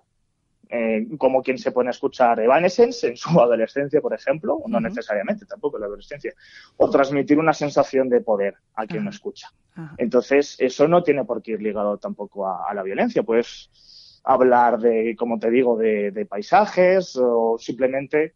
eh, 0.68 1.08
como 1.20 1.44
quien 1.44 1.60
se 1.60 1.72
pone 1.72 1.90
a 1.90 1.92
escuchar 1.92 2.40
Evanescence 2.40 3.08
en 3.08 3.16
su 3.16 3.30
adolescencia, 3.40 4.02
por 4.02 4.14
ejemplo, 4.14 4.62
no 4.68 4.80
necesariamente 4.80 5.46
tampoco 5.46 5.78
en 5.78 5.82
la 5.82 5.88
adolescencia, 5.88 6.34
o 6.78 6.90
transmitir 6.90 7.38
una 7.38 7.54
sensación 7.54 8.10
de 8.10 8.22
poder 8.22 8.56
a 8.74 8.88
quien 8.88 9.04
lo 9.04 9.12
escucha. 9.12 9.50
Entonces, 9.98 10.56
eso 10.58 10.88
no 10.88 11.04
tiene 11.04 11.26
por 11.26 11.42
qué 11.42 11.52
ir 11.52 11.62
ligado 11.62 11.98
tampoco 11.98 12.48
a, 12.48 12.74
la 12.74 12.82
violencia, 12.82 13.24
puedes 13.24 14.22
hablar 14.24 14.80
de, 14.80 15.16
como 15.18 15.38
te 15.38 15.52
digo, 15.52 15.78
de, 15.78 16.26
paisajes 16.28 17.16
o 17.22 17.58
simplemente 17.60 18.34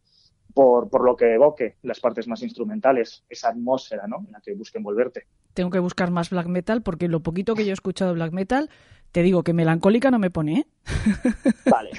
por, 0.60 0.90
por, 0.90 1.06
lo 1.06 1.16
que 1.16 1.36
evoque 1.36 1.78
las 1.84 2.02
partes 2.02 2.28
más 2.28 2.44
instrumentales, 2.44 3.24
esa 3.30 3.48
atmósfera 3.48 4.08
¿no? 4.08 4.18
en 4.26 4.34
la 4.34 4.42
que 4.42 4.54
busque 4.54 4.78
envolverte. 4.78 5.26
Tengo 5.54 5.70
que 5.70 5.80
buscar 5.80 6.12
más 6.12 6.32
black 6.32 6.48
metal 6.48 6.82
porque 6.82 7.08
lo 7.08 7.22
poquito 7.22 7.56
que 7.56 7.64
yo 7.64 7.70
he 7.70 7.74
escuchado 7.74 8.12
de 8.12 8.16
black 8.16 8.34
metal 8.34 8.70
te 9.14 9.24
digo 9.24 9.42
que 9.42 9.54
melancólica 9.54 10.12
no 10.12 10.20
me 10.20 10.32
pone, 10.32 10.60
¿eh? 10.60 10.66
Vale. 11.72 11.92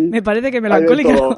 me 0.00 0.22
parece 0.22 0.52
que 0.52 0.60
melancólica. 0.60 1.12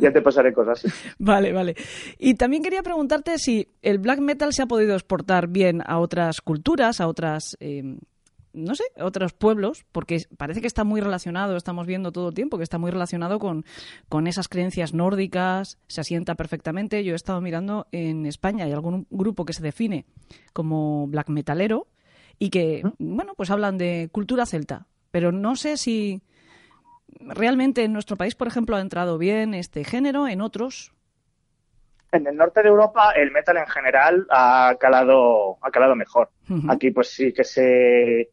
ya 0.00 0.12
te 0.12 0.20
pasaré 0.20 0.52
cosas. 0.52 0.84
Vale, 1.18 1.54
vale. 1.54 1.76
Y 2.18 2.34
también 2.34 2.62
quería 2.62 2.82
preguntarte 2.82 3.38
si 3.38 3.68
el 3.80 4.00
black 4.00 4.20
metal 4.20 4.52
se 4.52 4.60
ha 4.60 4.66
podido 4.66 4.92
exportar 4.92 5.48
bien 5.48 5.80
a 5.86 5.98
otras 5.98 6.42
culturas, 6.42 7.00
a 7.00 7.08
otras 7.08 7.56
eh, 7.58 7.96
no 8.52 8.74
sé, 8.74 8.84
otros 8.98 9.32
pueblos, 9.32 9.84
porque 9.92 10.26
parece 10.36 10.60
que 10.60 10.66
está 10.66 10.84
muy 10.84 11.00
relacionado, 11.00 11.56
estamos 11.56 11.86
viendo 11.86 12.12
todo 12.12 12.28
el 12.28 12.34
tiempo, 12.34 12.56
que 12.56 12.64
está 12.64 12.78
muy 12.78 12.90
relacionado 12.90 13.38
con, 13.38 13.64
con 14.08 14.26
esas 14.26 14.48
creencias 14.48 14.94
nórdicas, 14.94 15.78
se 15.86 16.00
asienta 16.00 16.34
perfectamente. 16.34 17.04
Yo 17.04 17.12
he 17.12 17.16
estado 17.16 17.40
mirando 17.40 17.86
en 17.92 18.26
España, 18.26 18.64
hay 18.64 18.72
algún 18.72 19.06
grupo 19.10 19.44
que 19.44 19.52
se 19.52 19.62
define 19.62 20.04
como 20.52 21.06
black 21.06 21.28
metalero 21.28 21.86
y 22.38 22.50
que, 22.50 22.82
bueno, 22.98 23.34
pues 23.36 23.50
hablan 23.50 23.78
de 23.78 24.08
cultura 24.12 24.46
celta, 24.46 24.86
pero 25.10 25.32
no 25.32 25.56
sé 25.56 25.76
si 25.76 26.22
realmente 27.20 27.84
en 27.84 27.92
nuestro 27.92 28.16
país, 28.16 28.34
por 28.34 28.48
ejemplo, 28.48 28.76
ha 28.76 28.80
entrado 28.80 29.18
bien 29.18 29.54
este 29.54 29.84
género, 29.84 30.26
en 30.26 30.40
otros 30.40 30.92
en 32.12 32.26
el 32.26 32.36
norte 32.36 32.62
de 32.62 32.68
Europa 32.68 33.12
el 33.14 33.30
metal 33.30 33.56
en 33.56 33.66
general 33.66 34.26
ha 34.30 34.74
calado, 34.80 35.58
ha 35.62 35.70
calado 35.70 35.94
mejor. 35.94 36.30
Aquí 36.68 36.90
pues 36.90 37.08
sí 37.10 37.32
que 37.32 37.44
se, 37.44 38.30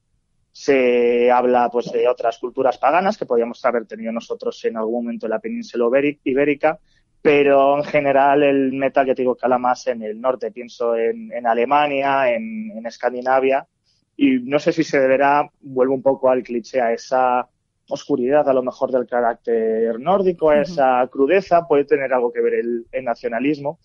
se 0.57 1.29
habla 1.29 1.69
pues 1.69 1.91
de 1.91 2.07
otras 2.07 2.39
culturas 2.39 2.79
paganas 2.79 3.15
que 3.15 3.27
podríamos 3.27 3.63
haber 3.63 3.85
tenido 3.85 4.11
nosotros 4.11 4.65
en 4.65 4.75
algún 4.75 5.03
momento 5.03 5.27
en 5.27 5.29
la 5.29 5.39
península 5.39 5.85
ibérica, 6.23 6.79
pero 7.21 7.77
en 7.77 7.83
general 7.83 8.41
el 8.41 8.73
metal, 8.73 9.05
ya 9.05 9.13
te 9.13 9.21
digo, 9.21 9.35
cala 9.35 9.59
más 9.59 9.85
en 9.85 10.01
el 10.01 10.19
norte, 10.19 10.51
pienso 10.51 10.95
en, 10.95 11.31
en 11.31 11.45
Alemania, 11.45 12.33
en, 12.33 12.71
en, 12.75 12.85
Escandinavia, 12.87 13.67
y 14.15 14.39
no 14.39 14.57
sé 14.57 14.73
si 14.73 14.83
se 14.83 14.99
deberá, 14.99 15.47
vuelvo 15.61 15.93
un 15.93 16.01
poco 16.01 16.31
al 16.31 16.41
cliché, 16.41 16.81
a 16.81 16.91
esa 16.91 17.47
oscuridad 17.87 18.49
a 18.49 18.53
lo 18.53 18.63
mejor 18.63 18.91
del 18.91 19.05
carácter 19.05 19.99
nórdico, 19.99 20.49
a 20.49 20.61
esa 20.61 21.07
crudeza, 21.11 21.67
puede 21.67 21.85
tener 21.85 22.11
algo 22.11 22.33
que 22.33 22.41
ver 22.41 22.55
el, 22.55 22.87
el 22.91 23.05
nacionalismo, 23.05 23.77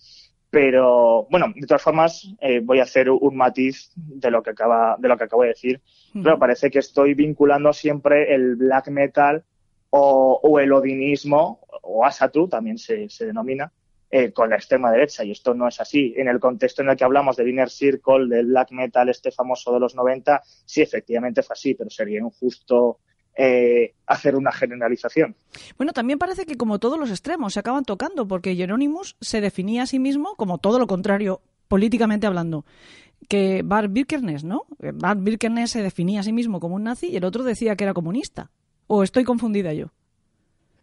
pero 0.53 1.27
bueno, 1.31 1.51
de 1.57 1.67
todas 1.67 1.81
formas, 1.81 2.29
eh, 2.39 2.61
voy 2.63 2.79
a 2.79 2.83
hacer 2.83 3.09
un 3.09 3.35
matiz 3.35 3.91
de 3.97 4.31
lo 4.31 4.43
que 4.43 4.51
acaba, 4.51 4.97
de 4.99 5.09
lo 5.09 5.17
que 5.17 5.25
acabo 5.25 5.45
de 5.45 5.49
decir. 5.49 5.81
Pero 6.13 6.39
parece 6.39 6.71
que 6.71 6.81
estoy 6.81 7.15
vinculando 7.15 7.73
siempre 7.73 8.35
el 8.35 8.57
black 8.57 8.89
metal 8.89 9.45
o, 9.89 10.61
el 10.61 10.71
odinismo, 10.75 11.61
o 11.81 12.05
Asatru 12.05 12.49
también 12.49 12.77
se, 12.77 13.09
denomina, 13.21 13.73
eh, 14.11 14.31
con 14.35 14.51
la 14.51 14.57
extrema 14.57 14.93
derecha. 14.93 15.25
Y 15.25 15.31
esto 15.31 15.55
no 15.55 15.69
es 15.69 15.81
así. 15.81 16.13
En 16.19 16.29
el 16.29 16.39
contexto 16.39 16.83
en 16.83 16.91
el 16.91 16.97
que 16.99 17.05
hablamos 17.05 17.35
del 17.35 17.49
Inner 17.49 17.71
Circle, 17.71 18.29
del 18.29 18.49
black 18.49 18.73
metal 18.73 19.09
este 19.09 19.31
famoso 19.31 19.73
de 19.73 19.81
los 19.81 19.95
90, 19.95 20.43
sí, 20.45 20.83
efectivamente 20.83 21.43
fue 21.43 21.55
así, 21.55 21.73
pero 21.73 21.89
sería 21.89 22.19
injusto 22.19 22.99
eh, 23.37 23.95
hacer 24.07 24.37
una 24.37 24.53
generalización. 24.53 25.35
Bueno, 25.79 25.93
también 25.93 26.19
parece 26.19 26.45
que 26.45 26.57
como 26.57 26.79
todos 26.79 26.99
los 26.99 27.11
extremos 27.11 27.55
se 27.55 27.61
acaban 27.61 27.85
tocando, 27.85 28.27
porque 28.29 28.55
Hieronymus 28.57 29.17
se 29.21 29.41
definía 29.41 29.85
a 29.85 29.87
sí 29.87 29.99
mismo 29.99 30.35
como 30.37 30.59
todo 30.59 30.79
lo 30.79 30.87
contrario, 30.87 31.41
políticamente 31.69 32.27
hablando, 32.27 32.65
que 33.29 33.63
Bart 33.65 33.91
Birkenes, 33.91 34.45
¿no? 34.45 34.67
Bart 34.79 35.21
Birkenes 35.23 35.71
se 35.71 35.83
definía 35.83 36.21
a 36.21 36.25
sí 36.25 36.33
mismo 36.33 36.61
como 36.61 36.75
un 36.75 36.85
nazi 36.85 37.09
y 37.09 37.17
el 37.17 37.25
otro 37.25 37.43
decía 37.45 37.77
que 37.77 37.85
era 37.85 37.95
comunista. 37.95 38.51
¿O 38.87 39.03
estoy 39.03 39.25
confundida 39.25 39.73
yo? 39.73 39.87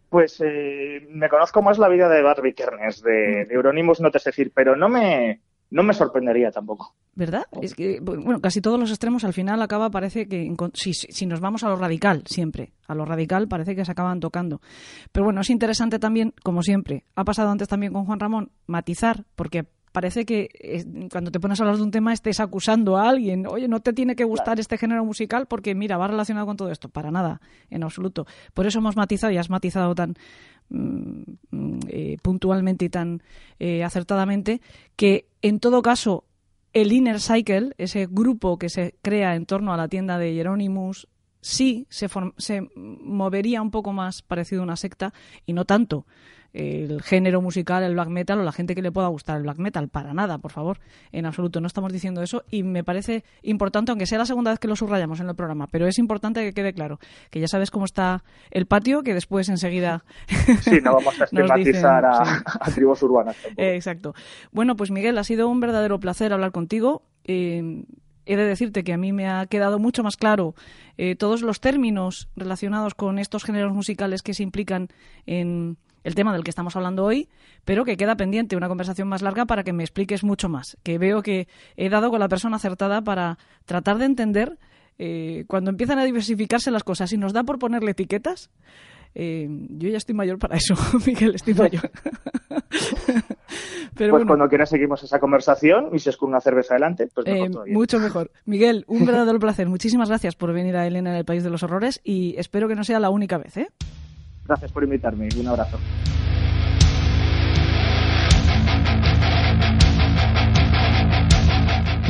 Pues 0.09 0.41
eh, 0.43 1.05
me 1.11 1.29
conozco 1.29 1.61
más 1.61 1.77
la 1.77 1.87
vida 1.87 2.09
de 2.09 2.23
Bart 2.23 2.41
Birkenes, 2.41 3.03
de, 3.03 3.45
de 3.45 3.53
Euronymous, 3.53 4.01
no 4.01 4.09
te 4.09 4.17
sé 4.17 4.31
decir, 4.31 4.51
pero 4.55 4.75
no 4.75 4.89
me, 4.89 5.41
no 5.71 5.83
me 5.83 5.93
sorprendería 5.93 6.51
tampoco. 6.51 6.95
¿Verdad? 7.15 7.43
Es 7.61 7.75
que, 7.75 7.99
bueno, 8.01 8.39
casi 8.41 8.61
todos 8.61 8.79
los 8.79 8.89
extremos 8.89 9.23
al 9.23 9.33
final 9.33 9.61
acaba, 9.61 9.89
parece 9.89 10.27
que, 10.27 10.51
si, 10.73 10.93
si, 10.93 11.25
nos 11.25 11.41
vamos 11.41 11.63
a 11.63 11.69
lo 11.69 11.75
radical, 11.75 12.23
siempre, 12.25 12.71
a 12.87 12.95
lo 12.95 13.05
radical 13.05 13.47
parece 13.47 13.75
que 13.75 13.85
se 13.85 13.91
acaban 13.91 14.19
tocando. 14.19 14.61
Pero 15.11 15.25
bueno, 15.25 15.41
es 15.41 15.49
interesante 15.49 15.99
también, 15.99 16.33
como 16.43 16.63
siempre, 16.63 17.05
ha 17.15 17.23
pasado 17.23 17.49
antes 17.49 17.67
también 17.67 17.93
con 17.93 18.05
Juan 18.05 18.19
Ramón, 18.19 18.51
matizar, 18.67 19.25
porque 19.35 19.65
parece 19.91 20.25
que 20.25 20.49
eh, 20.59 20.85
cuando 21.11 21.31
te 21.31 21.39
pones 21.39 21.59
a 21.59 21.63
hablar 21.63 21.77
de 21.77 21.83
un 21.83 21.91
tema 21.91 22.13
estés 22.13 22.39
acusando 22.39 22.97
a 22.97 23.09
alguien, 23.09 23.45
oye, 23.47 23.67
no 23.67 23.79
te 23.79 23.93
tiene 23.93 24.15
que 24.15 24.23
gustar 24.23 24.59
este 24.59 24.77
género 24.77 25.03
musical 25.03 25.47
porque 25.47 25.75
mira, 25.75 25.97
va 25.97 26.07
relacionado 26.07 26.45
con 26.45 26.57
todo 26.57 26.71
esto. 26.71 26.89
Para 26.89 27.11
nada, 27.11 27.41
en 27.69 27.83
absoluto. 27.83 28.25
Por 28.53 28.65
eso 28.65 28.79
hemos 28.79 28.95
matizado 28.95 29.33
y 29.33 29.37
has 29.37 29.49
matizado 29.49 29.93
tan 29.95 30.15
eh, 30.71 32.17
puntualmente 32.21 32.85
y 32.85 32.89
tan 32.89 33.23
eh, 33.59 33.83
acertadamente 33.83 34.61
que 34.95 35.27
en 35.41 35.59
todo 35.59 35.81
caso 35.81 36.25
el 36.73 36.91
Inner 36.91 37.19
Cycle, 37.19 37.73
ese 37.77 38.07
grupo 38.09 38.57
que 38.57 38.69
se 38.69 38.95
crea 39.01 39.35
en 39.35 39.45
torno 39.45 39.73
a 39.73 39.77
la 39.77 39.87
tienda 39.87 40.19
de 40.19 40.33
Hieronymus, 40.33 41.07
sí 41.41 41.87
se, 41.89 42.07
se 42.37 42.67
movería 42.75 43.61
un 43.61 43.71
poco 43.71 43.93
más 43.93 44.21
parecido 44.21 44.61
a 44.61 44.65
una 44.65 44.75
secta 44.75 45.13
y 45.45 45.53
no 45.53 45.65
tanto 45.65 46.05
el 46.53 47.01
género 47.01 47.41
musical, 47.41 47.83
el 47.83 47.93
black 47.93 48.09
metal 48.09 48.39
o 48.39 48.43
la 48.43 48.51
gente 48.51 48.75
que 48.75 48.81
le 48.81 48.91
pueda 48.91 49.07
gustar 49.07 49.37
el 49.37 49.43
black 49.43 49.57
metal. 49.57 49.87
Para 49.89 50.13
nada, 50.13 50.37
por 50.39 50.51
favor, 50.51 50.79
en 51.11 51.25
absoluto. 51.25 51.61
No 51.61 51.67
estamos 51.67 51.93
diciendo 51.93 52.21
eso 52.21 52.43
y 52.49 52.63
me 52.63 52.83
parece 52.83 53.23
importante, 53.43 53.91
aunque 53.91 54.05
sea 54.05 54.17
la 54.17 54.25
segunda 54.25 54.51
vez 54.51 54.59
que 54.59 54.67
lo 54.67 54.75
subrayamos 54.75 55.19
en 55.19 55.29
el 55.29 55.35
programa, 55.35 55.67
pero 55.67 55.87
es 55.87 55.99
importante 55.99 56.43
que 56.43 56.53
quede 56.53 56.73
claro 56.73 56.99
que 57.29 57.39
ya 57.39 57.47
sabes 57.47 57.71
cómo 57.71 57.85
está 57.85 58.23
el 58.51 58.65
patio, 58.65 59.03
que 59.03 59.13
después 59.13 59.49
enseguida. 59.49 60.03
Sí, 60.61 60.79
no 60.83 60.93
vamos 60.93 61.19
a 61.21 61.23
estigmatizar 61.25 62.05
a, 62.05 62.71
tribus 62.73 63.01
urbanas. 63.03 63.35
exacto. 63.55 64.13
Bueno, 64.51 64.75
pues 64.75 64.91
Miguel, 64.91 65.17
ha 65.17 65.23
sido 65.23 65.47
un 65.47 65.59
verdadero 65.59 65.99
placer 65.99 66.33
hablar 66.33 66.51
contigo. 66.51 67.03
Eh, 67.23 67.83
he 68.25 68.35
de 68.35 68.45
decirte 68.45 68.83
que 68.83 68.93
a 68.93 68.97
mí 68.97 69.11
me 69.11 69.27
ha 69.27 69.45
quedado 69.47 69.79
mucho 69.79 70.03
más 70.03 70.15
claro 70.15 70.53
eh, 70.97 71.15
todos 71.15 71.41
los 71.41 71.59
términos 71.59 72.29
relacionados 72.35 72.93
con 72.93 73.17
estos 73.17 73.43
géneros 73.43 73.73
musicales 73.73 74.21
que 74.21 74.35
se 74.35 74.43
implican 74.43 74.89
en, 75.25 75.77
el 76.03 76.15
tema 76.15 76.33
del 76.33 76.43
que 76.43 76.49
estamos 76.49 76.75
hablando 76.75 77.05
hoy, 77.05 77.29
pero 77.65 77.85
que 77.85 77.97
queda 77.97 78.15
pendiente 78.15 78.55
una 78.55 78.67
conversación 78.67 79.07
más 79.07 79.21
larga 79.21 79.45
para 79.45 79.63
que 79.63 79.73
me 79.73 79.83
expliques 79.83 80.23
mucho 80.23 80.49
más, 80.49 80.77
que 80.83 80.97
veo 80.97 81.21
que 81.21 81.47
he 81.75 81.89
dado 81.89 82.09
con 82.09 82.19
la 82.19 82.29
persona 82.29 82.57
acertada 82.57 83.01
para 83.01 83.37
tratar 83.65 83.97
de 83.97 84.05
entender 84.05 84.57
eh, 84.97 85.45
cuando 85.47 85.71
empiezan 85.71 85.99
a 85.99 86.03
diversificarse 86.03 86.71
las 86.71 86.83
cosas 86.83 87.11
y 87.13 87.17
nos 87.17 87.33
da 87.33 87.43
por 87.43 87.59
ponerle 87.59 87.91
etiquetas. 87.91 88.49
Eh, 89.15 89.47
yo 89.69 89.89
ya 89.89 89.97
estoy 89.97 90.13
mayor 90.13 90.37
para 90.37 90.55
eso, 90.57 90.75
Miguel, 91.05 91.35
estoy 91.35 91.53
mayor. 91.53 91.89
Pero 93.95 94.11
pues 94.13 94.25
cuando 94.25 94.47
quieras 94.47 94.69
seguimos 94.69 95.03
esa 95.03 95.19
conversación 95.19 95.89
y 95.93 95.99
si 95.99 96.09
es 96.09 96.17
con 96.17 96.29
una 96.29 96.39
cerveza 96.39 96.75
adelante, 96.75 97.07
pues 97.13 97.27
eh, 97.27 97.49
Mucho 97.67 97.99
mejor. 97.99 98.31
Miguel, 98.45 98.85
un 98.87 99.05
verdadero 99.07 99.39
placer. 99.39 99.67
Muchísimas 99.67 100.09
gracias 100.09 100.35
por 100.35 100.53
venir 100.53 100.77
a 100.77 100.85
Elena 100.85 101.11
en 101.11 101.17
el 101.17 101.25
País 101.25 101.43
de 101.43 101.49
los 101.49 101.63
Horrores 101.63 101.99
y 102.03 102.35
espero 102.37 102.67
que 102.67 102.75
no 102.75 102.83
sea 102.83 102.99
la 102.99 103.09
única 103.09 103.37
vez. 103.37 103.57
¿eh? 103.57 103.67
Gracias 104.49 104.71
por 104.71 104.83
invitarme. 104.83 105.29
Un 105.39 105.47
abrazo. 105.47 105.77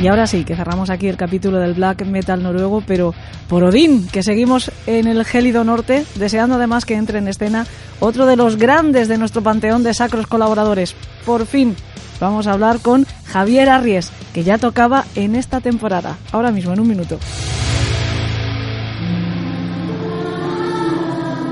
Y 0.00 0.08
ahora 0.08 0.26
sí, 0.26 0.44
que 0.44 0.56
cerramos 0.56 0.88
aquí 0.88 1.08
el 1.08 1.18
capítulo 1.18 1.58
del 1.58 1.74
black 1.74 2.06
metal 2.06 2.42
noruego, 2.42 2.82
pero 2.86 3.12
por 3.46 3.62
Odín, 3.62 4.08
que 4.08 4.22
seguimos 4.22 4.72
en 4.86 5.06
el 5.06 5.26
gélido 5.26 5.64
norte, 5.64 6.06
deseando 6.14 6.54
además 6.54 6.86
que 6.86 6.94
entre 6.94 7.18
en 7.18 7.28
escena 7.28 7.66
otro 8.00 8.24
de 8.24 8.36
los 8.36 8.56
grandes 8.56 9.08
de 9.08 9.18
nuestro 9.18 9.42
panteón 9.42 9.82
de 9.82 9.92
sacros 9.92 10.26
colaboradores. 10.26 10.96
Por 11.26 11.44
fin, 11.44 11.76
vamos 12.18 12.46
a 12.46 12.52
hablar 12.52 12.80
con 12.80 13.04
Javier 13.26 13.68
Arries, 13.68 14.10
que 14.32 14.44
ya 14.44 14.56
tocaba 14.56 15.04
en 15.14 15.34
esta 15.34 15.60
temporada. 15.60 16.16
Ahora 16.32 16.52
mismo, 16.52 16.72
en 16.72 16.80
un 16.80 16.88
minuto. 16.88 17.18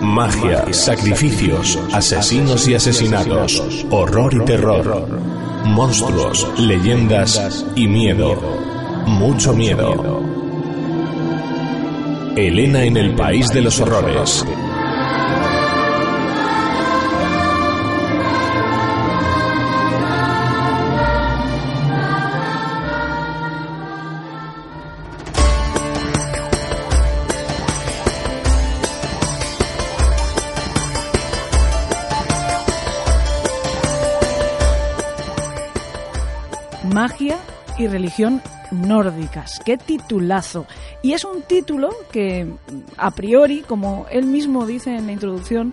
Magia, 0.09 0.73
sacrificios, 0.73 1.79
asesinos 1.93 2.67
y 2.67 2.75
asesinados, 2.75 3.63
horror 3.91 4.33
y 4.35 4.45
terror, 4.47 5.07
monstruos, 5.67 6.49
leyendas 6.59 7.67
y 7.77 7.87
miedo. 7.87 8.41
Mucho 9.07 9.53
miedo. 9.53 10.23
Elena 12.37 12.85
en 12.85 12.97
el 12.97 13.15
País 13.15 13.49
de 13.49 13.61
los 13.61 13.79
Horrores. 13.81 14.47
Y 37.79 37.87
religión 37.87 38.43
nórdicas. 38.71 39.61
¡Qué 39.65 39.79
titulazo! 39.79 40.67
Y 41.03 41.13
es 41.13 41.25
un 41.25 41.43
título 41.43 41.91
que, 42.11 42.47
a 42.97 43.11
priori, 43.13 43.63
como 43.63 44.07
él 44.11 44.27
mismo 44.27 44.67
dice 44.67 44.97
en 44.97 45.07
la 45.07 45.13
introducción, 45.13 45.73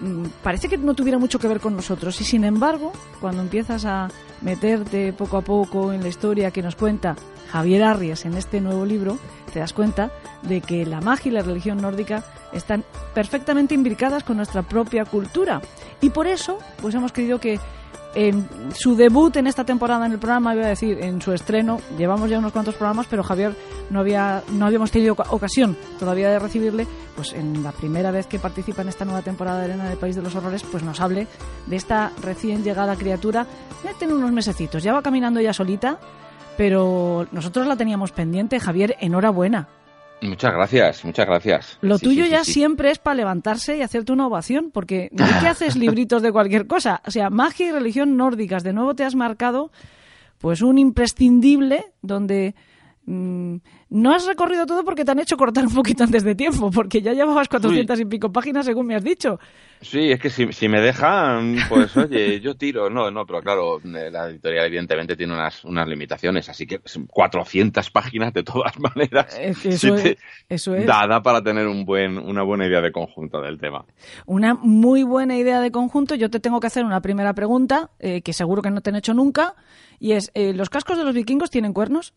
mm, 0.00 0.24
parece 0.42 0.68
que 0.68 0.78
no 0.78 0.94
tuviera 0.94 1.18
mucho 1.18 1.38
que 1.38 1.48
ver 1.48 1.60
con 1.60 1.76
nosotros. 1.76 2.20
Y 2.20 2.24
sin 2.24 2.44
embargo, 2.44 2.92
cuando 3.20 3.42
empiezas 3.42 3.84
a 3.84 4.08
meterte 4.40 5.12
poco 5.12 5.36
a 5.36 5.42
poco 5.42 5.92
en 5.92 6.02
la 6.02 6.08
historia 6.08 6.50
que 6.50 6.62
nos 6.62 6.76
cuenta 6.76 7.16
Javier 7.50 7.82
Arries 7.82 8.24
en 8.24 8.34
este 8.34 8.60
nuevo 8.60 8.86
libro, 8.86 9.18
te 9.52 9.58
das 9.58 9.72
cuenta 9.72 10.12
de 10.42 10.60
que 10.60 10.86
la 10.86 11.00
magia 11.00 11.30
y 11.30 11.32
la 11.32 11.42
religión 11.42 11.78
nórdica 11.78 12.24
están 12.52 12.84
perfectamente 13.12 13.74
imbricadas 13.74 14.22
con 14.22 14.36
nuestra 14.36 14.62
propia 14.62 15.04
cultura. 15.04 15.60
Y 16.00 16.10
por 16.10 16.26
eso, 16.26 16.58
pues 16.80 16.94
hemos 16.94 17.12
querido 17.12 17.40
que 17.40 17.58
en 18.14 18.48
su 18.74 18.96
debut 18.96 19.36
en 19.36 19.46
esta 19.46 19.64
temporada 19.64 20.06
en 20.06 20.12
el 20.12 20.18
programa, 20.18 20.54
iba 20.54 20.64
a 20.64 20.68
decir, 20.68 20.98
en 21.00 21.22
su 21.22 21.32
estreno, 21.32 21.80
llevamos 21.96 22.28
ya 22.28 22.38
unos 22.38 22.52
cuantos 22.52 22.74
programas, 22.74 23.06
pero 23.08 23.22
Javier 23.22 23.54
no 23.90 24.00
había 24.00 24.42
no 24.52 24.66
habíamos 24.66 24.90
tenido 24.90 25.14
ocasión 25.30 25.76
todavía 25.98 26.30
de 26.30 26.38
recibirle, 26.38 26.86
pues 27.14 27.32
en 27.32 27.62
la 27.62 27.72
primera 27.72 28.10
vez 28.10 28.26
que 28.26 28.38
participa 28.38 28.82
en 28.82 28.88
esta 28.88 29.04
nueva 29.04 29.22
temporada 29.22 29.58
de 29.58 29.64
Arena 29.66 29.88
del 29.88 29.98
País 29.98 30.16
de 30.16 30.22
los 30.22 30.34
Horrores, 30.34 30.64
pues 30.70 30.82
nos 30.82 31.00
hable 31.00 31.26
de 31.66 31.76
esta 31.76 32.12
recién 32.22 32.64
llegada 32.64 32.96
criatura. 32.96 33.46
Ya 33.84 33.94
tiene 33.94 34.14
unos 34.14 34.32
mesecitos, 34.32 34.82
ya 34.82 34.92
va 34.92 35.02
caminando 35.02 35.40
ya 35.40 35.52
solita, 35.52 35.98
pero 36.56 37.26
nosotros 37.32 37.66
la 37.66 37.76
teníamos 37.76 38.12
pendiente. 38.12 38.60
Javier, 38.60 38.96
enhorabuena. 39.00 39.68
Muchas 40.22 40.52
gracias, 40.52 41.04
muchas 41.04 41.26
gracias. 41.26 41.78
Lo 41.80 41.98
Sí, 41.98 42.04
tuyo 42.04 42.24
sí, 42.24 42.30
ya 42.30 42.44
sí, 42.44 42.52
siempre 42.52 42.90
es 42.90 42.98
para 42.98 43.14
levantarse 43.14 43.76
y 43.76 43.82
hacerte 43.82 44.12
una 44.12 44.26
ovación, 44.26 44.70
porque 44.70 45.08
no 45.12 45.24
es 45.24 45.36
que 45.36 45.48
haces 45.48 45.76
libritos 45.76 46.22
de 46.22 46.32
cualquier 46.32 46.66
cosa. 46.66 47.00
O 47.06 47.10
sea, 47.10 47.30
magia 47.30 47.68
y 47.68 47.72
religión 47.72 48.16
nórdicas. 48.16 48.62
De 48.62 48.72
nuevo 48.72 48.94
te 48.94 49.04
has 49.04 49.14
marcado 49.14 49.70
pues 50.38 50.62
un 50.62 50.78
imprescindible 50.78 51.92
donde 52.02 52.54
mm, 53.10 53.56
no 53.90 54.14
has 54.14 54.26
recorrido 54.26 54.66
todo 54.66 54.84
porque 54.84 55.04
te 55.04 55.10
han 55.10 55.18
hecho 55.18 55.36
cortar 55.36 55.66
un 55.66 55.74
poquito 55.74 56.04
antes 56.04 56.22
de 56.24 56.34
tiempo, 56.34 56.70
porque 56.70 57.02
ya 57.02 57.12
llevabas 57.12 57.48
400 57.48 57.98
y 58.00 58.04
pico 58.04 58.32
páginas 58.32 58.66
según 58.66 58.86
me 58.86 58.94
has 58.94 59.02
dicho. 59.04 59.38
Sí, 59.82 60.12
es 60.12 60.20
que 60.20 60.28
si, 60.28 60.52
si 60.52 60.68
me 60.68 60.78
dejan, 60.80 61.56
pues 61.68 61.96
oye, 61.96 62.38
yo 62.40 62.54
tiro. 62.54 62.90
No, 62.90 63.10
no, 63.10 63.24
pero 63.26 63.40
claro, 63.40 63.78
eh, 63.78 64.10
la 64.10 64.28
editorial 64.28 64.66
evidentemente 64.66 65.16
tiene 65.16 65.32
unas, 65.32 65.64
unas 65.64 65.88
limitaciones, 65.88 66.48
así 66.50 66.66
que 66.66 66.80
son 66.84 67.06
400 67.06 67.90
páginas 67.90 68.32
de 68.34 68.42
todas 68.42 68.78
maneras. 68.78 69.36
Es 69.40 69.58
que 69.58 69.70
eso, 69.70 69.94
te- 69.94 70.10
es, 70.12 70.18
eso 70.50 70.74
es 70.74 70.86
Da, 70.86 71.06
da 71.06 71.22
para 71.22 71.42
tener 71.42 71.66
un 71.66 71.84
buen, 71.86 72.18
una 72.18 72.42
buena 72.42 72.66
idea 72.66 72.82
de 72.82 72.92
conjunto 72.92 73.40
del 73.40 73.58
tema. 73.58 73.86
una 74.26 74.54
muy 74.54 75.02
buena 75.02 75.36
idea 75.38 75.60
de 75.60 75.70
conjunto. 75.70 76.14
Yo 76.14 76.28
te 76.30 76.40
tengo 76.40 76.60
que 76.60 76.66
hacer 76.66 76.84
una 76.84 77.00
primera 77.00 77.32
pregunta, 77.34 77.90
eh, 77.98 78.20
que 78.20 78.34
seguro 78.34 78.60
que 78.60 78.70
no 78.70 78.82
te 78.82 78.90
han 78.90 78.96
hecho 78.96 79.14
nunca, 79.14 79.54
y 79.98 80.12
es, 80.12 80.30
eh, 80.34 80.52
¿los 80.52 80.68
cascos 80.68 80.98
de 80.98 81.04
los 81.04 81.14
vikingos 81.14 81.48
tienen 81.50 81.72
cuernos? 81.72 82.12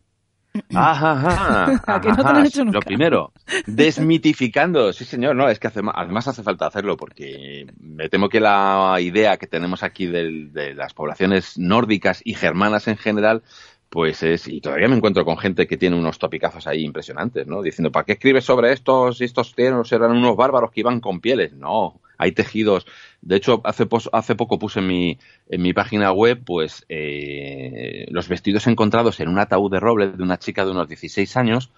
Ajá, 0.72 1.12
ajá, 1.12 1.82
A 1.86 2.00
que 2.00 2.12
no 2.12 2.24
te 2.24 2.32
lo 2.32 2.38
ajá. 2.38 2.40
han 2.40 2.46
hecho 2.46 2.64
nunca. 2.64 2.78
Lo 2.78 2.84
primero, 2.84 3.32
desmitificando, 3.66 4.92
sí 4.92 5.04
señor, 5.04 5.36
no, 5.36 5.48
es 5.48 5.58
que 5.58 5.68
hace 5.68 5.80
además 5.94 6.28
hace 6.28 6.42
falta 6.42 6.66
hacerlo 6.66 6.96
porque 6.96 7.66
me 7.78 8.08
temo 8.08 8.28
que 8.28 8.40
la 8.40 8.96
idea 9.00 9.36
que 9.36 9.46
tenemos 9.46 9.82
aquí 9.82 10.06
de 10.06 10.74
las 10.74 10.94
poblaciones 10.94 11.58
nórdicas 11.58 12.20
y 12.24 12.34
germanas 12.34 12.88
en 12.88 12.96
general, 12.96 13.42
pues 13.88 14.22
es, 14.22 14.48
y 14.48 14.60
todavía 14.60 14.88
me 14.88 14.96
encuentro 14.96 15.24
con 15.24 15.38
gente 15.38 15.66
que 15.66 15.76
tiene 15.76 15.96
unos 15.96 16.18
topicazos 16.18 16.66
ahí 16.66 16.84
impresionantes, 16.84 17.46
¿no? 17.46 17.62
Diciendo, 17.62 17.92
¿para 17.92 18.04
qué 18.04 18.12
escribes 18.12 18.44
sobre 18.44 18.72
estos? 18.72 19.20
Estos 19.20 19.54
eran 19.56 20.10
unos 20.12 20.36
bárbaros 20.36 20.70
que 20.72 20.80
iban 20.80 21.00
con 21.00 21.20
pieles. 21.20 21.52
No, 21.52 22.00
hay 22.18 22.32
tejidos. 22.32 22.86
De 23.22 23.36
hecho, 23.36 23.60
hace, 23.64 23.86
hace 24.12 24.34
poco 24.34 24.58
puse 24.58 24.80
en 24.80 24.86
mi, 24.86 25.18
en 25.48 25.62
mi 25.62 25.72
página 25.72 26.12
web, 26.12 26.42
pues, 26.44 26.84
eh, 26.88 28.06
los 28.10 28.28
vestidos 28.28 28.66
encontrados 28.66 29.20
en 29.20 29.28
un 29.28 29.38
ataúd 29.38 29.70
de 29.70 29.80
roble 29.80 30.08
de 30.08 30.22
una 30.22 30.38
chica 30.38 30.64
de 30.64 30.70
unos 30.72 30.88
16 30.88 31.36
años, 31.36 31.70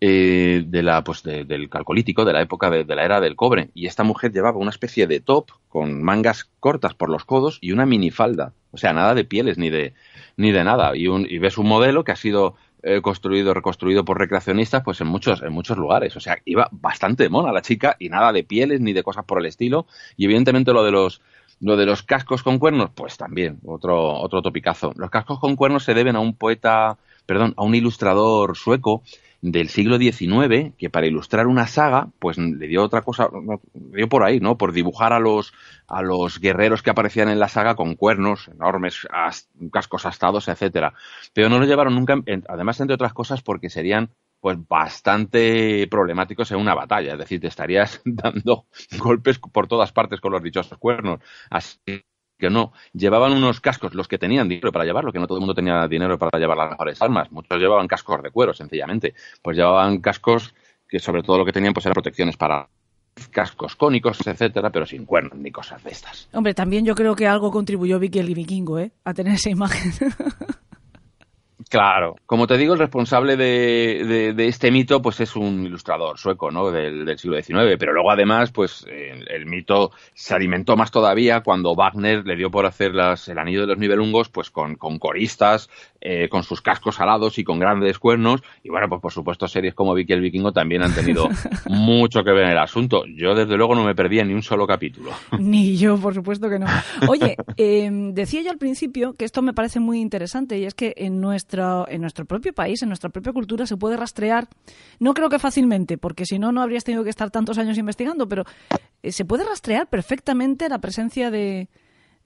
eh, 0.00 0.62
de 0.66 0.82
la, 0.82 1.02
pues, 1.04 1.22
de- 1.22 1.44
del 1.44 1.70
calcolítico, 1.70 2.24
de 2.24 2.32
la 2.34 2.42
época 2.42 2.68
de, 2.70 2.84
de 2.84 2.94
la 2.96 3.04
era 3.04 3.20
del 3.20 3.34
cobre. 3.36 3.70
Y 3.74 3.86
esta 3.86 4.04
mujer 4.04 4.32
llevaba 4.32 4.58
una 4.58 4.70
especie 4.70 5.06
de 5.06 5.20
top 5.20 5.50
con 5.68 6.02
mangas 6.02 6.50
cortas 6.60 6.94
por 6.94 7.08
los 7.08 7.24
codos 7.24 7.58
y 7.62 7.72
una 7.72 7.86
minifalda. 7.86 8.52
O 8.72 8.76
sea, 8.78 8.92
nada 8.92 9.14
de 9.14 9.24
pieles 9.24 9.56
ni 9.56 9.70
de, 9.70 9.94
ni 10.36 10.52
de 10.52 10.64
nada. 10.64 10.94
Y, 10.96 11.08
un, 11.08 11.26
y 11.28 11.38
ves 11.38 11.56
un 11.56 11.66
modelo 11.68 12.04
que 12.04 12.12
ha 12.12 12.16
sido 12.16 12.56
eh, 12.88 13.02
construido, 13.02 13.52
reconstruido 13.52 14.04
por 14.04 14.16
recreacionistas, 14.16 14.84
pues 14.84 15.00
en 15.00 15.08
muchos, 15.08 15.42
en 15.42 15.52
muchos 15.52 15.76
lugares. 15.76 16.14
O 16.16 16.20
sea, 16.20 16.38
iba 16.44 16.68
bastante 16.70 17.28
mona 17.28 17.50
la 17.50 17.60
chica 17.60 17.96
y 17.98 18.08
nada 18.10 18.32
de 18.32 18.44
pieles 18.44 18.80
ni 18.80 18.92
de 18.92 19.02
cosas 19.02 19.24
por 19.24 19.40
el 19.40 19.46
estilo. 19.46 19.88
Y 20.16 20.26
evidentemente 20.26 20.72
lo 20.72 20.84
de 20.84 20.92
los, 20.92 21.20
lo 21.60 21.76
de 21.76 21.84
los 21.84 22.04
cascos 22.04 22.44
con 22.44 22.60
cuernos, 22.60 22.90
pues 22.94 23.16
también, 23.16 23.58
otro, 23.64 24.20
otro 24.20 24.40
topicazo. 24.40 24.92
Los 24.94 25.10
cascos 25.10 25.40
con 25.40 25.56
cuernos 25.56 25.82
se 25.82 25.94
deben 25.94 26.14
a 26.14 26.20
un 26.20 26.36
poeta, 26.36 26.96
perdón, 27.26 27.54
a 27.56 27.64
un 27.64 27.74
ilustrador 27.74 28.56
sueco 28.56 29.02
del 29.40 29.68
siglo 29.68 29.98
XIX 29.98 30.72
que 30.78 30.90
para 30.90 31.06
ilustrar 31.06 31.46
una 31.46 31.66
saga, 31.66 32.08
pues 32.18 32.38
le 32.38 32.66
dio 32.66 32.82
otra 32.82 33.02
cosa, 33.02 33.28
dio 33.74 34.08
por 34.08 34.22
ahí, 34.24 34.40
¿no? 34.40 34.56
Por 34.58 34.72
dibujar 34.72 35.12
a 35.12 35.20
los, 35.20 35.52
a 35.86 36.02
los 36.02 36.40
guerreros 36.40 36.82
que 36.82 36.90
aparecían 36.90 37.28
en 37.28 37.38
la 37.38 37.48
saga 37.48 37.74
con 37.76 37.94
cuernos 37.96 38.48
enormes, 38.48 39.06
as- 39.10 39.48
cascos 39.72 40.06
astados, 40.06 40.48
etcétera. 40.48 40.94
Pero 41.32 41.48
no 41.48 41.58
lo 41.58 41.66
llevaron 41.66 41.94
nunca, 41.94 42.16
además 42.48 42.80
entre 42.80 42.94
otras 42.94 43.12
cosas 43.12 43.42
porque 43.42 43.70
serían 43.70 44.10
pues 44.40 44.58
bastante 44.68 45.86
problemáticos 45.90 46.50
en 46.52 46.58
una 46.58 46.74
batalla, 46.74 47.12
es 47.14 47.18
decir, 47.18 47.40
te 47.40 47.48
estarías 47.48 48.00
dando 48.04 48.66
golpes 48.98 49.38
por 49.38 49.66
todas 49.66 49.92
partes 49.92 50.20
con 50.20 50.32
los 50.32 50.42
dichosos 50.42 50.78
cuernos. 50.78 51.20
Así 51.50 51.78
que 52.38 52.50
no, 52.50 52.72
llevaban 52.92 53.32
unos 53.32 53.60
cascos, 53.60 53.94
los 53.94 54.08
que 54.08 54.18
tenían 54.18 54.48
dinero 54.48 54.72
para 54.72 54.84
llevarlo, 54.84 55.12
que 55.12 55.18
no 55.18 55.26
todo 55.26 55.38
el 55.38 55.40
mundo 55.40 55.54
tenía 55.54 55.86
dinero 55.88 56.18
para 56.18 56.38
llevar 56.38 56.56
las 56.56 56.70
mejores 56.70 57.00
armas, 57.00 57.30
muchos 57.32 57.58
llevaban 57.58 57.88
cascos 57.88 58.22
de 58.22 58.30
cuero, 58.30 58.52
sencillamente, 58.52 59.14
pues 59.42 59.56
llevaban 59.56 60.00
cascos 60.00 60.54
que 60.88 60.98
sobre 60.98 61.22
todo 61.22 61.38
lo 61.38 61.44
que 61.44 61.52
tenían 61.52 61.72
pues 61.72 61.86
eran 61.86 61.94
protecciones 61.94 62.36
para 62.36 62.68
cascos 63.30 63.76
cónicos, 63.76 64.26
etcétera, 64.26 64.70
pero 64.70 64.86
sin 64.86 65.06
cuernos 65.06 65.38
ni 65.38 65.50
cosas 65.50 65.82
de 65.82 65.90
estas. 65.90 66.28
Hombre, 66.32 66.54
también 66.54 66.84
yo 66.84 66.94
creo 66.94 67.16
que 67.16 67.26
algo 67.26 67.50
contribuyó 67.50 67.98
Vicky 67.98 68.18
el 68.18 68.34
Vikingo, 68.34 68.78
¿eh? 68.78 68.92
A 69.04 69.14
tener 69.14 69.34
esa 69.34 69.50
imagen. 69.50 69.92
Claro. 71.68 72.14
Como 72.26 72.46
te 72.46 72.56
digo, 72.58 72.74
el 72.74 72.78
responsable 72.78 73.36
de, 73.36 74.04
de- 74.06 74.32
de 74.34 74.46
este 74.46 74.70
mito, 74.70 75.02
pues 75.02 75.18
es 75.20 75.34
un 75.34 75.66
ilustrador 75.66 76.16
sueco, 76.16 76.52
¿no? 76.52 76.70
Del, 76.70 77.04
del 77.04 77.18
siglo 77.18 77.34
XIX. 77.34 77.76
Pero 77.76 77.92
luego, 77.92 78.12
además, 78.12 78.52
pues 78.52 78.86
el, 78.88 79.28
el 79.28 79.46
mito 79.46 79.90
se 80.14 80.32
alimentó 80.34 80.76
más 80.76 80.92
todavía 80.92 81.40
cuando 81.42 81.74
Wagner 81.74 82.24
le 82.24 82.36
dio 82.36 82.52
por 82.52 82.66
hacer 82.66 82.94
las, 82.94 83.28
el 83.28 83.38
anillo 83.38 83.62
de 83.62 83.66
los 83.66 83.78
nivelungos, 83.78 84.28
pues 84.28 84.50
con, 84.52 84.76
con 84.76 85.00
coristas, 85.00 85.68
eh, 86.08 86.28
con 86.28 86.44
sus 86.44 86.62
cascos 86.62 87.00
alados 87.00 87.36
y 87.36 87.42
con 87.42 87.58
grandes 87.58 87.98
cuernos. 87.98 88.40
Y 88.62 88.68
bueno, 88.68 88.88
pues 88.88 89.00
por 89.00 89.12
supuesto, 89.12 89.48
series 89.48 89.74
como 89.74 89.92
Vicky 89.92 90.12
el 90.12 90.20
Vikingo 90.20 90.52
también 90.52 90.84
han 90.84 90.94
tenido 90.94 91.28
mucho 91.68 92.22
que 92.22 92.30
ver 92.30 92.44
en 92.44 92.50
el 92.50 92.58
asunto. 92.58 93.02
Yo, 93.06 93.34
desde 93.34 93.56
luego, 93.56 93.74
no 93.74 93.82
me 93.82 93.92
perdía 93.96 94.24
ni 94.24 94.32
un 94.32 94.44
solo 94.44 94.68
capítulo. 94.68 95.10
Ni 95.40 95.76
yo, 95.76 95.96
por 95.96 96.14
supuesto 96.14 96.48
que 96.48 96.60
no. 96.60 96.66
Oye, 97.08 97.36
eh, 97.56 97.90
decía 98.12 98.40
yo 98.42 98.52
al 98.52 98.58
principio 98.58 99.14
que 99.14 99.24
esto 99.24 99.42
me 99.42 99.52
parece 99.52 99.80
muy 99.80 100.00
interesante 100.00 100.56
y 100.60 100.64
es 100.64 100.74
que 100.74 100.94
en 100.96 101.20
nuestro, 101.20 101.88
en 101.88 102.02
nuestro 102.02 102.24
propio 102.24 102.52
país, 102.52 102.80
en 102.82 102.88
nuestra 102.88 103.10
propia 103.10 103.32
cultura, 103.32 103.66
se 103.66 103.76
puede 103.76 103.96
rastrear, 103.96 104.46
no 105.00 105.12
creo 105.12 105.28
que 105.28 105.40
fácilmente, 105.40 105.98
porque 105.98 106.24
si 106.24 106.38
no, 106.38 106.52
no 106.52 106.62
habrías 106.62 106.84
tenido 106.84 107.02
que 107.02 107.10
estar 107.10 107.32
tantos 107.32 107.58
años 107.58 107.78
investigando, 107.78 108.28
pero 108.28 108.44
eh, 109.02 109.10
se 109.10 109.24
puede 109.24 109.44
rastrear 109.44 109.88
perfectamente 109.88 110.68
la 110.68 110.78
presencia 110.78 111.32
de, 111.32 111.68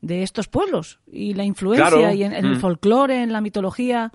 de 0.00 0.22
estos 0.22 0.48
pueblos 0.48 0.98
y 1.10 1.34
la 1.34 1.44
influencia 1.44 1.88
Claro. 1.88 2.14
y 2.14 2.22
en, 2.24 2.32
en 2.32 2.44
el 2.46 2.56
Mm. 2.56 2.60
folclore, 2.60 3.22
en 3.22 3.32
la 3.32 3.40
mitología 3.40 4.12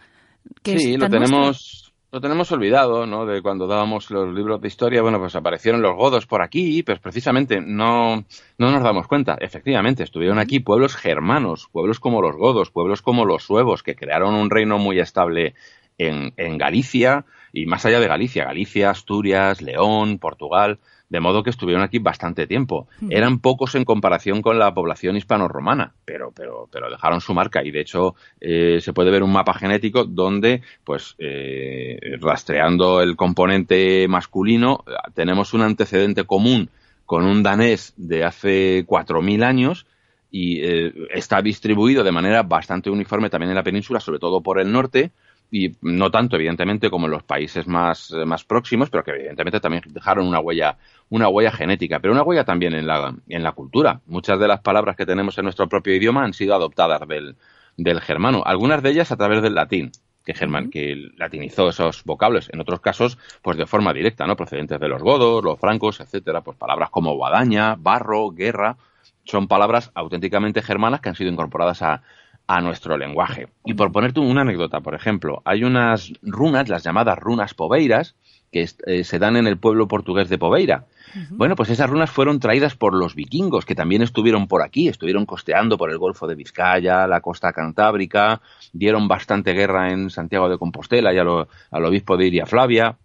que 0.63 0.79
sí, 0.79 0.97
lo 0.97 1.09
tenemos, 1.09 1.93
lo 2.11 2.21
tenemos 2.21 2.51
olvidado, 2.51 3.05
¿no? 3.05 3.25
De 3.25 3.41
cuando 3.41 3.67
dábamos 3.67 4.09
los 4.11 4.33
libros 4.33 4.61
de 4.61 4.67
historia, 4.67 5.01
bueno, 5.01 5.19
pues 5.19 5.35
aparecieron 5.35 5.81
los 5.81 5.95
godos 5.95 6.25
por 6.27 6.41
aquí, 6.41 6.81
pues 6.83 6.99
precisamente 6.99 7.59
no, 7.61 8.23
no 8.57 8.71
nos 8.71 8.83
damos 8.83 9.07
cuenta. 9.07 9.37
Efectivamente, 9.39 10.03
estuvieron 10.03 10.39
aquí 10.39 10.59
pueblos 10.59 10.95
germanos, 10.95 11.67
pueblos 11.71 11.99
como 11.99 12.21
los 12.21 12.35
godos, 12.35 12.71
pueblos 12.71 13.01
como 13.01 13.25
los 13.25 13.43
suevos, 13.43 13.83
que 13.83 13.95
crearon 13.95 14.33
un 14.35 14.49
reino 14.49 14.77
muy 14.77 14.99
estable 14.99 15.55
en, 15.97 16.33
en 16.37 16.57
Galicia 16.57 17.25
y 17.53 17.65
más 17.67 17.85
allá 17.85 17.99
de 17.99 18.07
Galicia, 18.07 18.45
Galicia, 18.45 18.89
Asturias, 18.89 19.61
León, 19.61 20.19
Portugal, 20.19 20.79
de 21.09 21.19
modo 21.19 21.43
que 21.43 21.49
estuvieron 21.49 21.83
aquí 21.83 21.99
bastante 21.99 22.47
tiempo. 22.47 22.87
Eran 23.09 23.39
pocos 23.39 23.75
en 23.75 23.85
comparación 23.85 24.41
con 24.41 24.57
la 24.57 24.73
población 24.73 25.15
hispano-romana, 25.15 25.93
pero, 26.03 26.31
pero, 26.35 26.67
pero 26.71 26.89
dejaron 26.89 27.21
su 27.21 27.33
marca 27.33 27.63
y 27.63 27.71
de 27.71 27.81
hecho 27.81 28.15
eh, 28.41 28.79
se 28.81 28.93
puede 28.93 29.11
ver 29.11 29.23
un 29.23 29.31
mapa 29.31 29.53
genético 29.53 30.05
donde, 30.05 30.61
pues, 30.83 31.15
eh, 31.19 32.17
rastreando 32.19 33.01
el 33.01 33.15
componente 33.15 34.07
masculino, 34.07 34.83
tenemos 35.13 35.53
un 35.53 35.61
antecedente 35.61 36.23
común 36.23 36.69
con 37.05 37.25
un 37.25 37.43
danés 37.43 37.93
de 37.97 38.23
hace 38.23 38.85
4.000 38.85 39.43
años 39.43 39.85
y 40.31 40.59
eh, 40.61 40.93
está 41.13 41.41
distribuido 41.41 42.03
de 42.03 42.11
manera 42.11 42.43
bastante 42.43 42.89
uniforme 42.89 43.29
también 43.29 43.51
en 43.51 43.55
la 43.55 43.63
península, 43.63 43.99
sobre 43.99 44.19
todo 44.19 44.41
por 44.41 44.59
el 44.59 44.71
norte, 44.71 45.11
y 45.51 45.71
no 45.81 46.11
tanto 46.11 46.35
evidentemente 46.35 46.89
como 46.89 47.05
en 47.05 47.11
los 47.11 47.23
países 47.23 47.67
más, 47.67 48.11
eh, 48.11 48.25
más 48.25 48.43
próximos, 48.43 48.89
pero 48.89 49.03
que 49.03 49.11
evidentemente 49.11 49.59
también 49.59 49.83
dejaron 49.87 50.27
una 50.27 50.39
huella, 50.39 50.77
una 51.09 51.27
huella 51.29 51.51
genética, 51.51 51.99
pero 51.99 52.13
una 52.13 52.23
huella 52.23 52.43
también 52.43 52.73
en 52.73 52.87
la, 52.87 53.15
en 53.27 53.43
la 53.43 53.51
cultura. 53.51 54.01
Muchas 54.07 54.39
de 54.39 54.47
las 54.47 54.61
palabras 54.61 54.95
que 54.95 55.05
tenemos 55.05 55.37
en 55.37 55.43
nuestro 55.43 55.67
propio 55.69 55.95
idioma 55.95 56.23
han 56.23 56.33
sido 56.33 56.55
adoptadas 56.55 57.07
del, 57.07 57.35
del 57.77 58.01
germano, 58.01 58.43
algunas 58.45 58.81
de 58.81 58.89
ellas 58.91 59.11
a 59.11 59.17
través 59.17 59.41
del 59.41 59.55
latín. 59.55 59.91
Que, 60.25 60.33
german, 60.33 60.71
que 60.71 61.11
latinizó 61.17 61.69
esos 61.69 62.03
vocablos, 62.03 62.49
en 62.51 62.59
otros 62.59 62.79
casos, 62.79 63.19
pues 63.43 63.57
de 63.57 63.67
forma 63.67 63.93
directa, 63.93 64.25
¿no? 64.25 64.35
Procedentes 64.35 64.79
de 64.79 64.87
los 64.87 65.03
godos, 65.03 65.43
los 65.43 65.59
francos, 65.59 65.99
etcétera, 65.99 66.41
pues 66.41 66.57
palabras 66.57 66.89
como 66.89 67.13
guadaña, 67.13 67.75
barro, 67.75 68.31
guerra, 68.31 68.75
son 69.23 69.47
palabras 69.47 69.91
auténticamente 69.93 70.63
germanas 70.63 71.01
que 71.01 71.09
han 71.09 71.15
sido 71.15 71.29
incorporadas 71.31 71.83
a, 71.83 72.01
a 72.47 72.59
nuestro 72.61 72.97
lenguaje. 72.97 73.49
Y 73.65 73.75
por 73.75 73.91
ponerte 73.91 74.19
una 74.19 74.41
anécdota, 74.41 74.81
por 74.81 74.95
ejemplo, 74.95 75.43
hay 75.45 75.63
unas 75.63 76.11
runas, 76.23 76.69
las 76.69 76.83
llamadas 76.83 77.19
runas 77.19 77.53
poveiras, 77.53 78.15
que 78.51 78.67
eh, 78.85 79.03
se 79.03 79.19
dan 79.19 79.35
en 79.35 79.47
el 79.47 79.57
pueblo 79.57 79.87
portugués 79.87 80.29
de 80.29 80.37
Poveira. 80.37 80.85
Bueno, 81.29 81.55
pues 81.55 81.69
esas 81.69 81.89
runas 81.89 82.09
fueron 82.11 82.39
traídas 82.39 82.75
por 82.75 82.93
los 82.93 83.15
vikingos, 83.15 83.65
que 83.65 83.73
también 83.75 84.01
estuvieron 84.01 84.47
por 84.47 84.61
aquí, 84.61 84.89
estuvieron 84.89 85.25
costeando 85.25 85.77
por 85.77 85.89
el 85.89 85.97
Golfo 85.97 86.27
de 86.27 86.35
Vizcaya, 86.35 87.07
la 87.07 87.21
costa 87.21 87.53
cantábrica, 87.53 88.41
dieron 88.73 89.07
bastante 89.07 89.53
guerra 89.53 89.91
en 89.91 90.09
Santiago 90.09 90.49
de 90.49 90.57
Compostela 90.57 91.13
y 91.13 91.17
lo- 91.17 91.47
al 91.71 91.85
obispo 91.85 92.17
de 92.17 92.27
Iria 92.27 92.45
Flavia. 92.45 92.97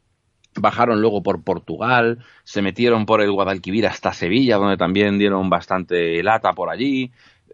Bajaron 0.56 1.00
luego 1.00 1.22
por 1.22 1.44
Portugal, 1.44 2.18
se 2.42 2.62
metieron 2.62 3.06
por 3.06 3.20
el 3.20 3.30
Guadalquivir 3.30 3.86
hasta 3.86 4.12
Sevilla, 4.12 4.56
donde 4.56 4.76
también 4.76 5.16
dieron 5.16 5.48
bastante 5.48 6.20
lata 6.24 6.52
por 6.54 6.70
allí, 6.70 7.12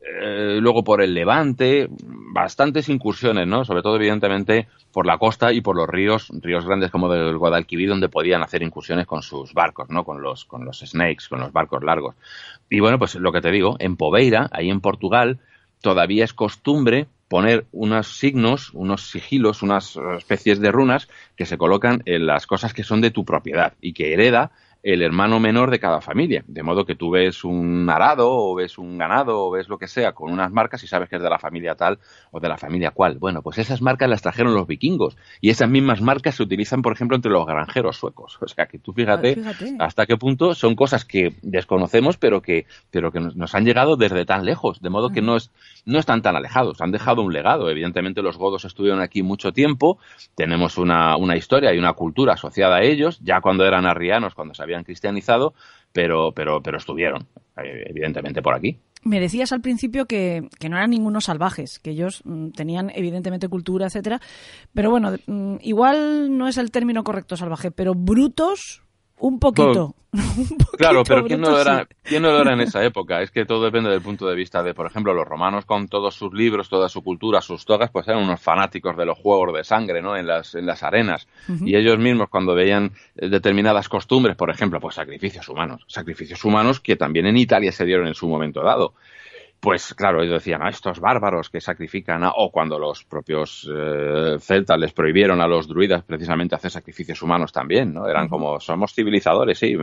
eh, 0.08 0.58
luego 0.60 0.84
por 0.84 1.02
el 1.02 1.14
Levante, 1.14 1.88
bastantes 1.90 2.88
incursiones, 2.88 3.46
¿no? 3.46 3.64
Sobre 3.64 3.82
todo, 3.82 3.96
evidentemente, 3.96 4.68
por 4.92 5.06
la 5.06 5.18
costa 5.18 5.52
y 5.52 5.60
por 5.60 5.76
los 5.76 5.88
ríos, 5.88 6.28
ríos 6.40 6.64
grandes 6.64 6.90
como 6.90 7.08
del 7.08 7.36
Guadalquivir, 7.36 7.88
donde 7.88 8.08
podían 8.08 8.42
hacer 8.42 8.62
incursiones 8.62 9.06
con 9.06 9.22
sus 9.22 9.52
barcos, 9.52 9.90
¿no? 9.90 10.04
Con 10.04 10.22
los, 10.22 10.44
con 10.44 10.64
los 10.64 10.80
snakes, 10.80 11.24
con 11.28 11.40
los 11.40 11.52
barcos 11.52 11.82
largos. 11.82 12.14
Y 12.70 12.80
bueno, 12.80 12.98
pues 12.98 13.14
lo 13.16 13.32
que 13.32 13.40
te 13.40 13.50
digo, 13.50 13.76
en 13.78 13.96
Poveira, 13.96 14.48
ahí 14.52 14.70
en 14.70 14.80
Portugal, 14.80 15.40
todavía 15.80 16.24
es 16.24 16.32
costumbre 16.32 17.08
poner 17.28 17.66
unos 17.72 18.18
signos, 18.18 18.70
unos 18.72 19.10
sigilos, 19.10 19.62
unas 19.62 19.96
eh, 19.96 20.00
especies 20.18 20.60
de 20.60 20.70
runas 20.70 21.08
que 21.36 21.46
se 21.46 21.58
colocan 21.58 22.02
en 22.06 22.26
las 22.26 22.46
cosas 22.46 22.72
que 22.72 22.84
son 22.84 23.00
de 23.00 23.10
tu 23.10 23.24
propiedad 23.24 23.74
y 23.80 23.92
que 23.92 24.12
hereda 24.12 24.52
el 24.92 25.02
hermano 25.02 25.40
menor 25.40 25.72
de 25.72 25.80
cada 25.80 26.00
familia. 26.00 26.44
De 26.46 26.62
modo 26.62 26.84
que 26.84 26.94
tú 26.94 27.10
ves 27.10 27.42
un 27.42 27.90
arado 27.90 28.30
o 28.30 28.54
ves 28.54 28.78
un 28.78 28.96
ganado 28.96 29.44
o 29.46 29.50
ves 29.50 29.68
lo 29.68 29.78
que 29.78 29.88
sea 29.88 30.12
con 30.12 30.32
unas 30.32 30.52
marcas 30.52 30.84
y 30.84 30.86
sabes 30.86 31.08
que 31.08 31.16
es 31.16 31.22
de 31.22 31.28
la 31.28 31.40
familia 31.40 31.74
tal 31.74 31.98
o 32.30 32.38
de 32.38 32.48
la 32.48 32.56
familia 32.56 32.92
cual. 32.92 33.18
Bueno, 33.18 33.42
pues 33.42 33.58
esas 33.58 33.82
marcas 33.82 34.08
las 34.08 34.22
trajeron 34.22 34.54
los 34.54 34.68
vikingos 34.68 35.16
y 35.40 35.50
esas 35.50 35.68
mismas 35.68 36.00
marcas 36.00 36.36
se 36.36 36.44
utilizan, 36.44 36.82
por 36.82 36.92
ejemplo, 36.92 37.16
entre 37.16 37.32
los 37.32 37.44
granjeros 37.46 37.96
suecos. 37.96 38.38
O 38.40 38.46
sea 38.46 38.66
que 38.66 38.78
tú 38.78 38.92
fíjate, 38.92 39.32
Ah, 39.32 39.52
fíjate. 39.54 39.76
hasta 39.80 40.06
qué 40.06 40.16
punto 40.16 40.54
son 40.54 40.76
cosas 40.76 41.04
que 41.04 41.34
desconocemos 41.42 42.16
pero 42.16 42.40
que, 42.40 42.66
pero 42.92 43.10
que 43.10 43.18
nos, 43.18 43.34
nos 43.34 43.56
han 43.56 43.64
llegado 43.64 43.96
desde 43.96 44.24
tan 44.24 44.44
lejos. 44.44 44.80
De 44.80 44.88
modo 44.88 45.10
que 45.10 45.20
no, 45.20 45.34
es, 45.36 45.50
no 45.84 45.98
están 45.98 46.22
tan 46.22 46.36
alejados. 46.36 46.80
Han 46.80 46.92
dejado 46.92 47.22
un 47.22 47.32
legado. 47.32 47.68
Evidentemente 47.70 48.22
los 48.22 48.36
godos 48.38 48.64
estuvieron 48.64 49.00
aquí 49.00 49.24
mucho 49.24 49.52
tiempo. 49.52 49.98
Tenemos 50.36 50.78
una, 50.78 51.16
una 51.16 51.36
historia 51.36 51.74
y 51.74 51.78
una 51.78 51.94
cultura 51.94 52.34
asociada 52.34 52.76
a 52.76 52.82
ellos, 52.82 53.18
ya 53.20 53.40
cuando 53.40 53.64
eran 53.66 53.84
arrianos, 53.84 54.34
cuando 54.36 54.54
se 54.54 54.62
habían 54.62 54.75
cristianizado, 54.84 55.54
pero, 55.92 56.32
pero, 56.32 56.62
pero 56.62 56.78
estuvieron, 56.78 57.26
eh, 57.56 57.84
evidentemente, 57.86 58.42
por 58.42 58.54
aquí. 58.54 58.78
Me 59.02 59.20
decías 59.20 59.52
al 59.52 59.60
principio 59.60 60.06
que, 60.06 60.48
que 60.58 60.68
no 60.68 60.76
eran 60.76 60.90
ningunos 60.90 61.24
salvajes, 61.24 61.78
que 61.78 61.90
ellos 61.90 62.22
mm, 62.24 62.50
tenían 62.50 62.90
evidentemente 62.94 63.48
cultura, 63.48 63.86
etcétera, 63.86 64.20
pero 64.74 64.90
bueno, 64.90 65.12
mm, 65.26 65.56
igual 65.60 66.36
no 66.36 66.48
es 66.48 66.58
el 66.58 66.70
término 66.70 67.04
correcto 67.04 67.36
salvaje, 67.36 67.70
pero 67.70 67.94
brutos 67.94 68.82
un 69.18 69.38
poquito. 69.38 69.94
Un 70.16 70.58
poquito 70.58 70.76
Claro, 70.78 71.02
pero 71.04 71.24
¿quién 71.24 71.40
no, 71.40 71.50
lo 71.50 71.60
era. 71.60 71.86
¿quién 72.02 72.22
no 72.22 72.30
lo 72.30 72.40
era 72.40 72.52
en 72.52 72.60
esa 72.62 72.82
época? 72.84 73.20
Es 73.22 73.30
que 73.30 73.44
todo 73.44 73.64
depende 73.64 73.90
del 73.90 74.00
punto 74.00 74.26
de 74.26 74.34
vista 74.34 74.62
de, 74.62 74.72
por 74.72 74.86
ejemplo, 74.86 75.12
los 75.12 75.26
romanos 75.26 75.64
con 75.64 75.88
todos 75.88 76.14
sus 76.14 76.32
libros, 76.32 76.68
toda 76.68 76.88
su 76.88 77.02
cultura, 77.02 77.40
sus 77.40 77.64
togas, 77.64 77.90
pues 77.90 78.08
eran 78.08 78.22
unos 78.22 78.40
fanáticos 78.40 78.96
de 78.96 79.04
los 79.04 79.18
juegos 79.18 79.54
de 79.54 79.64
sangre, 79.64 80.00
¿no? 80.00 80.16
En 80.16 80.26
las, 80.26 80.54
en 80.54 80.66
las 80.66 80.82
arenas. 80.82 81.26
Y 81.64 81.76
ellos 81.76 81.98
mismos, 81.98 82.28
cuando 82.28 82.54
veían 82.54 82.92
eh, 83.16 83.28
determinadas 83.28 83.88
costumbres, 83.88 84.36
por 84.36 84.50
ejemplo, 84.50 84.80
pues 84.80 84.94
sacrificios 84.94 85.48
humanos, 85.48 85.84
sacrificios 85.86 86.44
humanos 86.44 86.80
que 86.80 86.96
también 86.96 87.26
en 87.26 87.36
Italia 87.36 87.72
se 87.72 87.84
dieron 87.84 88.06
en 88.06 88.14
su 88.14 88.26
momento 88.28 88.62
dado. 88.62 88.94
Pues 89.60 89.94
claro, 89.94 90.22
ellos 90.22 90.34
decían, 90.34 90.62
a 90.62 90.68
estos 90.68 91.00
bárbaros 91.00 91.50
que 91.50 91.60
sacrifican, 91.60 92.22
a-", 92.22 92.30
o 92.36 92.50
cuando 92.52 92.78
los 92.78 93.04
propios 93.04 93.68
eh, 93.74 94.36
celtas 94.38 94.78
les 94.78 94.92
prohibieron 94.92 95.40
a 95.40 95.48
los 95.48 95.66
druidas 95.66 96.04
precisamente 96.04 96.54
hacer 96.54 96.70
sacrificios 96.70 97.20
humanos 97.22 97.52
también, 97.52 97.92
¿no? 97.94 98.06
Eran 98.08 98.28
como, 98.28 98.60
somos 98.60 98.94
civilizadores, 98.94 99.58
sí. 99.58 99.74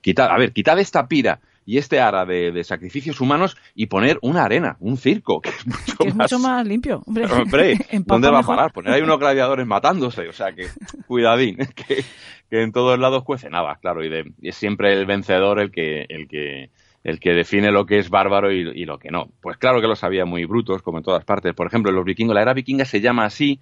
Quitad, 0.00 0.30
a 0.30 0.38
ver, 0.38 0.52
quitad 0.52 0.78
esta 0.78 1.08
pira 1.08 1.40
y 1.64 1.78
este 1.78 2.00
ara 2.00 2.24
de, 2.26 2.50
de 2.52 2.64
sacrificios 2.64 3.20
humanos 3.20 3.56
y 3.74 3.86
poner 3.86 4.18
una 4.22 4.44
arena, 4.44 4.76
un 4.80 4.96
circo, 4.96 5.40
que 5.40 5.50
es 5.50 5.66
mucho 5.66 5.96
Que 5.98 6.08
es 6.08 6.14
más... 6.14 6.30
mucho 6.32 6.42
más 6.42 6.66
limpio. 6.66 7.02
Hombre, 7.06 7.24
Hombre, 7.32 7.78
¿dónde 8.04 8.30
va 8.30 8.40
a 8.40 8.42
parar? 8.42 8.72
Poner 8.72 8.92
ahí 8.92 9.00
unos 9.02 9.18
gladiadores 9.18 9.66
matándose, 9.66 10.28
o 10.28 10.32
sea 10.32 10.52
que 10.52 10.66
cuidadín, 11.06 11.56
que, 11.74 12.04
que 12.50 12.62
en 12.62 12.70
todos 12.72 12.98
lados 12.98 13.24
cuece 13.24 13.48
nada, 13.48 13.78
claro, 13.80 14.04
y, 14.04 14.08
de- 14.08 14.32
y 14.40 14.48
es 14.48 14.56
siempre 14.56 14.92
el 14.92 15.06
vencedor 15.06 15.60
el 15.60 15.70
que, 15.70 16.04
el 16.08 16.28
que, 16.28 16.70
el 17.04 17.18
que 17.18 17.32
define 17.32 17.72
lo 17.72 17.86
que 17.86 17.98
es 17.98 18.10
bárbaro 18.10 18.52
y, 18.52 18.84
lo 18.84 18.98
que 18.98 19.10
no. 19.10 19.28
Pues 19.40 19.56
claro 19.56 19.80
que 19.80 19.88
los 19.88 20.04
había 20.04 20.24
muy 20.24 20.44
brutos, 20.44 20.82
como 20.82 20.98
en 20.98 21.04
todas 21.04 21.24
partes. 21.24 21.54
Por 21.54 21.66
ejemplo, 21.66 21.90
los 21.90 22.04
vikingos, 22.04 22.34
la 22.34 22.42
era 22.42 22.54
vikinga 22.54 22.84
se 22.84 23.00
llama 23.00 23.24
así 23.24 23.60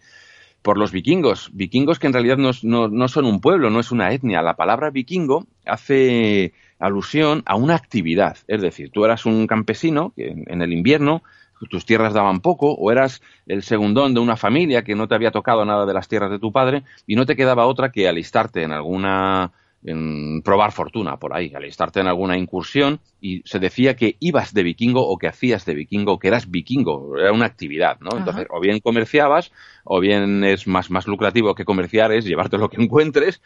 por 0.62 0.76
los 0.76 0.92
vikingos. 0.92 1.50
Vikingos 1.52 1.98
que 1.98 2.06
en 2.06 2.12
realidad 2.12 2.36
no, 2.36 3.08
son 3.08 3.24
un 3.24 3.40
pueblo, 3.40 3.70
no 3.70 3.80
es 3.80 3.92
una 3.92 4.12
etnia. 4.12 4.42
La 4.42 4.56
palabra 4.56 4.90
vikingo 4.90 5.46
hace 5.64 6.52
alusión 6.78 7.42
a 7.46 7.56
una 7.56 7.76
actividad. 7.76 8.36
Es 8.46 8.60
decir, 8.60 8.90
tú 8.90 9.04
eras 9.04 9.24
un 9.24 9.46
campesino 9.46 10.12
que 10.14 10.34
en 10.46 10.62
el 10.62 10.72
invierno 10.72 11.22
tus 11.68 11.84
tierras 11.84 12.14
daban 12.14 12.40
poco, 12.40 12.72
o 12.72 12.90
eras 12.90 13.20
el 13.46 13.62
segundón 13.62 14.14
de 14.14 14.20
una 14.20 14.36
familia 14.36 14.82
que 14.82 14.94
no 14.94 15.08
te 15.08 15.14
había 15.14 15.30
tocado 15.30 15.64
nada 15.64 15.84
de 15.84 15.92
las 15.92 16.08
tierras 16.08 16.30
de 16.30 16.38
tu 16.38 16.52
padre, 16.52 16.84
y 17.06 17.16
no 17.16 17.26
te 17.26 17.36
quedaba 17.36 17.66
otra 17.66 17.90
que 17.90 18.08
alistarte 18.08 18.62
en 18.62 18.72
alguna 18.72 19.52
en 19.82 20.42
probar 20.42 20.72
fortuna 20.72 21.16
por 21.16 21.34
ahí, 21.34 21.52
alistarte 21.54 22.00
en 22.00 22.06
alguna 22.06 22.36
incursión 22.36 23.00
y 23.20 23.40
se 23.44 23.58
decía 23.58 23.96
que 23.96 24.16
ibas 24.20 24.52
de 24.52 24.62
vikingo 24.62 25.06
o 25.06 25.16
que 25.16 25.28
hacías 25.28 25.64
de 25.64 25.74
vikingo, 25.74 26.18
que 26.18 26.28
eras 26.28 26.50
vikingo, 26.50 27.18
era 27.18 27.32
una 27.32 27.46
actividad, 27.46 27.98
¿no? 28.00 28.16
Entonces, 28.16 28.46
o 28.50 28.60
bien 28.60 28.80
comerciabas, 28.80 29.52
o 29.84 30.00
bien 30.00 30.44
es 30.44 30.66
más, 30.66 30.90
más 30.90 31.06
lucrativo 31.06 31.54
que 31.54 31.64
comerciar 31.64 32.12
es 32.12 32.24
llevarte 32.24 32.58
lo 32.58 32.68
que 32.68 32.82
encuentres, 32.82 33.40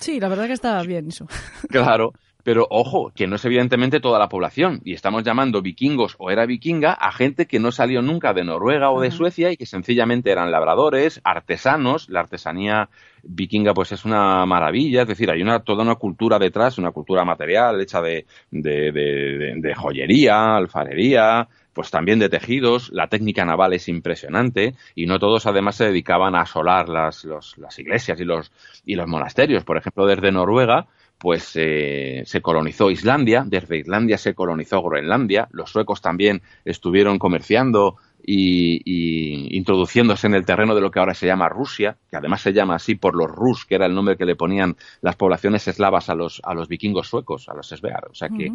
Sí, 0.00 0.20
la 0.20 0.28
verdad 0.28 0.46
que 0.46 0.52
está 0.52 0.82
bien 0.82 1.08
eso. 1.08 1.26
Claro, 1.68 2.12
pero 2.48 2.66
ojo, 2.70 3.12
que 3.14 3.26
no 3.26 3.36
es 3.36 3.44
evidentemente 3.44 4.00
toda 4.00 4.18
la 4.18 4.30
población. 4.30 4.80
Y 4.82 4.94
estamos 4.94 5.22
llamando 5.22 5.60
vikingos 5.60 6.14
o 6.18 6.30
era 6.30 6.46
vikinga 6.46 6.94
a 6.94 7.12
gente 7.12 7.44
que 7.46 7.58
no 7.60 7.70
salió 7.72 8.00
nunca 8.00 8.32
de 8.32 8.42
Noruega 8.42 8.90
o 8.90 9.02
de 9.02 9.10
Suecia 9.10 9.52
y 9.52 9.58
que 9.58 9.66
sencillamente 9.66 10.30
eran 10.30 10.50
labradores, 10.50 11.20
artesanos. 11.24 12.08
La 12.08 12.20
artesanía 12.20 12.88
vikinga 13.22 13.74
pues 13.74 13.92
es 13.92 14.06
una 14.06 14.46
maravilla, 14.46 15.02
es 15.02 15.08
decir, 15.08 15.30
hay 15.30 15.42
una, 15.42 15.60
toda 15.60 15.82
una 15.82 15.96
cultura 15.96 16.38
detrás, 16.38 16.78
una 16.78 16.90
cultura 16.90 17.22
material 17.22 17.82
hecha 17.82 18.00
de, 18.00 18.24
de, 18.50 18.92
de- 18.92 19.38
de- 19.38 19.54
de 19.58 19.74
joyería, 19.74 20.56
alfarería, 20.56 21.48
pues 21.74 21.90
también 21.90 22.18
de 22.18 22.30
tejidos, 22.30 22.88
la 22.94 23.08
técnica 23.08 23.44
naval 23.44 23.74
es 23.74 23.90
impresionante 23.90 24.74
y 24.94 25.04
no 25.04 25.18
todos 25.18 25.44
además 25.44 25.76
se 25.76 25.84
dedicaban 25.84 26.34
a 26.34 26.40
asolar 26.40 26.88
las, 26.88 27.26
los- 27.26 27.58
las 27.58 27.78
iglesias 27.78 28.18
y 28.20 28.24
los, 28.24 28.50
y 28.86 28.94
los 28.94 29.06
monasterios. 29.06 29.64
Por 29.64 29.76
ejemplo, 29.76 30.06
desde 30.06 30.32
Noruega 30.32 30.86
pues 31.18 31.52
eh, 31.56 32.22
se 32.26 32.40
colonizó 32.40 32.90
Islandia, 32.90 33.44
desde 33.46 33.78
Islandia 33.78 34.18
se 34.18 34.34
colonizó 34.34 34.82
Groenlandia, 34.82 35.48
los 35.50 35.70
suecos 35.70 36.00
también 36.00 36.42
estuvieron 36.64 37.18
comerciando 37.18 37.96
y, 38.30 39.56
introduciéndose 39.56 40.26
en 40.26 40.34
el 40.34 40.44
terreno 40.44 40.74
de 40.74 40.82
lo 40.82 40.90
que 40.90 40.98
ahora 40.98 41.14
se 41.14 41.26
llama 41.26 41.48
Rusia, 41.48 41.96
que 42.10 42.16
además 42.16 42.42
se 42.42 42.52
llama 42.52 42.74
así 42.74 42.94
por 42.94 43.14
los 43.14 43.30
Rus, 43.30 43.64
que 43.64 43.74
era 43.74 43.86
el 43.86 43.94
nombre 43.94 44.16
que 44.16 44.26
le 44.26 44.36
ponían 44.36 44.76
las 45.00 45.16
poblaciones 45.16 45.66
eslavas 45.66 46.10
a 46.10 46.14
los, 46.14 46.42
a 46.44 46.52
los 46.52 46.68
vikingos 46.68 47.08
suecos, 47.08 47.48
a 47.48 47.54
los 47.54 47.68
Svear. 47.68 48.08
O 48.10 48.14
sea 48.14 48.28
que 48.28 48.52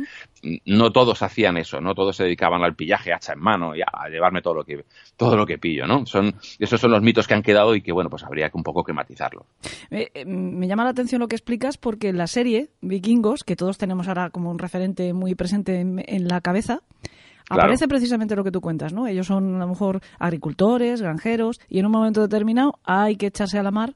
no 0.65 0.91
todos 0.91 1.23
hacían 1.23 1.57
eso, 1.57 1.81
no 1.81 1.95
todos 1.95 2.15
se 2.15 2.23
dedicaban 2.23 2.63
al 2.63 2.75
pillaje 2.75 3.13
hacha 3.13 3.33
en 3.33 3.39
mano 3.39 3.75
y 3.75 3.81
a, 3.81 4.09
llevarme 4.09 4.41
todo 4.43 4.53
lo 4.53 4.63
que 4.63 4.85
todo 5.17 5.35
lo 5.35 5.45
que 5.47 5.57
pillo, 5.57 5.87
¿no? 5.87 6.05
Son 6.05 6.35
esos 6.59 6.79
son 6.79 6.91
los 6.91 7.01
mitos 7.01 7.27
que 7.27 7.33
han 7.33 7.41
quedado 7.41 7.73
y 7.75 7.81
que 7.81 7.91
bueno, 7.91 8.11
pues 8.11 8.23
habría 8.23 8.49
que 8.49 8.57
un 8.57 8.63
poco 8.63 8.83
que 8.83 8.93
matizarlos. 8.93 9.45
Eh, 9.89 10.11
eh, 10.13 10.25
me 10.25 10.67
llama 10.67 10.83
la 10.83 10.91
atención 10.91 11.19
lo 11.19 11.27
que 11.27 11.35
explicas 11.35 11.77
porque 11.77 12.13
la 12.13 12.27
serie 12.27 12.69
Vikingos, 12.81 13.43
que 13.43 13.55
todos 13.55 13.79
tenemos 13.79 14.07
ahora 14.07 14.29
como 14.29 14.51
un 14.51 14.59
referente 14.59 15.13
muy 15.13 15.33
presente 15.33 15.79
en 15.79 16.27
la 16.27 16.41
cabeza, 16.41 16.81
Aparece 17.49 17.88
precisamente 17.88 18.36
lo 18.36 18.44
que 18.44 18.52
tú 18.52 18.61
cuentas, 18.61 18.94
¿no? 18.94 19.07
Ellos 19.07 19.28
son 19.28 19.56
a 19.56 19.60
lo 19.60 19.68
mejor 19.68 20.02
agricultores, 20.20 21.02
granjeros, 21.02 21.60
y 21.70 21.80
en 21.80 21.86
un 21.86 21.91
momento 21.91 22.22
determinado 22.22 22.80
hay 22.84 23.15
que 23.15 23.28
echarse 23.28 23.60
a 23.60 23.64
la 23.64 23.72
mar 23.72 23.95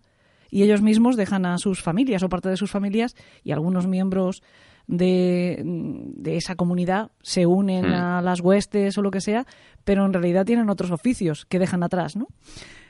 y 0.50 0.64
ellos 0.64 0.82
mismos 0.82 1.16
dejan 1.16 1.46
a 1.46 1.58
sus 1.58 1.82
familias 1.82 2.24
o 2.24 2.30
parte 2.30 2.50
de 2.50 2.58
sus 2.58 2.72
familias 2.72 3.16
y 3.44 3.52
algunos 3.52 3.88
miembros 3.88 4.44
de, 4.88 6.16
esa 6.26 6.56
comunidad 6.56 7.12
se 7.22 7.46
unen 7.46 7.90
hmm. 7.90 7.94
a 7.94 8.22
las 8.22 8.40
huestes 8.40 8.98
o 8.98 9.02
lo 9.02 9.12
que 9.12 9.22
sea, 9.22 9.46
pero 9.84 10.06
en 10.06 10.14
realidad 10.14 10.46
tienen 10.46 10.70
otros 10.70 10.92
oficios 10.92 11.46
que 11.46 11.60
dejan 11.60 11.84
atrás, 11.84 12.16
¿no? 12.16 12.28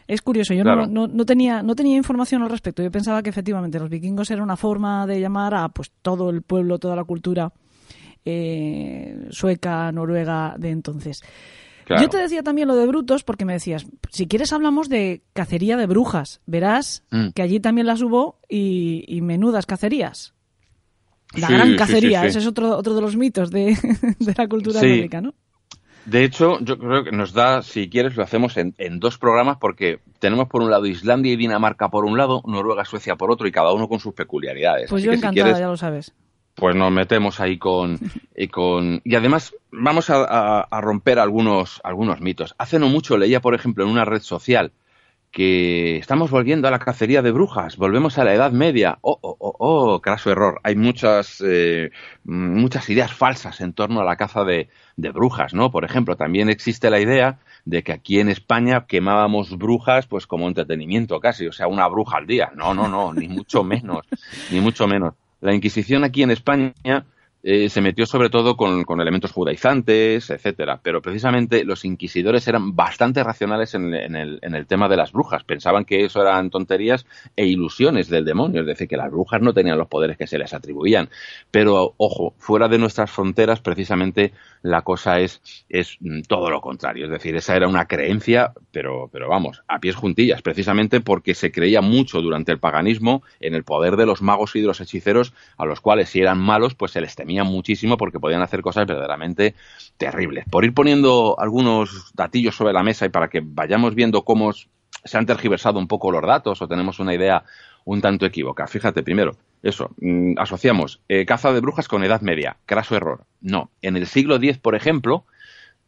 Es 0.08 0.22
curioso, 0.22 0.54
yo 0.54 0.64
no, 0.64 0.86
no, 0.86 1.26
tenía, 1.26 1.62
no 1.64 1.76
tenía 1.76 1.98
información 1.98 2.42
al 2.42 2.50
respecto. 2.50 2.82
Yo 2.82 2.90
pensaba 2.90 3.22
que 3.22 3.30
efectivamente 3.30 3.78
los 3.78 3.90
vikingos 3.90 4.32
era 4.32 4.42
una 4.42 4.56
forma 4.56 5.06
de 5.06 5.20
llamar 5.20 5.54
a 5.54 5.68
pues 5.68 5.92
todo 6.02 6.30
el 6.30 6.44
pueblo, 6.44 6.80
toda 6.80 6.96
la 6.96 7.04
cultura 7.04 7.52
eh, 8.26 9.28
sueca, 9.30 9.92
noruega 9.92 10.56
de 10.58 10.72
entonces. 10.72 11.22
Yo 11.90 12.10
te 12.10 12.18
decía 12.18 12.44
también 12.44 12.68
lo 12.68 12.76
de 12.76 12.86
brutos 12.86 13.24
porque 13.24 13.46
me 13.46 13.54
decías, 13.54 13.86
si 14.12 14.28
quieres 14.28 14.52
hablamos 14.52 14.90
de 14.90 15.22
cacería 15.34 15.78
de 15.78 15.86
brujas. 15.86 16.42
Verás 16.46 17.04
mm. 17.12 17.30
que 17.30 17.42
allí 17.42 17.60
también 17.60 17.88
las 17.88 18.02
hubo 18.02 18.40
y, 18.50 19.20
menudas 19.22 19.66
cacerías. 19.66 20.34
La 21.34 21.50
gran 21.50 21.76
cacería, 21.76 22.26
ese 22.26 22.40
es 22.40 22.48
otro, 22.48 22.78
otro 22.78 22.96
de 22.96 23.02
los 23.02 23.16
mitos 23.16 23.52
de, 23.52 23.78
la 24.38 24.48
cultura 24.48 24.82
nórdica, 24.82 25.22
¿no? 25.22 25.34
De 26.06 26.24
hecho, 26.24 26.58
yo 26.62 26.78
creo 26.78 27.04
que 27.04 27.12
nos 27.12 27.34
da, 27.34 27.62
si 27.62 27.90
quieres, 27.90 28.16
lo 28.16 28.24
hacemos 28.24 28.56
en, 28.56 28.74
dos 29.00 29.18
programas 29.18 29.58
porque 29.58 30.00
tenemos 30.20 30.48
por 30.48 30.62
un 30.62 30.72
lado 30.72 30.86
Islandia 30.86 31.34
y 31.34 31.36
Dinamarca 31.36 31.90
por 31.90 32.06
un 32.06 32.18
lado, 32.18 32.42
Noruega, 32.46 32.86
Suecia 32.86 33.18
por 33.18 33.30
otro 33.30 33.46
y 33.46 33.52
cada 33.52 33.74
uno 33.74 33.90
con 33.90 34.00
sus 34.00 34.14
peculiaridades. 34.14 34.90
Pues 34.90 35.04
yo 35.04 35.12
encantada, 35.12 35.60
ya 35.60 35.68
lo 35.68 35.76
sabes 35.76 36.14
pues 36.58 36.76
nos 36.76 36.92
metemos 36.92 37.40
ahí 37.40 37.60
con 37.60 38.00
y 38.36 38.48
con 38.48 39.00
y 39.04 39.14
además 39.14 39.54
vamos 39.72 40.10
a, 40.10 40.68
romper 40.82 41.20
algunos 41.20 41.80
algunos 41.84 42.20
mitos. 42.20 42.56
Hace 42.58 42.80
no 42.80 42.90
mucho 42.90 43.16
leía, 43.16 43.42
por 43.42 43.54
ejemplo, 43.54 43.84
en 43.84 43.92
una 43.92 44.06
red 44.06 44.22
social 44.22 44.72
que 45.30 45.98
estamos 45.98 46.32
volviendo 46.32 46.68
a 46.68 46.72
la 46.72 46.80
cacería 46.80 47.22
de 47.22 47.32
brujas, 47.32 47.78
volvemos 47.78 48.18
a 48.18 48.24
la 48.24 48.34
Edad 48.34 48.52
Media. 48.54 48.98
Oh, 49.02 49.20
oh, 49.22 49.38
oh, 49.40 49.56
oh 49.60 50.02
craso 50.02 50.32
error. 50.32 50.60
Hay 50.64 50.76
muchas 50.76 51.44
eh, 51.46 51.92
muchas 52.24 52.90
ideas 52.90 53.14
falsas 53.14 53.62
en 53.62 53.74
torno 53.74 54.02
a 54.02 54.06
la 54.06 54.16
caza 54.16 54.44
de, 54.44 54.68
de 54.96 55.12
brujas, 55.12 55.54
¿no? 55.54 55.70
Por 55.70 55.86
ejemplo, 55.86 56.18
también 56.18 56.50
existe 56.50 56.90
la 56.90 57.00
idea 57.00 57.38
de 57.66 57.84
que 57.84 57.92
aquí 57.92 58.20
en 58.20 58.30
España 58.30 58.86
quemábamos 58.88 59.56
brujas 59.60 60.08
pues 60.08 60.26
como 60.26 60.48
entretenimiento 60.48 61.20
casi, 61.20 61.46
o 61.46 61.52
sea, 61.52 61.68
una 61.68 61.88
bruja 61.88 62.18
al 62.18 62.26
día. 62.26 62.52
No, 62.56 62.74
no, 62.74 62.88
no, 62.88 63.14
ni 63.14 63.28
mucho 63.28 63.64
menos, 63.64 64.08
ni 64.50 64.60
mucho 64.60 64.88
menos. 64.88 65.14
La 65.42 65.54
Inquisición 65.54 66.04
aquí 66.04 66.24
en 66.24 66.32
España 66.32 66.74
eh, 67.44 67.70
se 67.70 67.80
metió 67.80 68.06
sobre 68.06 68.30
todo 68.30 68.58
con, 68.58 68.84
elementos 69.00 69.32
judaizantes, 69.32 70.30
etcétera. 70.30 70.82
Pero 70.84 71.02
precisamente 71.02 71.64
los 71.64 71.86
inquisidores 71.86 72.48
eran 72.48 72.76
bastante 72.76 73.24
racionales 73.24 73.74
en, 73.76 73.94
el, 73.94 74.40
en, 74.42 74.56
el, 74.56 74.68
tema 74.68 74.90
de 74.90 74.98
las 74.98 75.14
brujas. 75.14 75.46
Pensaban 75.46 75.86
que 75.86 76.04
eso 76.04 76.22
eran 76.22 76.50
tonterías 76.50 77.06
e 77.36 77.46
ilusiones 77.46 78.10
del 78.10 78.26
demonio, 78.26 78.62
es 78.62 78.68
decir, 78.68 78.88
que 78.88 78.98
las 78.98 79.12
brujas 79.12 79.42
no 79.42 79.54
tenían 79.54 79.78
los 79.78 79.88
poderes 79.88 80.18
que 80.18 80.28
se 80.28 80.38
les 80.38 80.54
atribuían. 80.54 81.10
Pero, 81.50 81.94
ojo, 81.96 82.34
fuera 82.38 82.68
de 82.68 82.80
nuestras 82.80 83.12
fronteras, 83.12 83.62
precisamente 83.62 84.34
la 84.64 84.82
cosa 84.82 85.20
es, 85.20 85.42
es 85.70 85.98
todo 86.28 86.50
lo 86.50 86.60
contrario. 86.60 87.06
Es 87.06 87.12
decir, 87.12 87.36
esa 87.36 87.56
era 87.56 87.68
una 87.68 87.86
creencia, 87.86 88.52
pero, 88.78 89.10
pero 89.12 89.28
vamos, 89.28 89.64
a 89.68 89.80
pies 89.80 89.96
juntillas, 89.96 90.44
precisamente 90.44 91.02
porque 91.02 91.34
se 91.34 91.52
creía 91.52 91.82
mucho 91.82 92.22
durante 92.22 92.52
el 92.52 92.60
paganismo 92.60 93.24
en 93.40 93.56
el 93.56 93.64
poder 93.64 93.98
de 93.98 94.06
los 94.06 94.22
magos 94.22 94.56
y 94.56 94.62
de 94.62 94.68
los 94.68 94.80
hechiceros, 94.80 95.34
a 95.58 95.66
los 95.66 95.82
cuales 95.82 96.10
si 96.10 96.20
eran 96.20 96.38
malos, 96.38 96.76
pues 96.76 96.92
se 96.92 97.02
les 97.02 97.16
temía 97.16 97.44
muchísimo 97.44 97.98
porque 97.98 98.20
podían 98.20 98.44
hacer 98.44 98.62
cosas 98.62 98.86
verdaderamente 98.86 99.56
terribles. 99.98 100.46
Por 100.52 100.64
ir 100.64 100.76
poniendo 100.76 101.36
algunos 101.40 102.12
datillos 102.14 102.56
sobre 102.56 102.72
la 102.72 102.84
mesa 102.84 103.08
y 103.08 103.10
para 103.10 103.30
que 103.30 103.42
vayamos 103.44 103.96
viendo 103.96 104.24
cómo 104.24 104.54
se 104.54 105.18
han 105.18 105.26
tergiversado 105.26 105.80
un 105.80 105.88
poco 105.88 106.12
los 106.12 106.22
datos 106.22 106.62
o 106.62 106.68
tenemos 106.68 107.00
una 107.00 107.16
idea 107.16 107.46
un 107.84 108.00
tanto 108.00 108.28
equívoca. 108.28 108.68
Fíjate, 108.68 109.02
primero, 109.02 109.38
eso, 109.64 109.90
mm, 110.00 110.34
asociamos 110.38 111.02
eh, 111.10 111.26
caza 111.26 111.52
de 111.52 111.62
brujas 111.62 111.88
con 111.88 112.04
Edad 112.04 112.22
Media. 112.22 112.58
Craso 112.68 112.96
error. 112.96 113.24
No. 113.42 113.72
En 113.82 113.98
el 113.98 114.06
siglo 114.06 114.36
X, 114.36 114.60
por 114.60 114.76
ejemplo, 114.76 115.26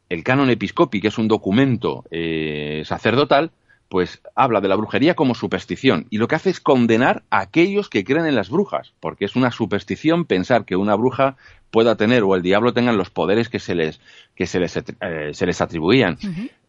el 0.10 0.24
canon 0.24 0.50
episcopi, 0.50 1.02
que 1.02 1.08
es 1.10 1.18
un 1.18 1.28
documento 1.28 2.04
eh, 2.12 2.84
sacerdotal, 2.86 3.52
pues 3.90 4.22
habla 4.36 4.62
de 4.62 4.68
la 4.68 4.76
brujería 4.76 5.16
como 5.16 5.34
superstición 5.34 6.06
y 6.12 6.20
lo 6.20 6.28
que 6.28 6.36
hace 6.36 6.52
es 6.52 6.60
condenar 6.60 7.24
a 7.32 7.40
aquellos 7.40 7.90
que 7.90 8.04
creen 8.04 8.28
en 8.28 8.36
las 8.36 8.50
brujas, 8.50 8.94
porque 9.00 9.26
es 9.26 9.36
una 9.36 9.52
superstición 9.52 10.26
pensar 10.26 10.66
que 10.66 10.76
una 10.76 10.96
bruja 10.96 11.38
pueda 11.72 11.96
tener 11.96 12.24
o 12.24 12.36
el 12.36 12.44
diablo 12.44 12.74
tengan 12.74 12.98
los 12.98 13.10
poderes 13.10 13.50
que 13.50 13.60
se 13.60 13.76
les, 13.76 14.00
que 14.36 14.46
se 14.48 14.60
les, 14.60 14.78
eh, 14.78 15.32
se 15.34 15.46
les 15.46 15.62
atribuían. 15.62 16.18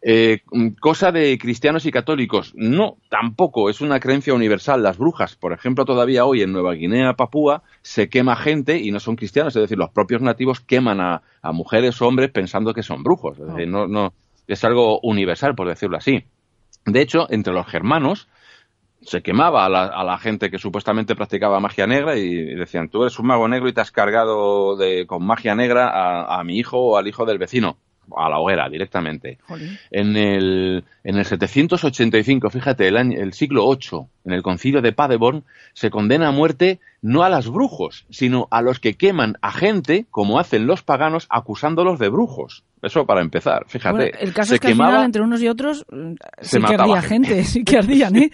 Eh, 0.03 0.41
cosa 0.81 1.13
de 1.13 1.39
cristianos 1.39 1.85
y 1.87 1.91
católicos, 1.91 2.53
no, 2.55 2.97
tampoco, 3.11 3.69
es 3.69 3.81
una 3.83 4.01
creencia 4.01 4.35
universal. 4.35 4.83
Las 4.83 4.99
brujas, 4.99 5.37
por 5.37 5.53
ejemplo, 5.53 5.85
todavía 5.85 6.25
hoy 6.25 6.43
en 6.43 6.53
Nueva 6.53 6.73
Guinea, 6.73 7.15
Papúa, 7.15 7.63
se 7.83 8.09
quema 8.09 8.37
gente 8.37 8.79
y 8.79 8.91
no 8.91 9.01
son 9.01 9.17
cristianos, 9.17 9.57
es 9.57 9.63
decir, 9.63 9.79
los 9.79 9.91
propios 9.91 10.21
nativos 10.21 10.61
queman 10.61 11.01
a, 11.01 11.23
mujeres 11.53 12.01
o 12.03 12.07
hombres 12.07 12.31
pensando 12.31 12.75
que 12.75 12.83
son 12.83 13.03
brujos. 13.03 13.39
Es, 13.59 13.69
no, 13.69 13.87
no, 13.87 14.13
es 14.47 14.65
algo 14.65 15.01
universal, 15.01 15.55
por 15.55 15.69
decirlo 15.69 15.97
así. 15.97 16.25
De 16.85 17.01
hecho, 17.01 17.27
entre 17.31 17.53
los 17.53 17.67
germanos 17.67 18.29
se 19.03 19.23
quemaba 19.23 19.65
a 19.65 19.69
la, 20.05 20.19
gente 20.19 20.51
que 20.51 20.59
supuestamente 20.59 21.17
practicaba 21.17 21.59
magia 21.59 21.87
negra 21.87 22.17
y 22.19 22.55
decían, 22.55 22.91
tú 22.91 23.03
eres 23.03 23.19
un 23.19 23.27
mago 23.27 23.49
negro 23.49 23.69
y 23.69 23.73
te 23.73 23.81
has 23.81 23.91
cargado 23.91 24.77
de, 24.77 25.07
con 25.07 25.25
magia 25.25 25.55
negra 25.55 25.89
a, 25.89 26.39
a 26.39 26.45
mi 26.45 26.59
hijo 26.59 26.79
o 26.79 26.97
al 26.99 27.09
hijo 27.09 27.25
del 27.25 27.39
vecino 27.39 27.79
a 28.17 28.29
la 28.29 28.39
hoguera 28.39 28.69
directamente. 28.69 29.39
En 29.91 30.17
el, 30.17 30.85
en 31.05 31.17
el 31.17 31.25
785, 31.25 32.51
fíjate, 32.51 32.89
el, 32.89 32.97
año, 32.97 33.19
el 33.21 33.33
siglo 33.33 33.69
VIII, 33.69 34.07
en 34.25 34.33
el 34.33 34.43
concilio 34.43 34.81
de 34.83 34.93
Paderborn, 34.93 35.45
se 35.73 35.91
condena 35.91 36.29
a 36.29 36.33
muerte 36.33 36.81
no 37.03 37.23
a 37.23 37.31
los 37.31 37.51
brujos, 37.51 38.07
sino 38.11 38.47
a 38.51 38.63
los 38.63 38.79
que 38.79 38.95
queman 38.95 39.37
a 39.41 39.53
gente, 39.53 40.07
como 40.11 40.39
hacen 40.39 40.67
los 40.67 40.83
paganos, 40.83 41.27
acusándolos 41.31 41.99
de 41.99 42.09
brujos. 42.09 42.65
Eso 42.83 43.05
para 43.07 43.21
empezar, 43.21 43.65
fíjate. 43.67 44.13
el 44.23 44.33
caso 44.33 44.55
es 44.55 44.61
que 44.61 44.69
al 44.69 44.75
final, 44.75 45.05
entre 45.05 45.23
unos 45.23 45.43
y 45.43 45.49
otros, 45.49 45.85
mm, 45.91 46.15
sí 46.41 46.59
que 46.61 46.75
ardía 46.75 47.03
gente, 47.03 47.45
sí 47.45 47.65
que 47.65 47.77
ardían, 47.79 48.17
¿eh? 48.17 48.31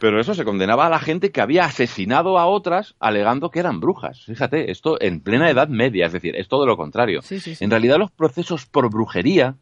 Pero 0.00 0.20
eso 0.20 0.34
se 0.34 0.44
condenaba 0.44 0.86
a 0.86 0.90
la 0.90 0.98
gente 0.98 1.30
que 1.30 1.40
había 1.40 1.64
asesinado 1.64 2.38
a 2.38 2.46
otras 2.46 2.94
alegando 3.00 3.50
que 3.50 3.60
eran 3.60 3.80
brujas. 3.80 4.24
Fíjate, 4.24 4.70
esto 4.70 5.00
en 5.00 5.20
plena 5.20 5.50
Edad 5.50 5.68
Media, 5.68 6.06
es 6.06 6.12
decir, 6.12 6.36
es 6.36 6.48
todo 6.48 6.66
lo 6.66 6.76
contrario. 6.76 7.20
En 7.60 7.70
realidad 7.70 7.98
los 7.98 8.10
procesos 8.10 8.66
por 8.66 8.90
brujería, 8.90 9.56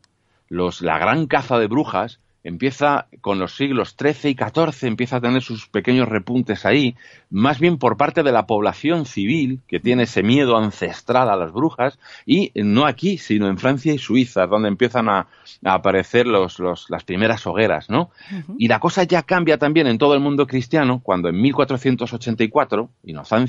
los, 0.49 0.83
la 0.83 0.99
gran 0.99 1.27
caza 1.27 1.59
de 1.59 1.66
brujas, 1.66 2.20
empieza 2.47 3.09
con 3.20 3.40
los 3.40 3.56
siglos 3.56 3.97
XIII 3.98 4.31
y 4.31 4.36
XIV, 4.36 4.86
empieza 4.86 5.16
a 5.16 5.20
tener 5.20 5.43
sus 5.43 5.66
pequeños 5.66 6.09
repuntes 6.09 6.64
ahí, 6.64 6.94
más 7.28 7.59
bien 7.59 7.77
por 7.77 7.97
parte 7.97 8.23
de 8.23 8.31
la 8.31 8.47
población 8.47 9.05
civil, 9.05 9.60
que 9.66 9.81
tiene 9.81 10.05
ese 10.05 10.23
miedo 10.23 10.56
ancestral 10.56 11.28
a 11.28 11.36
las 11.36 11.52
brujas, 11.52 11.98
y 12.24 12.52
no 12.55 12.86
aquí, 12.86 13.18
sino 13.18 13.48
en 13.48 13.59
Francia 13.59 13.93
y 13.93 13.98
Suiza, 13.98 14.47
donde 14.47 14.68
empiezan 14.68 15.09
a, 15.09 15.27
aparecer 15.64 16.28
los, 16.28 16.60
las 16.89 17.05
primeras 17.05 17.44
hogueras, 17.47 17.90
¿no? 17.90 18.10
Y 18.59 18.68
la 18.68 18.78
cosa 18.78 19.02
ya 19.02 19.23
cambia 19.23 19.59
también 19.59 19.89
en 19.89 19.98
todo 19.98 20.14
el 20.14 20.20
mundo 20.20 20.47
cristiano, 20.47 21.01
cuando 21.02 21.28
en 21.28 21.40
1484, 21.40 22.90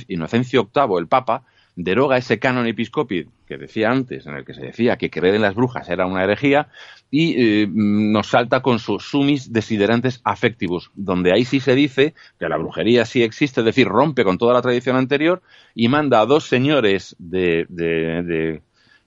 Inocencio 0.07 0.69
VIII, 0.73 0.97
el 0.97 1.07
Papa, 1.07 1.43
deroga 1.77 2.17
ese 2.17 2.39
canon 2.39 2.65
episcopi 2.65 3.27
que 3.47 3.57
decía 3.57 3.91
antes, 3.91 4.25
en 4.25 4.35
el 4.35 4.43
que 4.43 4.55
se 4.55 4.61
decía 4.61 4.97
que 4.97 5.11
creer 5.11 5.35
en 5.35 5.43
las 5.43 5.55
brujas 5.55 5.87
era 5.89 6.07
una 6.07 6.23
herejía, 6.23 6.67
y 7.11 7.35
eh, 7.37 7.67
nos 7.71 8.27
salta 8.27 8.61
con 8.61 8.79
sus 8.79 9.03
sumis 9.03 9.53
desiderantes 9.53 10.19
affectivus, 10.25 10.91
donde 10.95 11.31
ahí 11.31 11.45
sí 11.45 11.59
se 11.59 11.75
dice 11.75 12.15
que 12.39 12.49
la 12.49 12.57
brujería 12.57 13.05
sí 13.05 13.21
existe, 13.21 13.61
es 13.61 13.65
decir, 13.65 13.87
rompe 13.87 14.25
con 14.25 14.39
toda 14.39 14.55
la 14.55 14.61
tradición 14.61 14.97
anterior 14.97 15.41
y 15.75 15.87
manda 15.87 16.19
a 16.19 16.25
dos 16.25 16.45
señores 16.45 17.15
de, 17.19 17.67
de, 17.69 18.59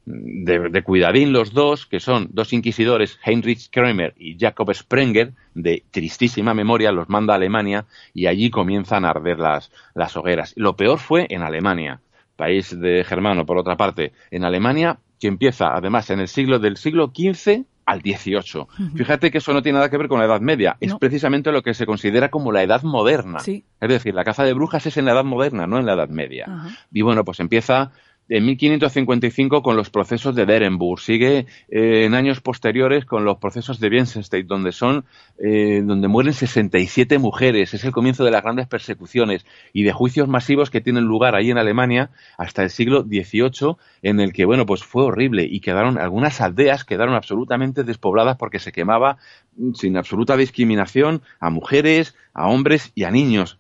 de 0.06 0.82
cuidadín 0.82 1.32
los 1.32 1.52
dos, 1.52 1.86
que 1.86 1.98
son 1.98 2.28
dos 2.32 2.52
inquisidores, 2.52 3.18
Heinrich 3.24 3.68
Kramer 3.70 4.14
y 4.16 4.38
Jacob 4.38 4.72
Sprenger, 4.72 5.32
de 5.54 5.82
tristísima 5.90 6.54
memoria, 6.54 6.92
los 6.92 7.08
manda 7.08 7.34
a 7.34 7.36
Alemania 7.36 7.84
y 8.14 8.26
allí 8.26 8.48
comienzan 8.48 9.04
a 9.04 9.10
arder 9.10 9.40
las, 9.40 9.72
las 9.94 10.16
hogueras. 10.16 10.54
Lo 10.56 10.76
peor 10.76 10.98
fue 10.98 11.26
en 11.28 11.42
Alemania 11.42 12.00
país 12.40 12.76
de 12.78 13.04
germano, 13.04 13.44
por 13.44 13.58
otra 13.58 13.76
parte, 13.76 14.12
en 14.30 14.44
Alemania, 14.44 14.98
que 15.20 15.28
empieza, 15.28 15.76
además, 15.76 16.08
en 16.08 16.20
el 16.20 16.28
siglo 16.28 16.58
del 16.58 16.78
siglo 16.78 17.12
XV 17.14 17.64
al 17.84 18.00
18. 18.00 18.68
Fíjate 18.96 19.30
que 19.30 19.38
eso 19.38 19.52
no 19.52 19.62
tiene 19.62 19.76
nada 19.76 19.90
que 19.90 19.98
ver 19.98 20.08
con 20.08 20.18
la 20.18 20.24
Edad 20.24 20.40
Media, 20.40 20.76
es 20.80 20.94
precisamente 20.94 21.52
lo 21.52 21.62
que 21.62 21.74
se 21.74 21.86
considera 21.86 22.30
como 22.30 22.50
la 22.50 22.62
Edad 22.62 22.82
Moderna. 22.82 23.38
Es 23.80 23.88
decir, 23.88 24.14
la 24.14 24.24
caza 24.24 24.44
de 24.44 24.54
brujas 24.54 24.86
es 24.86 24.96
en 24.96 25.04
la 25.04 25.12
Edad 25.12 25.24
Moderna, 25.24 25.66
no 25.66 25.78
en 25.78 25.86
la 25.86 25.92
Edad 25.92 26.08
Media. 26.08 26.46
Y 26.90 27.02
bueno, 27.02 27.24
pues 27.24 27.40
empieza 27.40 27.92
en 28.30 28.46
1555 28.46 29.60
con 29.60 29.76
los 29.76 29.90
procesos 29.90 30.36
de 30.36 30.46
Derenburg, 30.46 31.00
sigue 31.00 31.46
eh, 31.68 32.04
en 32.04 32.14
años 32.14 32.40
posteriores 32.40 33.04
con 33.04 33.24
los 33.24 33.38
procesos 33.38 33.80
de 33.80 33.88
Bienenstein, 33.88 34.46
donde 34.46 34.70
son, 34.70 35.04
eh, 35.38 35.82
donde 35.84 36.06
mueren 36.06 36.32
67 36.32 37.18
mujeres, 37.18 37.74
es 37.74 37.84
el 37.84 37.90
comienzo 37.90 38.24
de 38.24 38.30
las 38.30 38.44
grandes 38.44 38.68
persecuciones 38.68 39.44
y 39.72 39.82
de 39.82 39.92
juicios 39.92 40.28
masivos 40.28 40.70
que 40.70 40.80
tienen 40.80 41.04
lugar 41.04 41.34
ahí 41.34 41.50
en 41.50 41.58
Alemania 41.58 42.10
hasta 42.38 42.62
el 42.62 42.70
siglo 42.70 43.02
XVIII, 43.02 43.74
en 44.02 44.20
el 44.20 44.32
que, 44.32 44.44
bueno, 44.44 44.64
pues 44.64 44.84
fue 44.84 45.02
horrible 45.02 45.48
y 45.50 45.58
quedaron, 45.58 45.98
algunas 45.98 46.40
aldeas 46.40 46.84
quedaron 46.84 47.16
absolutamente 47.16 47.82
despobladas 47.82 48.36
porque 48.36 48.60
se 48.60 48.70
quemaba 48.70 49.18
mm, 49.56 49.72
sin 49.74 49.96
absoluta 49.96 50.36
discriminación 50.36 51.22
a 51.40 51.50
mujeres, 51.50 52.14
a 52.32 52.48
hombres 52.48 52.92
y 52.94 53.02
a 53.02 53.10
niños 53.10 53.59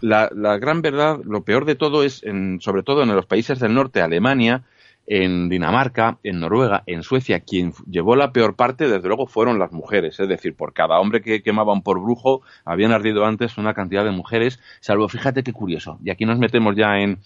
la, 0.00 0.30
la, 0.34 0.58
gran 0.58 0.82
verdad, 0.82 1.20
lo 1.24 1.42
peor 1.42 1.64
de 1.64 1.74
todo 1.74 2.02
es, 2.02 2.22
en, 2.22 2.60
sobre 2.60 2.82
todo 2.82 3.02
en 3.02 3.14
los 3.14 3.26
países 3.26 3.58
del 3.58 3.74
norte, 3.74 4.00
Alemania, 4.00 4.62
en 5.06 5.48
Dinamarca, 5.48 6.18
en 6.22 6.38
Noruega, 6.40 6.84
en 6.86 7.02
Suecia, 7.02 7.40
quien 7.40 7.72
llevó 7.90 8.14
la 8.14 8.32
peor 8.32 8.54
parte, 8.54 8.88
desde 8.88 9.08
luego, 9.08 9.26
fueron 9.26 9.58
las 9.58 9.72
mujeres. 9.72 10.20
Es 10.20 10.28
decir, 10.28 10.54
por 10.54 10.72
cada 10.72 11.00
hombre 11.00 11.20
que 11.20 11.42
quemaban 11.42 11.82
por 11.82 12.00
brujo, 12.00 12.42
habían 12.64 12.92
ardido 12.92 13.26
antes 13.26 13.58
una 13.58 13.74
cantidad 13.74 14.04
de 14.04 14.12
mujeres, 14.12 14.60
salvo, 14.80 15.08
fíjate 15.08 15.42
qué 15.42 15.52
curioso, 15.52 15.98
y 16.04 16.10
aquí 16.10 16.26
nos 16.26 16.38
metemos 16.38 16.76
ya 16.76 16.98
en, 17.00 17.18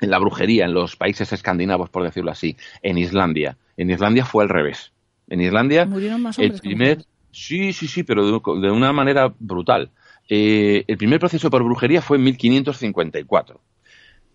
en 0.00 0.10
la 0.10 0.18
brujería, 0.18 0.64
en 0.64 0.74
los 0.74 0.94
países 0.94 1.32
escandinavos, 1.32 1.90
por 1.90 2.04
decirlo 2.04 2.30
así, 2.30 2.56
en 2.82 2.98
Islandia. 2.98 3.56
En 3.76 3.90
Islandia 3.90 4.24
fue 4.24 4.44
al 4.44 4.48
revés. 4.48 4.92
En 5.28 5.40
Islandia, 5.40 5.86
¿Murieron 5.86 6.22
más 6.22 6.38
hombres 6.38 6.54
el 6.54 6.60
primer... 6.60 7.04
Sí, 7.30 7.72
sí, 7.72 7.88
sí, 7.88 8.04
pero 8.04 8.40
de 8.40 8.70
una 8.70 8.92
manera 8.92 9.32
brutal. 9.38 9.90
Eh, 10.28 10.84
el 10.86 10.98
primer 10.98 11.18
proceso 11.18 11.50
por 11.50 11.64
brujería 11.64 12.02
fue 12.02 12.18
en 12.18 12.24
1554. 12.24 13.60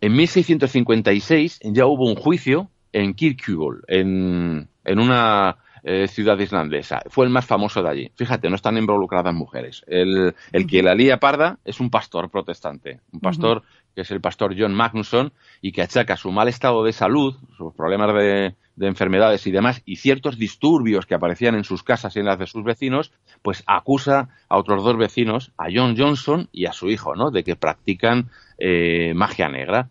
En 0.01 0.15
1656 0.15 1.59
ya 1.63 1.85
hubo 1.85 2.09
un 2.09 2.15
juicio 2.15 2.69
en 2.91 3.13
Kirkjubol, 3.13 3.83
en, 3.87 4.67
en 4.83 4.99
una 4.99 5.57
eh, 5.83 6.07
ciudad 6.07 6.39
islandesa. 6.39 7.01
Fue 7.09 7.25
el 7.25 7.31
más 7.31 7.45
famoso 7.45 7.83
de 7.83 7.89
allí. 7.89 8.11
Fíjate, 8.15 8.49
no 8.49 8.55
están 8.55 8.77
involucradas 8.77 9.33
mujeres. 9.33 9.83
El, 9.87 10.33
el 10.51 10.67
que 10.67 10.81
la 10.81 10.95
lía 10.95 11.19
parda 11.19 11.59
es 11.65 11.79
un 11.79 11.89
pastor 11.89 12.29
protestante, 12.29 13.01
un 13.11 13.19
pastor 13.19 13.63
que 13.95 14.01
es 14.01 14.11
el 14.11 14.21
pastor 14.21 14.55
John 14.57 14.73
Magnusson 14.73 15.33
y 15.61 15.71
que 15.71 15.81
achaca 15.81 16.17
su 16.17 16.31
mal 16.31 16.47
estado 16.47 16.83
de 16.83 16.93
salud, 16.93 17.35
sus 17.57 17.73
problemas 17.73 18.13
de, 18.13 18.55
de 18.75 18.87
enfermedades 18.87 19.45
y 19.47 19.51
demás, 19.51 19.81
y 19.85 19.97
ciertos 19.97 20.37
disturbios 20.37 21.05
que 21.05 21.15
aparecían 21.15 21.55
en 21.55 21.63
sus 21.63 21.83
casas 21.83 22.15
y 22.15 22.19
en 22.19 22.25
las 22.25 22.39
de 22.39 22.47
sus 22.47 22.63
vecinos, 22.63 23.11
pues 23.41 23.63
acusa 23.67 24.29
a 24.49 24.57
otros 24.57 24.83
dos 24.83 24.97
vecinos, 24.97 25.51
a 25.57 25.65
John 25.73 25.95
Johnson 25.97 26.49
y 26.51 26.65
a 26.65 26.73
su 26.73 26.89
hijo, 26.89 27.15
¿no? 27.15 27.31
De 27.31 27.43
que 27.43 27.55
practican 27.55 28.29
eh, 28.57 29.13
magia 29.15 29.49
negra. 29.49 29.89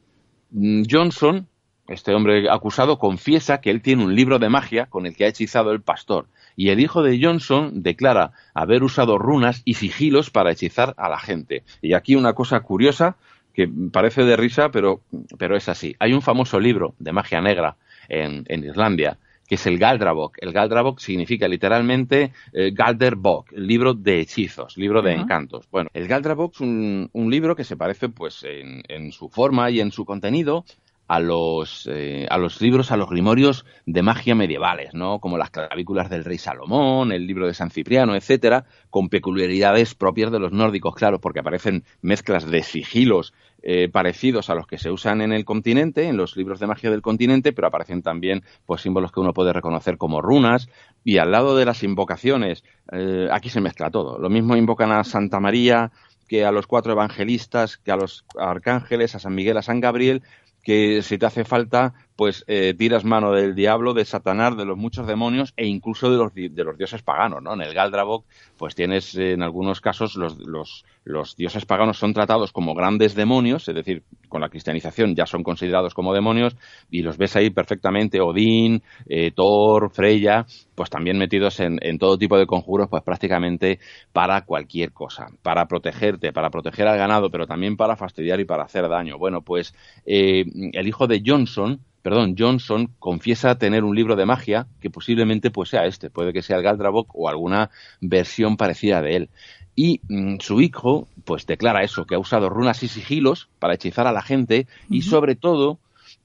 Mm, 0.51 0.83
Johnson, 0.91 1.47
este 1.89 2.15
hombre 2.15 2.51
acusado, 2.51 2.99
confiesa 2.99 3.61
que 3.61 3.71
él 3.71 3.83
tiene 3.83 4.05
un 4.05 4.15
libro 4.15 4.39
de 4.39 4.49
magia 4.49 4.87
con 4.87 5.07
el 5.07 5.17
que 5.17 5.25
ha 5.25 5.29
hechizado 5.29 5.73
el 5.73 5.83
pastor. 5.83 6.27
Y 6.57 6.69
el 6.69 6.81
hijo 6.81 7.03
de 7.03 7.19
Johnson 7.23 7.83
declara 7.83 8.33
haber 8.53 8.83
usado 8.83 9.17
runas 9.17 9.63
y 9.65 9.75
sigilos 9.75 10.31
para 10.31 10.51
hechizar 10.51 10.95
a 10.99 11.09
la 11.09 11.19
gente. 11.19 11.65
Y 11.81 11.95
aquí 11.95 12.15
una 12.15 12.35
cosa 12.35 12.61
curiosa 12.61 13.17
que 13.55 13.69
parece 13.93 14.25
de 14.25 14.37
risa, 14.37 14.71
pero, 14.71 15.01
pero 15.39 15.57
es 15.57 15.69
así. 15.69 15.95
Hay 15.99 16.13
un 16.13 16.23
famoso 16.23 16.59
libro 16.59 16.95
de 16.99 17.13
magia 17.13 17.41
negra 17.41 17.77
en, 18.09 18.45
en 18.49 18.65
Islandia, 18.65 19.19
que 19.47 19.57
es 19.57 19.67
el 19.67 19.79
Galdravok. 19.79 20.39
El 20.41 20.53
Galdravok 20.53 20.99
significa 20.99 21.47
literalmente 21.49 22.33
eh, 22.53 22.71
Galderbok, 22.73 23.53
libro 23.53 23.93
de 23.95 24.21
hechizos, 24.21 24.77
libro 24.79 25.03
de 25.03 25.13
encantos. 25.13 25.69
Bueno, 25.71 25.91
el 25.93 26.09
Galdravok 26.09 26.55
es 26.55 26.61
un, 26.61 27.11
un, 27.13 27.31
libro 27.31 27.55
que 27.55 27.65
se 27.65 27.77
parece, 27.77 28.09
pues, 28.09 28.45
en, 28.45 28.83
en, 28.89 29.13
su 29.13 29.29
forma 29.29 29.71
y 29.71 29.81
en 29.81 29.93
su 29.93 30.05
contenido 30.05 30.65
a 31.13 31.21
los, 31.21 31.87
eh, 31.93 32.27
a 32.31 32.39
los 32.39 32.63
libros, 32.63 32.91
a 32.91 32.97
los 32.97 33.11
grimorios 33.11 33.67
de 33.85 34.01
magia 34.01 34.35
medievales, 34.35 34.95
¿no? 34.95 35.19
Como 35.19 35.37
las 35.37 35.51
clavículas 35.51 36.09
del 36.09 36.25
rey 36.25 36.39
Salomón, 36.39 37.13
el 37.13 37.27
libro 37.27 37.47
de 37.47 37.53
San 37.53 37.71
Cipriano, 37.71 38.15
etcétera, 38.15 38.65
con 38.89 39.11
peculiaridades 39.11 39.95
propias 39.95 40.33
de 40.33 40.39
los 40.39 40.53
nórdicos, 40.53 40.95
claro, 40.95 41.21
porque 41.21 41.41
aparecen 41.41 41.85
mezclas 42.01 42.51
de 42.51 42.63
sigilos 42.63 43.35
eh, 43.63 43.91
parecidos 43.93 44.49
a 44.49 44.55
los 44.55 44.67
que 44.67 44.79
se 44.79 44.91
usan 44.91 45.21
en 45.21 45.35
el 45.35 45.45
continente, 45.45 46.09
en 46.09 46.17
los 46.17 46.35
libros 46.35 46.61
de 46.61 46.67
magia 46.67 46.91
del 46.91 47.03
continente, 47.03 47.53
pero 47.53 47.69
aparecen 47.69 48.01
también 48.01 48.43
pues 48.65 48.81
símbolos 48.81 49.13
que 49.13 49.21
uno 49.21 49.35
puede 49.35 49.53
reconocer 49.53 49.99
como 49.99 50.23
runas 50.23 50.71
y 51.05 51.19
al 51.19 51.31
lado 51.31 51.55
de 51.59 51.67
las 51.67 51.83
invocaciones 51.83 52.65
eh, 52.91 53.29
aquí 53.31 53.51
se 53.51 53.61
mezcla 53.61 53.91
todo. 53.91 54.19
Lo 54.19 54.31
mismo 54.31 54.57
invocan 54.57 54.91
a 54.93 55.05
Santa 55.05 55.41
María 55.41 55.93
que 56.33 56.47
a 56.47 56.51
los 56.51 56.67
cuatro 56.67 56.93
evangelistas, 56.93 57.77
que 57.77 57.93
a 57.93 57.97
los 57.97 58.25
arcángeles, 58.39 59.15
a 59.15 59.19
San 59.19 59.35
Miguel, 59.35 59.59
a 59.59 59.63
San 59.63 59.81
Gabriel, 59.81 60.23
que 60.63 61.03
si 61.03 61.19
te 61.19 61.27
hace 61.27 61.45
falta, 61.45 61.95
pues 62.17 62.45
eh, 62.47 62.75
tiras 62.77 63.05
mano 63.05 63.33
del 63.33 63.55
diablo, 63.55 63.95
de 63.95 64.05
Satanás, 64.05 64.57
de 64.57 64.65
los 64.65 64.77
muchos 64.77 65.07
demonios 65.07 65.55
e 65.57 65.67
incluso 65.67 66.11
de 66.11 66.17
los, 66.17 66.35
de 66.35 66.65
los 66.65 66.77
dioses 66.77 67.03
paganos, 67.03 67.43
¿no? 67.43 67.55
En 67.55 67.63
el 67.63 67.75
Galdravok, 67.75 68.27
pues 68.57 68.75
tienes 68.75 69.15
eh, 69.15 69.33
en 69.33 69.43
algunos 69.43 69.81
casos 69.81 70.17
los, 70.17 70.39
los, 70.39 70.85
los, 71.05 71.37
dioses 71.37 71.65
paganos 71.65 71.99
son 71.99 72.13
tratados 72.13 72.53
como 72.53 72.75
grandes 72.75 73.15
demonios, 73.15 73.69
es 73.69 73.75
decir, 73.75 74.03
con 74.29 74.41
la 74.41 74.51
cristianización 74.51 75.15
ya 75.15 75.27
son 75.27 75.43
considerados 75.43 75.95
como 75.95 76.13
demonios 76.13 76.57
y 76.91 77.03
los 77.03 77.17
ves 77.17 77.35
ahí 77.37 77.51
perfectamente, 77.51 78.21
Odín, 78.21 78.83
eh, 79.07 79.31
Thor, 79.35 79.91
Freya, 79.91 80.47
pues 80.75 80.91
también 80.91 81.19
metidos 81.19 81.61
en, 81.61 81.79
en, 81.83 81.99
todo 81.99 82.19
tipo 82.19 82.39
de 82.39 82.47
conjuros, 82.47 82.89
pues 82.89 83.03
prácticamente 83.03 83.79
para 84.13 84.43
cualquier 84.43 84.93
cosa, 84.93 85.29
para 85.43 85.67
protegerte, 85.67 86.33
para 86.33 86.51
proteger 86.51 86.89
al 86.89 86.99
ganado, 86.99 87.31
pero 87.31 87.47
también 87.47 87.77
para 87.77 87.97
fastidiar 87.97 88.41
y 88.41 88.45
para 88.45 88.65
hacer 88.65 88.89
daño. 88.89 89.19
Bueno, 89.19 89.43
pues 89.43 89.75
el 90.05 90.87
hijo 90.89 91.07
de 91.07 91.23
Johnson, 91.25 91.81
perdón, 92.03 92.35
Johnson 92.37 92.91
confiesa 92.99 93.57
tener 93.57 93.85
un 93.85 93.95
libro 93.95 94.17
de 94.17 94.27
magia 94.27 94.67
que 94.81 94.91
posiblemente 94.91 95.51
pues 95.51 95.71
sea 95.71 95.87
este, 95.87 96.11
puede 96.11 96.33
que 96.33 96.43
sea 96.43 96.57
el 96.57 96.63
Galdravok 96.63 97.11
o 97.15 97.29
alguna 97.29 97.71
versión 98.01 98.57
parecida 98.57 99.01
de 99.01 99.17
él. 99.17 99.31
Y 99.75 100.01
mm, 100.09 100.37
su 100.41 100.61
hijo 100.61 101.09
pues 101.25 101.47
declara 101.47 101.83
eso, 101.83 102.05
que 102.05 102.17
ha 102.17 102.19
usado 102.19 102.49
runas 102.51 102.83
y 102.83 102.89
sigilos 102.89 103.49
para 103.59 103.75
hechizar 103.75 104.07
a 104.07 104.13
la 104.13 104.23
gente 104.23 104.67
y 104.91 105.03
sobre 105.03 105.37
todo 105.37 105.79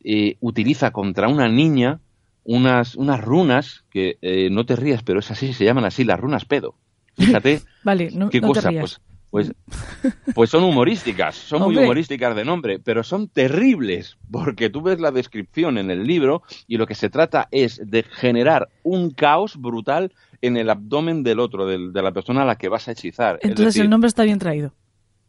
eh, 0.04 0.36
utiliza 0.42 0.92
contra 0.92 1.28
una 1.28 1.48
niña 1.48 2.00
unas, 2.44 2.96
unas 2.96 3.22
runas 3.22 3.84
que 3.92 4.18
eh, 4.22 4.50
no 4.50 4.66
te 4.66 4.76
rías, 4.76 5.04
pero 5.04 5.20
es 5.20 5.30
así, 5.30 5.54
se 5.54 5.66
llaman 5.66 5.86
así, 5.86 6.04
las 6.04 6.20
runas 6.20 6.46
pedo. 6.46 6.76
Fíjate 7.16 7.62
vale, 7.84 8.10
no, 8.12 8.30
qué 8.30 8.42
no 8.42 8.48
cosa, 8.48 8.62
te 8.62 8.70
rías. 8.70 8.82
pues, 8.82 9.02
pues, 9.30 9.54
pues 10.36 10.50
son 10.50 10.64
humorísticas, 10.64 11.36
son 11.36 11.62
muy 11.64 11.76
humorísticas 11.84 12.36
de 12.36 12.46
nombre, 12.46 12.80
pero 12.80 13.04
son 13.04 13.28
terribles, 13.28 14.18
porque 14.32 14.70
tú 14.70 14.82
ves 14.82 15.00
la 15.00 15.12
descripción 15.12 15.78
en 15.78 15.92
el 15.92 16.06
libro 16.06 16.44
y 16.68 16.78
lo 16.78 16.88
que 16.88 16.96
se 16.96 17.10
trata 17.10 17.48
es 17.52 17.82
de 17.84 18.04
generar 18.04 18.70
un 18.84 19.12
caos 19.12 19.58
brutal 19.58 20.14
en 20.42 20.56
el 20.58 20.70
abdomen 20.70 21.24
del 21.24 21.40
otro, 21.40 21.66
del- 21.66 21.92
de 21.94 22.02
la 22.02 22.12
persona 22.12 22.44
a 22.44 22.46
la 22.46 22.58
que 22.58 22.70
vas 22.70 22.88
a 22.88 22.92
hechizar. 22.92 23.36
Es 23.42 23.50
Entonces 23.50 23.66
decir, 23.74 23.84
el 23.84 23.90
nombre 23.90 24.08
está 24.08 24.24
bien 24.24 24.40
traído. 24.40 24.74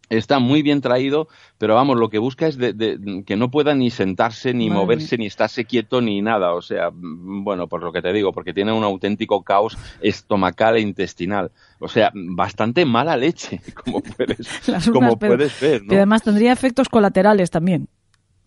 Está 0.08 0.38
muy 0.38 0.62
bien 0.62 0.80
traído, 0.80 1.28
pero 1.58 1.74
vamos, 1.74 1.98
lo 1.98 2.08
que 2.08 2.18
busca 2.18 2.46
es 2.46 2.56
de, 2.56 2.72
de- 2.72 3.24
que 3.26 3.36
no 3.36 3.50
pueda 3.50 3.74
ni 3.74 3.90
sentarse, 3.90 4.54
ni 4.54 4.68
Madre 4.68 4.80
moverse, 4.82 5.18
ni 5.18 5.26
estarse 5.26 5.64
quieto, 5.64 6.00
ni 6.00 6.22
nada. 6.22 6.54
O 6.54 6.62
sea, 6.62 6.90
bueno, 6.92 7.66
por 7.68 7.82
lo 7.82 7.92
que 7.92 8.02
te 8.02 8.12
digo, 8.12 8.32
porque 8.32 8.54
tiene 8.54 8.72
un 8.72 8.84
auténtico 8.84 9.42
caos 9.42 9.76
estomacal 10.00 10.76
e 10.76 10.80
intestinal. 10.80 11.50
O 11.78 11.88
sea, 11.88 12.10
bastante 12.14 12.84
mala 12.84 13.16
leche, 13.16 13.60
como 13.84 14.00
puedes, 14.00 14.48
como 14.92 15.18
puedes 15.18 15.60
ver, 15.60 15.82
¿no? 15.84 15.92
Y 15.92 15.96
además 15.96 16.22
tendría 16.22 16.52
efectos 16.52 16.88
colaterales 16.88 17.50
también. 17.50 17.88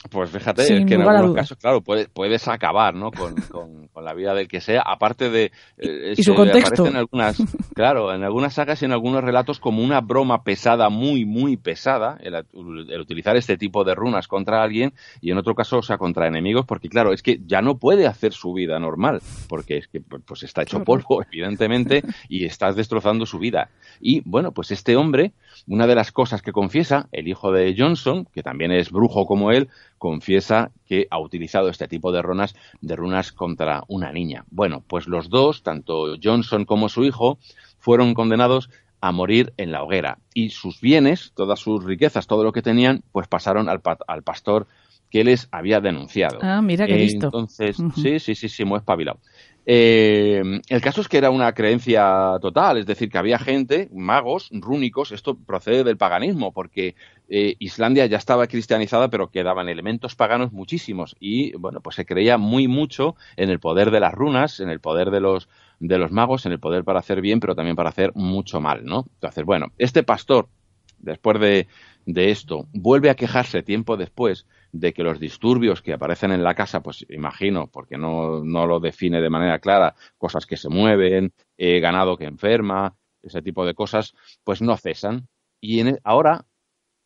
Pues 0.10 0.32
fíjate, 0.32 0.64
Sin 0.64 0.78
es 0.78 0.86
que 0.88 0.96
en 0.96 1.02
algunos 1.02 1.36
casos, 1.36 1.58
claro, 1.60 1.82
puedes, 1.82 2.10
puedes 2.10 2.48
acabar, 2.48 2.96
¿no? 2.96 3.12
Con, 3.12 3.36
con- 3.36 3.88
con 3.90 4.04
la 4.06 4.14
vida 4.16 4.34
del 4.34 4.48
que 4.48 4.60
sea, 4.60 4.82
aparte 4.84 5.30
de... 5.30 5.52
eh, 5.78 6.14
Y 6.18 6.24
su 6.24 6.34
contexto. 6.34 6.88
En 6.88 6.96
algunas, 6.96 7.38
claro, 7.76 8.12
en 8.14 8.24
algunas 8.24 8.54
sagas 8.56 8.82
y 8.82 8.86
en 8.86 8.94
algunos 8.94 9.24
relatos 9.24 9.60
como 9.60 9.84
una 9.84 10.02
broma 10.02 10.44
pesada, 10.44 10.90
muy, 10.90 11.26
muy 11.26 11.56
pesada, 11.56 12.18
el, 12.22 12.34
el 12.34 13.00
utilizar 13.02 13.36
este 13.38 13.58
tipo 13.58 13.84
de 13.84 13.94
runas 13.94 14.28
contra 14.28 14.64
alguien 14.64 14.94
y 15.22 15.30
en 15.32 15.38
otro 15.38 15.54
caso, 15.54 15.78
o 15.78 15.84
sea, 15.84 15.98
contra 16.00 16.28
enemigos, 16.28 16.66
porque 16.66 16.90
claro, 16.90 17.14
es 17.14 17.22
que 17.22 17.40
ya 17.46 17.62
no 17.62 17.78
puede 17.78 18.08
hacer 18.08 18.34
su 18.34 18.54
vida 18.54 18.80
normal, 18.80 19.22
porque 19.50 19.78
es 19.78 19.88
que 19.88 20.02
pues 20.02 20.24
pues, 20.26 20.44
está 20.44 20.64
hecho 20.64 20.84
polvo, 20.84 21.22
evidentemente, 21.32 22.02
y 22.28 22.46
estás 22.46 22.76
destrozando 22.76 23.26
su 23.28 23.38
vida. 23.38 23.70
Y 24.00 24.22
bueno, 24.26 24.52
pues 24.52 24.72
este 24.72 24.96
hombre, 24.96 25.34
una 25.68 25.86
de 25.86 25.94
las 25.96 26.12
cosas 26.12 26.42
que 26.42 26.52
confiesa, 26.54 27.08
el 27.12 27.28
hijo 27.28 27.52
de 27.52 27.76
Johnson, 27.78 28.26
que 28.34 28.42
también 28.42 28.72
es 28.72 28.90
brujo 28.92 29.26
como 29.28 29.52
él, 29.52 29.70
confiesa 30.02 30.72
que 30.88 31.06
ha 31.12 31.20
utilizado 31.20 31.70
este 31.70 31.88
tipo 31.88 32.12
de 32.12 32.24
runas, 32.24 32.56
de 32.82 32.96
runas 32.96 33.32
contra 33.32 33.84
una 33.88 34.12
niña. 34.12 34.46
Bueno, 34.50 34.84
pues 34.88 35.06
los 35.08 35.30
dos, 35.30 35.62
tanto 35.62 36.16
Johnson 36.22 36.66
como 36.66 36.90
su 36.90 37.04
hijo, 37.06 37.38
fueron 37.78 38.16
condenados 38.16 38.72
a 39.00 39.12
morir 39.12 39.54
en 39.58 39.72
la 39.72 39.84
hoguera 39.84 40.18
y 40.34 40.50
sus 40.50 40.82
bienes, 40.82 41.34
todas 41.36 41.60
sus 41.60 41.84
riquezas, 41.84 42.26
todo 42.26 42.44
lo 42.44 42.52
que 42.52 42.64
tenían, 42.64 43.04
pues 43.12 43.28
pasaron 43.28 43.70
al, 43.70 43.82
pa- 43.82 44.00
al 44.08 44.24
pastor 44.24 44.66
que 45.12 45.24
les 45.24 45.48
había 45.52 45.82
denunciado. 45.82 46.40
Ah, 46.42 46.62
mira 46.64 46.88
qué 46.88 46.98
listo. 46.98 47.28
Entonces, 47.28 47.78
sí, 47.96 48.20
sí, 48.20 48.34
sí, 48.34 48.50
sí, 48.50 48.66
muy 48.66 48.78
espabilado. 48.78 49.20
Eh, 49.66 50.42
el 50.70 50.82
caso 50.82 51.02
es 51.02 51.08
que 51.08 51.18
era 51.18 51.30
una 51.30 51.54
creencia 51.54 52.38
total, 52.42 52.78
es 52.78 52.86
decir, 52.88 53.10
que 53.10 53.18
había 53.20 53.38
gente, 53.38 53.90
magos, 53.94 54.50
rúnicos, 54.52 55.12
esto 55.12 55.38
procede 55.38 55.84
del 55.84 55.98
paganismo, 55.98 56.52
porque 56.52 56.96
eh, 57.30 57.56
Islandia 57.60 58.08
ya 58.08 58.18
estaba 58.18 58.48
cristianizada, 58.48 59.10
pero 59.10 59.30
quedaban 59.30 59.70
elementos 59.70 60.16
paganos 60.16 60.52
muchísimos, 60.52 61.16
y 61.20 61.56
bueno, 61.58 61.80
pues 61.82 61.96
se 61.96 62.06
creía 62.06 62.40
muy 62.40 62.68
mucho 62.68 63.16
en 63.38 63.52
el 63.52 63.60
poder 63.60 63.92
de 63.92 64.00
las 64.00 64.14
runas, 64.14 64.60
en 64.60 64.70
el 64.70 64.80
poder 64.80 65.12
de 65.12 65.20
los, 65.20 65.48
de 65.80 66.00
los 66.00 66.12
magos, 66.12 66.46
en 66.48 66.54
el 66.54 66.60
poder 66.60 66.84
para 66.84 67.00
hacer 67.00 67.22
bien, 67.22 67.40
pero 67.40 67.56
también 67.56 67.76
para 67.76 67.90
hacer 67.90 68.12
mucho 68.16 68.62
mal, 68.62 68.84
¿no? 68.84 69.06
Entonces, 69.14 69.46
bueno, 69.46 69.68
este 69.78 70.02
pastor, 70.02 70.50
después 70.98 71.40
de, 71.40 71.68
de 72.08 72.32
esto, 72.32 72.68
vuelve 72.74 73.12
a 73.12 73.16
quejarse 73.16 73.62
tiempo 73.62 73.96
después 73.96 74.48
de 74.72 74.94
que 74.94 75.04
los 75.04 75.20
disturbios 75.20 75.82
que 75.82 75.94
aparecen 75.94 76.32
en 76.32 76.44
la 76.44 76.56
casa, 76.56 76.82
pues 76.82 77.06
imagino, 77.10 77.68
porque 77.68 77.98
no, 77.98 78.44
no 78.44 78.66
lo 78.66 78.80
define 78.80 79.22
de 79.22 79.30
manera 79.30 79.60
clara, 79.60 79.96
cosas 80.18 80.46
que 80.46 80.58
se 80.58 80.70
mueven, 80.70 81.34
eh, 81.58 81.80
ganado 81.80 82.18
que 82.18 82.26
enferma, 82.26 82.96
ese 83.22 83.42
tipo 83.42 83.66
de 83.66 83.74
cosas, 83.74 84.14
pues 84.44 84.62
no 84.62 84.78
cesan. 84.78 85.28
Y 85.60 85.80
en, 85.80 86.00
ahora 86.04 86.46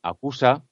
acusa 0.02 0.66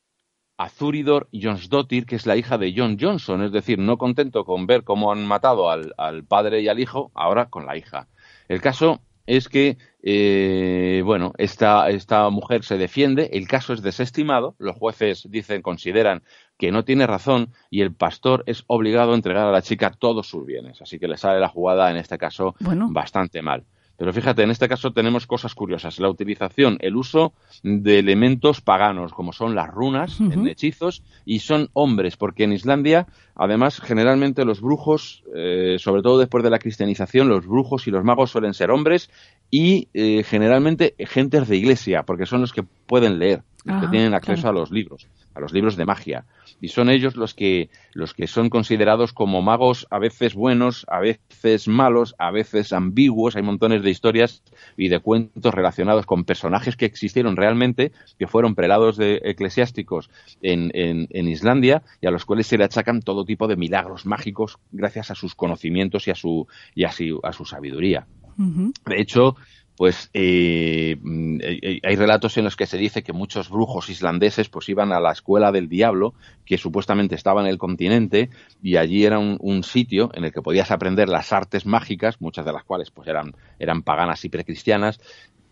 a 0.58 0.70
Zuridor 0.70 1.30
Jonsdottir, 1.34 2.06
que 2.06 2.16
es 2.16 2.26
la 2.26 2.38
hija 2.38 2.58
de 2.58 2.74
John 2.76 2.98
Johnson, 3.00 3.44
es 3.44 3.52
decir, 3.52 3.80
no 3.80 3.98
contento 3.98 4.46
con 4.46 4.68
ver 4.68 4.84
cómo 4.84 5.12
han 5.12 5.26
matado 5.26 5.70
al, 5.70 5.94
al 5.98 6.24
padre 6.24 6.62
y 6.62 6.68
al 6.68 6.80
hijo, 6.80 7.12
ahora 7.16 7.50
con 7.50 7.66
la 7.66 7.76
hija. 7.76 8.08
El 8.48 8.62
caso 8.62 9.02
es 9.26 9.48
que, 9.48 9.78
eh, 10.02 11.02
bueno, 11.06 11.34
esta, 11.38 11.90
esta 11.90 12.30
mujer 12.30 12.64
se 12.64 12.78
defiende, 12.78 13.30
el 13.34 13.48
caso 13.48 13.74
es 13.74 13.82
desestimado, 13.82 14.56
los 14.60 14.76
jueces 14.76 15.28
dicen, 15.30 15.62
consideran 15.62 16.24
que 16.58 16.72
no 16.72 16.84
tiene 16.84 17.08
razón 17.08 17.54
y 17.70 17.82
el 17.82 17.94
pastor 17.94 18.44
es 18.48 18.64
obligado 18.68 19.14
a 19.14 19.16
entregar 19.16 19.48
a 19.48 19.52
la 19.52 19.62
chica 19.62 19.92
todos 19.92 20.28
sus 20.28 20.46
bienes. 20.46 20.82
Así 20.82 21.00
que 21.00 21.08
le 21.08 21.18
sale 21.18 21.40
la 21.40 21.50
jugada, 21.50 21.90
en 21.90 21.98
este 21.98 22.18
caso, 22.18 22.56
bastante 22.60 23.42
mal. 23.42 23.66
Pero 24.04 24.12
fíjate, 24.12 24.44
en 24.44 24.52
este 24.52 24.68
caso 24.68 24.92
tenemos 24.92 25.26
cosas 25.26 25.56
curiosas. 25.56 25.98
La 25.98 26.10
utilización, 26.10 26.78
el 26.82 26.98
uso 26.98 27.32
de 27.64 28.00
elementos 28.00 28.60
paganos, 28.60 29.14
como 29.14 29.32
son 29.32 29.56
las 29.56 29.70
runas 29.70 30.20
en 30.20 30.46
hechizos, 30.46 31.04
y 31.24 31.40
son 31.40 31.70
hombres, 31.72 32.18
porque 32.18 32.44
en 32.44 32.52
Islandia, 32.52 33.08
además, 33.34 33.80
generalmente 33.80 34.44
los 34.44 34.60
brujos, 34.60 35.24
eh, 35.34 35.78
sobre 35.80 36.02
todo 36.02 36.20
después 36.20 36.44
de 36.44 36.50
la 36.50 36.60
cristianización, 36.60 37.30
los 37.30 37.48
brujos 37.48 37.88
y 37.88 37.92
los 37.92 38.04
magos 38.04 38.30
suelen 38.30 38.54
ser 38.54 38.72
hombres 38.72 39.10
y 39.50 39.88
eh, 39.94 40.24
generalmente 40.24 40.96
gentes 41.00 41.48
de 41.48 41.56
iglesia, 41.56 42.04
porque 42.04 42.26
son 42.26 42.42
los 42.42 42.52
que 42.52 42.64
pueden 42.64 43.20
leer, 43.20 43.44
los 43.64 43.84
que 43.84 43.88
tienen 43.88 44.14
acceso 44.14 44.50
a 44.50 44.52
los 44.52 44.70
libros 44.70 45.08
a 45.36 45.40
los 45.40 45.54
libros 45.54 45.76
de 45.76 45.86
magia. 45.86 46.26
Y 46.62 46.70
son 46.70 46.90
ellos 46.90 47.16
los 47.16 47.34
que, 47.34 47.70
los 47.94 48.14
que 48.14 48.28
son 48.28 48.50
considerados 48.50 49.14
como 49.14 49.42
magos 49.42 49.88
a 49.90 50.00
veces 50.00 50.34
buenos, 50.34 50.86
a 50.90 51.00
veces 51.00 51.68
malos, 51.68 52.16
a 52.18 52.32
veces 52.32 52.74
ambiguos. 52.74 53.36
Hay 53.36 53.44
montones 53.44 53.84
de 53.84 53.90
historias 53.90 54.44
y 54.78 54.90
de 54.90 55.00
cuentos 55.00 55.54
relacionados 55.54 56.06
con 56.06 56.24
personajes 56.24 56.76
que 56.76 56.86
existieron 56.86 57.36
realmente, 57.36 57.92
que 58.18 58.28
fueron 58.28 58.56
prelados 58.56 58.98
de 58.98 59.22
eclesiásticos 59.24 60.10
en, 60.42 60.72
en, 60.74 61.28
Islandia 61.28 61.84
y 62.02 62.08
a 62.08 62.12
los 62.12 62.26
cuales 62.26 62.48
se 62.48 62.58
le 62.58 62.66
achacan 62.66 63.02
todo 63.02 63.26
tipo 63.26 63.48
de 63.48 63.56
milagros 63.56 64.06
mágicos 64.06 64.60
gracias 64.72 65.10
a 65.12 65.16
sus 65.16 65.36
conocimientos 65.36 66.08
y 66.08 66.12
a 66.12 66.16
su, 66.16 66.48
y 66.76 66.84
a 66.84 66.92
su, 66.92 67.46
sabiduría. 67.46 68.06
De 68.38 69.00
hecho, 69.00 69.36
pues 69.78 70.10
eh, 70.14 70.98
mm, 71.02 71.42
eh, 71.42 71.60
eh, 71.62 71.80
hay 71.84 71.96
relatos 71.96 72.38
en 72.38 72.44
los 72.44 72.56
que 72.56 72.66
se 72.66 72.78
dice 72.78 73.04
que 73.04 73.14
muchos 73.14 73.50
brujos 73.50 73.90
islandeses 73.90 74.50
pues 74.50 74.70
iban 74.70 74.92
a 74.92 75.00
la 75.00 75.12
escuela 75.12 75.52
del 75.52 75.68
diablo 75.68 76.14
que 76.46 76.58
supuestamente 76.58 77.16
estaba 77.16 77.42
en 77.42 77.48
el 77.48 77.58
continente 77.58 78.30
y 78.62 78.78
allí 78.78 79.06
era 79.06 79.20
un, 79.20 79.64
sitio 79.64 80.12
en 80.14 80.26
el 80.26 80.34
que 80.34 80.42
podías 80.42 80.72
aprender 80.72 81.08
las 81.10 81.32
artes 81.32 81.66
mágicas 81.66 82.20
muchas 82.20 82.46
de 82.46 82.52
las 82.52 82.64
cuales 82.64 82.92
pues 82.92 83.08
eran 83.08 83.34
eran 83.60 83.82
paganas 83.82 84.26
y 84.26 84.30
precristianas 84.30 85.00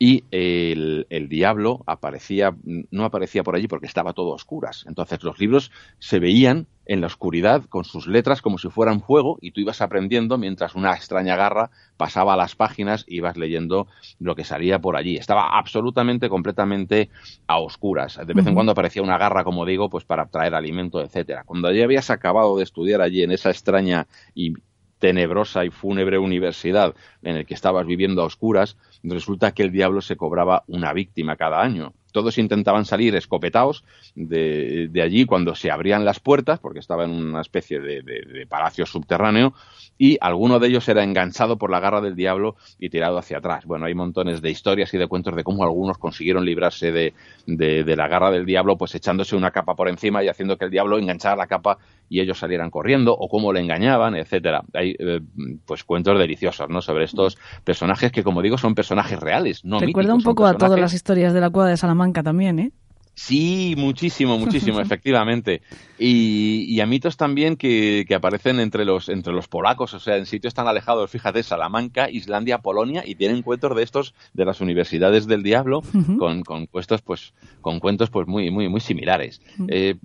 y 0.04 0.24
el, 0.32 1.06
el, 1.12 1.30
diablo 1.30 1.84
aparecía, 1.86 2.56
no 2.64 3.06
aparecía 3.06 3.44
por 3.44 3.56
allí 3.56 3.68
porque 3.68 3.86
estaba 3.86 4.14
todo 4.14 4.32
a 4.32 4.36
oscuras. 4.36 4.84
Entonces 4.88 5.22
los 5.22 5.38
libros 5.38 5.72
se 6.00 6.18
veían 6.18 6.66
en 6.88 7.02
la 7.02 7.06
oscuridad 7.08 7.66
con 7.66 7.84
sus 7.84 8.08
letras 8.08 8.42
como 8.42 8.58
si 8.58 8.68
fueran 8.70 9.02
fuego 9.02 9.38
y 9.42 9.52
tú 9.52 9.62
ibas 9.62 9.80
aprendiendo 9.80 10.40
mientras 10.40 10.74
una 10.74 10.94
extraña 10.94 11.36
garra 11.36 11.70
pasaba 11.98 12.34
a 12.34 12.36
las 12.36 12.56
páginas 12.56 13.06
y 13.08 13.18
ibas 13.18 13.38
leyendo 13.38 13.86
lo 14.18 14.34
que 14.34 14.44
salía 14.44 14.80
por 14.80 14.96
allí. 14.96 15.18
Estaba 15.18 15.56
absolutamente, 15.56 16.30
completamente 16.30 17.12
a 17.46 17.60
oscuras. 17.60 18.20
De 18.26 18.34
vez 18.34 18.48
en 18.48 18.56
cuando 18.56 18.72
aparecía 18.72 19.04
una 19.04 19.20
garra, 19.20 19.44
como 19.44 19.68
digo, 19.68 19.88
pues 19.92 20.04
para 20.04 20.26
traer 20.26 20.56
alimento, 20.56 21.00
etcétera. 21.00 21.44
Cuando 21.46 21.72
ya 21.72 21.84
habías 21.84 22.10
acabado 22.10 22.58
de 22.58 22.64
estudiar 22.64 23.02
allí 23.02 23.22
en 23.22 23.34
esa 23.34 23.52
extraña 23.52 24.08
y 24.34 24.56
tenebrosa 25.02 25.66
y 25.66 25.72
fúnebre 25.72 26.20
universidad 26.20 26.96
en 27.24 27.36
el 27.36 27.46
que 27.46 27.56
estabas 27.56 27.86
viviendo 27.86 28.22
a 28.22 28.26
oscuras, 28.26 28.78
resulta 29.04 29.52
que 29.52 29.64
el 29.64 29.72
diablo 29.72 30.00
se 30.00 30.16
cobraba 30.16 30.64
una 30.68 30.94
víctima 30.94 31.36
cada 31.36 31.62
año 31.62 31.94
todos 32.12 32.38
intentaban 32.38 32.86
salir 32.86 33.16
escopetados 33.16 33.84
de, 34.16 34.90
allí 35.04 35.26
cuando 35.26 35.56
se 35.56 35.72
abrían 35.72 36.06
las 36.06 36.20
puertas, 36.20 36.60
porque 36.60 36.80
estaba 36.80 37.06
en 37.06 37.12
una 37.12 37.42
especie 37.42 37.80
de, 37.80 38.46
palacio 38.50 38.86
subterráneo, 38.86 39.54
y 39.98 40.18
alguno 40.20 40.60
de 40.60 40.68
ellos 40.68 40.88
era 40.90 41.04
enganchado 41.04 41.58
por 41.58 41.70
la 41.70 41.80
garra 41.80 42.02
del 42.02 42.16
diablo 42.16 42.56
y 42.80 42.90
tirado 42.90 43.18
hacia 43.18 43.38
atrás. 43.38 43.66
Bueno, 43.66 43.86
hay 43.86 43.94
montones 43.94 44.42
de 44.42 44.50
historias 44.50 44.94
y 44.94 44.98
de 44.98 45.08
cuentos 45.08 45.36
de 45.36 45.44
cómo 45.44 45.64
algunos 45.64 45.98
consiguieron 45.98 46.44
librarse 46.44 46.92
de, 46.92 47.14
la 47.46 48.08
garra 48.08 48.32
del 48.32 48.46
diablo, 48.46 48.78
pues 48.78 48.96
echándose 48.96 49.36
una 49.36 49.52
capa 49.52 49.76
por 49.76 49.88
encima 49.88 50.24
y 50.24 50.28
haciendo 50.28 50.58
que 50.58 50.66
el 50.66 50.72
diablo 50.72 50.98
enganchara 50.98 51.36
la 51.36 51.48
capa 51.48 51.78
y 52.10 52.20
ellos 52.20 52.40
salieran 52.40 52.70
corriendo, 52.70 53.14
o 53.14 53.30
cómo 53.30 53.54
le 53.54 53.62
engañaban, 53.62 54.16
etcétera. 54.16 54.64
Hay 54.74 54.96
eh, 55.00 55.22
pues 55.66 55.86
cuentos 55.86 56.20
deliciosos, 56.20 56.68
¿no? 56.70 56.82
Sobre 56.82 57.06
estos 57.06 57.38
personajes 57.64 58.12
que, 58.12 58.24
como 58.24 58.42
digo, 58.42 58.58
son 58.58 58.76
personajes 58.76 59.18
reales, 59.18 59.64
no 59.64 59.80
Recuerda 59.80 60.14
un 60.14 60.22
poco 60.22 60.46
a 60.46 60.56
todas 60.56 60.80
las 60.80 60.94
historias 60.94 61.34
de 61.34 61.40
la 61.40 61.50
cueva 61.50 61.70
de 61.70 61.78
Salamanca 61.78 62.01
también, 62.24 62.60
¿eh? 62.60 62.72
Sí, 63.14 63.76
muchísimo, 63.78 64.40
muchísimo, 64.40 64.80
efectivamente. 64.82 65.62
Y, 66.00 66.66
y, 66.68 66.80
a 66.80 66.86
mitos 66.86 67.18
también 67.18 67.56
que, 67.56 68.06
aparecen 68.16 68.60
entre 68.60 68.86
los, 68.86 69.10
entre 69.10 69.34
los 69.34 69.48
polacos, 69.48 69.94
o 69.94 70.00
sea, 70.00 70.18
en 70.18 70.26
sitios 70.26 70.54
tan 70.54 70.68
alejados, 70.68 71.12
fíjate, 71.12 71.44
Salamanca, 71.44 72.10
Islandia, 72.10 72.60
Polonia, 72.60 73.04
y 73.06 73.16
tienen 73.16 73.42
cuentos 73.44 73.76
de 73.76 73.84
estos 73.84 74.16
de 74.34 74.46
las 74.46 74.62
universidades 74.62 75.28
del 75.28 75.44
diablo, 75.44 75.84
con, 76.18 76.44
con, 76.44 76.66
cuentos, 76.66 77.02
pues, 77.02 77.34
con 77.62 77.80
cuentos 77.80 78.10
pues 78.10 78.28
muy, 78.28 78.50
muy, 78.50 78.70
muy 78.70 78.80
similares. 78.80 79.42
Eh, 79.68 79.96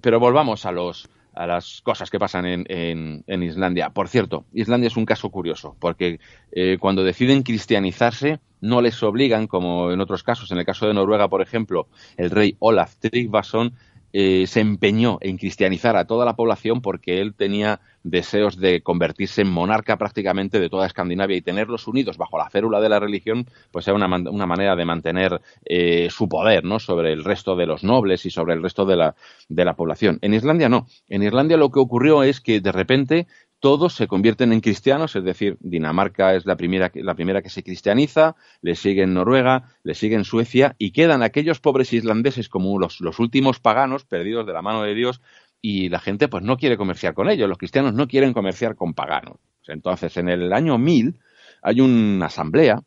pero 0.00 0.20
volvamos 0.20 0.66
a 0.66 0.72
los, 0.72 1.08
a 1.34 1.46
las 1.46 1.80
cosas 1.82 2.10
que 2.10 2.18
pasan 2.18 2.46
en, 2.46 3.24
en, 3.26 3.42
Islandia. 3.42 3.90
Por 3.90 4.08
cierto, 4.08 4.44
Islandia 4.52 4.88
es 4.88 4.96
un 4.96 5.06
caso 5.06 5.30
curioso, 5.30 5.76
porque 5.80 6.20
eh, 6.52 6.78
cuando 6.80 7.04
deciden 7.04 7.42
cristianizarse, 7.42 8.40
no 8.64 8.80
les 8.80 9.02
obligan, 9.02 9.46
como 9.46 9.92
en 9.92 10.00
otros 10.00 10.22
casos, 10.22 10.50
en 10.50 10.58
el 10.58 10.64
caso 10.64 10.86
de 10.86 10.94
Noruega, 10.94 11.28
por 11.28 11.42
ejemplo, 11.42 11.86
el 12.16 12.30
rey 12.30 12.56
Olaf 12.60 12.96
Tryggvason 12.96 13.74
eh, 14.16 14.46
se 14.46 14.60
empeñó 14.60 15.18
en 15.20 15.36
cristianizar 15.36 15.96
a 15.96 16.06
toda 16.06 16.24
la 16.24 16.36
población 16.36 16.80
porque 16.80 17.20
él 17.20 17.34
tenía 17.34 17.80
deseos 18.04 18.56
de 18.56 18.80
convertirse 18.80 19.42
en 19.42 19.50
monarca 19.50 19.98
prácticamente 19.98 20.60
de 20.60 20.70
toda 20.70 20.86
Escandinavia 20.86 21.36
y 21.36 21.42
tenerlos 21.42 21.88
unidos 21.88 22.16
bajo 22.16 22.38
la 22.38 22.48
férula 22.48 22.80
de 22.80 22.88
la 22.88 23.00
religión, 23.00 23.46
pues 23.72 23.88
era 23.88 23.96
una, 23.96 24.06
una 24.06 24.46
manera 24.46 24.76
de 24.76 24.84
mantener 24.84 25.40
eh, 25.64 26.08
su 26.10 26.28
poder 26.28 26.64
¿no? 26.64 26.78
sobre 26.78 27.12
el 27.12 27.24
resto 27.24 27.56
de 27.56 27.66
los 27.66 27.82
nobles 27.82 28.24
y 28.24 28.30
sobre 28.30 28.54
el 28.54 28.62
resto 28.62 28.86
de 28.86 28.96
la, 28.96 29.16
de 29.48 29.64
la 29.64 29.74
población. 29.74 30.18
En 30.22 30.32
Islandia 30.32 30.68
no. 30.68 30.86
En 31.08 31.22
Islandia 31.22 31.56
lo 31.56 31.70
que 31.70 31.80
ocurrió 31.80 32.22
es 32.22 32.40
que 32.40 32.60
de 32.60 32.70
repente 32.70 33.26
todos 33.64 33.94
se 33.94 34.06
convierten 34.08 34.52
en 34.52 34.60
cristianos, 34.60 35.16
es 35.16 35.24
decir, 35.24 35.56
Dinamarca 35.60 36.34
es 36.34 36.44
la 36.44 36.54
primera, 36.54 36.92
la 36.96 37.14
primera 37.14 37.40
que 37.40 37.48
se 37.48 37.62
cristianiza, 37.62 38.36
le 38.60 38.74
sigue 38.74 39.04
en 39.04 39.14
Noruega, 39.14 39.70
le 39.84 39.94
sigue 39.94 40.16
en 40.16 40.24
Suecia 40.24 40.76
y 40.76 40.90
quedan 40.90 41.22
aquellos 41.22 41.60
pobres 41.60 41.94
islandeses 41.94 42.50
como 42.50 42.78
los, 42.78 43.00
últimos 43.18 43.60
paganos 43.60 44.04
perdidos 44.04 44.46
de 44.46 44.52
la 44.52 44.60
mano 44.60 44.82
de 44.82 44.94
Dios 44.94 45.22
y 45.62 45.88
la 45.88 45.98
gente 45.98 46.28
pues 46.28 46.44
no 46.44 46.58
quiere 46.58 46.76
comerciar 46.76 47.14
con 47.14 47.30
ellos, 47.30 47.48
los 47.48 47.56
cristianos 47.56 47.94
no 47.94 48.06
quieren 48.06 48.34
comerciar 48.34 48.76
con 48.76 48.92
paganos. 48.92 49.38
Entonces, 49.66 50.14
en 50.18 50.28
el 50.28 50.52
año 50.52 50.76
1000 50.76 51.18
hay 51.62 51.80
una 51.80 52.26
asamblea, 52.26 52.82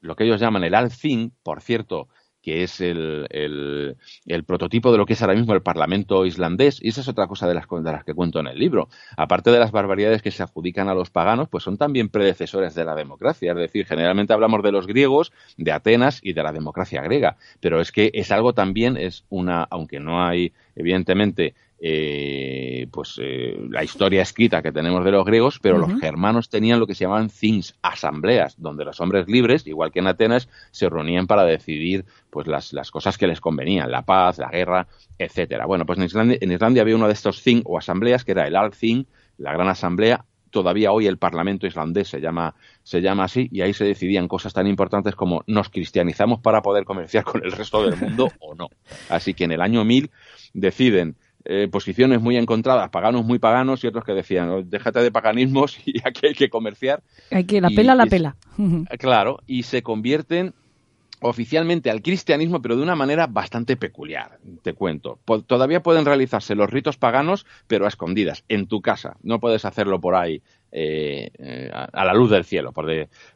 lo 0.00 0.16
que 0.16 0.24
ellos 0.24 0.40
llaman 0.40 0.64
el 0.64 0.74
Althing, 0.74 1.34
por 1.42 1.60
cierto, 1.60 2.08
que 2.42 2.64
es 2.64 2.80
el, 2.80 3.26
el, 3.30 4.44
prototipo 4.44 4.90
de 4.90 4.98
lo 4.98 5.06
que 5.06 5.12
es 5.12 5.22
ahora 5.22 5.34
mismo 5.34 5.54
el 5.54 5.62
Parlamento 5.62 6.26
islandés, 6.26 6.82
y 6.82 6.88
esa 6.88 7.00
es 7.00 7.08
otra 7.08 7.28
cosa 7.28 7.46
de 7.46 7.54
las, 7.54 7.66
de 7.70 7.92
las 7.92 8.04
que 8.04 8.14
cuento 8.14 8.40
en 8.40 8.48
el 8.48 8.58
libro. 8.58 8.88
Aparte 9.16 9.50
de 9.50 9.60
las 9.60 9.70
barbaridades 9.70 10.22
que 10.22 10.32
se 10.32 10.42
adjudican 10.42 10.88
a 10.88 10.94
los 10.94 11.10
paganos, 11.10 11.48
pues 11.48 11.64
son 11.64 11.78
también 11.78 12.08
predecesores 12.08 12.74
de 12.74 12.84
la 12.84 12.94
democracia, 12.94 13.52
es 13.52 13.58
decir, 13.58 13.86
generalmente 13.86 14.32
hablamos 14.32 14.62
de 14.62 14.72
los 14.72 14.86
griegos, 14.86 15.32
de 15.56 15.72
Atenas 15.72 16.20
y 16.22 16.32
de 16.32 16.42
la 16.42 16.52
democracia 16.52 17.00
griega, 17.02 17.36
pero 17.60 17.80
es 17.80 17.92
que 17.92 18.10
es 18.12 18.32
algo 18.32 18.52
también, 18.52 18.96
es 18.96 19.24
una, 19.30 19.62
aunque 19.70 20.00
no 20.00 20.24
hay, 20.24 20.52
evidentemente, 20.74 21.54
eh, 21.84 22.86
pues 22.92 23.18
eh, 23.20 23.58
la 23.68 23.82
historia 23.82 24.22
escrita 24.22 24.62
que 24.62 24.70
tenemos 24.70 25.04
de 25.04 25.10
los 25.10 25.24
griegos, 25.24 25.58
pero 25.60 25.78
los 25.78 25.98
germanos 25.98 26.48
tenían 26.48 26.78
lo 26.78 26.86
que 26.86 26.94
se 26.94 27.04
llamaban 27.04 27.28
things, 27.28 27.74
asambleas, 27.82 28.54
donde 28.56 28.84
los 28.84 29.00
hombres 29.00 29.26
libres, 29.26 29.66
igual 29.66 29.90
que 29.90 29.98
en 29.98 30.06
Atenas, 30.06 30.48
se 30.70 30.88
reunían 30.88 31.26
para 31.26 31.42
decidir 31.42 32.04
pues 32.30 32.46
las, 32.46 32.72
las 32.72 32.92
cosas 32.92 33.18
que 33.18 33.26
les 33.26 33.40
convenían, 33.40 33.90
la 33.90 34.02
paz, 34.02 34.38
la 34.38 34.48
guerra, 34.48 34.86
etcétera. 35.18 35.66
Bueno, 35.66 35.84
pues 35.84 35.98
en 35.98 36.04
Islandia, 36.04 36.38
en 36.40 36.52
Islandia 36.52 36.82
había 36.82 36.94
uno 36.94 37.08
de 37.08 37.14
estos 37.14 37.42
thing 37.42 37.62
o 37.64 37.76
asambleas 37.76 38.24
que 38.24 38.30
era 38.30 38.46
el 38.46 38.54
Althing, 38.54 39.04
la 39.38 39.52
gran 39.52 39.68
asamblea, 39.68 40.24
todavía 40.52 40.92
hoy 40.92 41.08
el 41.08 41.18
Parlamento 41.18 41.66
islandés 41.66 42.06
se 42.06 42.20
llama, 42.20 42.54
se 42.84 43.00
llama 43.00 43.24
así, 43.24 43.48
y 43.50 43.62
ahí 43.62 43.74
se 43.74 43.84
decidían 43.84 44.28
cosas 44.28 44.52
tan 44.52 44.68
importantes 44.68 45.16
como 45.16 45.42
nos 45.48 45.68
cristianizamos 45.68 46.40
para 46.40 46.62
poder 46.62 46.84
comerciar 46.84 47.24
con 47.24 47.42
el 47.44 47.50
resto 47.50 47.82
del 47.82 47.98
mundo 47.98 48.30
o 48.38 48.54
no. 48.54 48.68
Así 49.08 49.34
que 49.34 49.44
en 49.44 49.52
el 49.52 49.62
año 49.62 49.84
1000 49.84 50.12
deciden 50.52 51.16
eh, 51.44 51.68
posiciones 51.70 52.20
muy 52.20 52.36
encontradas, 52.36 52.90
paganos 52.90 53.24
muy 53.24 53.38
paganos 53.38 53.82
y 53.82 53.86
otros 53.86 54.04
que 54.04 54.12
decían, 54.12 54.48
oh, 54.50 54.62
déjate 54.62 55.00
de 55.00 55.10
paganismos 55.10 55.78
y 55.86 55.94
aquí 56.04 56.28
hay 56.28 56.34
que 56.34 56.50
comerciar. 56.50 57.02
Hay 57.30 57.44
que 57.44 57.60
la 57.60 57.70
pela, 57.70 57.94
la 57.94 58.06
pela. 58.06 58.36
Claro, 58.98 59.40
y 59.46 59.64
se 59.64 59.82
convierten 59.82 60.54
oficialmente 61.22 61.90
al 61.90 62.02
cristianismo, 62.02 62.60
pero 62.60 62.76
de 62.76 62.82
una 62.82 62.96
manera 62.96 63.26
bastante 63.26 63.76
peculiar, 63.76 64.38
te 64.62 64.74
cuento. 64.74 65.18
todavía 65.46 65.82
pueden 65.82 66.04
realizarse 66.04 66.54
los 66.54 66.68
ritos 66.68 66.96
paganos, 66.96 67.46
pero 67.66 67.84
a 67.84 67.88
escondidas, 67.88 68.44
en 68.48 68.66
tu 68.66 68.80
casa. 68.80 69.16
No 69.22 69.40
puedes 69.40 69.64
hacerlo 69.64 70.00
por 70.00 70.16
ahí 70.16 70.42
eh, 70.72 71.30
eh, 71.38 71.70
a 71.72 72.04
la 72.04 72.14
luz 72.14 72.30
del 72.30 72.44
cielo, 72.44 72.72
por, 72.72 72.86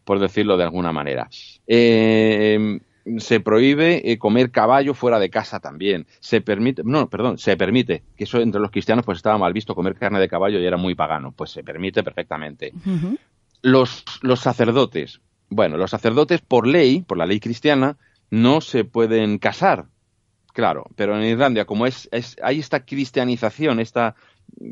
por 0.04 0.18
decirlo 0.18 0.56
de 0.56 0.64
alguna 0.64 0.92
manera. 0.92 1.28
Eh, 1.66 2.80
se 3.18 3.40
prohíbe 3.40 4.18
comer 4.18 4.50
caballo 4.50 4.94
fuera 4.94 5.18
de 5.18 5.30
casa 5.30 5.60
también. 5.60 6.06
Se 6.20 6.40
permite, 6.40 6.82
no, 6.84 7.08
perdón, 7.08 7.38
se 7.38 7.56
permite, 7.56 8.02
que 8.16 8.24
eso 8.24 8.40
entre 8.40 8.60
los 8.60 8.70
cristianos 8.70 9.04
pues 9.04 9.18
estaba 9.18 9.38
mal 9.38 9.52
visto 9.52 9.74
comer 9.74 9.94
carne 9.94 10.20
de 10.20 10.28
caballo 10.28 10.58
y 10.58 10.66
era 10.66 10.76
muy 10.76 10.94
pagano, 10.94 11.32
pues 11.32 11.50
se 11.50 11.62
permite 11.62 12.02
perfectamente. 12.02 12.72
los, 13.62 14.04
los 14.22 14.40
sacerdotes, 14.40 15.20
bueno, 15.48 15.76
los 15.76 15.90
sacerdotes 15.90 16.40
por 16.40 16.66
ley, 16.66 17.02
por 17.02 17.18
la 17.18 17.26
ley 17.26 17.40
cristiana, 17.40 17.96
no 18.30 18.60
se 18.60 18.84
pueden 18.84 19.38
casar. 19.38 19.86
Claro, 20.52 20.86
pero 20.96 21.16
en 21.16 21.24
Irlanda, 21.24 21.66
como 21.66 21.86
es, 21.86 22.08
es 22.12 22.36
hay 22.42 22.58
esta 22.58 22.84
cristianización, 22.84 23.78
esta 23.78 24.14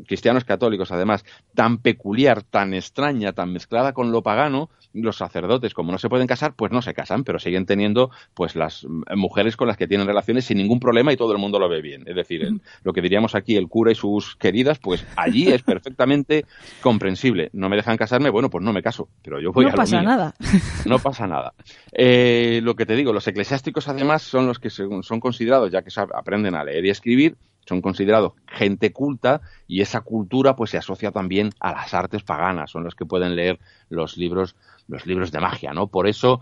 cristianos 0.07 0.43
católicos 0.45 0.91
además, 0.91 1.23
tan 1.53 1.77
peculiar, 1.77 2.43
tan 2.43 2.73
extraña, 2.73 3.33
tan 3.33 3.53
mezclada 3.53 3.93
con 3.93 4.11
lo 4.11 4.23
pagano, 4.23 4.69
los 4.95 5.17
sacerdotes, 5.17 5.73
como 5.73 5.91
no 5.91 5.97
se 5.97 6.09
pueden 6.09 6.27
casar, 6.27 6.53
pues 6.55 6.71
no 6.71 6.81
se 6.81 6.93
casan, 6.93 7.23
pero 7.23 7.39
siguen 7.39 7.65
teniendo 7.65 8.11
pues 8.33 8.55
las 8.55 8.85
mujeres 9.15 9.57
con 9.57 9.67
las 9.67 9.77
que 9.77 9.87
tienen 9.87 10.07
relaciones 10.07 10.45
sin 10.45 10.57
ningún 10.57 10.79
problema 10.79 11.11
y 11.13 11.17
todo 11.17 11.31
el 11.33 11.37
mundo 11.37 11.59
lo 11.59 11.69
ve 11.69 11.81
bien. 11.81 12.03
Es 12.05 12.15
decir, 12.15 12.49
lo 12.83 12.93
que 12.93 13.01
diríamos 13.01 13.35
aquí, 13.35 13.55
el 13.55 13.67
cura 13.67 13.91
y 13.91 13.95
sus 13.95 14.35
queridas, 14.35 14.79
pues 14.79 15.05
allí 15.15 15.47
es 15.49 15.63
perfectamente 15.63 16.45
comprensible. 16.81 17.49
No 17.53 17.69
me 17.69 17.75
dejan 17.75 17.97
casarme, 17.97 18.29
bueno, 18.29 18.49
pues 18.49 18.63
no 18.63 18.73
me 18.73 18.81
caso, 18.81 19.09
pero 19.21 19.39
yo 19.39 19.51
voy 19.51 19.65
no 19.65 19.69
a 19.69 19.73
lo 19.73 19.77
pasa 19.77 20.01
nada. 20.01 20.33
No 20.85 20.99
pasa 20.99 21.27
nada. 21.27 21.53
Eh, 21.91 22.59
lo 22.63 22.75
que 22.75 22.85
te 22.85 22.95
digo, 22.95 23.11
los 23.11 23.27
eclesiásticos 23.27 23.87
además 23.87 24.21
son 24.21 24.47
los 24.47 24.59
que 24.59 24.69
son 24.69 25.19
considerados, 25.19 25.71
ya 25.71 25.81
que 25.81 25.89
aprenden 26.13 26.55
a 26.55 26.63
leer 26.63 26.85
y 26.85 26.89
escribir, 26.89 27.35
son 27.67 27.81
considerados 27.81 28.33
gente 28.47 28.93
culta 28.93 29.41
y 29.67 29.81
esa 29.81 30.01
cultura 30.01 30.55
pues 30.55 30.71
se 30.71 30.77
asocia 30.77 31.11
también 31.11 31.51
a 31.59 31.71
las 31.71 31.93
artes 31.93 32.23
paganas, 32.23 32.71
son 32.71 32.83
los 32.83 32.95
que 32.95 33.05
pueden 33.05 33.35
leer 33.35 33.59
los 33.89 34.17
libros, 34.17 34.55
los 34.87 35.05
libros 35.05 35.31
de 35.31 35.39
magia, 35.39 35.73
¿no? 35.73 35.87
Por 35.87 36.07
eso 36.07 36.41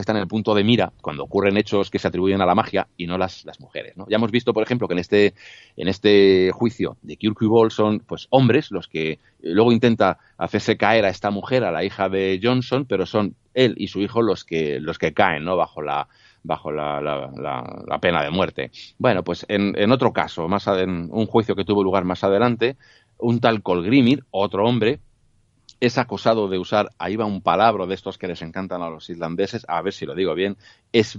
están 0.00 0.16
en 0.16 0.22
el 0.22 0.28
punto 0.28 0.54
de 0.54 0.64
mira 0.64 0.92
cuando 1.00 1.24
ocurren 1.24 1.56
hechos 1.56 1.90
que 1.90 1.98
se 1.98 2.08
atribuyen 2.08 2.40
a 2.40 2.46
la 2.46 2.54
magia 2.54 2.88
y 2.96 3.06
no 3.06 3.18
las, 3.18 3.44
las 3.44 3.60
mujeres, 3.60 3.96
¿no? 3.96 4.06
Ya 4.08 4.16
hemos 4.16 4.30
visto, 4.30 4.52
por 4.52 4.62
ejemplo, 4.62 4.88
que 4.88 4.94
en 4.94 4.98
este, 4.98 5.34
en 5.76 5.88
este 5.88 6.50
juicio 6.52 6.96
de 7.02 7.16
Kirkby 7.16 7.70
son 7.70 8.00
pues 8.00 8.26
hombres 8.30 8.70
los 8.70 8.88
que 8.88 9.18
luego 9.42 9.72
intenta 9.72 10.18
hacerse 10.38 10.76
caer 10.76 11.04
a 11.04 11.10
esta 11.10 11.30
mujer, 11.30 11.64
a 11.64 11.70
la 11.70 11.84
hija 11.84 12.08
de 12.08 12.40
Johnson, 12.42 12.86
pero 12.86 13.06
son 13.06 13.34
él 13.54 13.74
y 13.76 13.88
su 13.88 14.00
hijo 14.00 14.22
los 14.22 14.44
que, 14.44 14.80
los 14.80 14.98
que 14.98 15.12
caen, 15.12 15.44
¿no? 15.44 15.56
Bajo 15.56 15.82
la, 15.82 16.08
bajo 16.42 16.72
la, 16.72 17.00
la, 17.00 17.98
pena 18.00 18.22
de 18.22 18.30
muerte. 18.30 18.70
Bueno, 18.98 19.22
pues 19.22 19.44
en, 19.48 19.74
en 19.78 19.92
otro 19.92 20.12
caso, 20.12 20.48
más 20.48 20.66
en 20.68 21.08
un 21.10 21.26
juicio 21.26 21.54
que 21.54 21.64
tuvo 21.64 21.82
lugar 21.82 22.04
más 22.04 22.24
adelante, 22.24 22.76
un 23.18 23.40
tal 23.40 23.62
Colgrimir, 23.62 24.24
otro 24.30 24.64
hombre, 24.64 25.00
es 25.80 25.96
acosado 25.98 26.48
de 26.48 26.58
usar, 26.58 26.90
ahí 26.98 27.16
va 27.16 27.24
un 27.24 27.40
palabra 27.40 27.86
de 27.86 27.94
estos 27.94 28.18
que 28.18 28.28
les 28.28 28.42
encantan 28.42 28.82
a 28.82 28.90
los 28.90 29.08
islandeses, 29.08 29.64
a 29.66 29.80
ver 29.82 29.92
si 29.92 30.06
lo 30.06 30.14
digo 30.14 30.34
bien, 30.34 30.56
es 30.92 31.18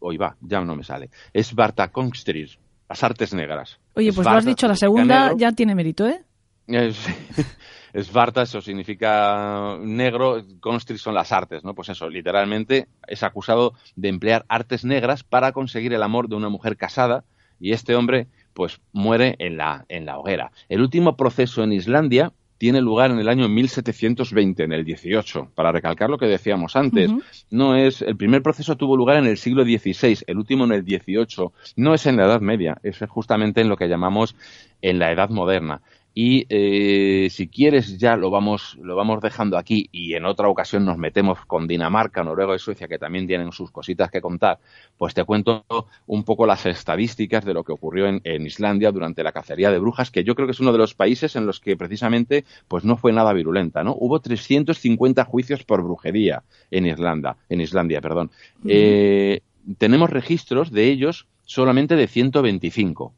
hoy 0.00 0.16
va, 0.16 0.36
ya 0.40 0.60
no 0.60 0.76
me 0.76 0.82
sale, 0.82 1.10
es 1.32 1.54
Bartakongstrir, 1.54 2.58
las 2.88 3.02
artes 3.04 3.32
negras. 3.32 3.78
Oye, 3.94 4.12
pues 4.12 4.26
lo 4.26 4.32
has 4.32 4.44
dicho, 4.44 4.66
la 4.66 4.76
segunda 4.76 5.32
ya 5.36 5.52
tiene 5.52 5.74
mérito, 5.74 6.06
¿eh? 6.06 6.24
Svarta, 6.66 8.42
eso 8.42 8.60
significa 8.60 9.76
negro, 9.80 10.44
Constri 10.60 10.98
son 10.98 11.14
las 11.14 11.32
artes, 11.32 11.64
¿no? 11.64 11.74
Pues 11.74 11.90
eso, 11.90 12.08
literalmente 12.08 12.88
es 13.06 13.22
acusado 13.22 13.74
de 13.96 14.08
emplear 14.08 14.44
artes 14.48 14.84
negras 14.84 15.22
para 15.22 15.52
conseguir 15.52 15.92
el 15.92 16.02
amor 16.02 16.28
de 16.28 16.36
una 16.36 16.48
mujer 16.48 16.76
casada 16.76 17.24
y 17.60 17.72
este 17.72 17.94
hombre 17.94 18.28
pues 18.52 18.80
muere 18.92 19.36
en 19.38 19.56
la, 19.56 19.84
en 19.88 20.06
la 20.06 20.18
hoguera. 20.18 20.52
El 20.68 20.80
último 20.80 21.16
proceso 21.16 21.62
en 21.62 21.72
Islandia 21.72 22.32
tiene 22.56 22.80
lugar 22.80 23.10
en 23.10 23.18
el 23.18 23.28
año 23.28 23.48
1720, 23.48 24.62
en 24.62 24.72
el 24.72 24.84
18, 24.84 25.50
para 25.54 25.72
recalcar 25.72 26.08
lo 26.08 26.18
que 26.18 26.26
decíamos 26.26 26.76
antes. 26.76 27.10
No 27.50 27.76
es 27.76 28.00
el 28.00 28.16
primer 28.16 28.42
proceso 28.42 28.76
tuvo 28.76 28.96
lugar 28.96 29.18
en 29.18 29.26
el 29.26 29.36
siglo 29.36 29.64
XVI, 29.64 30.20
el 30.26 30.38
último 30.38 30.64
en 30.64 30.72
el 30.72 30.84
18. 30.84 31.52
No 31.76 31.94
es 31.94 32.06
en 32.06 32.16
la 32.16 32.24
Edad 32.24 32.40
Media, 32.40 32.78
es 32.82 33.00
justamente 33.08 33.60
en 33.60 33.68
lo 33.68 33.76
que 33.76 33.88
llamamos 33.88 34.36
en 34.80 34.98
la 34.98 35.10
Edad 35.10 35.30
Moderna. 35.30 35.82
Y 36.16 36.46
eh, 36.48 37.28
si 37.28 37.48
quieres 37.48 37.98
ya 37.98 38.16
lo 38.16 38.30
vamos, 38.30 38.78
lo 38.80 38.94
vamos 38.94 39.20
dejando 39.20 39.58
aquí 39.58 39.88
y 39.90 40.14
en 40.14 40.24
otra 40.24 40.48
ocasión 40.48 40.84
nos 40.84 40.96
metemos 40.96 41.44
con 41.44 41.66
Dinamarca, 41.66 42.22
Noruega 42.22 42.54
y 42.54 42.60
Suecia 42.60 42.86
que 42.86 43.00
también 43.00 43.26
tienen 43.26 43.50
sus 43.50 43.72
cositas 43.72 44.12
que 44.12 44.20
contar, 44.20 44.60
pues 44.96 45.12
te 45.12 45.24
cuento 45.24 45.64
un 46.06 46.22
poco 46.22 46.46
las 46.46 46.66
estadísticas 46.66 47.44
de 47.44 47.52
lo 47.52 47.64
que 47.64 47.72
ocurrió 47.72 48.06
en, 48.06 48.46
Islandia 48.46 48.92
durante 48.92 49.24
la 49.24 49.32
cacería 49.32 49.72
de 49.72 49.80
brujas, 49.80 50.12
que 50.12 50.22
yo 50.22 50.36
creo 50.36 50.46
que 50.46 50.52
es 50.52 50.60
uno 50.60 50.70
de 50.70 50.78
los 50.78 50.94
países 50.94 51.34
en 51.34 51.46
los 51.46 51.58
que 51.58 51.76
precisamente 51.76 52.44
pues 52.68 52.84
no 52.84 52.96
fue 52.96 53.12
nada 53.12 53.32
virulenta, 53.32 53.82
¿no? 53.82 53.96
Hubo 53.98 54.20
350 54.20 55.24
juicios 55.24 55.64
por 55.64 55.82
brujería 55.82 56.44
en 56.70 56.86
Irlanda, 56.86 57.38
en 57.48 57.60
Islandia, 57.60 58.00
perdón. 58.00 58.30
Eh, 58.68 59.40
tenemos 59.78 60.10
registros 60.10 60.70
de 60.70 60.90
ellos 60.90 61.26
solamente 61.44 61.96
de 61.96 62.06
125. 62.06 63.12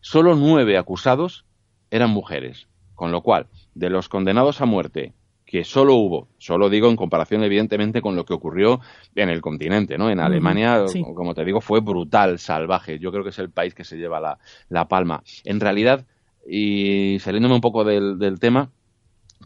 Solo 0.00 0.34
nueve 0.34 0.76
acusados 0.76 1.46
eran 1.94 2.10
mujeres. 2.10 2.66
Con 2.94 3.12
lo 3.12 3.22
cual, 3.22 3.46
de 3.74 3.90
los 3.90 4.08
condenados 4.08 4.60
a 4.60 4.66
muerte, 4.66 5.12
que 5.46 5.64
solo 5.64 5.94
hubo, 5.94 6.28
solo 6.38 6.68
digo 6.68 6.88
en 6.88 6.96
comparación 6.96 7.44
evidentemente 7.44 8.02
con 8.02 8.16
lo 8.16 8.24
que 8.24 8.34
ocurrió 8.34 8.80
en 9.14 9.28
el 9.28 9.40
continente, 9.40 9.96
¿no? 9.98 10.10
En 10.10 10.18
Alemania, 10.18 10.84
como 11.14 11.34
te 11.34 11.44
digo, 11.44 11.60
fue 11.60 11.80
brutal, 11.80 12.38
salvaje. 12.38 12.98
Yo 12.98 13.12
creo 13.12 13.22
que 13.22 13.30
es 13.30 13.38
el 13.38 13.50
país 13.50 13.74
que 13.74 13.84
se 13.84 13.96
lleva 13.96 14.20
la, 14.20 14.38
la 14.68 14.88
palma. 14.88 15.22
En 15.44 15.60
realidad, 15.60 16.06
y 16.48 17.18
saliéndome 17.20 17.54
un 17.54 17.60
poco 17.60 17.84
del, 17.84 18.18
del, 18.18 18.40
tema, 18.40 18.70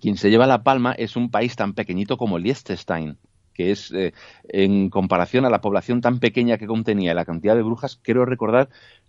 quien 0.00 0.16
se 0.16 0.30
lleva 0.30 0.46
la 0.46 0.62
palma 0.62 0.92
es 0.92 1.16
un 1.16 1.30
país 1.30 1.56
tan 1.56 1.74
pequeñito 1.74 2.16
como 2.16 2.38
Liechtenstein 2.38 3.18
que 3.58 3.72
es 3.72 3.90
eh, 3.90 4.12
en 4.48 4.88
comparación 4.88 5.44
a 5.44 5.50
la 5.50 5.60
población 5.60 6.00
tan 6.00 6.20
pequeña 6.20 6.58
que 6.58 6.68
contenía 6.68 7.12
la 7.12 7.24
cantidad 7.24 7.56
de 7.56 7.62
brujas, 7.62 7.96
quiero 7.96 8.24
recordar 8.24 8.68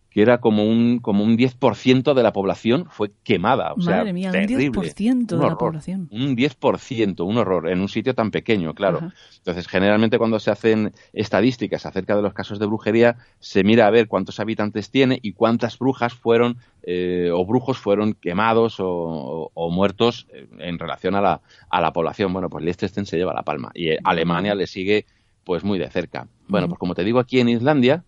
que 0.09 0.21
era 0.21 0.39
como 0.39 0.63
un, 0.63 0.99
como 0.99 1.23
un 1.23 1.37
10% 1.37 2.13
de 2.13 2.23
la 2.23 2.33
población 2.33 2.87
fue 2.89 3.11
quemada. 3.23 3.73
O 3.73 3.77
Madre 3.77 4.03
sea, 4.03 4.13
mía, 4.13 4.31
terrible. 4.31 4.69
un 4.69 4.75
10% 4.75 5.27
de 5.27 5.37
la 5.37 5.55
población. 5.55 6.07
Un 6.11 6.35
10%, 6.35 7.25
un 7.25 7.37
horror, 7.37 7.69
en 7.69 7.79
un 7.79 7.89
sitio 7.89 8.15
tan 8.15 8.31
pequeño, 8.31 8.73
claro. 8.73 9.11
Entonces, 9.37 9.67
generalmente 9.67 10.17
cuando 10.17 10.39
se 10.39 10.49
hacen 10.49 10.93
estadísticas 11.13 11.85
acerca 11.85 12.15
de 12.15 12.23
los 12.23 12.33
casos 12.33 12.59
de 12.59 12.65
brujería, 12.65 13.17
se 13.39 13.63
mira 13.63 13.85
a 13.85 13.91
ver 13.91 14.07
cuántos 14.07 14.39
habitantes 14.39 14.89
tiene 14.89 15.19
y 15.21 15.33
cuántas 15.33 15.77
brujas 15.77 16.13
fueron 16.13 16.57
eh, 16.83 17.29
o 17.31 17.45
brujos 17.45 17.77
fueron 17.77 18.13
quemados 18.13 18.77
o, 18.79 19.69
muertos 19.71 20.27
en 20.57 20.79
relación 20.79 21.13
a 21.13 21.21
la, 21.21 21.41
a 21.69 21.81
la 21.81 21.93
población. 21.93 22.33
Bueno, 22.33 22.49
pues 22.49 22.65
Liechtenstein 22.65 23.05
se 23.05 23.17
lleva 23.17 23.33
la 23.33 23.43
palma 23.43 23.71
y 23.75 23.89
Alemania 24.03 24.55
le 24.55 24.65
sigue 24.65 25.05
pues 25.43 25.63
muy 25.63 25.77
de 25.77 25.89
cerca. 25.89 26.27
Bueno, 26.47 26.67
pues 26.67 26.79
como 26.79 26.95
te 26.95 27.03
digo, 27.03 27.19
aquí 27.19 27.39
en 27.39 27.49
Islandia 27.49 28.03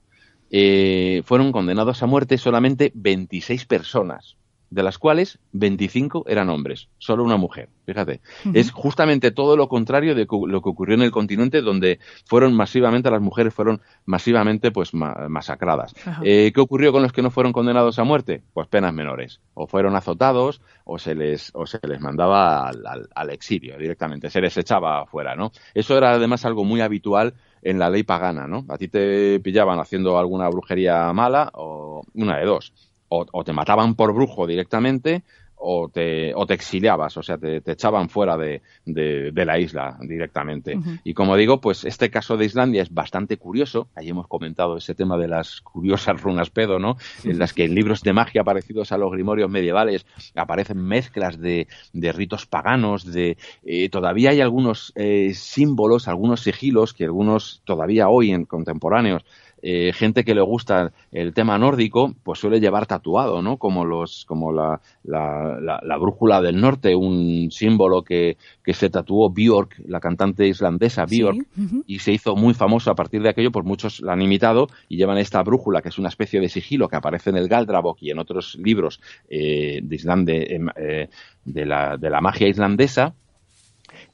eh, 0.54 1.22
fueron 1.26 1.54
condenados 1.54 2.04
a 2.04 2.08
muerte 2.08 2.38
solamente 2.38 2.92
26 2.94 3.66
personas, 3.66 4.36
de 4.70 4.84
las 4.84 4.98
cuales 4.98 5.40
25 5.54 6.26
eran 6.28 6.50
hombres, 6.50 6.90
solo 6.98 7.24
una 7.24 7.38
mujer. 7.38 7.70
Fíjate, 7.86 8.22
es 8.54 8.72
justamente 8.72 9.32
todo 9.32 9.56
lo 9.56 9.68
contrario 9.68 10.14
de 10.14 10.28
lo 10.30 10.62
que 10.62 10.70
ocurrió 10.70 10.96
en 10.96 11.02
el 11.04 11.12
continente, 11.12 11.62
donde 11.62 12.00
fueron 12.26 12.54
masivamente, 12.54 13.10
las 13.12 13.22
mujeres 13.22 13.54
fueron 13.54 13.82
masivamente 14.06 14.72
pues 14.72 14.94
masacradas. 14.94 15.94
Eh, 16.24 16.52
¿Qué 16.54 16.62
ocurrió 16.62 16.92
con 16.92 17.02
los 17.02 17.14
que 17.14 17.22
no 17.22 17.32
fueron 17.32 17.54
condenados 17.54 18.00
a 18.00 18.04
muerte? 18.04 18.44
Pues 18.54 18.68
penas 18.68 18.94
menores, 18.94 19.42
o 19.54 19.68
fueron 19.68 19.96
azotados, 19.96 20.62
o 20.86 21.00
se 21.00 21.16
les, 21.16 21.52
o 21.54 21.66
se 21.66 21.80
les 21.86 22.00
mandaba 22.00 22.68
al, 22.68 23.10
al 23.14 23.30
exilio 23.30 23.78
directamente, 23.78 24.30
se 24.30 24.42
les 24.42 24.58
echaba 24.58 25.02
afuera, 25.02 25.36
¿no? 25.36 25.52
Eso 25.74 25.98
era 25.98 26.12
además 26.12 26.46
algo 26.46 26.64
muy 26.64 26.82
habitual 26.82 27.36
en 27.62 27.80
la 27.80 27.90
ley 27.90 28.04
pagana, 28.04 28.48
¿no? 28.48 28.66
A 28.70 28.78
ti 28.78 28.88
te 28.88 29.40
pillaban 29.40 29.80
haciendo 29.80 30.18
alguna 30.18 30.50
brujería 30.50 31.12
mala 31.14 31.52
o 31.54 32.04
una 32.14 32.38
de 32.38 32.46
dos. 32.46 32.74
O, 33.14 33.44
te 33.44 33.52
mataban 33.52 33.96
por 33.96 34.14
brujo 34.14 34.48
directamente 34.48 35.24
o 35.64 35.90
te, 35.90 36.34
o 36.34 36.46
te 36.46 36.56
exiliabas, 36.56 37.16
o 37.18 37.24
sea, 37.24 37.38
te, 37.38 37.62
echaban 37.66 38.10
fuera 38.10 38.36
de, 38.36 38.62
de, 38.86 39.46
la 39.46 39.60
isla 39.60 39.98
directamente. 40.02 40.78
Y 41.04 41.14
como 41.14 41.36
digo, 41.36 41.62
pues 41.62 41.86
este 41.86 42.10
caso 42.10 42.36
de 42.36 42.46
Islandia 42.46 42.82
es 42.82 42.94
bastante 42.94 43.38
curioso. 43.38 43.88
Ahí 43.96 44.10
hemos 44.10 44.28
comentado 44.28 44.78
ese 44.78 44.96
tema 44.96 45.18
de 45.18 45.28
las 45.28 45.62
curiosas 45.62 46.22
runas 46.22 46.50
pedo, 46.50 46.80
¿no? 46.80 46.98
En 47.24 47.38
las 47.38 47.54
que 47.54 47.66
en 47.66 47.76
libros 47.76 48.02
de 48.02 48.14
magia 48.14 48.44
parecidos 48.44 48.92
a 48.92 48.98
los 48.98 49.12
grimorios 49.12 49.50
medievales 49.50 50.06
aparecen 50.36 50.84
mezclas 50.84 51.40
de, 51.40 51.68
de 51.94 52.12
ritos 52.12 52.46
paganos, 52.48 53.06
de 53.06 53.38
eh, 53.64 53.90
todavía 53.90 54.32
hay 54.32 54.42
algunos 54.42 54.92
eh, 54.96 55.34
símbolos, 55.36 56.08
algunos 56.08 56.42
sigilos 56.42 56.94
que 56.94 57.06
algunos 57.06 57.62
todavía 57.66 58.10
hoy 58.10 58.32
en 58.32 58.46
contemporáneos 58.46 59.24
eh, 59.62 59.92
gente 59.94 60.24
que 60.24 60.36
le 60.36 60.42
gusta 60.42 60.92
el 61.12 61.34
tema 61.34 61.58
nórdico, 61.58 62.14
pues 62.24 62.40
suele 62.40 62.60
llevar 62.60 62.86
tatuado, 62.86 63.42
¿no? 63.42 63.58
Como 63.58 63.86
los, 63.86 64.26
como 64.26 64.52
la, 64.52 64.82
la, 65.04 65.98
brújula 65.98 66.42
del 66.42 66.60
norte, 66.60 66.96
un 66.96 67.50
símbolo 67.52 68.04
que, 68.04 68.38
que, 68.64 68.74
se 68.74 68.90
tatuó 68.90 69.30
Björk, 69.30 69.82
la 69.86 70.00
cantante 70.00 70.48
islandesa 70.48 71.06
Björk, 71.06 71.46
y 71.86 72.00
se 72.00 72.12
hizo 72.12 72.36
muy 72.36 72.54
famoso 72.54 72.92
a 72.92 72.96
partir 72.96 73.22
de 73.22 73.30
aquello, 73.30 73.52
pues 73.52 73.66
muchos 73.66 74.02
la 74.02 74.14
han 74.14 74.22
imitado 74.22 74.68
y 74.90 74.98
llevan 74.98 75.18
esta 75.18 75.44
brújula, 75.44 75.82
que 75.82 75.90
es 75.90 76.00
una 76.00 76.10
especie 76.10 76.40
de 76.40 76.50
sigilo 76.50 76.88
que 76.88 76.96
aparece 76.96 77.30
en 77.30 77.38
el 77.38 77.48
Galdravok 77.48 77.98
y 78.02 78.12
en 78.12 78.20
otros 78.20 78.56
libros 78.56 79.00
eh, 79.30 79.80
de 79.84 79.96
Islande, 79.96 80.56
em, 80.56 80.68
eh, 80.76 81.10
de, 81.46 81.66
la, 81.66 81.98
de 81.98 82.10
la 82.10 82.22
magia 82.22 82.48
islandesa, 82.48 83.16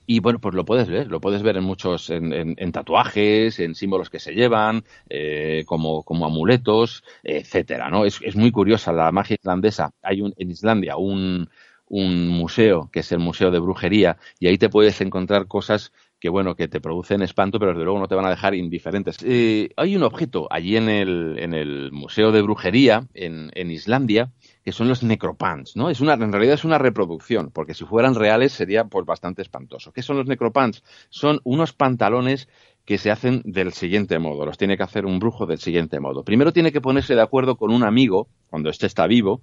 y 0.08 0.22
bueno, 0.22 0.40
pues 0.40 0.56
lo 0.56 0.64
puedes 0.66 0.88
ver, 0.90 1.08
lo 1.08 1.20
puedes 1.20 1.44
ver 1.44 1.58
en 1.58 1.66
muchos, 1.66 2.10
en, 2.10 2.72
tatuajes, 2.72 3.60
en 3.60 3.76
símbolos 3.76 4.10
que 4.10 4.20
se 4.20 4.34
llevan, 4.34 4.86
eh, 5.10 5.64
como, 5.68 6.04
como 6.04 6.26
amuletos, 6.26 7.04
etcétera, 7.24 7.90
¿no? 7.90 8.06
Es, 8.06 8.20
es, 8.24 8.38
muy 8.38 8.52
curiosa 8.52 8.94
la 8.94 9.12
magia 9.12 9.36
islandesa. 9.36 9.92
Hay 10.02 10.22
un, 10.22 10.34
en 10.38 10.50
Islandia 10.50 10.96
un, 10.96 11.50
un 11.88 12.28
museo, 12.30 12.90
que 12.92 13.02
es 13.02 13.12
el 13.12 13.20
Museo 13.20 13.52
de 13.52 13.60
Brujería, 13.60 14.18
y 14.40 14.48
ahí 14.48 14.58
te 14.58 14.70
puedes 14.70 15.02
encontrar 15.02 15.48
cosas 15.48 15.92
que 16.20 16.30
bueno, 16.30 16.56
que 16.56 16.68
te 16.68 16.82
producen 16.82 17.22
espanto, 17.22 17.60
pero 17.60 17.74
desde 17.74 17.84
luego 17.84 18.00
no 18.00 18.08
te 18.08 18.16
van 18.16 18.26
a 18.26 18.32
dejar 18.32 18.56
indiferentes. 18.56 19.18
Eh, 19.24 19.70
hay 19.76 19.96
un 19.96 20.04
objeto 20.04 20.48
allí 20.50 20.78
en 20.78 20.90
el, 20.90 21.36
en 21.38 21.54
el 21.54 21.92
Museo 21.92 22.32
de 22.32 22.42
Brujería, 22.42 23.08
en, 23.14 23.52
en 23.54 23.72
Islandia, 23.72 24.32
que 24.68 24.74
son 24.74 24.90
los 24.90 25.02
necropants, 25.02 25.78
¿no? 25.78 25.90
Es 25.90 26.02
una, 26.02 26.16
en 26.16 26.30
realidad 26.30 26.56
es 26.56 26.66
una 26.66 26.78
reproducción, 26.78 27.52
porque 27.52 27.74
si 27.74 27.86
fueran 27.86 28.16
reales 28.16 28.52
sería 28.52 28.84
pues 28.84 29.06
bastante 29.06 29.42
espantoso. 29.42 29.94
¿Qué 29.94 30.02
son 30.02 30.18
los 30.18 30.28
necropants? 30.28 30.84
Son 31.08 31.40
unos 31.46 31.72
pantalones 31.72 32.50
que 32.84 32.98
se 32.98 33.10
hacen 33.10 33.42
del 33.46 33.72
siguiente 33.72 34.20
modo, 34.20 34.46
los 34.46 34.58
tiene 34.58 34.76
que 34.76 34.84
hacer 34.84 35.06
un 35.06 35.20
brujo 35.20 35.46
del 35.46 35.60
siguiente 35.60 36.02
modo. 36.02 36.26
Primero 36.26 36.52
tiene 36.52 36.74
que 36.74 36.82
ponerse 36.82 37.16
de 37.16 37.22
acuerdo 37.22 37.56
con 37.56 37.72
un 37.72 37.86
amigo, 37.86 38.28
cuando 38.50 38.70
éste 38.70 38.88
está 38.88 39.08
vivo, 39.08 39.42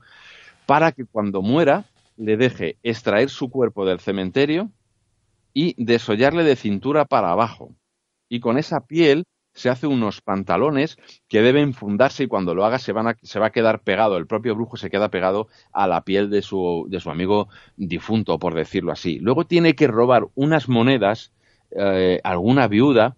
para 0.67 0.93
que 0.93 1.07
cuando 1.07 1.41
muera 1.41 1.87
le 2.19 2.37
deje 2.37 2.77
extraer 2.83 3.31
su 3.31 3.49
cuerpo 3.49 3.87
del 3.87 4.01
cementerio 4.01 4.73
y 5.55 5.75
desollarle 5.83 6.45
de 6.45 6.57
cintura 6.57 7.07
para 7.07 7.31
abajo. 7.31 7.75
Y 8.29 8.41
con 8.41 8.59
esa 8.59 8.81
piel 8.81 9.25
se 9.55 9.71
hace 9.71 9.87
unos 9.87 10.21
pantalones 10.21 10.99
que 11.29 11.43
deben 11.43 11.75
fundarse 11.75 12.25
y 12.25 12.27
cuando 12.27 12.55
lo 12.55 12.65
haga 12.65 12.79
se, 12.79 12.93
van 12.93 13.09
a, 13.09 13.17
se 13.23 13.39
va 13.39 13.47
a 13.47 13.53
quedar 13.53 13.81
pegado, 13.81 14.17
el 14.17 14.27
propio 14.27 14.55
brujo 14.55 14.77
se 14.77 14.91
queda 14.91 15.11
pegado 15.11 15.49
a 15.73 15.87
la 15.87 16.03
piel 16.03 16.29
de 16.29 16.43
su, 16.43 16.87
de 16.89 17.01
su 17.01 17.11
amigo 17.11 17.49
difunto, 17.77 18.39
por 18.39 18.55
decirlo 18.55 18.93
así. 18.93 19.19
Luego 19.21 19.47
tiene 19.47 19.75
que 19.75 19.87
robar 19.87 20.27
unas 20.35 20.69
monedas, 20.69 21.33
eh, 21.71 22.21
alguna 22.25 22.69
viuda, 22.69 23.17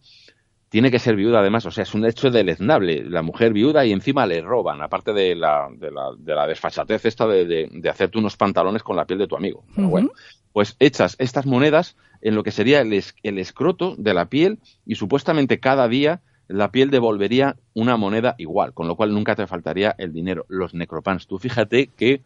tiene 0.69 0.91
que 0.91 0.99
ser 0.99 1.17
viuda 1.17 1.41
además, 1.41 1.65
o 1.65 1.71
sea, 1.71 1.85
es 1.85 1.95
un 1.95 2.05
hecho 2.05 2.31
deleznable. 2.31 3.05
La 3.05 3.23
mujer 3.23 3.53
viuda 3.53 3.87
y 3.87 3.93
encima 3.93 4.27
le 4.27 4.43
roban, 4.43 4.83
aparte 4.83 5.13
de 5.13 5.35
la, 5.35 5.69
de 5.75 5.91
la, 5.91 6.11
de 6.19 6.35
la 6.35 6.47
desfachatez 6.47 7.05
esta 7.07 7.27
de, 7.27 7.69
de, 7.71 7.89
hacerte 7.89 8.19
unos 8.19 8.37
pantalones 8.37 8.83
con 8.83 8.97
la 8.97 9.07
piel 9.07 9.21
de 9.21 9.27
tu 9.27 9.37
amigo. 9.37 9.65
bueno, 9.77 10.11
pues 10.57 10.75
echas 10.79 11.17
estas 11.19 11.45
monedas 11.45 11.97
en 12.23 12.35
lo 12.35 12.43
que 12.43 12.51
sería 12.51 12.81
el, 12.81 13.05
el 13.23 13.39
escroto 13.39 13.95
de 13.99 14.15
la 14.15 14.31
piel 14.31 14.59
y 14.87 14.95
supuestamente 14.95 15.61
cada 15.61 15.87
día 15.87 16.23
la 16.49 16.73
piel 16.73 16.89
devolvería 16.89 17.57
una 17.75 17.99
moneda 17.99 18.37
igual, 18.39 18.73
con 18.73 18.89
lo 18.89 18.97
cual 18.97 19.13
nunca 19.13 19.37
te 19.37 19.47
faltaría 19.47 19.95
el 19.99 20.15
dinero. 20.15 20.47
Los 20.49 20.73
necropans, 20.73 21.27
tú 21.27 21.39
fíjate 21.39 21.89
que 21.89 22.23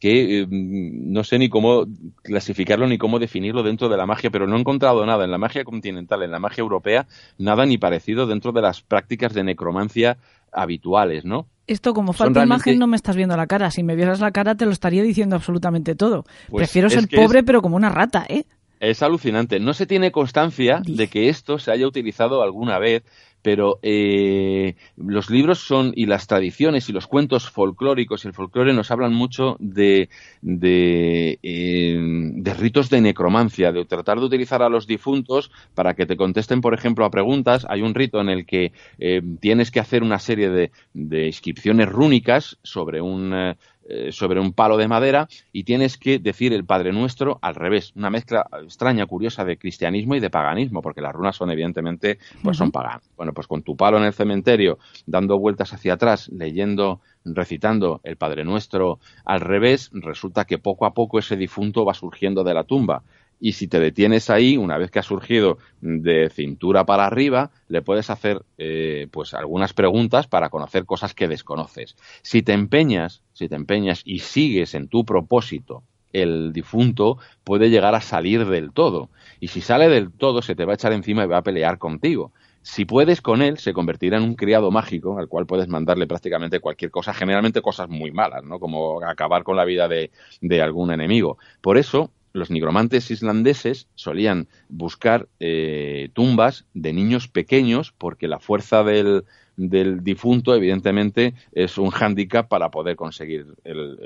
que 0.00 0.40
eh, 0.40 0.46
no 0.50 1.22
sé 1.22 1.38
ni 1.38 1.48
cómo 1.48 1.86
clasificarlo 2.22 2.88
ni 2.88 2.98
cómo 2.98 3.20
definirlo 3.20 3.62
dentro 3.62 3.88
de 3.88 3.96
la 3.96 4.06
magia, 4.06 4.30
pero 4.30 4.48
no 4.48 4.56
he 4.56 4.60
encontrado 4.60 5.06
nada 5.06 5.24
en 5.24 5.30
la 5.30 5.38
magia 5.38 5.62
continental, 5.62 6.24
en 6.24 6.32
la 6.32 6.40
magia 6.40 6.62
europea, 6.62 7.06
nada 7.38 7.64
ni 7.64 7.78
parecido 7.78 8.26
dentro 8.26 8.50
de 8.50 8.62
las 8.62 8.82
prácticas 8.82 9.34
de 9.34 9.44
necromancia 9.44 10.18
habituales, 10.50 11.24
¿no? 11.24 11.46
Esto 11.68 11.92
como 11.94 12.12
falta 12.12 12.40
de 12.40 12.46
imagen 12.46 12.78
no 12.78 12.86
me 12.86 12.96
estás 12.96 13.14
viendo 13.14 13.36
la 13.36 13.46
cara. 13.46 13.70
Si 13.70 13.82
me 13.82 13.94
vieras 13.94 14.20
la 14.20 14.32
cara 14.32 14.54
te 14.54 14.64
lo 14.64 14.72
estaría 14.72 15.02
diciendo 15.02 15.36
absolutamente 15.36 15.94
todo. 15.94 16.24
Pues 16.48 16.62
Prefiero 16.62 16.90
ser 16.90 17.06
pobre 17.08 17.42
pero 17.44 17.62
como 17.62 17.76
una 17.76 17.90
rata, 17.90 18.24
¿eh? 18.28 18.44
Es 18.80 19.02
alucinante. 19.02 19.60
No 19.60 19.74
se 19.74 19.86
tiene 19.86 20.10
constancia 20.10 20.80
de 20.84 21.08
que 21.08 21.28
esto 21.28 21.58
se 21.58 21.70
haya 21.70 21.86
utilizado 21.86 22.42
alguna 22.42 22.78
vez 22.78 23.02
pero 23.42 23.78
eh, 23.82 24.74
los 24.96 25.30
libros 25.30 25.58
son 25.58 25.92
y 25.94 26.06
las 26.06 26.26
tradiciones 26.26 26.88
y 26.88 26.92
los 26.92 27.06
cuentos 27.06 27.48
folclóricos 27.50 28.24
y 28.24 28.28
el 28.28 28.34
folclore 28.34 28.72
nos 28.72 28.90
hablan 28.90 29.14
mucho 29.14 29.56
de, 29.58 30.08
de, 30.42 31.38
eh, 31.42 32.54
ritos 32.58 32.90
de 32.90 33.00
necromancia, 33.00 33.72
de 33.72 33.84
tratar 33.84 34.18
de 34.18 34.26
utilizar 34.26 34.62
a 34.62 34.68
los 34.68 34.86
difuntos 34.86 35.50
para 35.74 35.94
que 35.94 36.06
te 36.06 36.16
contesten, 36.16 36.60
por 36.60 36.74
ejemplo, 36.74 37.04
a 37.04 37.10
preguntas. 37.10 37.66
Hay 37.68 37.82
un 37.82 37.94
rito 37.94 38.20
en 38.20 38.28
el 38.28 38.46
que 38.46 38.72
eh, 38.98 39.22
tienes 39.40 39.70
que 39.70 39.80
hacer 39.80 40.02
una 40.02 40.18
serie 40.18 40.50
de, 40.50 40.70
de 40.94 41.26
inscripciones 41.26 41.88
rúnicas 41.88 42.58
sobre 42.62 43.00
un 43.00 43.56
eh, 43.90 44.12
sobre 44.12 44.38
un 44.38 44.52
palo 44.52 44.76
de 44.76 44.86
madera 44.86 45.28
y 45.50 45.64
tienes 45.64 45.96
que 45.96 46.18
decir 46.18 46.52
el 46.52 46.66
Padre 46.66 46.92
Nuestro 46.92 47.38
al 47.40 47.54
revés, 47.54 47.92
una 47.96 48.10
mezcla 48.10 48.46
extraña, 48.62 49.06
curiosa 49.06 49.46
de 49.46 49.56
cristianismo 49.56 50.14
y 50.14 50.20
de 50.20 50.28
paganismo, 50.28 50.82
porque 50.82 51.00
las 51.00 51.14
runas 51.14 51.36
son 51.36 51.50
evidentemente, 51.50 52.18
pues 52.42 52.58
son 52.58 52.70
paganas. 52.70 53.08
Bueno, 53.16 53.32
pues 53.32 53.46
con 53.46 53.62
tu 53.62 53.76
palo 53.76 53.96
en 53.96 54.04
el 54.04 54.12
cementerio, 54.12 54.78
dando 55.06 55.38
vueltas 55.38 55.72
hacia 55.72 55.94
atrás, 55.94 56.28
leyendo, 56.28 57.00
recitando 57.24 58.02
el 58.04 58.16
Padre 58.16 58.44
Nuestro 58.44 58.98
al 59.24 59.40
revés, 59.40 59.90
resulta 59.94 60.44
que 60.44 60.58
poco 60.58 60.84
a 60.84 60.92
poco 60.92 61.18
ese 61.18 61.36
difunto 61.36 61.86
va 61.86 61.94
surgiendo 61.94 62.44
de 62.44 62.52
la 62.52 62.64
tumba 62.64 63.02
y 63.40 63.52
si 63.52 63.68
te 63.68 63.80
detienes 63.80 64.30
ahí, 64.30 64.56
una 64.56 64.78
vez 64.78 64.90
que 64.90 64.98
ha 64.98 65.02
surgido 65.02 65.58
de 65.80 66.30
cintura 66.30 66.84
para 66.84 67.06
arriba, 67.06 67.50
le 67.68 67.82
puedes 67.82 68.10
hacer 68.10 68.42
eh, 68.58 69.06
pues 69.10 69.34
algunas 69.34 69.72
preguntas 69.72 70.26
para 70.26 70.50
conocer 70.50 70.84
cosas 70.84 71.14
que 71.14 71.28
desconoces. 71.28 71.96
Si 72.22 72.42
te 72.42 72.52
empeñas, 72.52 73.22
si 73.32 73.48
te 73.48 73.54
empeñas 73.54 74.02
y 74.04 74.20
sigues 74.20 74.74
en 74.74 74.88
tu 74.88 75.04
propósito, 75.04 75.84
el 76.12 76.52
difunto 76.52 77.18
puede 77.44 77.70
llegar 77.70 77.94
a 77.94 78.00
salir 78.00 78.46
del 78.46 78.72
todo. 78.72 79.10
Y 79.40 79.48
si 79.48 79.60
sale 79.60 79.88
del 79.88 80.10
todo, 80.10 80.42
se 80.42 80.56
te 80.56 80.64
va 80.64 80.72
a 80.72 80.74
echar 80.74 80.92
encima 80.92 81.24
y 81.24 81.28
va 81.28 81.38
a 81.38 81.42
pelear 81.42 81.78
contigo. 81.78 82.32
Si 82.62 82.84
puedes 82.84 83.22
con 83.22 83.40
él, 83.40 83.58
se 83.58 83.72
convertirá 83.72 84.18
en 84.18 84.24
un 84.24 84.34
criado 84.34 84.70
mágico 84.70 85.18
al 85.18 85.28
cual 85.28 85.46
puedes 85.46 85.68
mandarle 85.68 86.06
prácticamente 86.06 86.60
cualquier 86.60 86.90
cosa, 86.90 87.14
generalmente 87.14 87.62
cosas 87.62 87.88
muy 87.88 88.10
malas, 88.10 88.44
¿no? 88.44 88.58
Como 88.58 89.00
acabar 89.02 89.44
con 89.44 89.56
la 89.56 89.64
vida 89.64 89.88
de, 89.88 90.10
de 90.40 90.60
algún 90.60 90.90
enemigo. 90.90 91.38
Por 91.60 91.78
eso, 91.78 92.10
los 92.32 92.50
nigromantes 92.50 93.10
islandeses 93.10 93.88
solían 93.94 94.48
buscar 94.68 95.28
eh, 95.40 96.10
tumbas 96.12 96.66
de 96.74 96.92
niños 96.92 97.28
pequeños 97.28 97.92
porque 97.96 98.28
la 98.28 98.38
fuerza 98.38 98.84
del, 98.84 99.24
del, 99.56 100.04
difunto 100.04 100.54
evidentemente 100.54 101.34
es 101.52 101.78
un 101.78 101.90
hándicap 101.90 102.48
para 102.48 102.70
poder 102.70 102.96
conseguir 102.96 103.46
el, 103.64 103.98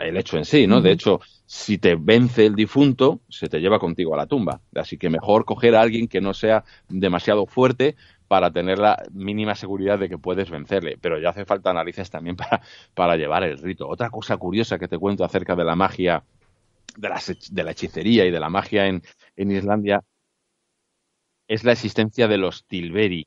el, 0.00 0.16
hecho 0.16 0.38
en 0.38 0.44
sí, 0.44 0.66
¿no? 0.66 0.80
De 0.80 0.92
hecho, 0.92 1.20
si 1.46 1.78
te 1.78 1.96
vence 1.96 2.46
el 2.46 2.54
difunto, 2.54 3.20
se 3.28 3.48
te 3.48 3.60
lleva 3.60 3.78
contigo 3.78 4.14
a 4.14 4.16
la 4.16 4.26
tumba. 4.26 4.60
Así 4.74 4.96
que 4.96 5.10
mejor 5.10 5.44
coger 5.44 5.74
a 5.74 5.82
alguien 5.82 6.08
que 6.08 6.20
no 6.20 6.34
sea 6.34 6.64
demasiado 6.88 7.46
fuerte 7.46 7.96
para 8.28 8.50
tener 8.50 8.78
la 8.78 9.02
mínima 9.12 9.54
seguridad 9.54 9.98
de 9.98 10.08
que 10.08 10.18
puedes 10.18 10.50
vencerle. 10.50 10.98
Pero 11.00 11.18
ya 11.18 11.30
hace 11.30 11.44
falta 11.44 11.72
narices 11.72 12.10
también 12.10 12.36
para, 12.36 12.62
para 12.94 13.16
llevar 13.16 13.44
el 13.44 13.58
rito. 13.58 13.88
Otra 13.88 14.10
cosa 14.10 14.36
curiosa 14.36 14.78
que 14.78 14.88
te 14.88 14.98
cuento 14.98 15.24
acerca 15.24 15.54
de 15.56 15.64
la 15.64 15.76
magia 15.76 16.24
de 16.96 17.08
la, 17.08 17.20
de 17.50 17.64
la 17.64 17.70
hechicería 17.72 18.24
y 18.26 18.30
de 18.30 18.40
la 18.40 18.48
magia 18.50 18.86
en, 18.86 19.02
en 19.36 19.50
Islandia 19.50 20.02
es 21.48 21.64
la 21.64 21.72
existencia 21.72 22.28
de 22.28 22.38
los 22.38 22.66
tilberi. 22.66 23.26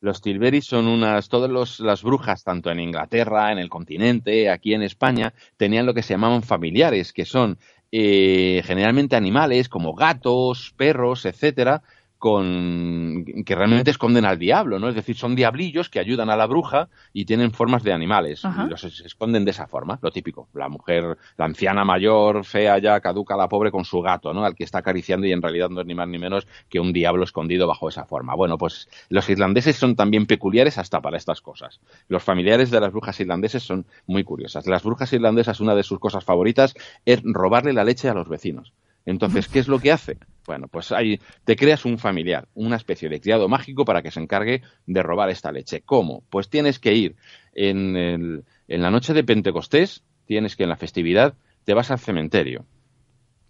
Los 0.00 0.22
tilberi 0.22 0.62
son 0.62 0.86
unas, 0.86 1.28
todas 1.28 1.78
las 1.80 2.02
brujas, 2.02 2.42
tanto 2.42 2.70
en 2.70 2.80
Inglaterra, 2.80 3.52
en 3.52 3.58
el 3.58 3.68
continente, 3.68 4.48
aquí 4.48 4.72
en 4.72 4.82
España, 4.82 5.34
tenían 5.56 5.84
lo 5.84 5.92
que 5.92 6.02
se 6.02 6.14
llamaban 6.14 6.42
familiares, 6.42 7.12
que 7.12 7.26
son 7.26 7.58
eh, 7.92 8.62
generalmente 8.64 9.16
animales 9.16 9.68
como 9.68 9.94
gatos, 9.94 10.72
perros, 10.76 11.26
etcétera, 11.26 11.82
con 12.20 13.24
que 13.46 13.54
realmente 13.54 13.90
esconden 13.90 14.26
al 14.26 14.38
diablo, 14.38 14.78
¿no? 14.78 14.90
Es 14.90 14.94
decir, 14.94 15.16
son 15.16 15.34
diablillos 15.34 15.88
que 15.88 16.00
ayudan 16.00 16.28
a 16.28 16.36
la 16.36 16.46
bruja 16.46 16.90
y 17.14 17.24
tienen 17.24 17.50
formas 17.50 17.82
de 17.82 17.94
animales 17.94 18.42
y 18.44 18.68
los 18.68 18.84
esconden 18.84 19.46
de 19.46 19.52
esa 19.52 19.66
forma, 19.66 19.98
lo 20.02 20.10
típico. 20.10 20.46
La 20.52 20.68
mujer, 20.68 21.16
la 21.38 21.46
anciana 21.46 21.82
mayor, 21.82 22.44
fea 22.44 22.76
ya, 22.78 23.00
caduca, 23.00 23.38
la 23.38 23.48
pobre 23.48 23.70
con 23.70 23.86
su 23.86 24.02
gato, 24.02 24.34
¿no? 24.34 24.44
Al 24.44 24.54
que 24.54 24.64
está 24.64 24.78
acariciando 24.78 25.26
y 25.26 25.32
en 25.32 25.40
realidad 25.40 25.70
no 25.70 25.80
es 25.80 25.86
ni 25.86 25.94
más 25.94 26.08
ni 26.08 26.18
menos 26.18 26.46
que 26.68 26.78
un 26.78 26.92
diablo 26.92 27.24
escondido 27.24 27.66
bajo 27.66 27.88
esa 27.88 28.04
forma. 28.04 28.34
Bueno, 28.34 28.58
pues 28.58 28.90
los 29.08 29.26
irlandeses 29.30 29.76
son 29.76 29.96
también 29.96 30.26
peculiares 30.26 30.76
hasta 30.76 31.00
para 31.00 31.16
estas 31.16 31.40
cosas. 31.40 31.80
Los 32.08 32.22
familiares 32.22 32.70
de 32.70 32.80
las 32.80 32.92
brujas 32.92 33.18
irlandeses 33.18 33.62
son 33.62 33.86
muy 34.06 34.24
curiosas. 34.24 34.66
Las 34.66 34.82
brujas 34.82 35.10
irlandesas, 35.14 35.58
una 35.60 35.74
de 35.74 35.84
sus 35.84 35.98
cosas 35.98 36.22
favoritas 36.22 36.74
es 37.06 37.22
robarle 37.24 37.72
la 37.72 37.84
leche 37.84 38.10
a 38.10 38.14
los 38.14 38.28
vecinos. 38.28 38.74
Entonces, 39.06 39.48
¿qué 39.48 39.60
es 39.60 39.68
lo 39.68 39.78
que 39.78 39.92
hace? 39.92 40.18
Bueno, 40.46 40.68
pues 40.68 40.92
ahí 40.92 41.20
te 41.44 41.56
creas 41.56 41.84
un 41.84 41.98
familiar, 41.98 42.48
una 42.54 42.76
especie 42.76 43.08
de 43.08 43.20
criado 43.20 43.48
mágico 43.48 43.84
para 43.84 44.02
que 44.02 44.10
se 44.10 44.20
encargue 44.20 44.62
de 44.86 45.02
robar 45.02 45.30
esta 45.30 45.52
leche. 45.52 45.82
¿Cómo? 45.82 46.22
Pues 46.30 46.48
tienes 46.48 46.78
que 46.78 46.94
ir 46.94 47.16
en, 47.54 47.96
en 47.96 48.82
la 48.82 48.90
noche 48.90 49.14
de 49.14 49.24
Pentecostés, 49.24 50.02
tienes 50.26 50.56
que 50.56 50.62
en 50.62 50.70
la 50.70 50.76
festividad 50.76 51.34
te 51.64 51.74
vas 51.74 51.90
al 51.90 51.98
cementerio. 51.98 52.64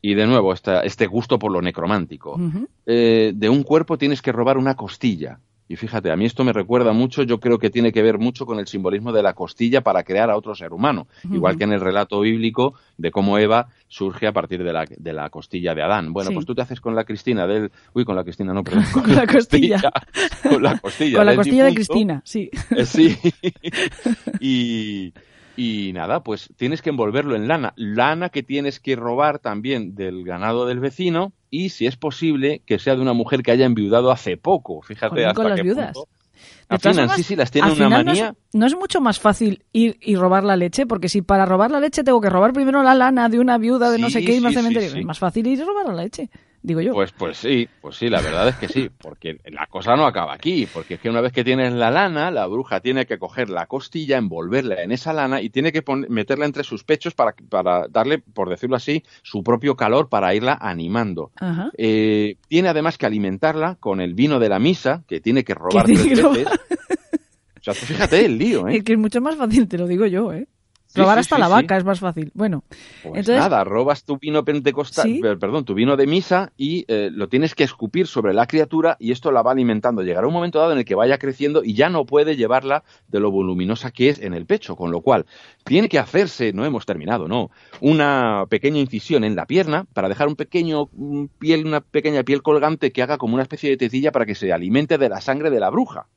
Y 0.02 0.14
de 0.14 0.26
nuevo, 0.26 0.54
este 0.54 1.06
gusto 1.06 1.38
por 1.38 1.52
lo 1.52 1.60
necromántico. 1.60 2.40
Eh, 2.86 3.32
de 3.34 3.48
un 3.48 3.62
cuerpo 3.62 3.98
tienes 3.98 4.22
que 4.22 4.32
robar 4.32 4.56
una 4.56 4.74
costilla. 4.74 5.40
Y 5.70 5.76
fíjate, 5.76 6.10
a 6.10 6.16
mí 6.16 6.24
esto 6.24 6.42
me 6.42 6.52
recuerda 6.52 6.92
mucho, 6.92 7.22
yo 7.22 7.38
creo 7.38 7.60
que 7.60 7.70
tiene 7.70 7.92
que 7.92 8.02
ver 8.02 8.18
mucho 8.18 8.44
con 8.44 8.58
el 8.58 8.66
simbolismo 8.66 9.12
de 9.12 9.22
la 9.22 9.34
costilla 9.34 9.82
para 9.82 10.02
crear 10.02 10.28
a 10.28 10.36
otro 10.36 10.52
ser 10.56 10.72
humano, 10.72 11.06
igual 11.30 11.56
que 11.56 11.62
en 11.62 11.72
el 11.72 11.80
relato 11.80 12.18
bíblico 12.22 12.74
de 12.98 13.12
cómo 13.12 13.38
Eva 13.38 13.68
surge 13.86 14.26
a 14.26 14.32
partir 14.32 14.64
de 14.64 14.72
la, 14.72 14.84
de 14.84 15.12
la 15.12 15.30
costilla 15.30 15.72
de 15.72 15.84
Adán. 15.84 16.12
Bueno, 16.12 16.32
pues 16.34 16.44
tú 16.44 16.56
te 16.56 16.62
haces 16.62 16.80
con 16.80 16.96
la 16.96 17.04
Cristina 17.04 17.46
del... 17.46 17.70
Uy, 17.94 18.04
con 18.04 18.16
la 18.16 18.24
Cristina 18.24 18.52
no, 18.52 18.64
pero 18.64 18.80
con, 18.92 19.14
la 19.14 19.28
costilla. 19.28 19.80
con 20.42 20.60
la 20.60 20.76
costilla. 20.76 21.18
con 21.18 21.26
la 21.26 21.36
costilla 21.36 21.64
de 21.66 21.74
Cristina, 21.74 22.20
sí. 22.24 22.50
Eh, 22.76 22.84
sí. 22.84 23.16
y, 24.40 25.12
y 25.56 25.92
nada, 25.92 26.22
pues 26.22 26.48
tienes 26.56 26.82
que 26.82 26.90
envolverlo 26.90 27.36
en 27.36 27.48
lana. 27.48 27.72
Lana 27.76 28.30
que 28.30 28.42
tienes 28.42 28.80
que 28.80 28.96
robar 28.96 29.38
también 29.38 29.94
del 29.94 30.24
ganado 30.24 30.66
del 30.66 30.80
vecino 30.80 31.32
y, 31.50 31.70
si 31.70 31.86
es 31.86 31.96
posible, 31.96 32.62
que 32.64 32.78
sea 32.78 32.94
de 32.94 33.02
una 33.02 33.12
mujer 33.12 33.42
que 33.42 33.50
haya 33.52 33.66
enviudado 33.66 34.10
hace 34.10 34.36
poco. 34.36 34.82
Fíjate 34.82 35.24
hasta 35.24 35.34
con 35.34 35.50
las 35.50 35.56
qué 35.56 35.62
viudas. 35.62 35.92
Punto. 36.68 37.14
sí, 37.16 37.22
sí, 37.22 37.36
las 37.36 37.50
tiene 37.50 37.72
una 37.72 37.88
manía. 37.88 38.34
No 38.52 38.66
es, 38.66 38.74
mucho 38.76 39.00
más 39.00 39.18
fácil 39.18 39.64
ir 39.72 39.98
y 40.00 40.16
robar 40.16 40.44
la 40.44 40.56
leche, 40.56 40.86
porque 40.86 41.08
si 41.08 41.22
para 41.22 41.44
robar 41.44 41.70
la 41.70 41.80
leche 41.80 42.04
tengo 42.04 42.20
que 42.20 42.30
robar 42.30 42.52
primero 42.52 42.82
la 42.82 42.94
lana 42.94 43.28
de 43.28 43.38
una 43.38 43.58
viuda 43.58 43.90
de 43.90 43.98
no 43.98 44.08
sé 44.10 44.24
qué 44.24 44.36
y 44.36 44.40
me 44.40 44.52
cementerio, 44.52 44.96
es 44.96 45.04
más 45.04 45.18
fácil 45.18 45.46
ir 45.46 45.58
y 45.58 45.62
robar 45.62 45.86
la 45.86 46.02
leche 46.02 46.30
digo 46.62 46.80
yo. 46.80 46.92
Pues, 46.92 47.12
pues 47.12 47.38
sí, 47.38 47.68
pues 47.80 47.96
sí, 47.96 48.08
la 48.08 48.20
verdad 48.20 48.48
es 48.48 48.56
que 48.56 48.68
sí, 48.68 48.90
porque 49.00 49.38
la 49.46 49.66
cosa 49.66 49.96
no 49.96 50.06
acaba 50.06 50.34
aquí, 50.34 50.66
porque 50.72 50.94
es 50.94 51.00
que 51.00 51.08
una 51.08 51.20
vez 51.20 51.32
que 51.32 51.44
tienes 51.44 51.72
la 51.72 51.90
lana, 51.90 52.30
la 52.30 52.46
bruja 52.46 52.80
tiene 52.80 53.06
que 53.06 53.18
coger 53.18 53.48
la 53.48 53.66
costilla, 53.66 54.18
envolverla 54.18 54.82
en 54.82 54.92
esa 54.92 55.12
lana 55.12 55.40
y 55.40 55.50
tiene 55.50 55.72
que 55.72 55.82
meterla 56.08 56.46
entre 56.46 56.64
sus 56.64 56.84
pechos 56.84 57.14
para, 57.14 57.34
para 57.48 57.88
darle, 57.88 58.18
por 58.18 58.48
decirlo 58.48 58.76
así, 58.76 59.02
su 59.22 59.42
propio 59.42 59.76
calor 59.76 60.08
para 60.08 60.34
irla 60.34 60.58
animando. 60.60 61.30
Eh, 61.76 62.36
tiene 62.48 62.68
además 62.68 62.98
que 62.98 63.06
alimentarla 63.06 63.76
con 63.76 64.00
el 64.00 64.14
vino 64.14 64.38
de 64.38 64.48
la 64.48 64.58
misa, 64.58 65.02
que 65.06 65.20
tiene 65.20 65.44
que 65.44 65.54
robar 65.54 65.86
tres 65.86 66.04
veces. 66.32 66.48
O 67.60 67.62
sea, 67.62 67.74
fíjate 67.74 68.24
el 68.24 68.38
lío, 68.38 68.68
¿eh? 68.68 68.78
Es 68.78 68.84
que 68.84 68.94
es 68.94 68.98
mucho 68.98 69.20
más 69.20 69.36
fácil, 69.36 69.68
te 69.68 69.76
lo 69.76 69.86
digo 69.86 70.06
yo, 70.06 70.32
¿eh? 70.32 70.46
Robar 70.94 71.18
hasta 71.18 71.38
la 71.38 71.48
vaca 71.48 71.76
es 71.76 71.84
más 71.84 72.00
fácil. 72.00 72.32
Bueno, 72.34 72.64
pues 72.68 73.04
entonces... 73.04 73.36
nada, 73.36 73.64
robas 73.64 74.04
tu 74.04 74.18
vino 74.18 74.44
pentecostal, 74.44 75.20
perdón, 75.38 75.64
tu 75.64 75.74
vino 75.74 75.96
de 75.96 76.06
misa 76.06 76.52
y 76.56 76.84
eh, 76.88 77.10
lo 77.12 77.28
tienes 77.28 77.54
que 77.54 77.64
escupir 77.64 78.06
sobre 78.06 78.34
la 78.34 78.46
criatura 78.46 78.96
y 78.98 79.12
esto 79.12 79.30
la 79.30 79.42
va 79.42 79.52
alimentando. 79.52 80.02
Llegará 80.02 80.26
un 80.26 80.32
momento 80.32 80.58
dado 80.58 80.72
en 80.72 80.78
el 80.78 80.84
que 80.84 80.94
vaya 80.94 81.18
creciendo 81.18 81.62
y 81.64 81.74
ya 81.74 81.88
no 81.88 82.06
puede 82.06 82.36
llevarla 82.36 82.82
de 83.08 83.20
lo 83.20 83.30
voluminosa 83.30 83.90
que 83.90 84.08
es 84.08 84.20
en 84.20 84.34
el 84.34 84.46
pecho, 84.46 84.76
con 84.76 84.90
lo 84.90 85.00
cual 85.00 85.26
tiene 85.64 85.88
que 85.88 85.98
hacerse, 85.98 86.52
no 86.52 86.64
hemos 86.64 86.86
terminado, 86.86 87.28
no, 87.28 87.50
una 87.80 88.46
pequeña 88.48 88.80
incisión 88.80 89.24
en 89.24 89.36
la 89.36 89.46
pierna 89.46 89.86
para 89.92 90.08
dejar 90.08 90.28
un 90.28 90.36
pequeño 90.36 90.88
piel, 91.38 91.66
una 91.66 91.80
pequeña 91.80 92.22
piel 92.24 92.42
colgante 92.42 92.92
que 92.92 93.02
haga 93.02 93.18
como 93.18 93.34
una 93.34 93.42
especie 93.42 93.70
de 93.70 93.76
tetilla 93.76 94.12
para 94.12 94.26
que 94.26 94.34
se 94.34 94.52
alimente 94.52 94.98
de 94.98 95.08
la 95.08 95.20
sangre 95.20 95.50
de 95.50 95.60
la 95.60 95.70
bruja. 95.70 96.08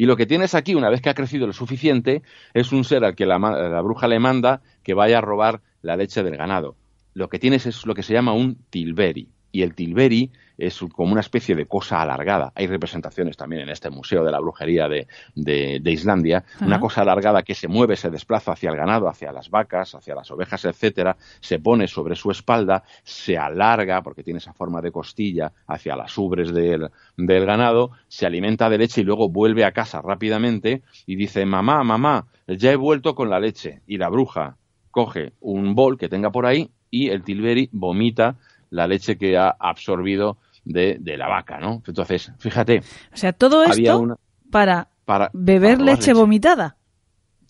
Y 0.00 0.06
lo 0.06 0.16
que 0.16 0.24
tienes 0.24 0.54
aquí, 0.54 0.74
una 0.74 0.88
vez 0.88 1.02
que 1.02 1.10
ha 1.10 1.14
crecido 1.14 1.46
lo 1.46 1.52
suficiente, 1.52 2.22
es 2.54 2.72
un 2.72 2.84
ser 2.84 3.04
al 3.04 3.14
que 3.14 3.26
la, 3.26 3.36
bruja 3.82 4.08
le 4.08 4.18
manda 4.18 4.62
que 4.82 4.94
vaya 4.94 5.18
a 5.18 5.20
robar 5.20 5.60
la 5.82 5.94
leche 5.94 6.22
del 6.22 6.38
ganado. 6.38 6.74
Lo 7.12 7.28
que 7.28 7.38
tienes 7.38 7.66
es 7.66 7.84
lo 7.84 7.92
que 7.92 8.02
se 8.02 8.14
llama 8.14 8.32
un 8.32 8.56
tilberi. 8.70 9.28
Y 9.52 9.62
el 9.62 9.74
tilberi 9.74 10.30
es 10.60 10.78
como 10.94 11.12
una 11.12 11.22
especie 11.22 11.54
de 11.54 11.66
cosa 11.66 12.02
alargada. 12.02 12.52
Hay 12.54 12.66
representaciones 12.66 13.36
también 13.36 13.62
en 13.62 13.70
este 13.70 13.90
Museo 13.90 14.22
de 14.22 14.30
la 14.30 14.40
Brujería 14.40 14.88
de, 14.88 15.06
de, 15.34 15.90
Islandia. 15.90 16.44
Una 16.60 16.78
cosa 16.78 17.00
alargada 17.00 17.42
que 17.42 17.54
se 17.54 17.66
mueve, 17.66 17.96
se 17.96 18.10
desplaza 18.10 18.52
hacia 18.52 18.70
el 18.70 18.76
ganado, 18.76 19.08
hacia 19.08 19.32
las 19.32 19.48
vacas, 19.48 19.94
hacia 19.94 20.14
las 20.14 20.30
ovejas, 20.30 20.64
etcétera, 20.66 21.16
se 21.40 21.58
pone 21.58 21.88
sobre 21.88 22.14
su 22.14 22.30
espalda, 22.30 22.84
se 23.02 23.38
alarga, 23.38 24.02
porque 24.02 24.22
tiene 24.22 24.38
esa 24.38 24.52
forma 24.52 24.82
de 24.82 24.92
costilla, 24.92 25.52
hacia 25.66 25.96
las 25.96 26.16
ubres 26.18 26.52
del, 26.52 26.90
del 27.16 27.46
ganado, 27.46 27.92
se 28.08 28.26
alimenta 28.26 28.68
de 28.68 28.78
leche 28.78 29.00
y 29.00 29.04
luego 29.04 29.30
vuelve 29.30 29.64
a 29.64 29.72
casa 29.72 30.02
rápidamente 30.02 30.82
y 31.06 31.16
dice, 31.16 31.46
mamá, 31.46 31.82
mamá, 31.82 32.26
ya 32.46 32.70
he 32.70 32.76
vuelto 32.76 33.14
con 33.14 33.30
la 33.30 33.40
leche. 33.40 33.80
Y 33.86 33.96
la 33.96 34.10
bruja 34.10 34.56
coge 34.90 35.32
un 35.40 35.74
bol 35.74 35.96
que 35.96 36.08
tenga 36.08 36.30
por 36.30 36.46
ahí 36.46 36.70
y 36.90 37.08
el 37.08 37.22
tilberi 37.22 37.68
vomita 37.72 38.36
la 38.70 38.86
leche 38.86 39.18
que 39.18 39.36
ha 39.36 39.54
absorbido 39.58 40.38
de, 40.64 40.98
la 41.16 41.28
vaca, 41.28 41.58
¿no? 41.58 41.82
Entonces, 41.86 42.32
fíjate. 42.38 42.82
O 43.12 43.16
sea, 43.16 43.32
todo 43.32 43.64
esto 43.64 44.18
para, 44.50 44.88
beber 45.32 45.80
leche, 45.80 46.12
vomitada. 46.12 46.76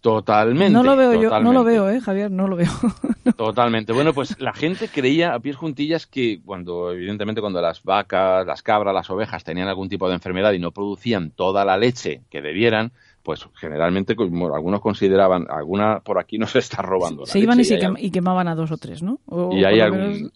Totalmente. 0.00 0.72
No 0.72 0.82
lo 0.82 0.96
veo 0.96 1.20
yo, 1.20 1.40
no 1.40 1.52
lo 1.52 1.62
veo, 1.62 1.90
¿eh, 1.90 2.00
Javier? 2.00 2.30
No 2.30 2.48
lo 2.48 2.56
veo. 2.56 2.70
Totalmente. 3.36 3.92
Bueno, 3.92 4.14
pues 4.14 4.40
la 4.40 4.54
gente 4.54 4.88
creía 4.88 5.34
a 5.34 5.40
pies 5.40 5.56
juntillas 5.56 6.06
que 6.06 6.40
cuando, 6.42 6.92
evidentemente, 6.92 7.42
cuando 7.42 7.60
las 7.60 7.82
vacas, 7.82 8.46
las 8.46 8.62
cabras, 8.62 8.94
las 8.94 9.10
ovejas 9.10 9.44
tenían 9.44 9.68
algún 9.68 9.90
tipo 9.90 10.08
de 10.08 10.14
enfermedad 10.14 10.52
y 10.52 10.58
no 10.58 10.70
producían 10.70 11.32
toda 11.32 11.66
la 11.66 11.76
leche 11.76 12.22
que 12.30 12.40
debieran, 12.40 12.92
pues 13.22 13.46
generalmente 13.56 14.14
algunos 14.18 14.80
consideraban, 14.80 15.46
alguna 15.50 16.00
por 16.00 16.18
aquí 16.18 16.38
no 16.38 16.46
se 16.46 16.58
está 16.60 16.80
robando. 16.80 17.26
Se 17.26 17.38
iban 17.38 17.60
y, 17.98 18.10
quemaban 18.10 18.48
a 18.48 18.54
dos 18.54 18.70
o 18.70 18.78
tres, 18.78 19.02
¿no? 19.02 19.20
y 19.52 19.64
hay 19.64 19.80
algún, 19.80 20.32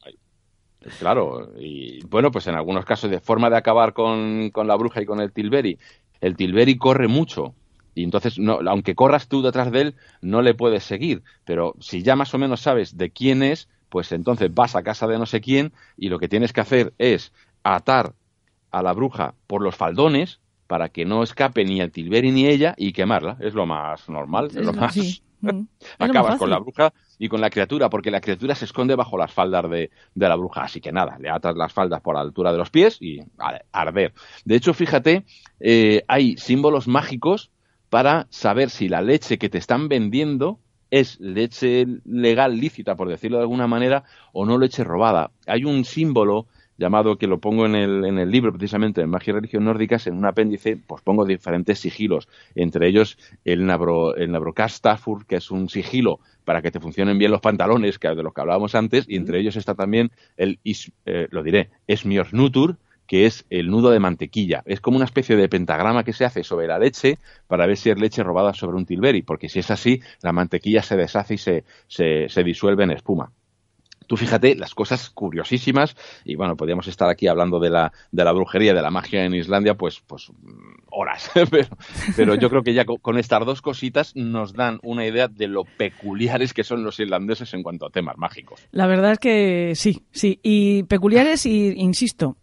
Claro, 0.99 1.53
y 1.59 2.05
bueno, 2.07 2.31
pues 2.31 2.47
en 2.47 2.55
algunos 2.55 2.85
casos 2.85 3.11
de 3.11 3.21
forma 3.21 3.51
de 3.51 3.57
acabar 3.57 3.93
con, 3.93 4.51
la 4.55 4.77
bruja 4.77 5.03
y 5.03 5.07
con 5.07 5.21
el 5.21 5.33
Tilberi, 5.33 5.79
el 6.21 6.37
Tilberi 6.37 6.77
corre 6.77 7.09
mucho 7.09 7.55
y 7.95 8.03
entonces, 8.03 8.39
no, 8.39 8.59
aunque 8.67 8.95
corras 8.95 9.29
tú 9.29 9.41
detrás 9.41 9.71
de 9.71 9.81
él, 9.81 9.95
no 10.21 10.43
le 10.43 10.55
puedes 10.55 10.85
seguir, 10.85 11.23
pero 11.45 11.75
si 11.81 12.03
ya 12.03 12.17
más 12.17 12.35
o 12.35 12.39
menos 12.39 12.61
sabes 12.61 12.97
de 12.97 13.11
quién 13.11 13.43
es, 13.43 13.69
pues 13.89 14.11
entonces 14.13 14.53
vas 14.53 14.75
a 14.75 14.83
casa 14.83 15.07
de 15.07 15.19
no 15.19 15.27
sé 15.27 15.41
quién 15.41 15.73
y 15.97 16.09
lo 16.09 16.19
que 16.19 16.29
tienes 16.29 16.53
que 16.53 16.61
hacer 16.61 16.93
es 16.99 17.33
atar 17.63 18.15
a 18.71 18.83
la 18.83 18.93
bruja 18.93 19.35
por 19.47 19.63
los 19.63 19.77
faldones 19.77 20.41
para 20.67 20.89
que 20.89 21.05
no 21.05 21.23
escape 21.23 21.65
ni 21.65 21.81
el 21.81 21.93
Tilberi 21.93 22.33
ni 22.33 22.47
ella 22.47 22.75
y 22.77 22.93
quemarla. 22.93 23.37
Es 23.41 23.55
lo 23.55 23.67
más 23.67 24.09
normal, 24.09 24.47
es, 24.47 24.57
lo 24.57 24.73
más... 24.73 24.97
Mm. 25.45 25.67
Acabas 25.99 26.39
con 26.39 26.49
la 26.49 26.59
bruja 26.59 26.95
y 27.19 27.29
con 27.29 27.41
la 27.41 27.51
criatura, 27.51 27.91
porque 27.91 28.11
la 28.11 28.21
criatura 28.21 28.55
se 28.55 28.65
esconde 28.65 28.95
bajo 28.95 29.17
las 29.19 29.33
faldas 29.33 29.69
de, 29.71 29.91
la 30.15 30.37
bruja. 30.37 30.63
Así 30.63 30.81
que 30.81 30.93
nada, 30.93 31.19
le 31.19 31.31
atas 31.31 31.57
las 31.57 31.73
faldas 31.73 32.01
por 32.01 32.15
la 32.15 32.21
altura 32.21 32.53
de 32.53 32.59
los 32.59 32.71
pies 32.71 32.99
y 33.01 33.21
a 33.39 33.61
arder. 33.73 34.13
De 34.45 34.57
hecho, 34.57 34.75
fíjate, 34.75 35.25
eh, 35.61 36.05
hay 36.09 36.37
símbolos 36.37 36.89
mágicos 36.89 37.51
para 37.91 38.27
saber 38.31 38.71
si 38.71 38.89
la 38.89 39.03
leche 39.03 39.39
que 39.39 39.49
te 39.49 39.59
están 39.59 39.89
vendiendo 39.89 40.59
es 40.91 41.19
leche 41.21 41.87
legal, 42.05 42.57
lícita, 42.59 42.95
por 42.97 43.09
decirlo 43.09 43.39
de 43.39 43.43
alguna 43.43 43.67
manera, 43.67 44.05
o 44.33 44.47
no 44.47 44.59
leche 44.59 44.85
robada. 44.85 45.31
Hay 45.47 45.65
un 45.65 45.85
símbolo 45.85 46.47
llamado 46.79 47.17
que 47.17 47.27
lo 47.27 47.39
pongo 47.39 47.67
en 47.67 47.75
el, 47.75 48.05
en 48.05 48.19
el 48.19 48.31
libro 48.31 48.53
precisamente 48.53 49.01
en 49.01 49.11
Magia 49.11 49.31
y 49.31 49.35
Religión 49.35 49.65
Nórdicas, 49.65 50.07
en 50.07 50.17
un 50.17 50.27
apéndice, 50.27 50.77
pues 50.77 51.03
pongo 51.03 51.25
diferentes 51.25 51.79
sigilos, 51.79 52.29
entre 52.55 52.89
ellos 52.89 53.19
el, 53.45 53.67
nabro, 53.67 54.17
el 54.17 54.33
Nabrokastafur, 54.33 55.27
que 55.27 55.37
es 55.37 55.51
un 55.51 55.69
sigilo 55.69 56.21
para 56.45 56.63
que 56.63 56.71
te 56.71 56.81
funcionen 56.81 57.19
bien 57.19 57.31
los 57.31 57.41
pantalones, 57.41 57.99
que 57.99 58.09
de 58.09 58.23
los 58.23 58.35
que 58.35 58.41
hablábamos 58.41 58.75
antes, 58.75 59.07
y 59.09 59.17
entre 59.17 59.41
ellos 59.41 59.57
está 59.57 59.75
también 59.75 60.11
el, 60.37 60.59
eh, 61.07 61.29
lo 61.31 61.43
diré, 61.43 61.71
Esmiornutur, 61.87 62.77
que 63.07 63.27
es 63.27 63.45
el 63.51 63.71
nudo 63.71 63.91
de 63.91 64.01
mantequilla. 64.01 64.63
Es 64.67 64.81
como 64.81 64.97
una 64.97 65.05
especie 65.05 65.37
de 65.37 65.49
pentagrama 65.49 66.05
que 66.05 66.13
se 66.13 66.25
hace 66.25 66.43
sobre 66.43 66.67
la 66.67 66.79
leche 66.79 67.19
para 67.47 67.67
ver 67.67 67.77
si 67.77 67.91
es 67.91 67.99
leche 67.99 68.23
robada 68.23 68.55
sobre 68.55 68.77
un 68.77 68.87
tilberi, 68.87 69.23
porque 69.23 69.49
si 69.49 69.59
es 69.59 69.71
así, 69.71 70.01
la 70.23 70.33
mantequilla 70.33 70.83
se 70.83 70.97
deshace 70.97 71.35
y 71.35 71.39
se, 71.39 71.65
se, 71.87 72.29
se 72.29 72.45
disuelve 72.45 72.85
en 72.85 72.93
espuma. 72.93 73.31
Tú 74.07 74.17
fíjate 74.17 74.55
las 74.55 74.75
cosas 74.75 75.11
curiosísimas, 75.11 75.97
y 76.25 76.37
bueno, 76.37 76.57
podríamos 76.57 76.89
estar 76.89 77.09
aquí 77.09 77.27
hablando 77.27 77.59
de 77.61 77.71
la, 77.71 77.93
de 78.13 78.25
la 78.25 78.33
brujería, 78.33 78.75
de 78.75 78.83
la 78.83 78.91
magia 78.91 79.25
en 79.25 79.35
Islandia, 79.35 79.75
pues, 79.75 80.01
pues 80.07 80.31
horas, 80.91 81.31
pero, 82.17 82.35
yo 82.35 82.51
creo 82.51 82.63
que 82.63 82.75
ya 82.75 82.85
con, 82.85 83.19
estas 83.19 83.45
dos 83.45 83.63
cositas 83.63 84.15
nos 84.15 84.53
dan 84.53 84.79
una 84.83 85.07
idea 85.07 85.29
de 85.29 85.49
lo 85.49 85.65
peculiares 85.65 86.53
que 86.53 86.65
son 86.65 86.85
los 86.85 87.01
irlandeses 87.01 87.53
en 87.55 87.63
cuanto 87.63 87.87
a 87.87 87.91
temas 87.91 88.17
mágicos. 88.17 88.61
La 88.71 88.87
verdad 88.87 89.13
es 89.13 89.19
que 89.19 89.73
sí, 89.75 90.05
sí, 90.13 90.41
y 90.43 90.85
peculiares, 90.85 91.47
y 91.47 91.73
insisto, 91.77 92.37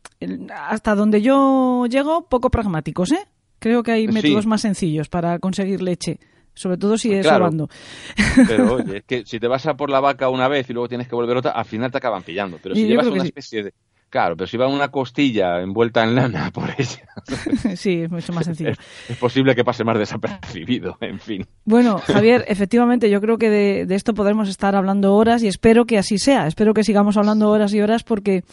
hasta 0.53 0.95
donde 0.95 1.21
yo 1.21 1.85
llego, 1.88 2.27
poco 2.27 2.49
pragmáticos, 2.49 3.11
¿eh? 3.11 3.27
Creo 3.59 3.83
que 3.83 3.91
hay 3.91 4.07
Sí. 4.07 4.11
métodos 4.11 4.47
más 4.47 4.61
sencillos 4.61 5.07
para 5.07 5.38
conseguir 5.38 5.83
leche, 5.83 6.19
sobre 6.53 6.77
todo 6.77 6.97
si 6.97 7.13
es 7.13 7.25
Claro. 7.25 7.45
sobando. 7.45 7.69
Pero 8.47 8.73
oye, 8.75 8.97
es 8.97 9.03
que 9.03 9.23
si 9.25 9.39
te 9.39 9.47
vas 9.47 9.65
a 9.67 9.75
por 9.75 9.89
la 9.89 9.99
vaca 9.99 10.29
una 10.29 10.47
vez 10.47 10.69
y 10.69 10.73
luego 10.73 10.87
tienes 10.89 11.07
que 11.07 11.15
volver 11.15 11.37
otra, 11.37 11.51
al 11.51 11.65
final 11.65 11.91
te 11.91 11.97
acaban 11.97 12.23
pillando. 12.23 12.57
Pero 12.61 12.75
si 12.75 12.81
Y 12.81 12.87
llevas 12.87 13.07
una 13.07 13.21
sí. 13.21 13.27
especie 13.27 13.63
de... 13.63 13.73
Claro, 14.09 14.35
pero 14.35 14.45
si 14.45 14.57
va 14.57 14.67
una 14.67 14.89
costilla 14.89 15.61
envuelta 15.61 16.03
en 16.03 16.15
lana 16.15 16.51
por 16.53 16.65
ella, 16.77 17.77
sí, 17.77 18.01
es 18.01 18.11
mucho 18.11 18.33
más 18.33 18.43
sencillo. 18.43 18.71
es 19.07 19.15
posible 19.17 19.55
que 19.55 19.63
pase 19.63 19.85
más 19.85 19.97
desapercibido, 19.97 20.97
en 20.99 21.17
fin. 21.17 21.45
Bueno, 21.63 21.97
Javier, 21.99 22.43
efectivamente, 22.49 23.09
yo 23.09 23.21
creo 23.21 23.37
que 23.37 23.49
de, 23.49 23.85
de 23.85 23.95
esto 23.95 24.13
podremos 24.13 24.49
estar 24.49 24.75
hablando 24.75 25.15
horas 25.15 25.43
y 25.43 25.47
espero 25.47 25.85
que 25.85 25.97
así 25.97 26.17
sea. 26.17 26.45
Espero 26.47 26.73
que 26.73 26.83
sigamos 26.83 27.15
hablando 27.15 27.49
horas 27.49 27.73
y 27.73 27.79
horas 27.79 28.03
porque 28.03 28.43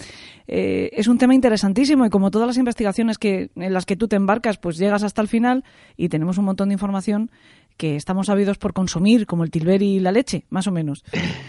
eh, 0.46 0.90
es 0.92 1.08
un 1.08 1.18
tema 1.18 1.34
interesantísimo 1.34 2.06
y 2.06 2.10
como 2.10 2.30
todas 2.30 2.46
las 2.46 2.56
investigaciones 2.56 3.18
que, 3.18 3.50
en 3.56 3.72
las 3.72 3.84
que 3.84 3.96
tú 3.96 4.06
te 4.06 4.14
embarcas, 4.14 4.58
pues 4.58 4.78
llegas 4.78 5.02
hasta 5.02 5.22
el 5.22 5.26
final 5.28 5.64
y 5.96 6.08
tenemos 6.08 6.38
un 6.38 6.44
montón 6.44 6.68
de 6.68 6.74
información 6.74 7.32
que 7.78 7.96
estamos 7.96 8.26
sabidos 8.26 8.58
por 8.58 8.74
consumir, 8.74 9.24
como 9.24 9.44
el 9.44 9.50
tilberi 9.50 9.96
y 9.96 10.00
la 10.00 10.12
leche, 10.12 10.44
más 10.50 10.66
o 10.66 10.72
menos. 10.72 11.02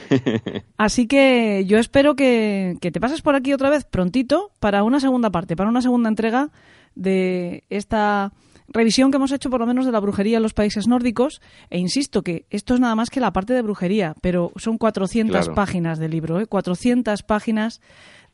Así 0.78 1.08
que 1.08 1.66
yo 1.68 1.78
espero 1.80 2.16
que, 2.16 2.78
que 2.80 2.92
te 2.92 3.02
pases 3.02 3.22
por 3.22 3.36
aquí 3.36 3.52
otra 3.52 3.70
vez 3.70 3.84
prontito 3.84 4.52
para 4.62 4.84
una 4.84 5.02
segunda 5.02 5.30
parte, 5.32 5.58
para 5.58 5.70
una 5.70 5.82
segunda 5.82 6.08
entrega 6.08 6.50
de 6.96 7.64
esta 7.70 8.32
revisión 8.72 9.10
que 9.10 9.18
hemos 9.18 9.32
hecho 9.32 9.50
por 9.50 9.60
lo 9.60 9.66
menos 9.66 9.86
de 9.88 9.92
la 9.92 10.00
brujería 10.00 10.38
en 10.38 10.44
los 10.44 10.54
países 10.54 10.88
nórdicos. 10.88 11.42
E 11.70 11.80
insisto 11.80 12.22
que 12.22 12.46
esto 12.52 12.76
es 12.76 12.80
nada 12.80 12.96
más 12.96 13.10
que 13.10 13.20
la 13.20 13.34
parte 13.34 13.54
de 13.54 13.62
brujería, 13.64 14.14
pero 14.22 14.52
son 14.56 14.78
400 14.78 15.36
Claro. 15.36 15.56
páginas 15.56 15.98
de 16.00 16.08
libro, 16.10 16.40
¿eh? 16.40 16.46
400 16.46 17.24
páginas 17.24 17.82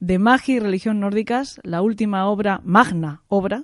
de 0.01 0.19
magia 0.19 0.55
y 0.55 0.59
religión 0.59 0.99
nórdicas, 0.99 1.59
la 1.63 1.81
última 1.81 2.27
obra, 2.27 2.59
magna 2.65 3.21
obra. 3.29 3.63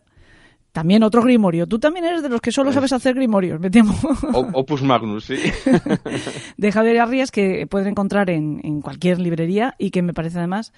También 0.72 1.04
otro 1.04 1.22
grimorio. 1.22 1.68
Tú 1.68 1.80
también 1.80 2.06
eres 2.06 2.24
de 2.24 2.30
los 2.30 2.40
que 2.40 2.52
solo 2.52 2.72
sabes 2.72 2.94
hacer 2.94 3.16
grimorios, 3.16 3.60
me 3.60 3.70
temo. 3.70 3.94
Opus 4.54 4.82
Magnus, 4.82 5.26
sí. 5.26 5.36
de 6.58 6.72
Javier 6.72 7.00
Arrías 7.00 7.32
que 7.32 7.68
pueden 7.68 7.90
encontrar 7.90 8.30
en, 8.30 8.62
en 8.64 8.82
cualquier 8.82 9.20
librería 9.20 9.76
y 9.78 9.92
que 9.92 10.02
me 10.02 10.14
parece 10.14 10.38
además 10.38 10.72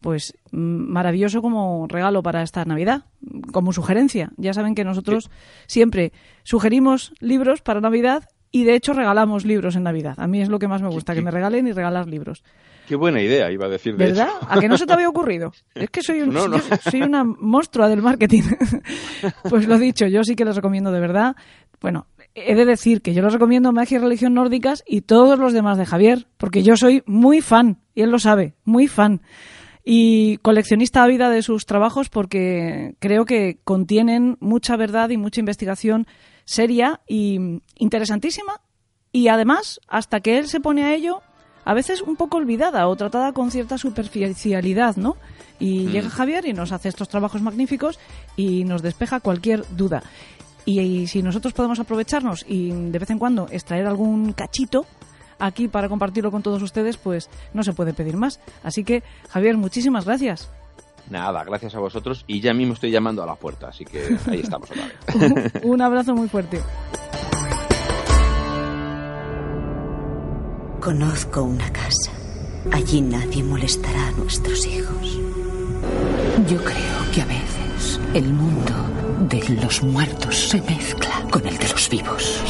pues 0.00 0.36
maravilloso 0.52 1.42
como 1.42 1.86
regalo 1.88 2.22
para 2.22 2.42
esta 2.42 2.64
Navidad, 2.64 3.06
como 3.52 3.72
sugerencia. 3.72 4.30
Ya 4.36 4.54
saben 4.54 4.74
que 4.74 4.84
nosotros 4.84 5.30
siempre 5.66 6.12
sugerimos 6.44 7.12
libros 7.20 7.62
para 7.62 7.80
Navidad 7.80 8.28
y 8.50 8.64
de 8.64 8.74
hecho 8.74 8.92
regalamos 8.92 9.44
libros 9.44 9.76
en 9.76 9.82
Navidad. 9.82 10.14
A 10.18 10.26
mí 10.26 10.40
es 10.40 10.48
lo 10.48 10.58
que 10.58 10.68
más 10.68 10.82
me 10.82 10.88
gusta, 10.88 11.14
que 11.14 11.22
me 11.22 11.30
regalen 11.30 11.66
y 11.66 11.72
regalar 11.72 12.06
libros. 12.06 12.44
Qué 12.88 12.96
buena 12.96 13.20
idea, 13.22 13.50
iba 13.52 13.66
a 13.66 13.68
decir 13.68 13.96
de 13.96 14.06
¿Verdad? 14.06 14.28
hecho. 14.40 14.46
¿A 14.50 14.58
que 14.60 14.68
no 14.68 14.78
se 14.78 14.86
te 14.86 14.92
había 14.94 15.08
ocurrido? 15.10 15.52
Es 15.74 15.90
que 15.90 16.02
soy, 16.02 16.22
un- 16.22 16.30
No, 16.32 16.48
no. 16.48 16.58
soy 16.90 17.02
una 17.02 17.22
monstrua 17.24 17.88
del 17.88 18.00
marketing. 18.02 18.42
pues 19.50 19.68
lo 19.68 19.78
dicho, 19.78 20.06
yo 20.06 20.24
sí 20.24 20.34
que 20.34 20.44
les 20.44 20.56
recomiendo 20.56 20.90
de 20.90 21.00
verdad. 21.00 21.36
Bueno, 21.80 22.06
he 22.34 22.54
de 22.54 22.64
decir 22.64 23.02
que 23.02 23.14
yo 23.14 23.22
les 23.22 23.32
recomiendo 23.32 23.70
Magia 23.72 23.96
y 23.98 24.00
Religión 24.00 24.34
Nórdicas 24.34 24.82
y 24.86 25.02
todos 25.02 25.38
los 25.38 25.52
demás 25.52 25.78
de 25.78 25.86
Javier, 25.86 26.26
porque 26.38 26.62
yo 26.62 26.76
soy 26.76 27.02
muy 27.06 27.40
fan, 27.40 27.78
y 27.94 28.02
él 28.02 28.10
lo 28.10 28.18
sabe, 28.18 28.54
muy 28.64 28.88
fan. 28.88 29.20
Y 29.84 30.36
coleccionista 30.38 31.02
ávida 31.02 31.30
de 31.30 31.42
sus 31.42 31.64
trabajos 31.66 32.08
porque 32.10 32.94
creo 32.98 33.24
que 33.24 33.58
contienen 33.64 34.36
mucha 34.40 34.76
verdad 34.76 35.08
y 35.10 35.16
mucha 35.16 35.40
investigación 35.40 36.06
seria 36.44 37.00
y 37.06 37.60
interesantísima. 37.76 38.60
Y 39.12 39.28
además, 39.28 39.80
hasta 39.88 40.20
que 40.20 40.36
él 40.38 40.48
se 40.48 40.60
pone 40.60 40.84
a 40.84 40.94
ello, 40.94 41.22
a 41.68 41.74
veces 41.74 42.00
un 42.00 42.16
poco 42.16 42.38
olvidada 42.38 42.88
o 42.88 42.96
tratada 42.96 43.34
con 43.34 43.50
cierta 43.50 43.76
superficialidad, 43.76 44.96
¿no? 44.96 45.16
Y 45.58 45.88
llega 45.88 46.08
Javier 46.08 46.46
y 46.46 46.54
nos 46.54 46.72
hace 46.72 46.88
estos 46.88 47.10
trabajos 47.10 47.42
magníficos 47.42 47.98
y 48.36 48.64
nos 48.64 48.80
despeja 48.80 49.20
cualquier 49.20 49.66
duda. 49.76 50.02
Y, 50.64 50.80
y 50.80 51.06
si 51.08 51.22
nosotros 51.22 51.52
podemos 51.52 51.78
aprovecharnos 51.78 52.46
y 52.48 52.70
de 52.70 52.98
vez 52.98 53.10
en 53.10 53.18
cuando 53.18 53.48
extraer 53.50 53.86
algún 53.86 54.32
cachito 54.32 54.86
aquí 55.38 55.68
para 55.68 55.90
compartirlo 55.90 56.30
con 56.30 56.42
todos 56.42 56.62
ustedes, 56.62 56.96
pues 56.96 57.28
no 57.52 57.62
se 57.62 57.74
puede 57.74 57.92
pedir 57.92 58.16
más. 58.16 58.40
Así 58.62 58.82
que, 58.82 59.02
Javier, 59.28 59.58
muchísimas 59.58 60.06
gracias. 60.06 60.48
Nada, 61.10 61.44
gracias 61.44 61.74
a 61.74 61.80
vosotros. 61.80 62.24
Y 62.26 62.40
ya 62.40 62.54
mismo 62.54 62.72
estoy 62.72 62.92
llamando 62.92 63.22
a 63.22 63.26
la 63.26 63.34
puerta, 63.34 63.68
así 63.68 63.84
que 63.84 64.16
ahí 64.26 64.40
estamos 64.40 64.70
otra 64.70 64.86
vez. 64.86 65.52
un 65.64 65.82
abrazo 65.82 66.14
muy 66.14 66.30
fuerte. 66.30 66.62
Conozco 70.80 71.42
una 71.42 71.70
casa. 71.72 72.12
Allí 72.72 73.00
nadie 73.00 73.42
molestará 73.42 74.08
a 74.08 74.10
nuestros 74.12 74.64
hijos. 74.64 75.18
Yo 76.48 76.56
creo 76.62 77.12
que 77.12 77.22
a 77.22 77.26
veces 77.26 78.00
el 78.14 78.32
mundo 78.32 78.72
de 79.28 79.60
los 79.60 79.82
muertos 79.82 80.48
se 80.50 80.62
mezcla 80.62 81.26
con 81.30 81.46
el 81.46 81.58
de 81.58 81.68
los 81.68 81.90
vivos. 81.90 82.42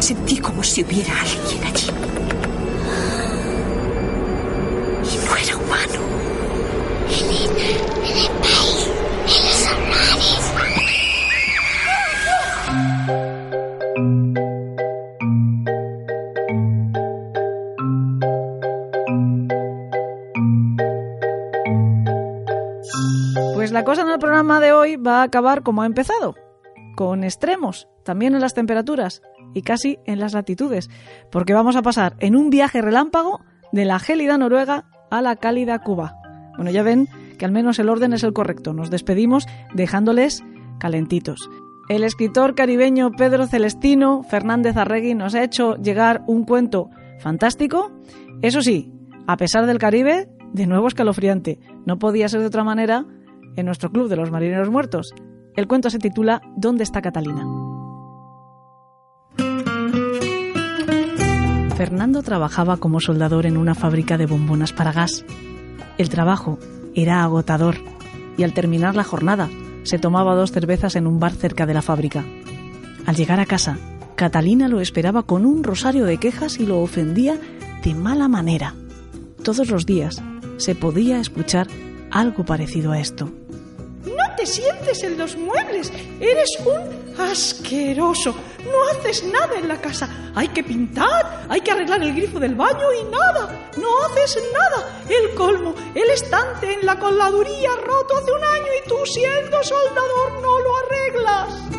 Sentí 0.00 0.36
como 0.38 0.62
si 0.62 0.84
hubiera 0.84 1.12
alguien 1.20 1.64
allí. 1.64 1.88
Y 5.12 5.26
no 5.26 5.36
era 5.36 5.56
humano. 5.56 6.06
Pues 13.96 14.04
la 23.72 23.84
cosa 23.84 24.02
en 24.02 24.10
el 24.10 24.18
programa 24.18 24.60
de 24.60 24.72
hoy 24.74 24.96
va 24.96 25.20
a 25.20 25.22
acabar 25.22 25.62
como 25.62 25.80
ha 25.80 25.86
empezado, 25.86 26.34
con 26.94 27.24
extremos, 27.24 27.88
también 28.04 28.34
en 28.34 28.42
las 28.42 28.52
temperaturas 28.52 29.22
y 29.54 29.62
casi 29.62 29.98
en 30.04 30.20
las 30.20 30.34
latitudes, 30.34 30.90
porque 31.30 31.54
vamos 31.54 31.74
a 31.74 31.82
pasar 31.82 32.16
en 32.18 32.36
un 32.36 32.50
viaje 32.50 32.82
relámpago 32.82 33.40
de 33.72 33.86
la 33.86 33.98
gélida 33.98 34.36
Noruega 34.36 34.84
a 35.10 35.22
la 35.22 35.36
cálida 35.36 35.78
Cuba. 35.78 36.16
Bueno, 36.56 36.70
ya 36.70 36.82
ven 36.82 37.08
que 37.38 37.46
al 37.46 37.52
menos 37.52 37.78
el 37.78 37.88
orden 37.88 38.12
es 38.12 38.24
el 38.24 38.34
correcto. 38.34 38.74
Nos 38.74 38.90
despedimos 38.90 39.46
dejándoles 39.72 40.44
calentitos. 40.78 41.48
El 41.88 42.02
escritor 42.02 42.56
caribeño 42.56 43.12
Pedro 43.12 43.46
Celestino 43.46 44.24
Fernández 44.24 44.76
Arregui 44.76 45.14
nos 45.14 45.36
ha 45.36 45.44
hecho 45.44 45.76
llegar 45.76 46.24
un 46.26 46.44
cuento 46.44 46.90
fantástico. 47.20 47.92
Eso 48.42 48.60
sí, 48.60 48.92
a 49.28 49.36
pesar 49.36 49.66
del 49.66 49.78
Caribe, 49.78 50.28
de 50.52 50.66
nuevo 50.66 50.88
escalofriante. 50.88 51.60
No 51.84 51.98
podía 51.98 52.28
ser 52.28 52.40
de 52.40 52.46
otra 52.46 52.64
manera 52.64 53.06
en 53.54 53.66
nuestro 53.66 53.90
club 53.92 54.08
de 54.08 54.16
los 54.16 54.32
marineros 54.32 54.68
muertos. 54.68 55.14
El 55.54 55.68
cuento 55.68 55.88
se 55.88 56.00
titula 56.00 56.42
¿Dónde 56.56 56.82
está 56.82 57.00
Catalina? 57.00 57.46
Fernando 61.76 62.22
trabajaba 62.22 62.78
como 62.78 62.98
soldador 63.00 63.46
en 63.46 63.56
una 63.56 63.76
fábrica 63.76 64.18
de 64.18 64.26
bombonas 64.26 64.72
para 64.72 64.92
gas. 64.92 65.24
El 65.98 66.08
trabajo 66.08 66.58
era 66.96 67.22
agotador 67.22 67.76
y 68.36 68.42
al 68.42 68.54
terminar 68.54 68.96
la 68.96 69.04
jornada 69.04 69.48
se 69.86 69.98
tomaba 69.98 70.34
dos 70.34 70.50
cervezas 70.52 70.96
en 70.96 71.06
un 71.06 71.20
bar 71.20 71.32
cerca 71.32 71.64
de 71.64 71.74
la 71.74 71.82
fábrica. 71.82 72.24
Al 73.06 73.14
llegar 73.14 73.38
a 73.38 73.46
casa, 73.46 73.78
Catalina 74.16 74.66
lo 74.68 74.80
esperaba 74.80 75.22
con 75.22 75.46
un 75.46 75.62
rosario 75.62 76.04
de 76.04 76.18
quejas 76.18 76.58
y 76.58 76.66
lo 76.66 76.80
ofendía 76.80 77.38
de 77.84 77.94
mala 77.94 78.28
manera. 78.28 78.74
Todos 79.44 79.70
los 79.70 79.86
días 79.86 80.22
se 80.56 80.74
podía 80.74 81.20
escuchar 81.20 81.68
algo 82.10 82.44
parecido 82.44 82.92
a 82.92 82.98
esto. 82.98 83.30
Te 84.36 84.44
sientes 84.44 85.02
en 85.02 85.16
los 85.16 85.34
muebles. 85.36 85.90
Eres 86.20 86.50
un 86.64 87.14
asqueroso. 87.18 88.34
No 88.64 88.88
haces 88.90 89.24
nada 89.24 89.58
en 89.58 89.66
la 89.66 89.80
casa. 89.80 90.08
Hay 90.34 90.48
que 90.48 90.62
pintar, 90.62 91.46
hay 91.48 91.62
que 91.62 91.70
arreglar 91.70 92.02
el 92.02 92.14
grifo 92.14 92.38
del 92.38 92.54
baño 92.54 92.92
y 92.92 93.04
nada. 93.04 93.70
No 93.78 93.88
haces 94.04 94.42
nada. 94.52 95.02
El 95.08 95.34
colmo, 95.34 95.74
el 95.94 96.10
estante 96.10 96.74
en 96.74 96.84
la 96.84 96.98
coladuría 96.98 97.70
roto 97.76 98.16
hace 98.16 98.30
un 98.30 98.44
año 98.44 98.66
y 98.84 98.88
tú 98.88 98.96
siendo 99.06 99.62
soldador 99.62 100.42
no 100.42 100.60
lo 100.60 100.76
arreglas. 100.76 101.76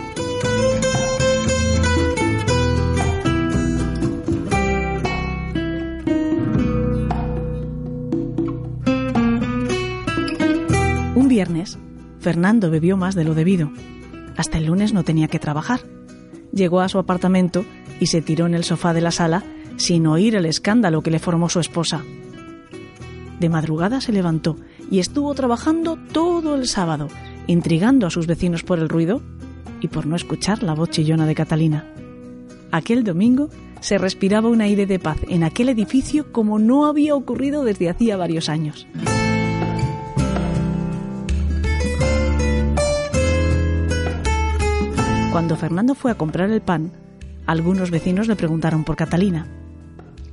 Un 11.16 11.28
viernes, 11.28 11.78
Fernando 12.28 12.70
bebió 12.70 12.98
más 12.98 13.16
de 13.16 13.24
lo 13.24 13.36
debido. 13.36 13.72
Hasta 14.36 14.58
el 14.58 14.66
lunes 14.66 14.92
no 14.92 15.06
tenía 15.06 15.30
que 15.30 15.40
trabajar. 15.40 15.80
Llegó 16.52 16.82
a 16.82 16.90
su 16.90 17.00
apartamento 17.00 17.64
y 18.02 18.08
se 18.08 18.22
tiró 18.22 18.48
en 18.48 18.54
el 18.54 18.66
sofá 18.66 18.94
de 18.94 19.00
la 19.00 19.12
sala 19.12 19.46
sin 19.78 20.06
oír 20.08 20.36
el 20.36 20.46
escándalo 20.46 21.02
que 21.02 21.10
le 21.10 21.20
formó 21.20 21.48
su 21.48 21.62
esposa. 21.62 22.04
De 23.40 23.48
madrugada 23.48 24.02
se 24.02 24.12
levantó 24.12 24.58
y 24.92 25.00
estuvo 25.00 25.34
trabajando 25.36 25.98
todo 26.12 26.56
el 26.56 26.68
sábado, 26.68 27.08
intrigando 27.48 28.06
a 28.06 28.10
sus 28.10 28.28
vecinos 28.28 28.62
por 28.62 28.80
el 28.80 28.90
ruido 28.90 29.22
y 29.80 29.88
por 29.88 30.06
no 30.06 30.18
escuchar 30.18 30.64
la 30.64 30.74
voz 30.76 30.90
chillona 30.90 31.28
de 31.28 31.34
Catalina. 31.34 31.86
Aquel 32.74 33.06
domingo 33.06 33.48
se 33.80 33.98
respiraba 33.98 34.50
un 34.50 34.60
aire 34.60 34.86
de 34.86 35.00
paz 35.00 35.20
en 35.30 35.46
aquel 35.46 35.70
edificio 35.70 36.30
como 36.34 36.60
no 36.60 36.88
había 36.88 37.16
ocurrido 37.16 37.64
desde 37.64 37.90
hacía 37.90 38.18
varios 38.18 38.50
años. 38.50 38.86
Cuando 45.38 45.56
Fernando 45.56 45.94
fue 45.94 46.10
a 46.10 46.16
comprar 46.16 46.50
el 46.50 46.62
pan, 46.62 46.92
algunos 47.46 47.92
vecinos 47.92 48.28
le 48.28 48.36
preguntaron 48.36 48.84
por 48.84 48.96
Catalina. 48.96 49.46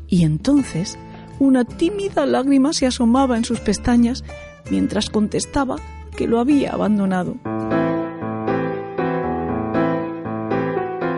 Y 0.08 0.24
entonces 0.24 0.98
una 1.38 1.66
tímida 1.66 2.24
lágrima 2.24 2.72
se 2.72 2.86
asomaba 2.86 3.36
en 3.36 3.44
sus 3.44 3.60
pestañas 3.60 4.24
mientras 4.70 5.10
contestaba 5.10 5.76
que 6.16 6.26
lo 6.26 6.40
había 6.40 6.72
abandonado. 6.72 7.36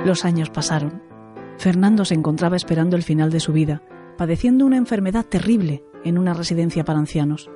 Los 0.04 0.24
años 0.24 0.50
pasaron. 0.50 1.00
Fernando 1.56 2.04
se 2.04 2.14
encontraba 2.14 2.56
esperando 2.56 2.96
el 2.96 3.04
final 3.04 3.30
de 3.30 3.38
su 3.38 3.52
vida, 3.52 3.82
padeciendo 4.18 4.66
una 4.66 4.78
enfermedad 4.78 5.24
terrible 5.24 5.84
en 6.02 6.18
una 6.18 6.34
residencia 6.34 6.84
para 6.84 6.98
ancianos. 6.98 7.48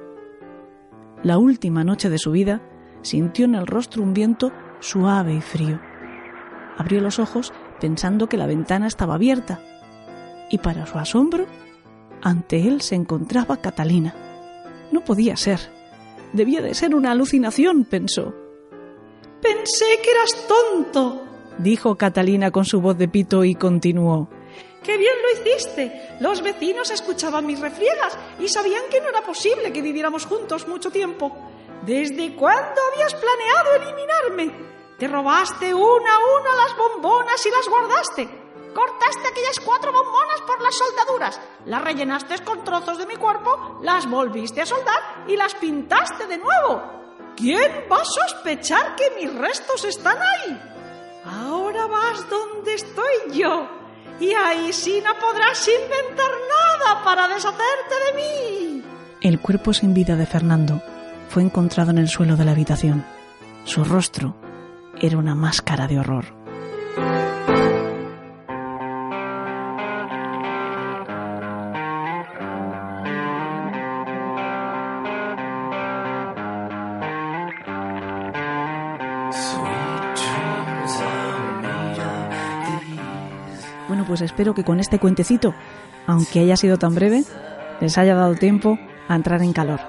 La 1.24 1.38
última 1.38 1.82
noche 1.82 2.08
de 2.08 2.18
su 2.18 2.30
vida 2.30 2.62
sintió 3.02 3.46
en 3.46 3.56
el 3.56 3.66
rostro 3.66 4.04
un 4.04 4.14
viento 4.14 4.52
suave 4.78 5.34
y 5.34 5.40
frío. 5.40 5.89
Abrió 6.80 7.02
los 7.02 7.18
ojos 7.18 7.52
pensando 7.78 8.26
que 8.26 8.38
la 8.38 8.46
ventana 8.46 8.86
estaba 8.86 9.16
abierta 9.16 9.60
y 10.48 10.56
para 10.56 10.86
su 10.86 10.96
asombro, 10.96 11.44
ante 12.22 12.66
él 12.66 12.80
se 12.80 12.94
encontraba 12.94 13.58
Catalina. 13.58 14.14
No 14.90 15.04
podía 15.04 15.36
ser. 15.36 15.60
Debía 16.32 16.62
de 16.62 16.72
ser 16.72 16.94
una 16.94 17.10
alucinación, 17.10 17.84
pensó. 17.84 18.34
Pensé 19.42 19.84
que 20.02 20.10
eras 20.10 20.48
tonto, 20.48 21.22
dijo 21.58 21.96
Catalina 21.96 22.50
con 22.50 22.64
su 22.64 22.80
voz 22.80 22.96
de 22.96 23.08
pito 23.08 23.44
y 23.44 23.54
continuó. 23.54 24.30
¡Qué 24.82 24.96
bien 24.96 25.12
lo 25.22 25.38
hiciste! 25.38 26.16
Los 26.18 26.42
vecinos 26.42 26.90
escuchaban 26.90 27.44
mis 27.44 27.60
refriegas 27.60 28.16
y 28.38 28.48
sabían 28.48 28.84
que 28.90 29.02
no 29.02 29.10
era 29.10 29.20
posible 29.20 29.70
que 29.70 29.82
viviéramos 29.82 30.24
juntos 30.24 30.66
mucho 30.66 30.90
tiempo. 30.90 31.36
¿Desde 31.84 32.34
cuándo 32.34 32.80
habías 32.94 33.12
planeado 33.12 33.74
eliminarme? 33.74 34.79
Te 35.00 35.08
robaste 35.08 35.72
una 35.72 36.14
a 36.14 36.18
una 36.18 36.56
las 36.62 36.76
bombonas 36.76 37.46
y 37.46 37.50
las 37.50 37.66
guardaste. 37.66 38.28
Cortaste 38.74 39.28
aquellas 39.28 39.58
cuatro 39.64 39.90
bombonas 39.90 40.42
por 40.46 40.60
las 40.60 40.74
soldaduras, 40.74 41.40
las 41.64 41.82
rellenaste 41.82 42.44
con 42.44 42.62
trozos 42.64 42.98
de 42.98 43.06
mi 43.06 43.16
cuerpo, 43.16 43.78
las 43.82 44.06
volviste 44.06 44.60
a 44.60 44.66
soldar 44.66 45.24
y 45.26 45.38
las 45.38 45.54
pintaste 45.54 46.26
de 46.26 46.36
nuevo. 46.36 46.82
¿Quién 47.34 47.86
va 47.90 48.02
a 48.02 48.04
sospechar 48.04 48.94
que 48.94 49.10
mis 49.18 49.34
restos 49.34 49.86
están 49.86 50.18
ahí? 50.18 50.60
Ahora 51.24 51.86
vas 51.86 52.28
donde 52.28 52.74
estoy 52.74 53.32
yo. 53.32 53.66
Y 54.20 54.34
ahí 54.34 54.70
sí 54.70 55.02
no 55.02 55.18
podrás 55.18 55.66
inventar 55.66 56.30
nada 56.30 57.02
para 57.02 57.26
deshacerte 57.26 57.94
de 58.04 58.16
mí. 58.16 58.84
El 59.22 59.40
cuerpo 59.40 59.72
sin 59.72 59.94
vida 59.94 60.16
de 60.16 60.26
Fernando 60.26 60.82
fue 61.30 61.42
encontrado 61.42 61.90
en 61.90 61.96
el 61.96 62.08
suelo 62.10 62.36
de 62.36 62.44
la 62.44 62.52
habitación. 62.52 63.06
Su 63.64 63.82
rostro 63.82 64.34
era 65.00 65.18
una 65.18 65.34
máscara 65.34 65.86
de 65.86 65.98
horror. 65.98 66.26
Bueno, 83.88 84.04
pues 84.06 84.20
espero 84.20 84.54
que 84.54 84.62
con 84.62 84.78
este 84.78 85.00
cuentecito, 85.00 85.52
aunque 86.06 86.38
haya 86.40 86.56
sido 86.56 86.78
tan 86.78 86.94
breve, 86.94 87.24
les 87.80 87.98
haya 87.98 88.14
dado 88.14 88.36
tiempo 88.36 88.78
a 89.08 89.16
entrar 89.16 89.42
en 89.42 89.52
calor. 89.52 89.80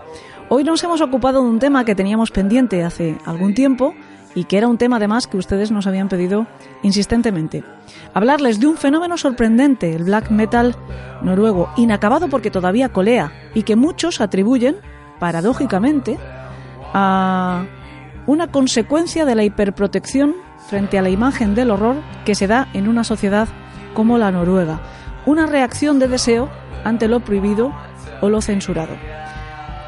Hoy 0.49 0.63
nos 0.63 0.83
hemos 0.83 1.01
ocupado 1.01 1.43
de 1.43 1.49
un 1.49 1.59
tema 1.59 1.85
que 1.85 1.95
teníamos 1.95 2.31
pendiente 2.31 2.83
hace 2.83 3.17
algún 3.25 3.53
tiempo, 3.53 3.93
y 4.36 4.45
que 4.45 4.58
era 4.58 4.68
un 4.68 4.78
tema 4.78 4.98
además 4.98 5.28
que 5.28 5.38
ustedes 5.38 5.72
nos 5.72 5.88
habían 5.88 6.10
pedido 6.10 6.48
insistentemente. 6.84 7.64
Hablarles 8.14 8.60
de 8.60 8.68
un 8.68 8.78
fenómeno 8.78 9.18
sorprendente, 9.18 9.95
el 9.95 10.03
black 10.03 10.30
metal 10.32 10.76
noruego, 11.22 11.70
inacabado 11.78 12.30
porque 12.30 12.52
todavía 12.52 12.90
colea 12.90 13.32
y 13.53 13.64
que 13.64 13.76
muchos 13.76 14.22
atribuyen, 14.22 14.78
paradójicamente, 15.20 16.18
a 16.94 17.66
una 18.28 18.48
consecuencia 18.48 19.26
de 19.26 19.36
la 19.36 19.44
hiperprotección 19.44 20.36
frente 20.68 20.98
a 20.98 21.02
la 21.02 21.10
imagen 21.10 21.56
del 21.56 21.72
horror 21.72 21.98
que 22.26 22.36
se 22.36 22.48
da 22.48 22.68
en 22.74 22.88
una 22.88 23.03
sociedad 23.03 23.48
como 23.94 24.18
la 24.18 24.32
noruega, 24.32 24.80
una 25.26 25.45
reacción 25.45 25.99
de 25.99 26.08
deseo 26.08 26.49
ante 26.84 27.08
lo 27.08 27.20
prohibido 27.20 27.74
o 28.22 28.30
lo 28.30 28.41
censurado. 28.41 28.95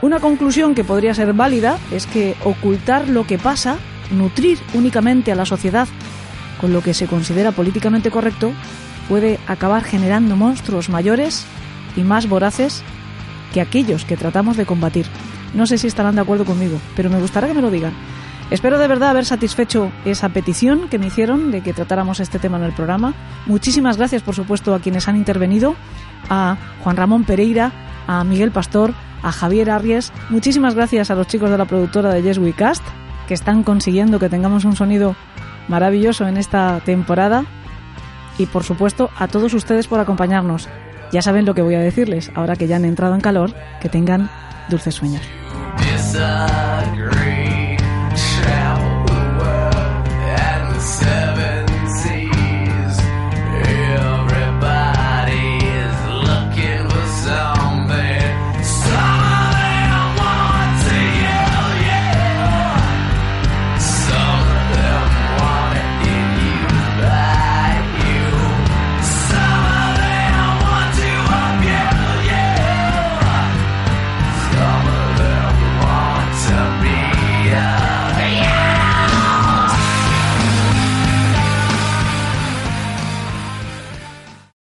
Una 0.01 0.19
conclusión 0.19 0.75
que 0.75 0.83
podría 0.83 1.13
ser 1.13 1.31
válida 1.33 1.77
es 1.91 2.05
que 2.05 2.35
ocultar 2.43 3.07
lo 3.07 3.25
que 3.25 3.37
pasa 3.37 3.77
nutrir 4.13 4.59
únicamente 4.73 5.31
a 5.31 5.35
la 5.35 5.45
sociedad 5.45 5.87
con 6.59 6.71
lo 6.71 6.81
que 6.81 6.93
se 6.93 7.07
considera 7.07 7.51
políticamente 7.51 8.09
correcto 8.09 8.53
puede 9.09 9.39
acabar 9.47 9.83
generando 9.83 10.35
monstruos 10.35 10.89
mayores 10.89 11.45
y 11.95 12.01
más 12.01 12.29
voraces 12.29 12.83
que 13.53 13.61
aquellos 13.61 14.05
que 14.05 14.17
tratamos 14.17 14.57
de 14.57 14.65
combatir. 14.65 15.05
No 15.53 15.67
sé 15.67 15.77
si 15.77 15.87
estarán 15.87 16.15
de 16.15 16.21
acuerdo 16.21 16.45
conmigo, 16.45 16.79
pero 16.95 17.09
me 17.09 17.19
gustaría 17.19 17.49
que 17.49 17.55
me 17.55 17.61
lo 17.61 17.69
digan. 17.69 17.93
Espero 18.49 18.77
de 18.77 18.87
verdad 18.87 19.09
haber 19.09 19.25
satisfecho 19.25 19.91
esa 20.05 20.29
petición 20.29 20.87
que 20.89 20.99
me 20.99 21.07
hicieron 21.07 21.51
de 21.51 21.61
que 21.61 21.73
tratáramos 21.73 22.19
este 22.19 22.39
tema 22.39 22.57
en 22.57 22.63
el 22.63 22.73
programa. 22.73 23.13
Muchísimas 23.45 23.97
gracias, 23.97 24.21
por 24.21 24.35
supuesto, 24.35 24.73
a 24.73 24.79
quienes 24.79 25.07
han 25.07 25.15
intervenido, 25.15 25.75
a 26.29 26.57
Juan 26.83 26.97
Ramón 26.97 27.23
Pereira, 27.23 27.71
a 28.07 28.23
Miguel 28.23 28.51
Pastor, 28.51 28.93
a 29.21 29.31
Javier 29.31 29.69
Arries. 29.69 30.11
Muchísimas 30.29 30.75
gracias 30.75 31.09
a 31.09 31.15
los 31.15 31.27
chicos 31.27 31.49
de 31.49 31.57
la 31.57 31.65
productora 31.65 32.13
de 32.13 32.21
Yes 32.21 32.37
We 32.37 32.53
Cast 32.53 32.83
que 33.27 33.33
están 33.33 33.63
consiguiendo 33.63 34.19
que 34.19 34.29
tengamos 34.29 34.65
un 34.65 34.75
sonido 34.75 35.15
maravilloso 35.67 36.27
en 36.27 36.37
esta 36.37 36.79
temporada 36.81 37.45
y 38.37 38.45
por 38.45 38.63
supuesto 38.63 39.09
a 39.17 39.27
todos 39.27 39.53
ustedes 39.53 39.87
por 39.87 39.99
acompañarnos. 39.99 40.67
Ya 41.11 41.21
saben 41.21 41.45
lo 41.45 41.53
que 41.53 41.61
voy 41.61 41.75
a 41.75 41.79
decirles, 41.79 42.31
ahora 42.35 42.55
que 42.55 42.67
ya 42.67 42.77
han 42.77 42.85
entrado 42.85 43.13
en 43.13 43.21
calor, 43.21 43.53
que 43.81 43.89
tengan 43.89 44.29
dulces 44.69 44.95
sueños. 44.95 45.21